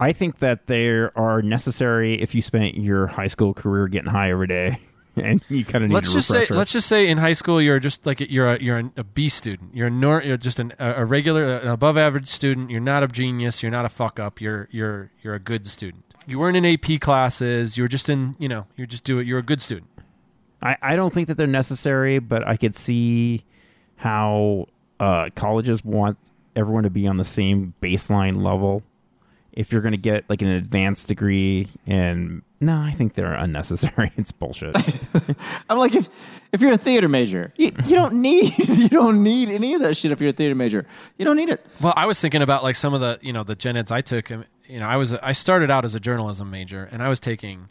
I 0.00 0.12
think 0.12 0.38
that 0.38 0.66
they 0.66 0.88
are 0.88 1.42
necessary 1.42 2.20
if 2.20 2.34
you 2.34 2.40
spent 2.40 2.74
your 2.74 3.06
high 3.06 3.26
school 3.26 3.52
career 3.52 3.86
getting 3.86 4.10
high 4.10 4.30
every 4.30 4.46
day, 4.46 4.78
and 5.16 5.44
you 5.50 5.64
kind 5.64 5.84
of 5.84 5.90
need 5.90 5.94
let's 5.94 6.12
just 6.12 6.26
say 6.26 6.46
let's 6.48 6.72
just 6.72 6.88
say 6.88 7.06
in 7.06 7.18
high 7.18 7.34
school 7.34 7.60
you're 7.60 7.78
just 7.78 8.06
like 8.06 8.20
you're 8.20 8.46
a, 8.48 8.62
you're 8.62 8.90
a 8.96 9.04
B 9.04 9.28
student. 9.28 9.74
You're 9.74 9.88
a 9.88 9.90
nor, 9.90 10.22
you're 10.22 10.38
just 10.38 10.58
an, 10.58 10.72
a 10.78 11.04
regular 11.04 11.58
an 11.58 11.68
above 11.68 11.98
average 11.98 12.28
student. 12.28 12.70
You're 12.70 12.80
not 12.80 13.02
a 13.02 13.08
genius. 13.08 13.62
You're 13.62 13.72
not 13.72 13.84
a 13.84 13.90
fuck 13.90 14.18
up. 14.18 14.40
You're 14.40 14.68
you're 14.70 15.10
you're 15.22 15.34
a 15.34 15.40
good 15.40 15.66
student. 15.66 16.04
You 16.26 16.38
weren't 16.38 16.56
in 16.56 16.64
AP 16.64 17.00
classes. 17.00 17.76
You 17.76 17.84
were 17.84 17.88
just 17.88 18.08
in 18.08 18.34
you 18.38 18.48
know 18.48 18.66
you're 18.76 18.86
just 18.86 19.04
do 19.04 19.18
it. 19.18 19.26
You're 19.26 19.38
a 19.38 19.44
good 19.44 19.60
student. 19.60 19.90
I, 20.62 20.76
I 20.82 20.96
don't 20.96 21.12
think 21.12 21.28
that 21.28 21.36
they're 21.36 21.46
necessary, 21.46 22.18
but 22.18 22.46
I 22.46 22.56
could 22.56 22.76
see 22.76 23.44
how 23.96 24.66
uh, 24.98 25.30
colleges 25.34 25.84
want 25.84 26.18
everyone 26.56 26.84
to 26.84 26.90
be 26.90 27.06
on 27.06 27.16
the 27.16 27.24
same 27.24 27.74
baseline 27.82 28.42
level. 28.42 28.82
If 29.52 29.72
you're 29.72 29.80
going 29.82 29.92
to 29.92 29.98
get 29.98 30.24
like 30.30 30.42
an 30.42 30.48
advanced 30.48 31.08
degree, 31.08 31.68
and 31.86 32.42
no, 32.60 32.78
I 32.80 32.92
think 32.92 33.14
they're 33.14 33.32
unnecessary. 33.46 34.12
It's 34.16 34.32
bullshit. 34.32 34.76
I'm 35.70 35.78
like, 35.78 35.94
if 35.94 36.08
if 36.52 36.60
you're 36.60 36.72
a 36.72 36.76
theater 36.78 37.08
major, 37.08 37.52
you, 37.56 37.70
you 37.86 37.96
don't 37.96 38.14
need 38.22 38.56
you 38.68 38.88
don't 38.88 39.22
need 39.22 39.48
any 39.48 39.74
of 39.74 39.80
that 39.82 39.96
shit. 39.96 40.12
If 40.12 40.20
you're 40.20 40.30
a 40.30 40.32
theater 40.32 40.54
major, 40.54 40.86
you 41.18 41.24
don't 41.24 41.36
need 41.36 41.48
it. 41.48 41.64
Well, 41.80 41.94
I 41.96 42.06
was 42.06 42.20
thinking 42.20 42.42
about 42.42 42.62
like 42.62 42.76
some 42.76 42.94
of 42.94 43.00
the 43.00 43.18
you 43.22 43.32
know 43.32 43.42
the 43.42 43.54
gen 43.56 43.76
eds 43.76 43.90
I 43.90 44.00
took. 44.00 44.30
um, 44.30 44.44
You 44.68 44.78
know, 44.80 44.86
I 44.86 44.96
was 44.96 45.12
I 45.14 45.32
started 45.32 45.70
out 45.70 45.84
as 45.84 45.94
a 45.94 46.00
journalism 46.00 46.50
major, 46.50 46.88
and 46.92 47.02
I 47.02 47.08
was 47.08 47.18
taking 47.20 47.68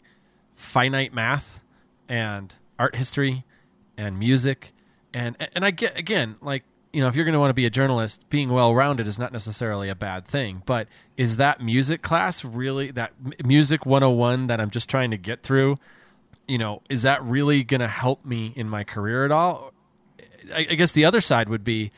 finite 0.54 1.12
math 1.14 1.62
and 2.08 2.54
art 2.78 2.96
history 2.96 3.44
and 3.96 4.18
music, 4.18 4.72
and 5.14 5.36
and 5.54 5.64
I 5.64 5.70
get 5.70 5.96
again 5.98 6.36
like 6.42 6.64
you 6.92 7.00
know 7.00 7.08
if 7.08 7.16
you're 7.16 7.24
going 7.24 7.34
to 7.34 7.38
want 7.40 7.50
to 7.50 7.54
be 7.54 7.66
a 7.66 7.70
journalist, 7.70 8.28
being 8.28 8.50
well 8.50 8.74
rounded 8.74 9.06
is 9.06 9.18
not 9.18 9.32
necessarily 9.32 9.88
a 9.88 9.94
bad 9.94 10.26
thing. 10.26 10.62
But 10.66 10.88
is 11.16 11.36
that 11.36 11.60
music 11.60 12.02
class 12.02 12.44
really 12.44 12.90
that 12.92 13.12
music 13.44 13.86
101 13.86 14.48
that 14.48 14.60
I'm 14.60 14.70
just 14.70 14.88
trying 14.88 15.10
to 15.10 15.18
get 15.18 15.42
through? 15.42 15.78
You 16.48 16.58
know, 16.58 16.82
is 16.88 17.02
that 17.02 17.22
really 17.22 17.62
going 17.62 17.80
to 17.80 17.88
help 17.88 18.24
me 18.24 18.52
in 18.56 18.68
my 18.68 18.82
career 18.82 19.24
at 19.24 19.30
all? 19.30 19.72
I, 20.52 20.66
I 20.70 20.74
guess 20.74 20.92
the 20.92 21.04
other 21.04 21.20
side 21.20 21.48
would 21.48 21.64
be 21.64 21.92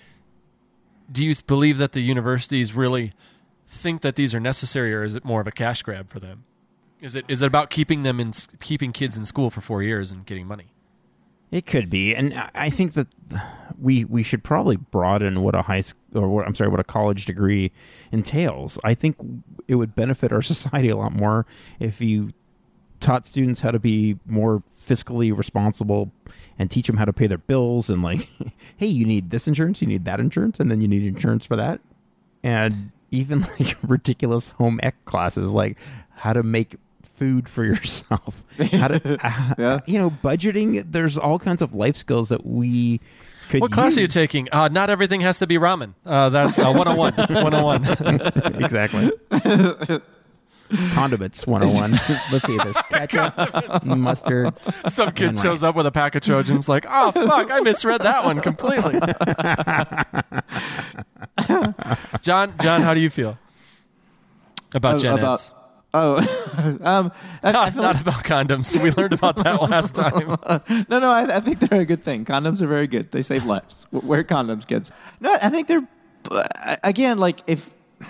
do 1.10 1.24
you 1.24 1.34
believe 1.46 1.78
that 1.78 1.92
the 1.92 2.00
universities 2.00 2.74
really 2.74 3.12
think 3.66 4.02
that 4.02 4.16
these 4.16 4.34
are 4.34 4.40
necessary 4.40 4.94
or 4.94 5.02
is 5.02 5.16
it 5.16 5.24
more 5.24 5.40
of 5.40 5.46
a 5.46 5.52
cash 5.52 5.82
grab 5.82 6.08
for 6.08 6.20
them 6.20 6.44
is 7.00 7.16
it 7.16 7.24
is 7.28 7.42
it 7.42 7.46
about 7.46 7.70
keeping 7.70 8.02
them 8.02 8.20
in 8.20 8.32
keeping 8.60 8.92
kids 8.92 9.16
in 9.16 9.24
school 9.24 9.50
for 9.50 9.60
4 9.60 9.82
years 9.82 10.10
and 10.10 10.26
getting 10.26 10.46
money 10.46 10.71
It 11.52 11.66
could 11.66 11.88
be, 11.90 12.16
and 12.16 12.34
I- 12.54 12.70
think 12.70 12.94
that 12.94 13.06
we 13.78 14.04
we 14.06 14.22
should 14.22 14.42
probably 14.42 14.76
broaden 14.76 15.42
what 15.42 15.54
a 15.54 15.62
high 15.62 15.82
school 15.82 16.22
or 16.22 16.28
what 16.28 16.46
I'm 16.46 16.54
sorry, 16.54 16.70
what 16.70 16.80
a 16.80 16.84
college 16.84 17.26
degree 17.26 17.70
entails. 18.10 18.78
I 18.82 18.94
think 18.94 19.16
it 19.68 19.74
would 19.74 19.94
benefit 19.94 20.32
our 20.32 20.40
society 20.54 20.88
a 20.88 20.96
lot 20.96 21.12
more 21.12 21.46
if 21.78 22.00
you 22.00 22.32
taught 23.00 23.26
students 23.26 23.60
how 23.60 23.70
to 23.70 23.78
be 23.78 24.16
more 24.26 24.62
fiscally 24.88 25.36
responsible 25.36 26.10
and 26.58 26.70
teach 26.70 26.86
them 26.86 26.96
how 26.96 27.04
to 27.04 27.12
pay 27.12 27.26
their 27.26 27.38
bills 27.38 27.90
and 27.90 28.02
like, 28.02 28.28
hey, 28.78 28.86
you 28.86 29.04
need 29.04 29.30
this 29.30 29.46
insurance, 29.46 29.82
you 29.82 29.88
need 29.88 30.04
that 30.06 30.20
insurance, 30.20 30.58
and 30.58 30.70
then 30.70 30.80
you 30.80 30.88
need 30.88 31.02
insurance 31.02 31.44
for 31.44 31.56
that, 31.56 31.80
and 32.42 32.92
even 33.10 33.40
like 33.60 33.76
ridiculous 33.82 34.48
home 34.50 34.80
ec 34.82 35.04
classes 35.04 35.52
like 35.52 35.76
how 36.14 36.32
to 36.32 36.42
make 36.42 36.76
food 37.22 37.48
for 37.48 37.62
yourself. 37.72 38.42
How 38.72 38.88
to 38.88 39.18
uh, 39.64 39.80
you 39.86 39.96
know 39.98 40.10
budgeting 40.10 40.90
there's 40.90 41.16
all 41.16 41.38
kinds 41.38 41.62
of 41.62 41.72
life 41.72 41.96
skills 41.96 42.30
that 42.30 42.44
we 42.44 43.00
could 43.48 43.60
what 43.60 43.70
class 43.70 43.96
are 43.96 44.00
you 44.00 44.06
taking? 44.08 44.48
Uh, 44.50 44.66
not 44.68 44.90
everything 44.90 45.20
has 45.20 45.38
to 45.38 45.46
be 45.46 45.56
ramen. 45.56 45.94
Uh, 46.04 46.28
that 46.30 46.58
uh, 46.58 46.72
101 46.72 47.14
101 47.14 48.54
exactly. 48.64 49.12
Condiments 50.94 51.46
101 51.46 51.90
let's 52.32 52.44
see 52.46 52.56
there's 52.56 52.74
ketchup 52.88 53.34
mustard 53.94 54.54
some 54.86 55.12
kid 55.12 55.38
shows 55.38 55.62
rice. 55.62 55.68
up 55.68 55.76
with 55.76 55.84
a 55.84 55.92
pack 55.92 56.14
of 56.14 56.22
trojans 56.22 56.66
like 56.66 56.86
oh 56.88 57.12
fuck 57.12 57.50
i 57.50 57.60
misread 57.60 58.00
that 58.02 58.24
one 58.24 58.40
completely. 58.40 58.98
John 62.22 62.54
john 62.62 62.80
how 62.80 62.94
do 62.94 63.00
do 63.00 63.02
you 63.02 63.10
feel 63.10 63.36
about 64.74 64.98
gen 64.98 65.18
about- 65.18 65.34
eds 65.40 65.52
Oh, 65.94 66.16
um, 66.82 67.12
I, 67.42 67.50
I 67.50 67.52
not, 67.52 67.72
feel 67.72 67.82
not 67.82 67.94
like- 67.96 68.02
about 68.02 68.24
condoms 68.24 68.82
we 68.82 68.90
learned 68.92 69.12
about 69.12 69.36
that 69.36 69.60
last 69.70 69.94
time 69.94 70.28
no, 70.88 70.98
no, 70.98 71.10
I, 71.10 71.36
I 71.36 71.40
think 71.40 71.58
they're 71.58 71.82
a 71.82 71.84
good 71.84 72.02
thing. 72.02 72.24
Condoms 72.24 72.62
are 72.62 72.66
very 72.66 72.86
good. 72.86 73.12
They 73.12 73.20
save 73.22 73.44
lives. 73.44 73.86
Wear 73.92 74.24
condoms, 74.24 74.66
kids. 74.66 74.90
No, 75.20 75.36
I 75.42 75.50
think 75.50 75.68
they're 75.68 75.86
uh, 76.30 76.76
again 76.82 77.18
like 77.18 77.40
if 77.46 77.68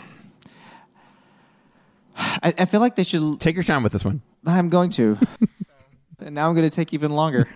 I, 2.17 2.55
I 2.57 2.65
feel 2.67 2.81
like 2.81 2.95
they 2.97 3.05
should 3.05 3.41
take 3.41 3.57
your 3.57 3.65
time 3.65 3.83
with 3.83 3.93
this 3.93 4.05
one. 4.05 4.23
I'm 4.47 4.69
going 4.69 4.91
to. 4.91 5.19
and 6.21 6.35
now 6.35 6.49
I'm 6.49 6.55
going 6.55 6.69
to 6.69 6.75
take 6.75 6.93
even 6.95 7.13
longer. 7.13 7.49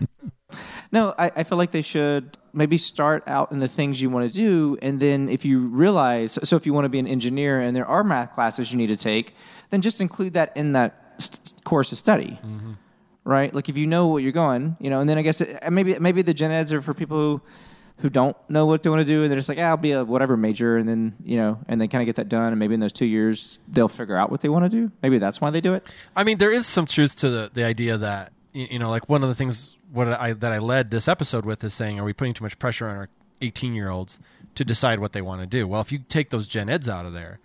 no, 0.91 1.15
I, 1.19 1.31
I 1.37 1.45
feel 1.45 1.59
like 1.59 1.71
they 1.71 1.83
should 1.83 2.37
maybe 2.53 2.79
start 2.79 3.23
out 3.27 3.53
in 3.53 3.59
the 3.61 3.69
things 3.69 4.01
you 4.01 4.09
want 4.09 4.33
to 4.33 4.37
do, 4.37 4.79
and 4.81 4.99
then 4.99 5.29
if 5.29 5.45
you 5.45 5.61
realize, 5.67 6.39
so 6.43 6.57
if 6.57 6.65
you 6.65 6.73
want 6.73 6.87
to 6.87 6.89
be 6.89 6.99
an 6.99 7.07
engineer 7.07 7.61
and 7.61 7.77
there 7.77 7.87
are 7.87 8.03
math 8.03 8.33
classes 8.35 8.73
you 8.73 8.79
need 8.79 8.87
to 8.87 8.97
take, 8.97 9.35
then 9.71 9.81
just 9.81 10.01
include 10.01 10.35
that 10.35 10.57
in 10.57 10.73
that 10.73 11.15
st- 11.19 11.65
course 11.65 11.93
of 11.93 11.99
study. 11.99 12.39
Right, 13.25 13.53
like 13.53 13.69
if 13.69 13.77
you 13.77 13.89
know 13.89 14.07
what 14.07 14.23
you're 14.23 14.31
going, 14.31 14.77
you 14.79 14.89
know, 14.89 15.01
and 15.01 15.09
then 15.11 15.19
I 15.19 15.23
guess 15.23 15.41
it, 15.41 15.59
uh, 15.61 15.69
maybe 15.71 15.99
maybe 15.99 16.23
the 16.23 16.33
gen 16.33 16.53
eds 16.53 16.73
are 16.73 16.81
for 16.81 16.95
people 16.95 17.17
who 17.17 17.41
who 17.99 18.11
don't 18.11 18.37
know 18.49 18.67
what 18.67 18.85
they 18.85 18.91
want 18.91 19.01
to 19.01 19.05
do, 19.05 19.23
and 19.23 19.31
they're 19.31 19.39
just 19.39 19.49
like, 19.49 19.59
ah, 19.59 19.63
I'll 19.63 19.77
be 19.77 19.91
a 19.93 20.05
whatever 20.05 20.37
major, 20.37 20.77
and 20.77 20.89
then 20.89 21.17
you 21.25 21.37
know, 21.37 21.59
and 21.67 21.81
they 21.81 21.89
kind 21.89 22.03
of 22.03 22.07
get 22.07 22.17
that 22.17 22.29
done, 22.29 22.53
and 22.53 22.59
maybe 22.59 22.75
in 22.75 22.81
those 22.81 22.93
two 22.93 23.07
years 23.07 23.59
they'll 23.67 23.89
figure 23.89 24.17
out 24.17 24.31
what 24.31 24.43
they 24.43 24.49
want 24.49 24.65
to 24.65 24.69
do. 24.69 24.93
Maybe 25.03 25.19
that's 25.19 25.41
why 25.41 25.51
they 25.51 25.61
do 25.61 25.75
it. 25.75 25.85
I 26.15 26.23
mean, 26.23 26.39
there 26.39 26.53
is 26.53 26.67
some 26.67 26.87
truth 26.87 27.17
to 27.17 27.29
the 27.29 27.51
the 27.53 27.65
idea 27.65 27.97
that 27.97 28.33
you 28.53 28.79
know, 28.79 28.91
like 28.91 29.09
one 29.09 29.23
of 29.23 29.29
the 29.29 29.35
things 29.35 29.77
what 29.93 30.09
I 30.09 30.33
that 30.33 30.53
I 30.53 30.59
led 30.59 30.91
this 30.91 31.09
episode 31.09 31.45
with 31.45 31.65
is 31.65 31.75
saying, 31.75 31.99
are 31.99 32.05
we 32.05 32.13
putting 32.13 32.35
too 32.35 32.45
much 32.45 32.59
pressure 32.59 32.87
on 32.87 32.97
our 32.97 33.09
18 33.41 33.75
year 33.75 33.91
olds 33.91 34.21
to 34.55 34.65
decide 34.65 34.99
what 34.99 35.13
they 35.13 35.23
want 35.23 35.41
to 35.41 35.47
do? 35.47 35.67
Well, 35.67 35.81
if 35.81 35.91
you 35.91 35.99
take 35.99 36.31
those 36.31 36.47
gen 36.47 36.69
eds 36.69 36.89
out 36.89 37.07
of 37.07 37.13
there 37.13 37.41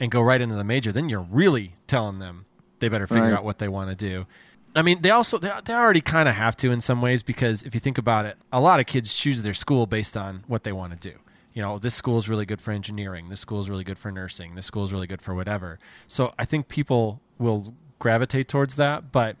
and 0.00 0.10
go 0.10 0.20
right 0.20 0.40
into 0.40 0.54
the 0.54 0.64
major, 0.64 0.92
then 0.92 1.08
you're 1.08 1.26
really 1.30 1.74
telling 1.86 2.18
them 2.18 2.46
they 2.80 2.88
better 2.88 3.06
figure 3.06 3.24
Right. 3.24 3.32
out 3.34 3.44
what 3.44 3.58
they 3.58 3.68
want 3.68 3.90
to 3.90 3.96
do. 3.96 4.26
I 4.74 4.82
mean, 4.82 5.02
they 5.02 5.10
also 5.10 5.38
they, 5.38 5.52
they 5.64 5.74
already 5.74 6.00
kind 6.00 6.28
of 6.28 6.34
have 6.34 6.56
to 6.56 6.70
in 6.70 6.80
some 6.80 7.00
ways 7.02 7.22
because 7.22 7.62
if 7.62 7.74
you 7.74 7.80
think 7.80 7.98
about 7.98 8.24
it, 8.26 8.36
a 8.52 8.60
lot 8.60 8.80
of 8.80 8.86
kids 8.86 9.14
choose 9.14 9.42
their 9.42 9.54
school 9.54 9.86
based 9.86 10.16
on 10.16 10.44
what 10.46 10.64
they 10.64 10.72
want 10.72 10.92
to 10.92 11.10
do. 11.10 11.18
You 11.52 11.60
know, 11.60 11.78
this 11.78 11.94
school 11.94 12.16
is 12.16 12.28
really 12.28 12.46
good 12.46 12.60
for 12.62 12.70
engineering. 12.72 13.28
This 13.28 13.40
school 13.40 13.60
is 13.60 13.68
really 13.68 13.84
good 13.84 13.98
for 13.98 14.10
nursing. 14.10 14.54
This 14.54 14.64
school 14.64 14.84
is 14.84 14.92
really 14.92 15.06
good 15.06 15.20
for 15.20 15.34
whatever. 15.34 15.78
So 16.08 16.32
I 16.38 16.46
think 16.46 16.68
people 16.68 17.20
will 17.38 17.74
gravitate 17.98 18.48
towards 18.48 18.76
that, 18.76 19.12
but 19.12 19.36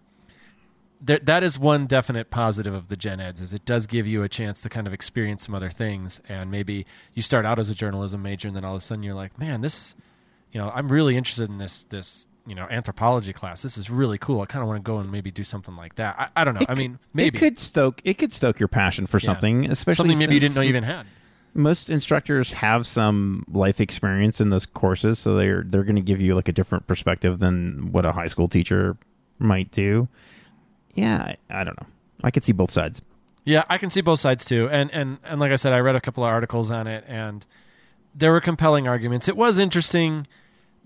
there, 1.00 1.18
that 1.20 1.42
is 1.42 1.58
one 1.58 1.86
definite 1.86 2.30
positive 2.30 2.74
of 2.74 2.86
the 2.88 2.96
gen 2.96 3.18
eds 3.18 3.40
is 3.40 3.52
it 3.52 3.64
does 3.64 3.86
give 3.88 4.06
you 4.06 4.22
a 4.22 4.28
chance 4.28 4.62
to 4.62 4.68
kind 4.68 4.86
of 4.86 4.92
experience 4.92 5.44
some 5.46 5.54
other 5.54 5.68
things 5.68 6.20
and 6.28 6.48
maybe 6.48 6.86
you 7.12 7.22
start 7.22 7.44
out 7.44 7.58
as 7.58 7.68
a 7.70 7.74
journalism 7.74 8.22
major 8.22 8.46
and 8.46 8.56
then 8.56 8.64
all 8.64 8.74
of 8.74 8.78
a 8.78 8.80
sudden 8.80 9.02
you're 9.02 9.12
like 9.14 9.36
man 9.36 9.62
this 9.62 9.96
you 10.52 10.60
know 10.60 10.70
i'm 10.74 10.88
really 10.90 11.16
interested 11.16 11.48
in 11.50 11.58
this 11.58 11.84
this 11.84 12.28
you 12.46 12.54
know 12.54 12.66
anthropology 12.70 13.32
class 13.32 13.62
this 13.62 13.76
is 13.78 13.88
really 13.90 14.18
cool 14.18 14.40
i 14.40 14.46
kind 14.46 14.62
of 14.62 14.68
want 14.68 14.82
to 14.82 14.82
go 14.88 14.98
and 14.98 15.10
maybe 15.10 15.30
do 15.30 15.44
something 15.44 15.76
like 15.76 15.94
that 15.96 16.14
i, 16.18 16.28
I 16.40 16.44
don't 16.44 16.54
know 16.54 16.66
i 16.68 16.74
mean 16.74 16.98
maybe 17.14 17.36
it 17.36 17.40
could 17.40 17.58
stoke 17.58 18.00
it 18.04 18.18
could 18.18 18.32
stoke 18.32 18.58
your 18.60 18.68
passion 18.68 19.06
for 19.06 19.18
Yeah. 19.18 19.26
something, 19.26 19.70
especially 19.70 20.10
something 20.10 20.18
maybe 20.18 20.34
you 20.34 20.40
didn't 20.40 20.54
know 20.56 20.62
you 20.62 20.68
even 20.70 20.84
had 20.84 21.06
Most 21.54 21.90
instructors 21.90 22.52
have 22.52 22.86
some 22.86 23.44
life 23.52 23.78
experience 23.80 24.40
in 24.40 24.48
those 24.50 24.64
courses, 24.64 25.18
so 25.18 25.36
they're 25.36 25.62
they're 25.62 25.84
going 25.84 25.96
to 25.96 26.02
give 26.02 26.18
you 26.18 26.34
like 26.34 26.48
a 26.48 26.52
different 26.52 26.86
perspective 26.86 27.40
than 27.40 27.92
what 27.92 28.06
a 28.06 28.12
high 28.12 28.26
school 28.26 28.48
teacher 28.48 28.96
might 29.38 29.70
do. 29.70 30.08
Yeah, 30.94 31.18
I, 31.50 31.60
I 31.60 31.64
don't 31.64 31.78
know. 31.78 31.86
I 32.24 32.30
could 32.30 32.42
see 32.42 32.52
both 32.52 32.70
sides. 32.70 33.02
Yeah, 33.44 33.64
I 33.68 33.76
can 33.76 33.90
see 33.90 34.00
both 34.00 34.18
sides 34.20 34.46
too. 34.46 34.66
And 34.70 34.90
and 34.92 35.18
and 35.24 35.40
like 35.40 35.52
I 35.52 35.56
said, 35.56 35.74
I 35.74 35.80
read 35.80 35.94
a 35.94 36.00
couple 36.00 36.24
of 36.24 36.30
articles 36.30 36.70
on 36.70 36.86
it 36.86 37.04
and 37.06 37.44
there 38.14 38.32
were 38.32 38.40
compelling 38.40 38.88
arguments. 38.88 39.28
It 39.28 39.36
was 39.36 39.58
interesting 39.58 40.26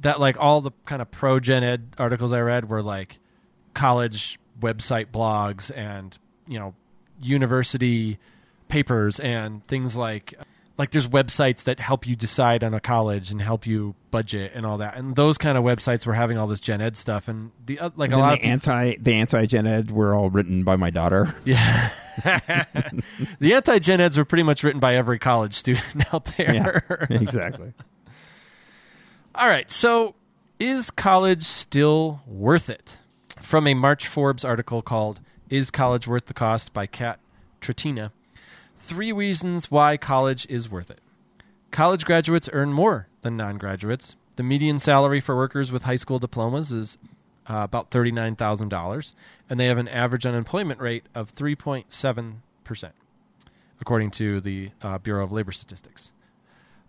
that 0.01 0.21
like 0.21 0.37
all 0.39 0.61
the 0.61 0.73
kind 0.85 1.01
of 1.01 1.11
pro 1.11 1.41
gen 1.41 1.65
ed 1.65 1.89
articles 1.99 2.33
I 2.33 2.41
read 2.41 2.69
were 2.69 2.83
like 2.83 3.19
college 3.75 4.39
website 4.61 5.07
blogs 5.07 5.71
and, 5.77 6.17
you 6.47 6.59
know, 6.59 6.75
university 7.21 8.19
papers 8.69 9.21
and 9.21 9.65
things 9.65 9.97
like 9.97 10.35
like 10.79 10.91
there's 10.91 11.09
websites 11.09 11.65
that 11.65 11.81
help 11.81 12.07
you 12.07 12.15
decide 12.15 12.63
on 12.63 12.75
a 12.75 12.81
college 12.81 13.31
and 13.31 13.41
help 13.41 13.67
you 13.67 13.95
budget 14.11 14.53
and 14.55 14.67
all 14.67 14.79
that. 14.79 14.97
And 14.97 15.17
those 15.17 15.39
kind 15.39 15.57
of 15.57 15.65
websites 15.65 16.07
were 16.07 16.13
having 16.13 16.37
all 16.37 16.47
this 16.47 16.61
gen 16.61 16.81
ed 16.81 16.97
stuff 16.97 17.29
and 17.29 17.51
the 17.65 17.79
uh, 17.79 17.91
like 17.97 18.11
And 18.11 18.21
a 18.21 18.23
lot 18.23 18.29
the 18.31 18.35
of 18.35 18.41
people, 18.41 18.73
anti 18.73 18.97
the 19.01 19.15
anti 19.15 19.47
gen 19.47 19.67
ed 19.67 19.91
were 19.91 20.15
all 20.15 20.31
written 20.31 20.65
by 20.65 20.77
my 20.77 20.91
daughter. 20.91 21.35
Yeah. 21.45 21.91
the 23.41 23.53
anti 23.55 23.79
gen 23.79 24.01
eds 24.01 24.17
were 24.17 24.25
pretty 24.25 24.43
much 24.43 24.65
written 24.65 24.81
by 24.81 24.97
every 24.97 25.19
college 25.19 25.55
student 25.55 25.85
out 26.15 26.25
there. 26.37 26.85
Yeah, 26.89 27.07
exactly. 27.11 27.73
All 29.39 29.49
right. 29.49 29.71
So, 29.71 30.15
is 30.59 30.91
college 30.91 31.43
still 31.43 32.23
worth 32.27 32.71
it? 32.71 33.01
From 33.43 33.67
a 33.67 33.75
March 33.75 34.07
Forbes 34.07 34.47
article 34.47 34.81
called 34.81 35.21
Is 35.51 35.71
College 35.71 36.09
Worth 36.09 36.25
the 36.25 36.33
Cost 36.33 36.73
by 36.73 36.87
Kat 36.87 37.21
Tretina. 37.61 38.13
Three 38.77 39.13
reasons 39.13 39.71
why 39.71 39.99
college 39.99 40.47
is 40.49 40.71
worth 40.71 40.91
it. 40.91 41.01
College 41.71 42.07
graduates 42.07 42.49
earn 42.55 42.73
more 42.73 43.09
than 43.21 43.37
non 43.37 43.59
graduates. 43.59 44.17
The 44.37 44.43
median 44.43 44.79
salary 44.79 45.21
for 45.21 45.37
workers 45.37 45.71
with 45.71 45.85
high 45.85 45.97
school 45.97 46.19
diplomas 46.19 46.73
is 46.73 46.97
uh, 47.47 47.59
about 47.59 47.91
$39,000, 47.91 49.15
and 49.51 49.61
they 49.61 49.67
have 49.67 49.77
an 49.77 49.89
average 49.89 50.25
unemployment 50.25 50.81
rate 50.81 51.05
of 51.15 51.35
3.7%, 51.35 52.91
according 53.83 54.11
to 54.13 54.41
the 54.41 54.71
uh, 54.81 54.97
Bureau 54.97 55.25
of 55.25 55.31
Labor 55.31 55.53
Statistics. 55.53 56.15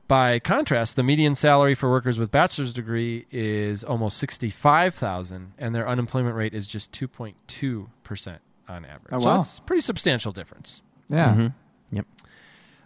By 0.07 0.39
contrast, 0.39 0.95
the 0.95 1.03
median 1.03 1.35
salary 1.35 1.75
for 1.75 1.89
workers 1.89 2.17
with 2.17 2.31
bachelor's 2.31 2.71
degree 2.73 3.25
is 3.29 3.83
almost 3.83 4.17
65,000 4.17 5.53
and 5.57 5.75
their 5.75 5.87
unemployment 5.87 6.35
rate 6.35 6.53
is 6.53 6.67
just 6.67 6.93
2.2% 6.93 8.37
on 8.69 8.85
average. 8.85 9.01
Oh, 9.11 9.19
So 9.19 9.25
wow. 9.25 9.35
that's 9.37 9.59
a 9.59 9.61
pretty 9.63 9.81
substantial 9.81 10.31
difference. 10.31 10.81
Yeah. 11.09 11.33
Mhm. 11.33 11.53
Yep. 11.91 12.05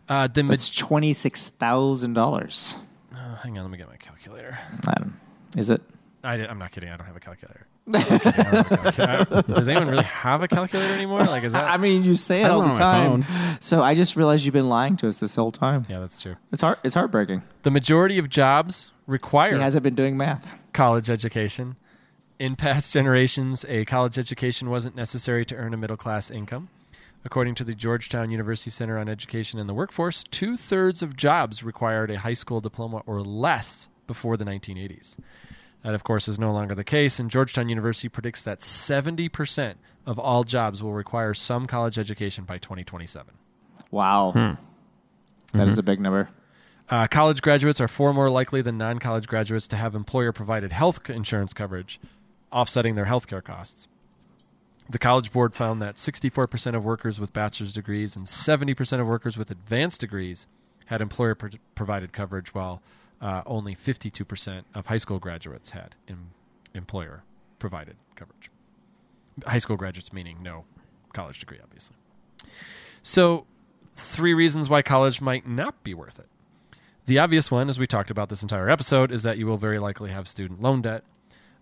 Uh, 0.10 0.28
the 0.28 0.44
That's 0.44 0.70
twenty 0.70 1.14
six 1.14 1.50
thousand 1.50 2.14
dollars. 2.14 2.78
Oh, 3.16 3.40
hang 3.44 3.58
on, 3.58 3.64
let 3.64 3.72
me 3.72 3.78
get 3.78 3.88
my 3.88 3.96
calculator. 3.98 4.58
I 4.88 4.94
don't. 4.96 5.14
Is 5.56 5.70
it? 5.70 5.82
I 6.24 6.36
I'm 6.36 6.60
not 6.60 6.72
kidding. 6.72 6.90
I 6.90 6.98
don't 6.98 7.08
have 7.08 7.16
a 7.16 7.20
calculator. 7.20 7.66
I'm 7.88 7.94
kidding, 8.20 8.32
I 8.46 8.52
don't 8.52 8.68
have 8.68 8.88
a 8.88 8.92
calculator. 8.92 9.54
Does 9.54 9.68
anyone 9.68 9.88
really 9.90 10.04
have 10.04 10.44
a 10.44 10.48
calculator 10.48 10.94
anymore? 10.94 11.24
Like, 11.26 11.44
is 11.44 11.54
that? 11.54 11.70
I 11.70 11.78
mean, 11.78 12.04
you 12.04 12.16
say 12.16 12.44
it 12.44 12.52
all 12.52 12.62
the 12.62 12.74
time. 12.76 13.26
So 13.60 13.82
I 13.84 13.96
just 13.96 14.16
realized 14.16 14.46
you've 14.46 14.54
been 14.54 14.70
lying 14.70 14.98
to 14.98 15.08
us 15.08 15.18
this 15.18 15.36
whole 15.36 15.52
time. 15.52 15.86
yeah, 15.90 16.00
that's 16.00 16.22
true. 16.22 16.36
It's 16.52 16.62
heart. 16.62 16.80
It's 16.84 16.94
heartbreaking. 16.96 17.42
The 17.64 17.72
majority 17.72 18.18
of 18.18 18.30
jobs 18.30 18.92
require 19.08 19.56
He 19.56 19.62
hasn't 19.62 19.84
been 19.84 19.96
doing 19.96 20.16
math. 20.18 20.48
college 20.74 21.10
education. 21.10 21.76
In 22.40 22.56
past 22.56 22.92
generations, 22.94 23.66
a 23.70 23.86
college 23.86 24.18
education 24.18 24.70
wasn't 24.70 24.96
necessary 24.96 25.46
to 25.46 25.56
earn 25.56 25.74
a 25.74 25.78
middle 25.78 25.98
class 25.98 26.32
income. 26.32 26.70
According 27.24 27.54
to 27.56 27.64
the 27.64 27.76
Georgetown 27.76 28.32
University 28.32 28.72
Center 28.72 28.98
on 28.98 29.08
Education 29.08 29.60
and 29.60 29.70
the 29.70 29.76
Workforce, 29.76 30.24
two 30.24 30.58
thirds 30.58 31.04
of 31.04 31.16
jobs 31.16 31.62
required 31.64 32.10
a 32.10 32.18
high 32.18 32.34
school 32.34 32.62
diploma 32.62 33.04
or 33.06 33.22
less 33.22 33.90
before 34.08 34.38
the 34.38 34.46
1980s. 34.46 35.18
That, 35.84 35.96
of 35.96 36.04
course, 36.04 36.28
is 36.28 36.38
no 36.38 36.52
longer 36.52 36.76
the 36.76 36.84
case, 36.84 37.20
and 37.20 37.30
Georgetown 37.30 37.68
University 37.70 38.08
predicts 38.08 38.44
that 38.44 38.60
70% 38.60 39.76
of 40.06 40.20
all 40.20 40.44
jobs 40.44 40.84
will 40.84 40.94
require 40.94 41.34
some 41.34 41.66
college 41.66 41.98
education 41.98 42.44
by 42.44 42.58
2027. 42.60 43.34
Wow, 43.90 44.32
That 45.54 45.68
is 45.68 45.78
a 45.78 45.84
big 45.84 46.00
number. 46.00 46.30
Uh, 46.90 47.08
college 47.08 47.42
graduates 47.42 47.82
are 47.82 47.88
far 47.88 48.14
more 48.14 48.30
likely 48.30 48.62
than 48.62 48.78
non 48.78 49.00
college 49.00 49.28
graduates 49.28 49.68
to 49.70 49.76
have 49.76 49.96
employer 49.96 50.32
provided 50.32 50.72
health 50.72 51.10
insurance 51.10 51.54
coverage, 51.54 52.00
offsetting 52.52 52.96
their 52.96 53.06
healthcare 53.06 53.44
costs. 53.44 53.88
The 54.90 55.00
College 55.00 55.32
Board 55.32 55.54
found 55.54 55.82
that 55.82 55.96
64% 55.96 56.76
of 56.76 56.84
workers 56.84 57.18
with 57.20 57.32
bachelor's 57.32 57.74
degrees 57.74 58.16
and 58.18 58.26
70% 58.26 59.00
of 59.00 59.08
workers 59.08 59.38
with 59.38 59.50
advanced 59.50 60.02
degrees 60.02 60.48
had 60.88 61.02
employer 61.02 61.34
pro- 61.34 61.52
provided 61.76 62.12
coverage, 62.12 62.54
while 62.54 62.82
uh, 63.22 63.44
only 63.46 63.76
52% 63.76 64.64
of 64.74 64.88
high 64.88 64.98
school 64.98 65.20
graduates 65.20 65.72
had 65.72 65.96
em- 66.08 66.32
employer 66.74 67.24
provided 67.60 67.96
coverage. 68.16 68.50
High 69.46 69.60
school 69.60 69.78
graduates 69.78 70.12
meaning 70.12 70.42
no 70.42 70.66
college 71.14 71.40
degree, 71.40 71.60
obviously. 71.62 71.96
So, 73.04 73.46
three 73.96 74.34
reasons 74.34 74.70
why 74.70 74.82
college 74.82 75.22
might 75.22 75.48
not 75.48 75.84
be 75.84 75.94
worth 75.94 76.20
it. 76.20 76.28
The 77.06 77.20
obvious 77.20 77.50
one, 77.52 77.70
as 77.70 77.80
we 77.80 77.88
talked 77.88 78.12
about 78.12 78.30
this 78.30 78.42
entire 78.42 78.70
episode, 78.70 79.12
is 79.12 79.24
that 79.24 79.38
you 79.38 79.46
will 79.46 79.58
very 79.58 79.80
likely 79.80 80.12
have 80.12 80.28
student 80.28 80.62
loan 80.62 80.82
debt. 80.82 81.04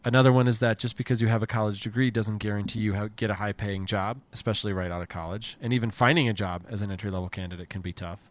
Another 0.03 0.31
one 0.31 0.48
is 0.48 0.60
that 0.60 0.80
just 0.80 0.95
because 0.95 1.22
you 1.22 1.27
have 1.27 1.44
a 1.44 1.48
college 1.48 1.81
degree 1.81 2.10
doesn't 2.10 2.38
guarantee 2.38 2.80
you 2.80 3.10
get 3.18 3.30
a 3.30 3.36
high 3.36 3.52
paying 3.52 3.86
job, 3.86 4.22
especially 4.31 4.72
right 4.72 4.91
out 4.91 5.02
of 5.02 5.10
college. 5.10 5.57
And 5.61 5.73
even 5.73 5.91
finding 5.91 6.30
a 6.30 6.34
job 6.34 6.64
as 6.69 6.81
an 6.81 6.91
entry 6.91 7.11
level 7.11 7.27
candidate 7.27 7.69
can 7.69 7.81
be 7.81 7.91
tough. 7.91 8.29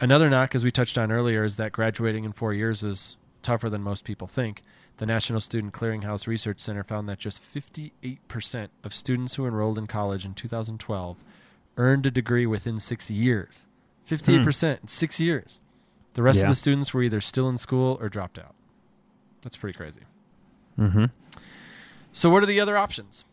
Another 0.00 0.28
knock, 0.28 0.54
as 0.54 0.64
we 0.64 0.70
touched 0.70 0.98
on 0.98 1.10
earlier, 1.12 1.44
is 1.44 1.56
that 1.56 1.72
graduating 1.72 2.24
in 2.24 2.32
four 2.32 2.52
years 2.52 2.82
is 2.82 3.16
tougher 3.42 3.70
than 3.70 3.82
most 3.82 4.04
people 4.04 4.26
think. 4.26 4.62
The 4.96 5.06
National 5.06 5.40
Student 5.40 5.72
Clearinghouse 5.72 6.26
Research 6.26 6.60
Center 6.60 6.84
found 6.84 7.08
that 7.08 7.18
just 7.18 7.42
58% 7.42 8.68
of 8.84 8.94
students 8.94 9.34
who 9.34 9.46
enrolled 9.46 9.78
in 9.78 9.86
college 9.86 10.24
in 10.24 10.34
2012 10.34 11.24
earned 11.76 12.06
a 12.06 12.10
degree 12.10 12.46
within 12.46 12.78
six 12.78 13.10
years. 13.10 13.66
58% 14.08 14.82
in 14.82 14.86
six 14.88 15.18
years. 15.18 15.60
The 16.14 16.22
rest 16.22 16.38
Yeah. 16.38 16.44
of 16.44 16.48
the 16.50 16.54
students 16.54 16.94
were 16.94 17.02
either 17.02 17.20
still 17.20 17.48
in 17.48 17.56
school 17.58 17.98
or 18.00 18.08
dropped 18.08 18.38
out. 18.38 18.54
That's 19.42 19.56
pretty 19.56 19.76
crazy. 19.76 20.02
Mm-hmm. 20.78 21.06
So, 22.12 22.30
what 22.30 22.42
are 22.42 22.46
the 22.46 22.60
other 22.60 22.76
options? 22.76 23.24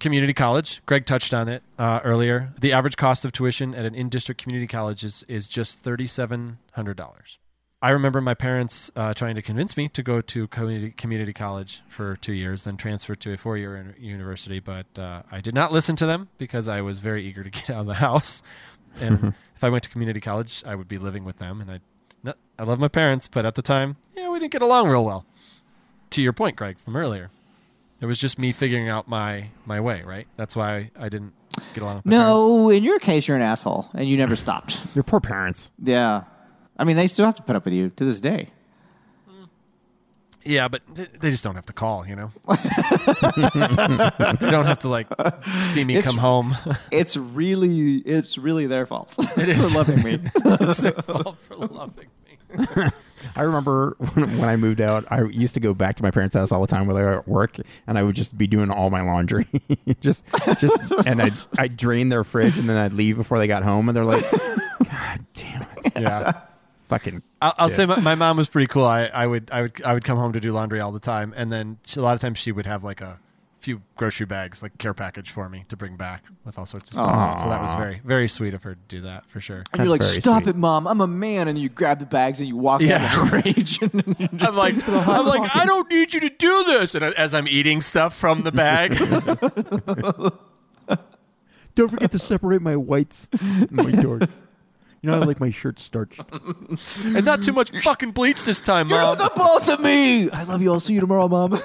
Community 0.00 0.32
college. 0.32 0.80
Greg 0.86 1.06
touched 1.06 1.34
on 1.34 1.48
it 1.48 1.62
uh, 1.78 2.00
earlier. 2.04 2.52
The 2.60 2.72
average 2.72 2.96
cost 2.96 3.24
of 3.24 3.32
tuition 3.32 3.74
at 3.74 3.84
an 3.84 3.94
in 3.94 4.08
district 4.08 4.40
community 4.40 4.68
college 4.68 5.02
is, 5.04 5.24
is 5.26 5.48
just 5.48 5.84
$3,700. 5.84 7.38
I 7.80 7.90
remember 7.90 8.20
my 8.20 8.34
parents 8.34 8.90
uh, 8.96 9.14
trying 9.14 9.36
to 9.36 9.42
convince 9.42 9.76
me 9.76 9.88
to 9.90 10.02
go 10.02 10.20
to 10.20 10.48
community, 10.48 10.90
community 10.90 11.32
college 11.32 11.82
for 11.88 12.16
two 12.16 12.32
years, 12.32 12.64
then 12.64 12.76
transfer 12.76 13.14
to 13.14 13.32
a 13.32 13.36
four 13.36 13.56
year 13.56 13.94
university. 13.98 14.58
But 14.58 14.86
uh, 14.98 15.22
I 15.30 15.40
did 15.40 15.54
not 15.54 15.72
listen 15.72 15.94
to 15.96 16.06
them 16.06 16.28
because 16.38 16.68
I 16.68 16.80
was 16.80 16.98
very 16.98 17.24
eager 17.24 17.44
to 17.44 17.50
get 17.50 17.70
out 17.70 17.80
of 17.80 17.86
the 17.86 17.94
house. 17.94 18.42
And 19.00 19.34
if 19.54 19.62
I 19.62 19.68
went 19.68 19.84
to 19.84 19.90
community 19.90 20.20
college, 20.20 20.64
I 20.66 20.74
would 20.74 20.88
be 20.88 20.98
living 20.98 21.24
with 21.24 21.38
them. 21.38 21.60
And 21.60 21.70
I, 22.26 22.34
I 22.58 22.64
love 22.64 22.80
my 22.80 22.88
parents, 22.88 23.28
but 23.28 23.46
at 23.46 23.54
the 23.54 23.62
time, 23.62 23.96
yeah, 24.16 24.28
we 24.28 24.40
didn't 24.40 24.52
get 24.52 24.62
along 24.62 24.88
real 24.88 25.04
well. 25.04 25.24
To 26.10 26.22
your 26.22 26.32
point, 26.32 26.56
Greg, 26.56 26.78
from 26.78 26.96
earlier, 26.96 27.30
it 28.00 28.06
was 28.06 28.18
just 28.18 28.38
me 28.38 28.52
figuring 28.52 28.88
out 28.88 29.08
my 29.08 29.48
my 29.66 29.80
way. 29.80 30.02
Right? 30.04 30.26
That's 30.36 30.56
why 30.56 30.90
I 30.98 31.08
didn't 31.08 31.32
get 31.74 31.82
along. 31.82 31.96
with 31.96 32.06
my 32.06 32.10
parents. 32.12 32.28
No, 32.28 32.70
in 32.70 32.84
your 32.84 32.98
case, 32.98 33.28
you're 33.28 33.36
an 33.36 33.42
asshole, 33.42 33.88
and 33.94 34.08
you 34.08 34.16
never 34.16 34.36
stopped. 34.44 34.84
Your 34.94 35.04
poor 35.04 35.20
parents. 35.20 35.70
yeah, 35.82 36.24
I 36.78 36.84
mean, 36.84 36.96
they 36.96 37.06
still 37.06 37.26
have 37.26 37.34
to 37.36 37.42
put 37.42 37.56
up 37.56 37.64
with 37.64 37.74
you 37.74 37.90
to 37.90 38.04
this 38.04 38.20
day. 38.20 38.50
Yeah, 40.44 40.68
but 40.68 40.82
th- 40.94 41.10
they 41.20 41.30
just 41.30 41.44
don't 41.44 41.56
have 41.56 41.66
to 41.66 41.72
call. 41.74 42.06
You 42.06 42.16
know, 42.16 42.32
they 42.48 42.56
don't 44.50 44.66
have 44.66 44.78
to 44.80 44.88
like 44.88 45.08
see 45.64 45.84
me 45.84 45.96
It's- 45.96 46.10
come 46.10 46.18
home. 46.18 46.56
It's 46.90 47.16
really, 47.16 47.96
it's 47.98 48.38
really 48.38 48.66
their 48.66 48.86
fault. 48.86 49.14
It 49.36 49.48
is 49.50 49.72
for 49.72 49.78
loving 49.78 50.02
me. 50.02 50.20
it's 50.36 50.78
their 50.78 50.92
fault 50.92 51.38
for 51.40 51.56
loving 51.56 52.06
me. 52.26 52.66
I 53.38 53.42
remember 53.42 53.96
when, 54.14 54.38
when 54.38 54.48
I 54.48 54.56
moved 54.56 54.80
out, 54.80 55.04
I 55.10 55.22
used 55.24 55.54
to 55.54 55.60
go 55.60 55.72
back 55.74 55.96
to 55.96 56.02
my 56.02 56.10
parents' 56.10 56.34
house 56.36 56.52
all 56.52 56.60
the 56.60 56.66
time 56.66 56.86
while 56.86 56.96
they 56.96 57.02
were 57.02 57.18
at 57.20 57.28
work, 57.28 57.56
and 57.86 57.96
I 57.98 58.02
would 58.02 58.16
just 58.16 58.36
be 58.36 58.46
doing 58.46 58.70
all 58.70 58.90
my 58.90 59.00
laundry, 59.02 59.46
just, 60.00 60.24
just, 60.58 60.76
and 61.06 61.22
I'd, 61.22 61.32
I'd 61.58 61.76
drain 61.76 62.08
their 62.08 62.24
fridge, 62.24 62.58
and 62.58 62.68
then 62.68 62.76
I'd 62.76 62.92
leave 62.92 63.16
before 63.16 63.38
they 63.38 63.46
got 63.46 63.62
home, 63.62 63.88
and 63.88 63.96
they're 63.96 64.04
like, 64.04 64.28
"God 64.30 65.24
damn 65.34 65.62
it, 65.84 65.92
Yeah. 66.00 66.32
fucking." 66.88 67.22
I'll, 67.40 67.54
I'll 67.58 67.68
say 67.68 67.86
my, 67.86 68.00
my 68.00 68.14
mom 68.16 68.36
was 68.36 68.48
pretty 68.48 68.66
cool. 68.66 68.84
I, 68.84 69.06
I 69.06 69.26
would 69.26 69.50
I 69.52 69.62
would 69.62 69.82
I 69.84 69.94
would 69.94 70.02
come 70.04 70.18
home 70.18 70.32
to 70.32 70.40
do 70.40 70.52
laundry 70.52 70.80
all 70.80 70.90
the 70.92 70.98
time, 71.00 71.32
and 71.36 71.52
then 71.52 71.78
she, 71.86 72.00
a 72.00 72.02
lot 72.02 72.14
of 72.14 72.20
times 72.20 72.38
she 72.38 72.50
would 72.52 72.66
have 72.66 72.82
like 72.82 73.00
a 73.00 73.20
few 73.60 73.82
grocery 73.96 74.24
bags, 74.26 74.62
like 74.62 74.78
care 74.78 74.94
package 74.94 75.30
for 75.30 75.48
me 75.48 75.64
to 75.68 75.76
bring 75.76 75.96
back 75.96 76.22
with 76.44 76.58
all 76.58 76.66
sorts 76.66 76.90
of 76.90 76.94
stuff. 76.96 77.06
in 77.12 77.34
it. 77.34 77.40
So 77.40 77.48
that 77.48 77.60
was 77.60 77.74
very 77.76 78.00
very 78.04 78.28
sweet 78.28 78.54
of 78.54 78.62
her 78.62 78.74
to 78.74 78.80
do 78.88 79.00
that 79.02 79.28
for 79.28 79.40
sure. 79.40 79.64
And 79.72 79.82
you're 79.82 79.88
like, 79.90 80.02
"Stop 80.02 80.44
sweet. 80.44 80.50
it, 80.50 80.56
mom! 80.56 80.86
I'm 80.86 81.00
a 81.00 81.06
man!" 81.06 81.48
And 81.48 81.58
you 81.58 81.68
grab 81.68 81.98
the 81.98 82.06
bags 82.06 82.38
and 82.40 82.48
you 82.48 82.56
walk 82.56 82.80
Yeah. 82.82 82.98
out 83.12 83.32
in 83.34 83.40
a 83.40 83.42
rage. 83.44 83.80
I'm 83.82 84.54
like 84.54 84.74
I'm 84.88 85.26
like 85.26 85.56
I 85.56 85.64
don't 85.66 85.90
need 85.90 86.14
you 86.14 86.20
to 86.20 86.30
do 86.30 86.64
this, 86.68 86.94
and 86.94 87.04
as 87.04 87.34
I'm 87.34 87.48
eating 87.48 87.80
stuff 87.80 88.14
from 88.14 88.42
the 88.44 88.52
bag, 88.52 88.92
Don't 91.74 91.90
forget 91.90 92.10
to 92.10 92.18
separate 92.18 92.60
my 92.60 92.74
whites, 92.76 93.28
and 93.40 93.70
my 93.72 93.90
darks. 94.02 94.26
You 95.00 95.10
know, 95.10 95.20
I 95.22 95.24
like 95.24 95.38
my 95.38 95.50
shirt 95.50 95.78
starched. 95.78 96.20
and 97.04 97.24
not 97.24 97.40
too 97.44 97.52
much 97.52 97.70
fucking 97.70 98.10
bleach 98.10 98.42
this 98.42 98.60
time, 98.60 98.88
You're 98.88 99.00
mom. 99.00 99.16
the 99.18 99.30
boss 99.36 99.68
of 99.68 99.78
me. 99.80 100.28
I 100.28 100.42
love 100.42 100.60
you. 100.60 100.72
I'll 100.72 100.80
see 100.80 100.94
you 100.94 101.00
tomorrow, 101.00 101.28
mom. 101.28 101.60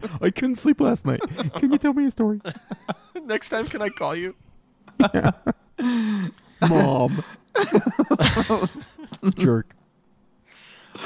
I 0.20 0.30
couldn't 0.30 0.56
sleep 0.56 0.80
last 0.80 1.04
night. 1.06 1.20
Can 1.56 1.72
you 1.72 1.78
tell 1.78 1.92
me 1.94 2.06
a 2.06 2.10
story, 2.10 2.40
Next 3.24 3.48
time, 3.50 3.66
can 3.66 3.82
I 3.82 3.88
call 3.88 4.14
you? 4.16 4.34
mom? 6.60 7.24
Jerk. 9.36 9.74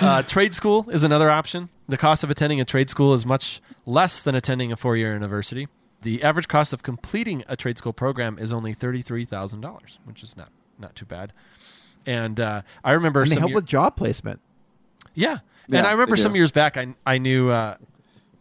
Uh, 0.00 0.22
trade 0.22 0.54
school 0.54 0.88
is 0.90 1.04
another 1.04 1.30
option. 1.30 1.68
The 1.88 1.98
cost 1.98 2.24
of 2.24 2.30
attending 2.30 2.60
a 2.60 2.64
trade 2.64 2.88
school 2.90 3.12
is 3.12 3.26
much 3.26 3.60
less 3.84 4.20
than 4.22 4.34
attending 4.34 4.72
a 4.72 4.76
four 4.76 4.96
year 4.96 5.12
university. 5.12 5.68
the 6.02 6.22
average 6.22 6.48
cost 6.48 6.72
of 6.72 6.82
completing 6.82 7.44
a 7.48 7.56
trade 7.56 7.78
school 7.78 7.92
program 7.92 8.38
is 8.38 8.52
only 8.52 8.72
thirty-three 8.74 9.24
thousand 9.24 9.60
dollars, 9.60 9.98
which 10.04 10.22
is 10.22 10.36
not 10.36 10.48
not 10.78 10.96
too 10.96 11.04
bad. 11.04 11.32
And 12.06 12.40
uh, 12.40 12.62
I 12.82 12.92
remember 12.92 13.22
And 13.22 13.30
they 13.30 13.34
some 13.34 13.40
help 13.42 13.50
year- 13.50 13.56
with 13.56 13.66
job 13.66 13.96
placement. 13.96 14.40
yeah. 15.14 15.38
Yeah, 15.68 15.78
and 15.78 15.86
I 15.86 15.92
remember 15.92 16.16
some 16.16 16.34
years 16.34 16.50
back, 16.50 16.76
I 16.76 16.94
I 17.06 17.18
knew 17.18 17.50
uh, 17.50 17.76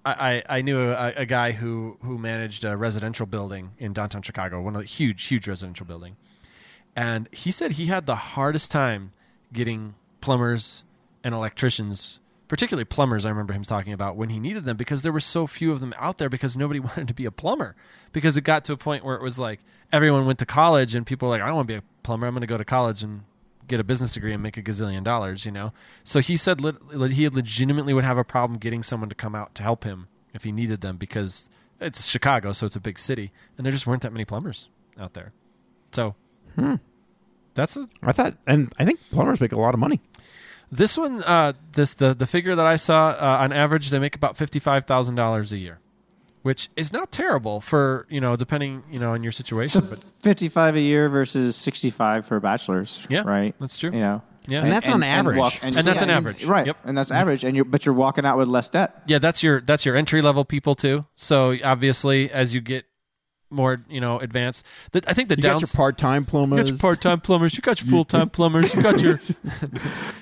I 0.06 0.44
I 0.50 0.62
knew 0.62 0.80
a, 0.80 1.14
a 1.16 1.26
guy 1.26 1.52
who 1.52 1.98
who 2.02 2.18
managed 2.18 2.64
a 2.64 2.76
residential 2.76 3.26
building 3.26 3.72
in 3.78 3.94
downtown 3.94 4.22
Chicago, 4.22 4.62
one 4.62 4.76
of 4.76 4.82
the 4.82 4.88
huge 4.88 5.26
huge 5.26 5.48
residential 5.48 5.86
building, 5.86 6.18
and 6.96 7.30
he 7.32 7.52
said 7.52 7.74
he 7.74 7.86
had 7.86 8.06
the 8.06 8.16
hardest 8.16 8.72
time 8.72 9.12
getting 9.54 9.96
plumbers 10.20 10.84
and 11.24 11.36
electricians. 11.36 12.20
Particularly 12.48 12.84
plumbers, 12.84 13.26
I 13.26 13.30
remember 13.30 13.54
him 13.54 13.64
talking 13.64 13.94
about 13.94 14.18
when 14.18 14.28
he 14.28 14.38
needed 14.38 14.66
them 14.66 14.76
because 14.76 15.04
there 15.04 15.14
were 15.14 15.22
so 15.22 15.48
few 15.48 15.72
of 15.72 15.80
them 15.80 15.94
out 15.98 16.18
there 16.18 16.28
because 16.28 16.58
nobody 16.58 16.80
wanted 16.82 17.08
to 17.08 17.14
be 17.14 17.26
a 17.26 17.32
plumber. 17.32 17.76
Because 18.12 18.36
it 18.36 18.44
got 18.44 18.66
to 18.66 18.74
a 18.74 18.78
point 18.78 19.06
where 19.06 19.16
it 19.16 19.22
was 19.22 19.40
like 19.40 19.62
everyone 19.94 20.26
went 20.26 20.40
to 20.40 20.46
college 20.46 20.94
and 20.94 21.06
people 21.06 21.30
were 21.30 21.36
like, 21.36 21.42
I 21.42 21.48
don't 21.48 21.56
want 21.56 21.68
to 21.70 21.74
be 21.76 21.78
a 21.78 21.84
plumber. 22.04 22.28
I'm 22.28 22.34
going 22.34 22.42
to 22.42 22.48
go 22.48 22.58
to 22.58 22.66
college 22.66 23.04
and 23.04 23.24
get 23.72 23.80
a 23.80 23.84
business 23.84 24.14
degree 24.14 24.34
and 24.34 24.44
make 24.44 24.58
a 24.58 24.62
gazillion 24.62 25.04
dollars, 25.04 25.46
you 25.46 25.52
know? 25.52 25.74
So 26.04 26.20
he 26.20 26.38
said 26.38 26.62
lit- 26.62 27.12
he 27.12 27.28
legitimately 27.30 27.94
would 27.96 28.04
have 28.04 28.18
a 28.20 28.24
problem 28.24 28.60
getting 28.60 28.84
someone 28.84 29.10
to 29.10 29.16
come 29.16 29.34
out 29.34 29.56
to 29.56 29.64
help 29.64 29.84
him 29.84 30.08
if 30.34 30.44
he 30.44 30.52
needed 30.52 30.82
them 30.82 30.98
because 30.98 31.50
it's 31.80 32.08
Chicago, 32.08 32.52
so 32.52 32.66
it's 32.68 32.76
a 32.76 32.80
big 32.80 33.00
city, 33.00 33.32
and 33.58 33.66
there 33.66 33.74
just 33.74 33.88
weren't 33.88 34.04
that 34.04 34.14
many 34.14 34.26
plumbers 34.26 34.70
out 35.00 35.14
there. 35.14 35.34
So 35.92 36.14
Hmm. 36.56 36.76
that's 37.56 37.76
a, 37.76 37.90
I 38.04 38.12
thought, 38.12 38.36
and 38.46 38.72
I 38.78 38.86
think 38.86 39.00
plumbers 39.12 39.42
make 39.42 39.52
a 39.52 39.60
lot 39.60 39.74
of 39.74 39.80
money. 39.80 40.00
this 40.72 40.98
one. 40.98 41.22
Uh, 41.24 41.52
this 41.74 41.94
the 41.96 42.14
the 42.14 42.26
figure 42.28 42.56
that 42.56 42.66
I 42.66 42.78
saw 42.78 43.10
uh, 43.10 43.38
on 43.42 43.52
average, 43.52 43.90
they 43.90 44.00
make 44.00 44.16
about 44.16 44.38
fifty 44.38 44.60
five 44.60 44.86
thousand 44.86 45.16
dollars 45.16 45.52
a 45.52 45.58
year, 45.58 45.80
which 46.44 46.70
is 46.76 46.92
not 46.92 47.12
terrible 47.12 47.62
for 47.62 48.06
you 48.10 48.20
know 48.22 48.36
depending 48.36 48.84
you 48.90 49.00
know 49.00 49.14
on 49.14 49.24
your 49.24 49.32
situation. 49.32 49.82
So 49.82 49.90
but 49.90 50.00
55 50.00 50.76
a 50.76 50.82
year 50.82 51.10
versus 51.10 51.56
65 51.56 52.26
for 52.26 52.38
a 52.38 52.42
bachelors. 52.42 53.06
Yeah, 53.10 53.22
right. 53.26 53.54
that's 53.60 53.78
true. 53.78 53.92
You 53.92 54.00
know, 54.00 54.22
Yeah. 54.48 54.64
And 54.64 54.72
that's 54.72 54.90
on 54.90 55.04
average. 55.04 55.60
And 55.62 55.74
that's 55.76 56.02
an 56.02 56.10
average. 56.10 56.46
right? 56.46 56.66
Yep. 56.68 56.78
And 56.86 56.98
that's 56.98 57.12
average, 57.12 57.44
and 57.44 57.56
you 57.56 57.64
but 57.66 57.86
you're 57.86 57.96
walking 57.96 58.26
out 58.26 58.38
with 58.38 58.48
less 58.48 58.70
debt. 58.70 59.04
yeah, 59.08 59.20
that's 59.20 59.44
your 59.44 59.62
that's 59.62 59.86
your 59.86 59.96
entry 59.96 60.22
level 60.22 60.44
people 60.46 60.76
too. 60.76 61.06
So 61.16 61.58
obviously, 61.64 62.32
as 62.32 62.54
you 62.56 62.62
get 62.62 62.86
more 63.54 63.84
you 63.90 64.00
know 64.00 64.18
advanced, 64.20 64.66
the, 64.94 65.02
I 65.08 65.14
think 65.14 65.28
the 65.30 65.36
You 65.36 65.42
got 65.44 65.62
your 65.62 65.68
part-time 65.68 66.24
plumbers. 66.26 66.58
You 66.60 66.64
got 66.64 66.70
your 66.70 66.78
part 66.90 67.02
time 67.02 67.20
plumbers. 67.20 67.56
You 67.56 67.62
got 67.62 67.82
your 67.82 67.90
full 67.90 68.04
time 68.06 68.30
plumbers. 68.30 68.74
You 68.74 68.82
got 68.82 69.02
your 69.02 69.16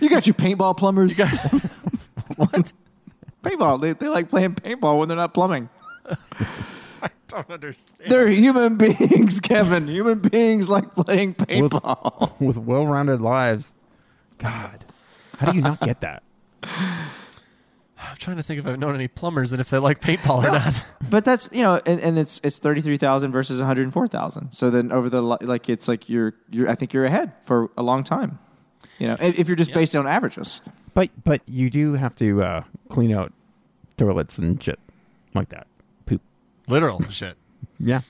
You 0.01 0.09
got 0.09 0.25
your 0.27 0.33
paintball 0.33 0.75
plumbers. 0.77 1.17
You 1.17 1.25
got 1.25 1.31
what? 2.37 2.73
Paintball. 3.43 3.79
They, 3.79 3.93
they 3.93 4.09
like 4.09 4.29
playing 4.29 4.55
paintball 4.55 4.99
when 4.99 5.07
they're 5.07 5.15
not 5.15 5.33
plumbing. 5.33 5.69
don't 7.29 7.49
understand. 7.49 8.11
They're 8.11 8.27
human 8.27 8.75
beings, 8.75 9.39
Kevin. 9.41 9.87
Human 9.87 10.19
beings 10.19 10.67
like 10.67 10.93
playing 10.95 11.35
paintball. 11.35 12.33
with 12.39 12.57
well-rounded 12.57 13.21
lives. 13.21 13.73
God, 14.37 14.85
how 15.37 15.51
do 15.51 15.57
you 15.57 15.63
not 15.63 15.79
get 15.79 16.01
that? 16.01 16.23
I'm 18.01 18.15
trying 18.15 18.37
to 18.37 18.43
think 18.43 18.59
if 18.59 18.65
I've 18.65 18.79
known 18.79 18.95
any 18.95 19.09
plumbers 19.09 19.51
and 19.51 19.59
if 19.59 19.69
they 19.69 19.77
like 19.77 19.99
paintball 19.99 20.45
or 20.45 20.51
not. 20.51 20.85
But 21.09 21.25
that's 21.25 21.49
you 21.51 21.61
know, 21.61 21.81
and, 21.85 21.99
and 21.99 22.17
it's 22.17 22.39
it's 22.43 22.57
thirty 22.57 22.79
three 22.79 22.97
thousand 22.97 23.33
versus 23.33 23.59
one 23.59 23.67
hundred 23.67 23.91
four 23.91 24.07
thousand. 24.07 24.53
So 24.53 24.69
then 24.69 24.91
over 24.91 25.09
the 25.09 25.21
like, 25.21 25.67
it's 25.67 25.89
like 25.89 26.07
you're 26.07 26.33
you're 26.49 26.69
I 26.69 26.75
think 26.75 26.93
you're 26.93 27.03
ahead 27.03 27.33
for 27.43 27.69
a 27.77 27.83
long 27.83 28.05
time. 28.05 28.39
You 28.99 29.07
know, 29.07 29.17
if 29.19 29.39
if 29.39 29.47
you're 29.49 29.57
just 29.57 29.73
based 29.73 29.97
on 29.97 30.07
averages. 30.07 30.61
But 30.93 31.09
but 31.25 31.41
you 31.45 31.69
do 31.69 31.93
have 31.93 32.15
to 32.15 32.41
uh, 32.41 32.63
clean 32.87 33.13
out 33.13 33.33
toilets 33.97 34.37
and 34.37 34.61
shit 34.63 34.79
like 35.33 35.49
that. 35.49 35.67
Poop. 36.69 36.73
Literal 36.73 37.03
shit. 37.09 37.35
Yeah. 37.79 38.01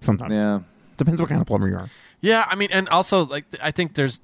Sometimes. 0.00 0.32
Yeah. 0.32 0.60
Depends 0.96 1.20
what 1.20 1.28
kind 1.30 1.40
of 1.40 1.46
plumber 1.46 1.68
you 1.68 1.76
are. 1.76 1.88
Yeah, 2.20 2.46
I 2.48 2.54
mean, 2.54 2.68
and 2.72 2.88
also 2.88 3.24
like 3.24 3.44
I 3.62 3.70
think 3.72 3.94
there's, 3.94 4.20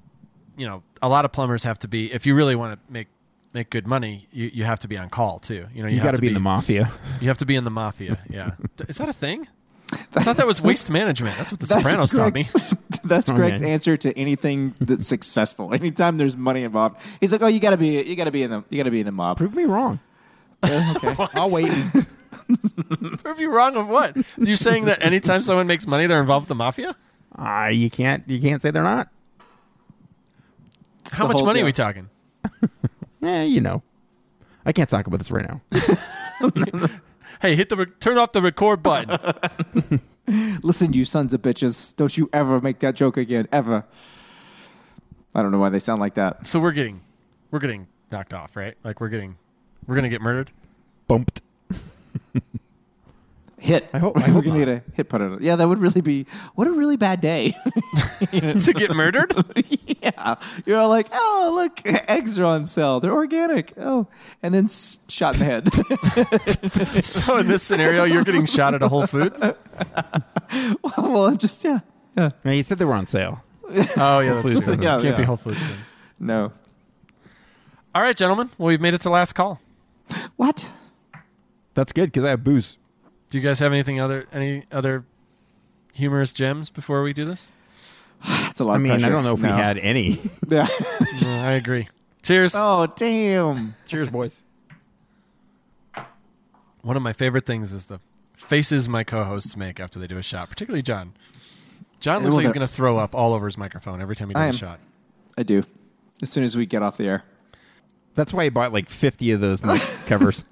you 0.57 0.65
know, 0.67 0.83
a 1.01 1.09
lot 1.09 1.25
of 1.25 1.31
plumbers 1.31 1.63
have 1.63 1.79
to 1.79 1.87
be 1.87 2.11
if 2.13 2.25
you 2.25 2.35
really 2.35 2.55
want 2.55 2.73
to 2.73 2.91
make 2.93 3.07
make 3.53 3.69
good 3.71 3.87
money, 3.87 4.27
you, 4.31 4.49
you 4.53 4.63
have 4.63 4.79
to 4.79 4.87
be 4.87 4.97
on 4.97 5.09
call 5.09 5.39
too. 5.39 5.65
You 5.73 5.81
know, 5.83 5.89
you, 5.89 5.95
You 5.95 6.01
have 6.01 6.05
gotta 6.07 6.17
to 6.17 6.21
be 6.21 6.27
in 6.27 6.33
the 6.35 6.39
mafia. 6.39 6.91
You 7.19 7.27
have 7.27 7.39
to 7.39 7.45
be 7.45 7.55
in 7.55 7.63
the 7.63 7.71
mafia. 7.71 8.19
Yeah, 8.29 8.51
is 8.87 8.97
that 8.99 9.09
a 9.09 9.13
thing? 9.13 9.47
I 9.91 10.21
thought 10.23 10.37
that 10.37 10.45
was 10.45 10.61
waste 10.61 10.89
management. 10.91 11.35
That's 11.37 11.51
what 11.51 11.59
the 11.59 11.65
That's 11.67 11.81
Sopranos 11.81 12.13
taught 12.13 12.33
me. 12.33 12.43
Greg's- 12.43 12.75
That's 13.03 13.29
Okay. 13.29 13.37
Greg's 13.37 13.61
answer 13.63 13.97
to 13.97 14.17
anything 14.17 14.75
that's 14.79 15.07
successful. 15.07 15.73
Anytime 15.73 16.17
there's 16.17 16.37
money 16.37 16.63
involved, 16.63 16.97
he's 17.19 17.31
like, 17.31 17.41
"Oh, 17.41 17.47
you 17.47 17.59
got 17.59 17.71
to 17.71 17.77
be, 17.77 18.01
you 18.03 18.15
got 18.15 18.25
to 18.25 18.31
be 18.31 18.43
in 18.43 18.51
the, 18.51 18.63
you 18.69 18.77
got 18.77 18.83
to 18.83 18.91
be 18.91 18.99
in 18.99 19.05
the 19.07 19.11
mob." 19.11 19.37
Prove 19.37 19.55
me 19.55 19.63
wrong. 19.65 19.99
okay, 20.63 21.15
I'll 21.33 21.49
wait. 21.49 21.71
Prove 23.23 23.39
you 23.39 23.51
wrong 23.53 23.75
of 23.75 23.87
what? 23.87 24.15
You're 24.37 24.55
saying 24.55 24.85
that 24.85 25.03
anytime 25.03 25.43
someone 25.43 25.67
makes 25.67 25.85
money, 25.87 26.07
they're 26.07 26.21
involved 26.21 26.43
with 26.45 26.49
the 26.49 26.55
mafia? 26.55 26.95
Ah, 27.37 27.67
you 27.67 27.89
can't 27.89 28.27
you 28.27 28.41
can't 28.41 28.61
say 28.61 28.71
they're 28.71 28.83
not. 28.83 29.09
How 31.11 31.23
the 31.23 31.29
much 31.29 31.37
whole 31.37 31.45
money 31.45 31.61
are 31.61 31.65
we 31.65 31.71
talking? 31.71 32.09
Eh, 33.21 33.43
you 33.43 33.59
know. 33.59 33.83
I 34.65 34.71
can't 34.71 34.89
talk 34.89 35.05
about 35.05 35.17
this 35.17 35.29
right 35.29 35.45
now. 35.45 35.61
Hey, 37.41 37.55
hit 37.55 37.69
the 37.69 37.77
re- 37.77 37.85
turn 38.01 38.17
off 38.17 38.33
the 38.33 38.41
record 38.41 38.83
button. 38.83 40.01
Listen, 40.61 40.91
you 40.91 41.05
sons 41.05 41.33
of 41.33 41.41
bitches! 41.41 41.95
Don't 41.95 42.17
you 42.17 42.29
ever 42.33 42.59
make 42.59 42.79
that 42.79 42.95
joke 42.95 43.15
again, 43.15 43.47
ever. 43.51 43.85
I 45.33 45.41
don't 45.41 45.51
know 45.51 45.59
why 45.59 45.69
they 45.69 45.79
sound 45.79 46.01
like 46.01 46.15
that. 46.15 46.45
so 46.45 46.59
we're 46.59 46.73
getting 46.73 47.01
we're 47.51 47.59
getting 47.59 47.87
knocked 48.11 48.33
off, 48.33 48.55
right? 48.57 48.75
Like 48.83 48.99
we're 48.99 49.07
getting 49.09 49.37
we're 49.87 49.95
gonna 49.95 50.09
get 50.09 50.21
murdered. 50.21 50.51
Bumped. 51.07 51.41
Hit. 53.59 53.89
I 53.93 53.97
hope- 53.99 54.15
I 54.15 54.21
we're 54.27 54.33
hope 54.35 54.45
gonna 54.45 54.59
get 54.59 54.67
a 54.69 54.81
hit 54.93 55.09
put 55.09 55.19
on 55.21 55.33
it. 55.33 55.41
Yeah, 55.41 55.57
that 55.57 55.67
would 55.67 55.79
really 55.79 55.99
be 55.99 56.25
what 56.55 56.65
a 56.69 56.71
really 56.71 56.95
bad 56.95 57.19
day. 57.19 57.57
to 58.31 58.73
get 58.73 58.91
murdered? 58.95 59.33
yeah, 60.01 60.35
you're 60.65 60.79
all 60.79 60.87
like, 60.87 61.07
oh 61.11 61.51
look, 61.55 61.81
eggs 62.09 62.39
are 62.39 62.45
on 62.45 62.63
sale. 62.63 63.01
They're 63.01 63.11
organic. 63.11 63.73
Oh, 63.77 64.07
and 64.41 64.53
then 64.53 64.65
s- 64.65 64.95
shot 65.09 65.37
in 65.37 65.39
the 65.39 66.93
head. 66.95 67.03
so 67.03 67.35
in 67.37 67.47
this 67.47 67.61
scenario, 67.61 68.05
you're 68.05 68.23
getting 68.23 68.45
shot 68.45 68.73
at 68.75 68.81
a 68.81 68.87
Whole 68.87 69.05
Foods. 69.07 69.41
well, 69.41 71.25
I'm 71.25 71.37
just 71.37 71.61
yeah, 71.61 71.79
yeah. 72.17 72.29
Yeah, 72.45 72.51
you 72.53 72.63
said 72.63 72.77
they 72.79 72.85
were 72.85 72.93
on 72.93 73.05
sale. 73.07 73.43
Oh 73.97 74.19
yeah, 74.21 74.41
that's 74.41 74.63
true. 74.65 74.75
Yeah, 74.81 75.01
Can't 75.01 75.17
be. 75.17 75.23
Whole 75.23 75.35
Foods 75.35 75.59
then. 75.67 75.77
No. 76.17 76.53
All 77.93 78.01
right, 78.01 78.15
gentlemen. 78.15 78.49
Well, 78.57 78.67
we've 78.67 78.79
made 78.79 78.93
it 78.93 79.01
to 79.01 79.09
last 79.09 79.33
call. 79.33 79.59
What? 80.37 80.71
That's 81.79 81.93
good 81.93 82.07
because 82.11 82.25
I 82.25 82.31
have 82.31 82.43
booze. 82.43 82.75
Do 83.29 83.37
you 83.37 83.41
guys 83.41 83.59
have 83.59 83.71
anything 83.71 84.01
other 84.01 84.25
any 84.33 84.65
other 84.69 85.05
humorous 85.93 86.33
gems 86.33 86.69
before 86.69 87.03
we 87.03 87.13
do 87.13 87.23
this? 87.23 87.49
That's 88.27 88.59
a 88.59 88.65
lot. 88.65 88.73
I 88.73 88.75
of 88.75 88.81
mean, 88.81 88.91
I 88.91 89.07
don't 89.07 89.23
know 89.23 89.33
if 89.33 89.41
we 89.41 89.47
had 89.47 89.77
any. 89.77 90.19
Yeah. 90.49 90.67
No, 91.21 91.29
I 91.29 91.51
agree. 91.51 91.87
Cheers. 92.21 92.53
oh 92.53 92.85
damn. 92.97 93.75
Cheers, 93.87 94.11
boys. 94.11 94.41
One 96.81 96.97
of 96.97 97.01
my 97.01 97.13
favorite 97.13 97.45
things 97.45 97.71
is 97.71 97.85
the 97.85 98.01
faces 98.35 98.89
my 98.89 99.05
co-hosts 99.05 99.55
make 99.55 99.79
after 99.79 99.99
they 99.99 100.07
do 100.07 100.17
a 100.17 100.21
shot, 100.21 100.49
particularly 100.49 100.81
John. 100.81 101.13
John 102.01 102.23
looks 102.23 102.35
like 102.35 102.43
he's 102.43 102.51
going 102.51 102.67
to 102.67 102.73
throw 102.73 102.97
up 102.97 103.15
all 103.15 103.33
over 103.33 103.45
his 103.45 103.57
microphone 103.57 104.01
every 104.01 104.17
time 104.17 104.27
he 104.27 104.33
does 104.33 104.41
I 104.41 104.45
a 104.45 104.49
am. 104.49 104.53
shot. 104.53 104.79
I 105.37 105.43
do. 105.43 105.63
As 106.21 106.29
soon 106.29 106.43
as 106.43 106.57
we 106.57 106.65
get 106.65 106.81
off 106.83 106.97
the 106.97 107.05
air. 107.07 107.23
That's 108.15 108.33
why 108.33 108.43
I 108.43 108.49
bought 108.49 108.73
like 108.73 108.89
50 108.89 109.31
of 109.31 109.39
those 109.39 109.63
mic 109.63 109.81
covers. 110.07 110.43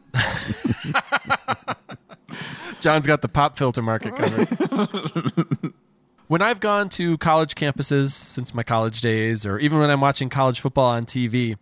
John's 2.79 3.07
got 3.07 3.21
the 3.21 3.27
pop 3.27 3.57
filter 3.57 3.81
market 3.81 4.15
covered. 4.15 5.73
when 6.27 6.41
I've 6.41 6.59
gone 6.59 6.89
to 6.89 7.17
college 7.17 7.55
campuses 7.55 8.11
since 8.11 8.53
my 8.53 8.63
college 8.63 9.01
days, 9.01 9.45
or 9.45 9.59
even 9.59 9.79
when 9.79 9.89
I'm 9.89 10.01
watching 10.01 10.29
college 10.29 10.59
football 10.59 10.91
on 10.91 11.05
TV, 11.05 11.55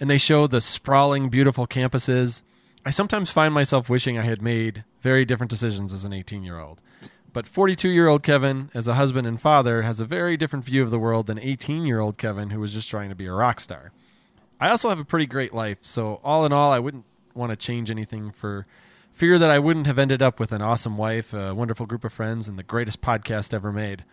and 0.00 0.10
they 0.10 0.18
show 0.18 0.46
the 0.46 0.60
sprawling, 0.60 1.28
beautiful 1.28 1.66
campuses, 1.66 2.42
I 2.84 2.90
sometimes 2.90 3.30
find 3.30 3.54
myself 3.54 3.88
wishing 3.88 4.18
I 4.18 4.22
had 4.22 4.42
made 4.42 4.84
very 5.00 5.24
different 5.24 5.50
decisions 5.50 5.92
as 5.92 6.04
an 6.04 6.12
18 6.12 6.42
year 6.42 6.58
old. 6.58 6.82
But 7.32 7.46
42 7.46 7.88
year 7.88 8.08
old 8.08 8.22
Kevin, 8.22 8.70
as 8.74 8.88
a 8.88 8.94
husband 8.94 9.26
and 9.26 9.40
father, 9.40 9.82
has 9.82 10.00
a 10.00 10.04
very 10.04 10.36
different 10.36 10.64
view 10.64 10.82
of 10.82 10.90
the 10.90 10.98
world 10.98 11.26
than 11.26 11.38
18 11.38 11.86
year 11.86 12.00
old 12.00 12.18
Kevin, 12.18 12.50
who 12.50 12.60
was 12.60 12.74
just 12.74 12.90
trying 12.90 13.08
to 13.08 13.14
be 13.14 13.26
a 13.26 13.32
rock 13.32 13.60
star. 13.60 13.92
I 14.60 14.70
also 14.70 14.88
have 14.88 14.98
a 14.98 15.04
pretty 15.04 15.26
great 15.26 15.54
life, 15.54 15.78
so 15.80 16.20
all 16.22 16.44
in 16.44 16.52
all, 16.52 16.72
I 16.72 16.78
wouldn't 16.78 17.04
want 17.34 17.50
to 17.50 17.56
change 17.56 17.90
anything 17.90 18.30
for 18.30 18.66
fear 19.12 19.38
that 19.38 19.50
I 19.50 19.58
wouldn't 19.58 19.86
have 19.86 19.98
ended 19.98 20.22
up 20.22 20.40
with 20.40 20.52
an 20.52 20.62
awesome 20.62 20.96
wife, 20.96 21.32
a 21.32 21.54
wonderful 21.54 21.86
group 21.86 22.04
of 22.04 22.12
friends, 22.12 22.48
and 22.48 22.58
the 22.58 22.62
greatest 22.62 23.00
podcast 23.00 23.54
ever 23.54 23.72
made. 23.72 24.04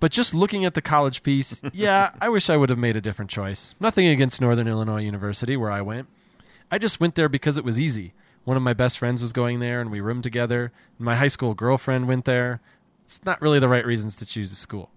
But 0.00 0.12
just 0.12 0.34
looking 0.34 0.64
at 0.64 0.74
the 0.74 0.82
college 0.82 1.22
piece, 1.22 1.60
yeah, 1.72 2.12
I 2.20 2.28
wish 2.28 2.50
I 2.50 2.56
would 2.56 2.70
have 2.70 2.78
made 2.78 2.96
a 2.96 3.00
different 3.00 3.30
choice. 3.30 3.74
Nothing 3.80 4.06
against 4.06 4.40
Northern 4.40 4.68
Illinois 4.68 5.02
University, 5.02 5.56
where 5.56 5.70
I 5.70 5.80
went. 5.80 6.08
I 6.70 6.78
just 6.78 7.00
went 7.00 7.14
there 7.14 7.28
because 7.28 7.56
it 7.56 7.64
was 7.64 7.80
easy. 7.80 8.12
One 8.44 8.56
of 8.56 8.62
my 8.62 8.74
best 8.74 8.98
friends 8.98 9.20
was 9.20 9.32
going 9.32 9.60
there, 9.60 9.80
and 9.80 9.90
we 9.90 10.00
roomed 10.00 10.22
together. 10.22 10.72
My 10.98 11.16
high 11.16 11.28
school 11.28 11.54
girlfriend 11.54 12.06
went 12.08 12.24
there. 12.24 12.60
It's 13.04 13.24
not 13.24 13.40
really 13.42 13.58
the 13.58 13.68
right 13.68 13.84
reasons 13.84 14.16
to 14.16 14.26
choose 14.26 14.52
a 14.52 14.56
school. 14.56 14.90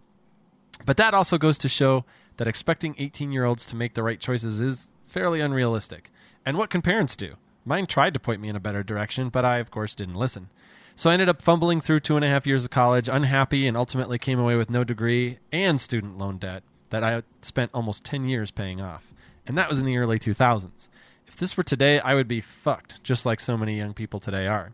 But 0.85 0.97
that 0.97 1.13
also 1.13 1.37
goes 1.37 1.57
to 1.59 1.69
show 1.69 2.05
that 2.37 2.47
expecting 2.47 2.95
18 2.97 3.31
year 3.31 3.45
olds 3.45 3.65
to 3.67 3.75
make 3.75 3.93
the 3.93 4.03
right 4.03 4.19
choices 4.19 4.59
is 4.59 4.89
fairly 5.05 5.41
unrealistic. 5.41 6.11
And 6.45 6.57
what 6.57 6.69
can 6.69 6.81
parents 6.81 7.15
do? 7.15 7.35
Mine 7.65 7.85
tried 7.85 8.13
to 8.13 8.19
point 8.19 8.41
me 8.41 8.49
in 8.49 8.55
a 8.55 8.59
better 8.59 8.83
direction, 8.83 9.29
but 9.29 9.45
I, 9.45 9.57
of 9.57 9.71
course, 9.71 9.95
didn't 9.95 10.15
listen. 10.15 10.49
So 10.95 11.09
I 11.09 11.13
ended 11.13 11.29
up 11.29 11.41
fumbling 11.41 11.79
through 11.79 12.01
two 12.01 12.15
and 12.15 12.25
a 12.25 12.27
half 12.27 12.45
years 12.45 12.65
of 12.65 12.71
college, 12.71 13.09
unhappy, 13.09 13.67
and 13.67 13.77
ultimately 13.77 14.17
came 14.17 14.39
away 14.39 14.55
with 14.55 14.69
no 14.69 14.83
degree 14.83 15.39
and 15.51 15.79
student 15.79 16.17
loan 16.17 16.37
debt 16.37 16.63
that 16.89 17.03
I 17.03 17.23
spent 17.41 17.71
almost 17.73 18.03
10 18.03 18.27
years 18.27 18.51
paying 18.51 18.81
off. 18.81 19.13
And 19.47 19.57
that 19.57 19.69
was 19.69 19.79
in 19.79 19.85
the 19.85 19.97
early 19.97 20.19
2000s. 20.19 20.89
If 21.27 21.35
this 21.37 21.55
were 21.55 21.63
today, 21.63 21.99
I 21.99 22.13
would 22.13 22.27
be 22.27 22.41
fucked, 22.41 23.03
just 23.03 23.25
like 23.25 23.39
so 23.39 23.57
many 23.57 23.77
young 23.77 23.93
people 23.93 24.19
today 24.19 24.47
are. 24.47 24.73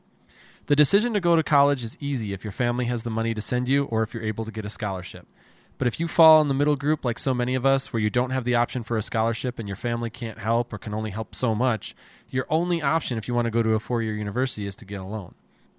The 0.65 0.76
decision 0.76 1.14
to 1.14 1.22
go 1.22 1.35
to 1.35 1.43
college 1.43 1.84
is 1.84 1.97
easy 2.01 2.34
if 2.34 2.43
your 2.43 2.51
family 2.51 2.85
has 2.85 3.03
the 3.03 3.09
money 3.09 3.34
to 3.34 3.41
send 3.41 3.69
you 3.69 3.85
or 3.85 4.03
if 4.03 4.14
you're 4.14 4.23
able 4.23 4.43
to 4.43 4.51
get 4.51 4.65
a 4.65 4.69
scholarship. 4.69 5.27
But 5.78 5.88
if 5.88 5.99
you 5.99 6.08
fall 6.08 6.41
in 6.41 6.48
the 6.48 6.54
middle 6.54 6.76
group, 6.76 7.06
like 7.06 7.20
so 7.20 7.34
many 7.34 7.54
of 7.54 7.66
us, 7.66 7.94
where 7.94 7.99
you 7.99 8.10
don't 8.10 8.32
have 8.32 8.45
the 8.45 8.56
option 8.56 8.84
for 8.84 8.98
a 8.98 9.04
scholarship 9.04 9.60
and 9.60 9.68
your 9.68 9.76
family 9.76 10.10
can't 10.10 10.40
help 10.40 10.74
or 10.74 10.78
can 10.78 10.94
only 10.94 11.12
help 11.12 11.36
so 11.36 11.54
much, 11.54 11.95
your 12.30 12.48
only 12.49 12.82
option 12.82 13.18
if 13.18 13.28
you 13.28 13.34
want 13.34 13.45
to 13.45 13.52
go 13.52 13.62
to 13.62 13.76
a 13.76 13.80
four 13.80 14.02
year 14.02 14.16
university 14.16 14.66
is 14.66 14.76
to 14.78 14.86
get 14.86 15.02
a 15.02 15.06
loan. 15.06 15.36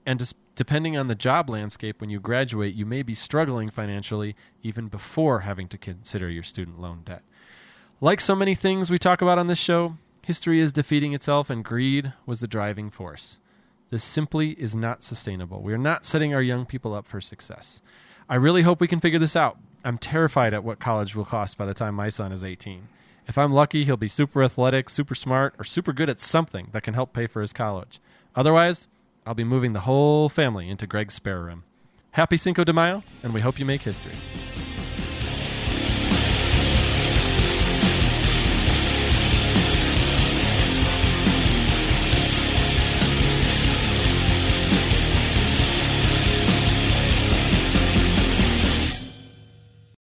And 0.07 0.33
depending 0.55 0.97
on 0.97 1.09
the 1.09 1.15
job 1.15 1.51
landscape 1.51 2.01
when 2.01 2.11
you 2.11 2.21
graduate, 2.21 2.75
you 2.75 2.87
may 2.87 3.03
be 3.03 3.15
struggling 3.15 3.69
financially 3.71 4.37
even 4.63 4.89
before 4.89 5.41
having 5.41 5.69
to 5.69 5.79
consider 5.79 6.31
your 6.31 6.43
student 6.43 6.81
loan 6.81 7.03
debt. 7.05 7.23
Like 8.01 8.21
so 8.21 8.37
many 8.37 8.55
things 8.55 8.91
we 8.91 8.99
talk 8.99 9.21
about 9.21 9.39
on 9.39 9.49
this 9.49 9.59
show, 9.59 9.99
history 10.23 10.61
is 10.61 10.73
defeating 10.73 11.13
itself, 11.13 11.51
and 11.51 11.65
greed 11.65 12.13
was 12.27 12.41
the 12.41 12.47
driving 12.47 12.91
force. 12.91 13.39
This 13.91 14.05
simply 14.05 14.51
is 14.51 14.77
not 14.77 15.03
sustainable. 15.03 15.63
We 15.63 15.73
are 15.73 15.79
not 15.79 16.05
setting 16.05 16.33
our 16.33 16.43
young 16.43 16.65
people 16.65 16.95
up 16.95 17.07
for 17.07 17.21
success. 17.21 17.83
I 18.29 18.37
really 18.37 18.63
hope 18.63 18.81
we 18.81 18.89
can 18.89 19.01
figure 19.01 19.19
this 19.19 19.35
out. 19.35 19.59
I'm 19.85 19.99
terrified 19.99 20.55
at 20.55 20.65
what 20.65 20.79
college 20.79 21.15
will 21.15 21.25
cost 21.25 21.57
by 21.57 21.67
the 21.67 21.75
time 21.75 21.95
my 21.95 22.09
son 22.09 22.33
is 22.33 22.45
18. 22.45 22.89
If 23.27 23.39
I'm 23.39 23.53
lucky, 23.53 23.85
he'll 23.85 23.97
be 23.97 24.09
super 24.09 24.43
athletic, 24.43 24.89
super 24.89 25.15
smart, 25.15 25.55
or 25.59 25.65
super 25.65 25.93
good 25.93 26.09
at 26.09 26.21
something 26.21 26.69
that 26.73 26.83
can 26.83 26.95
help 26.95 27.13
pay 27.13 27.27
for 27.27 27.43
his 27.43 27.53
college. 27.53 28.01
Otherwise, 28.35 28.89
I'll 29.27 29.35
be 29.35 29.45
moving 29.45 29.75
the 29.75 29.81
whole 29.81 30.29
family 30.29 30.69
into 30.69 30.87
Greg's 30.87 31.15
spare 31.15 31.41
room. 31.41 31.65
Happy 32.13 32.37
Cinco 32.37 32.65
de 32.65 32.73
Mayo, 32.73 33.05
and 33.23 33.35
we 33.35 33.41
hope 33.41 33.59
you 33.59 33.67
make 33.67 33.83
history. 33.83 34.15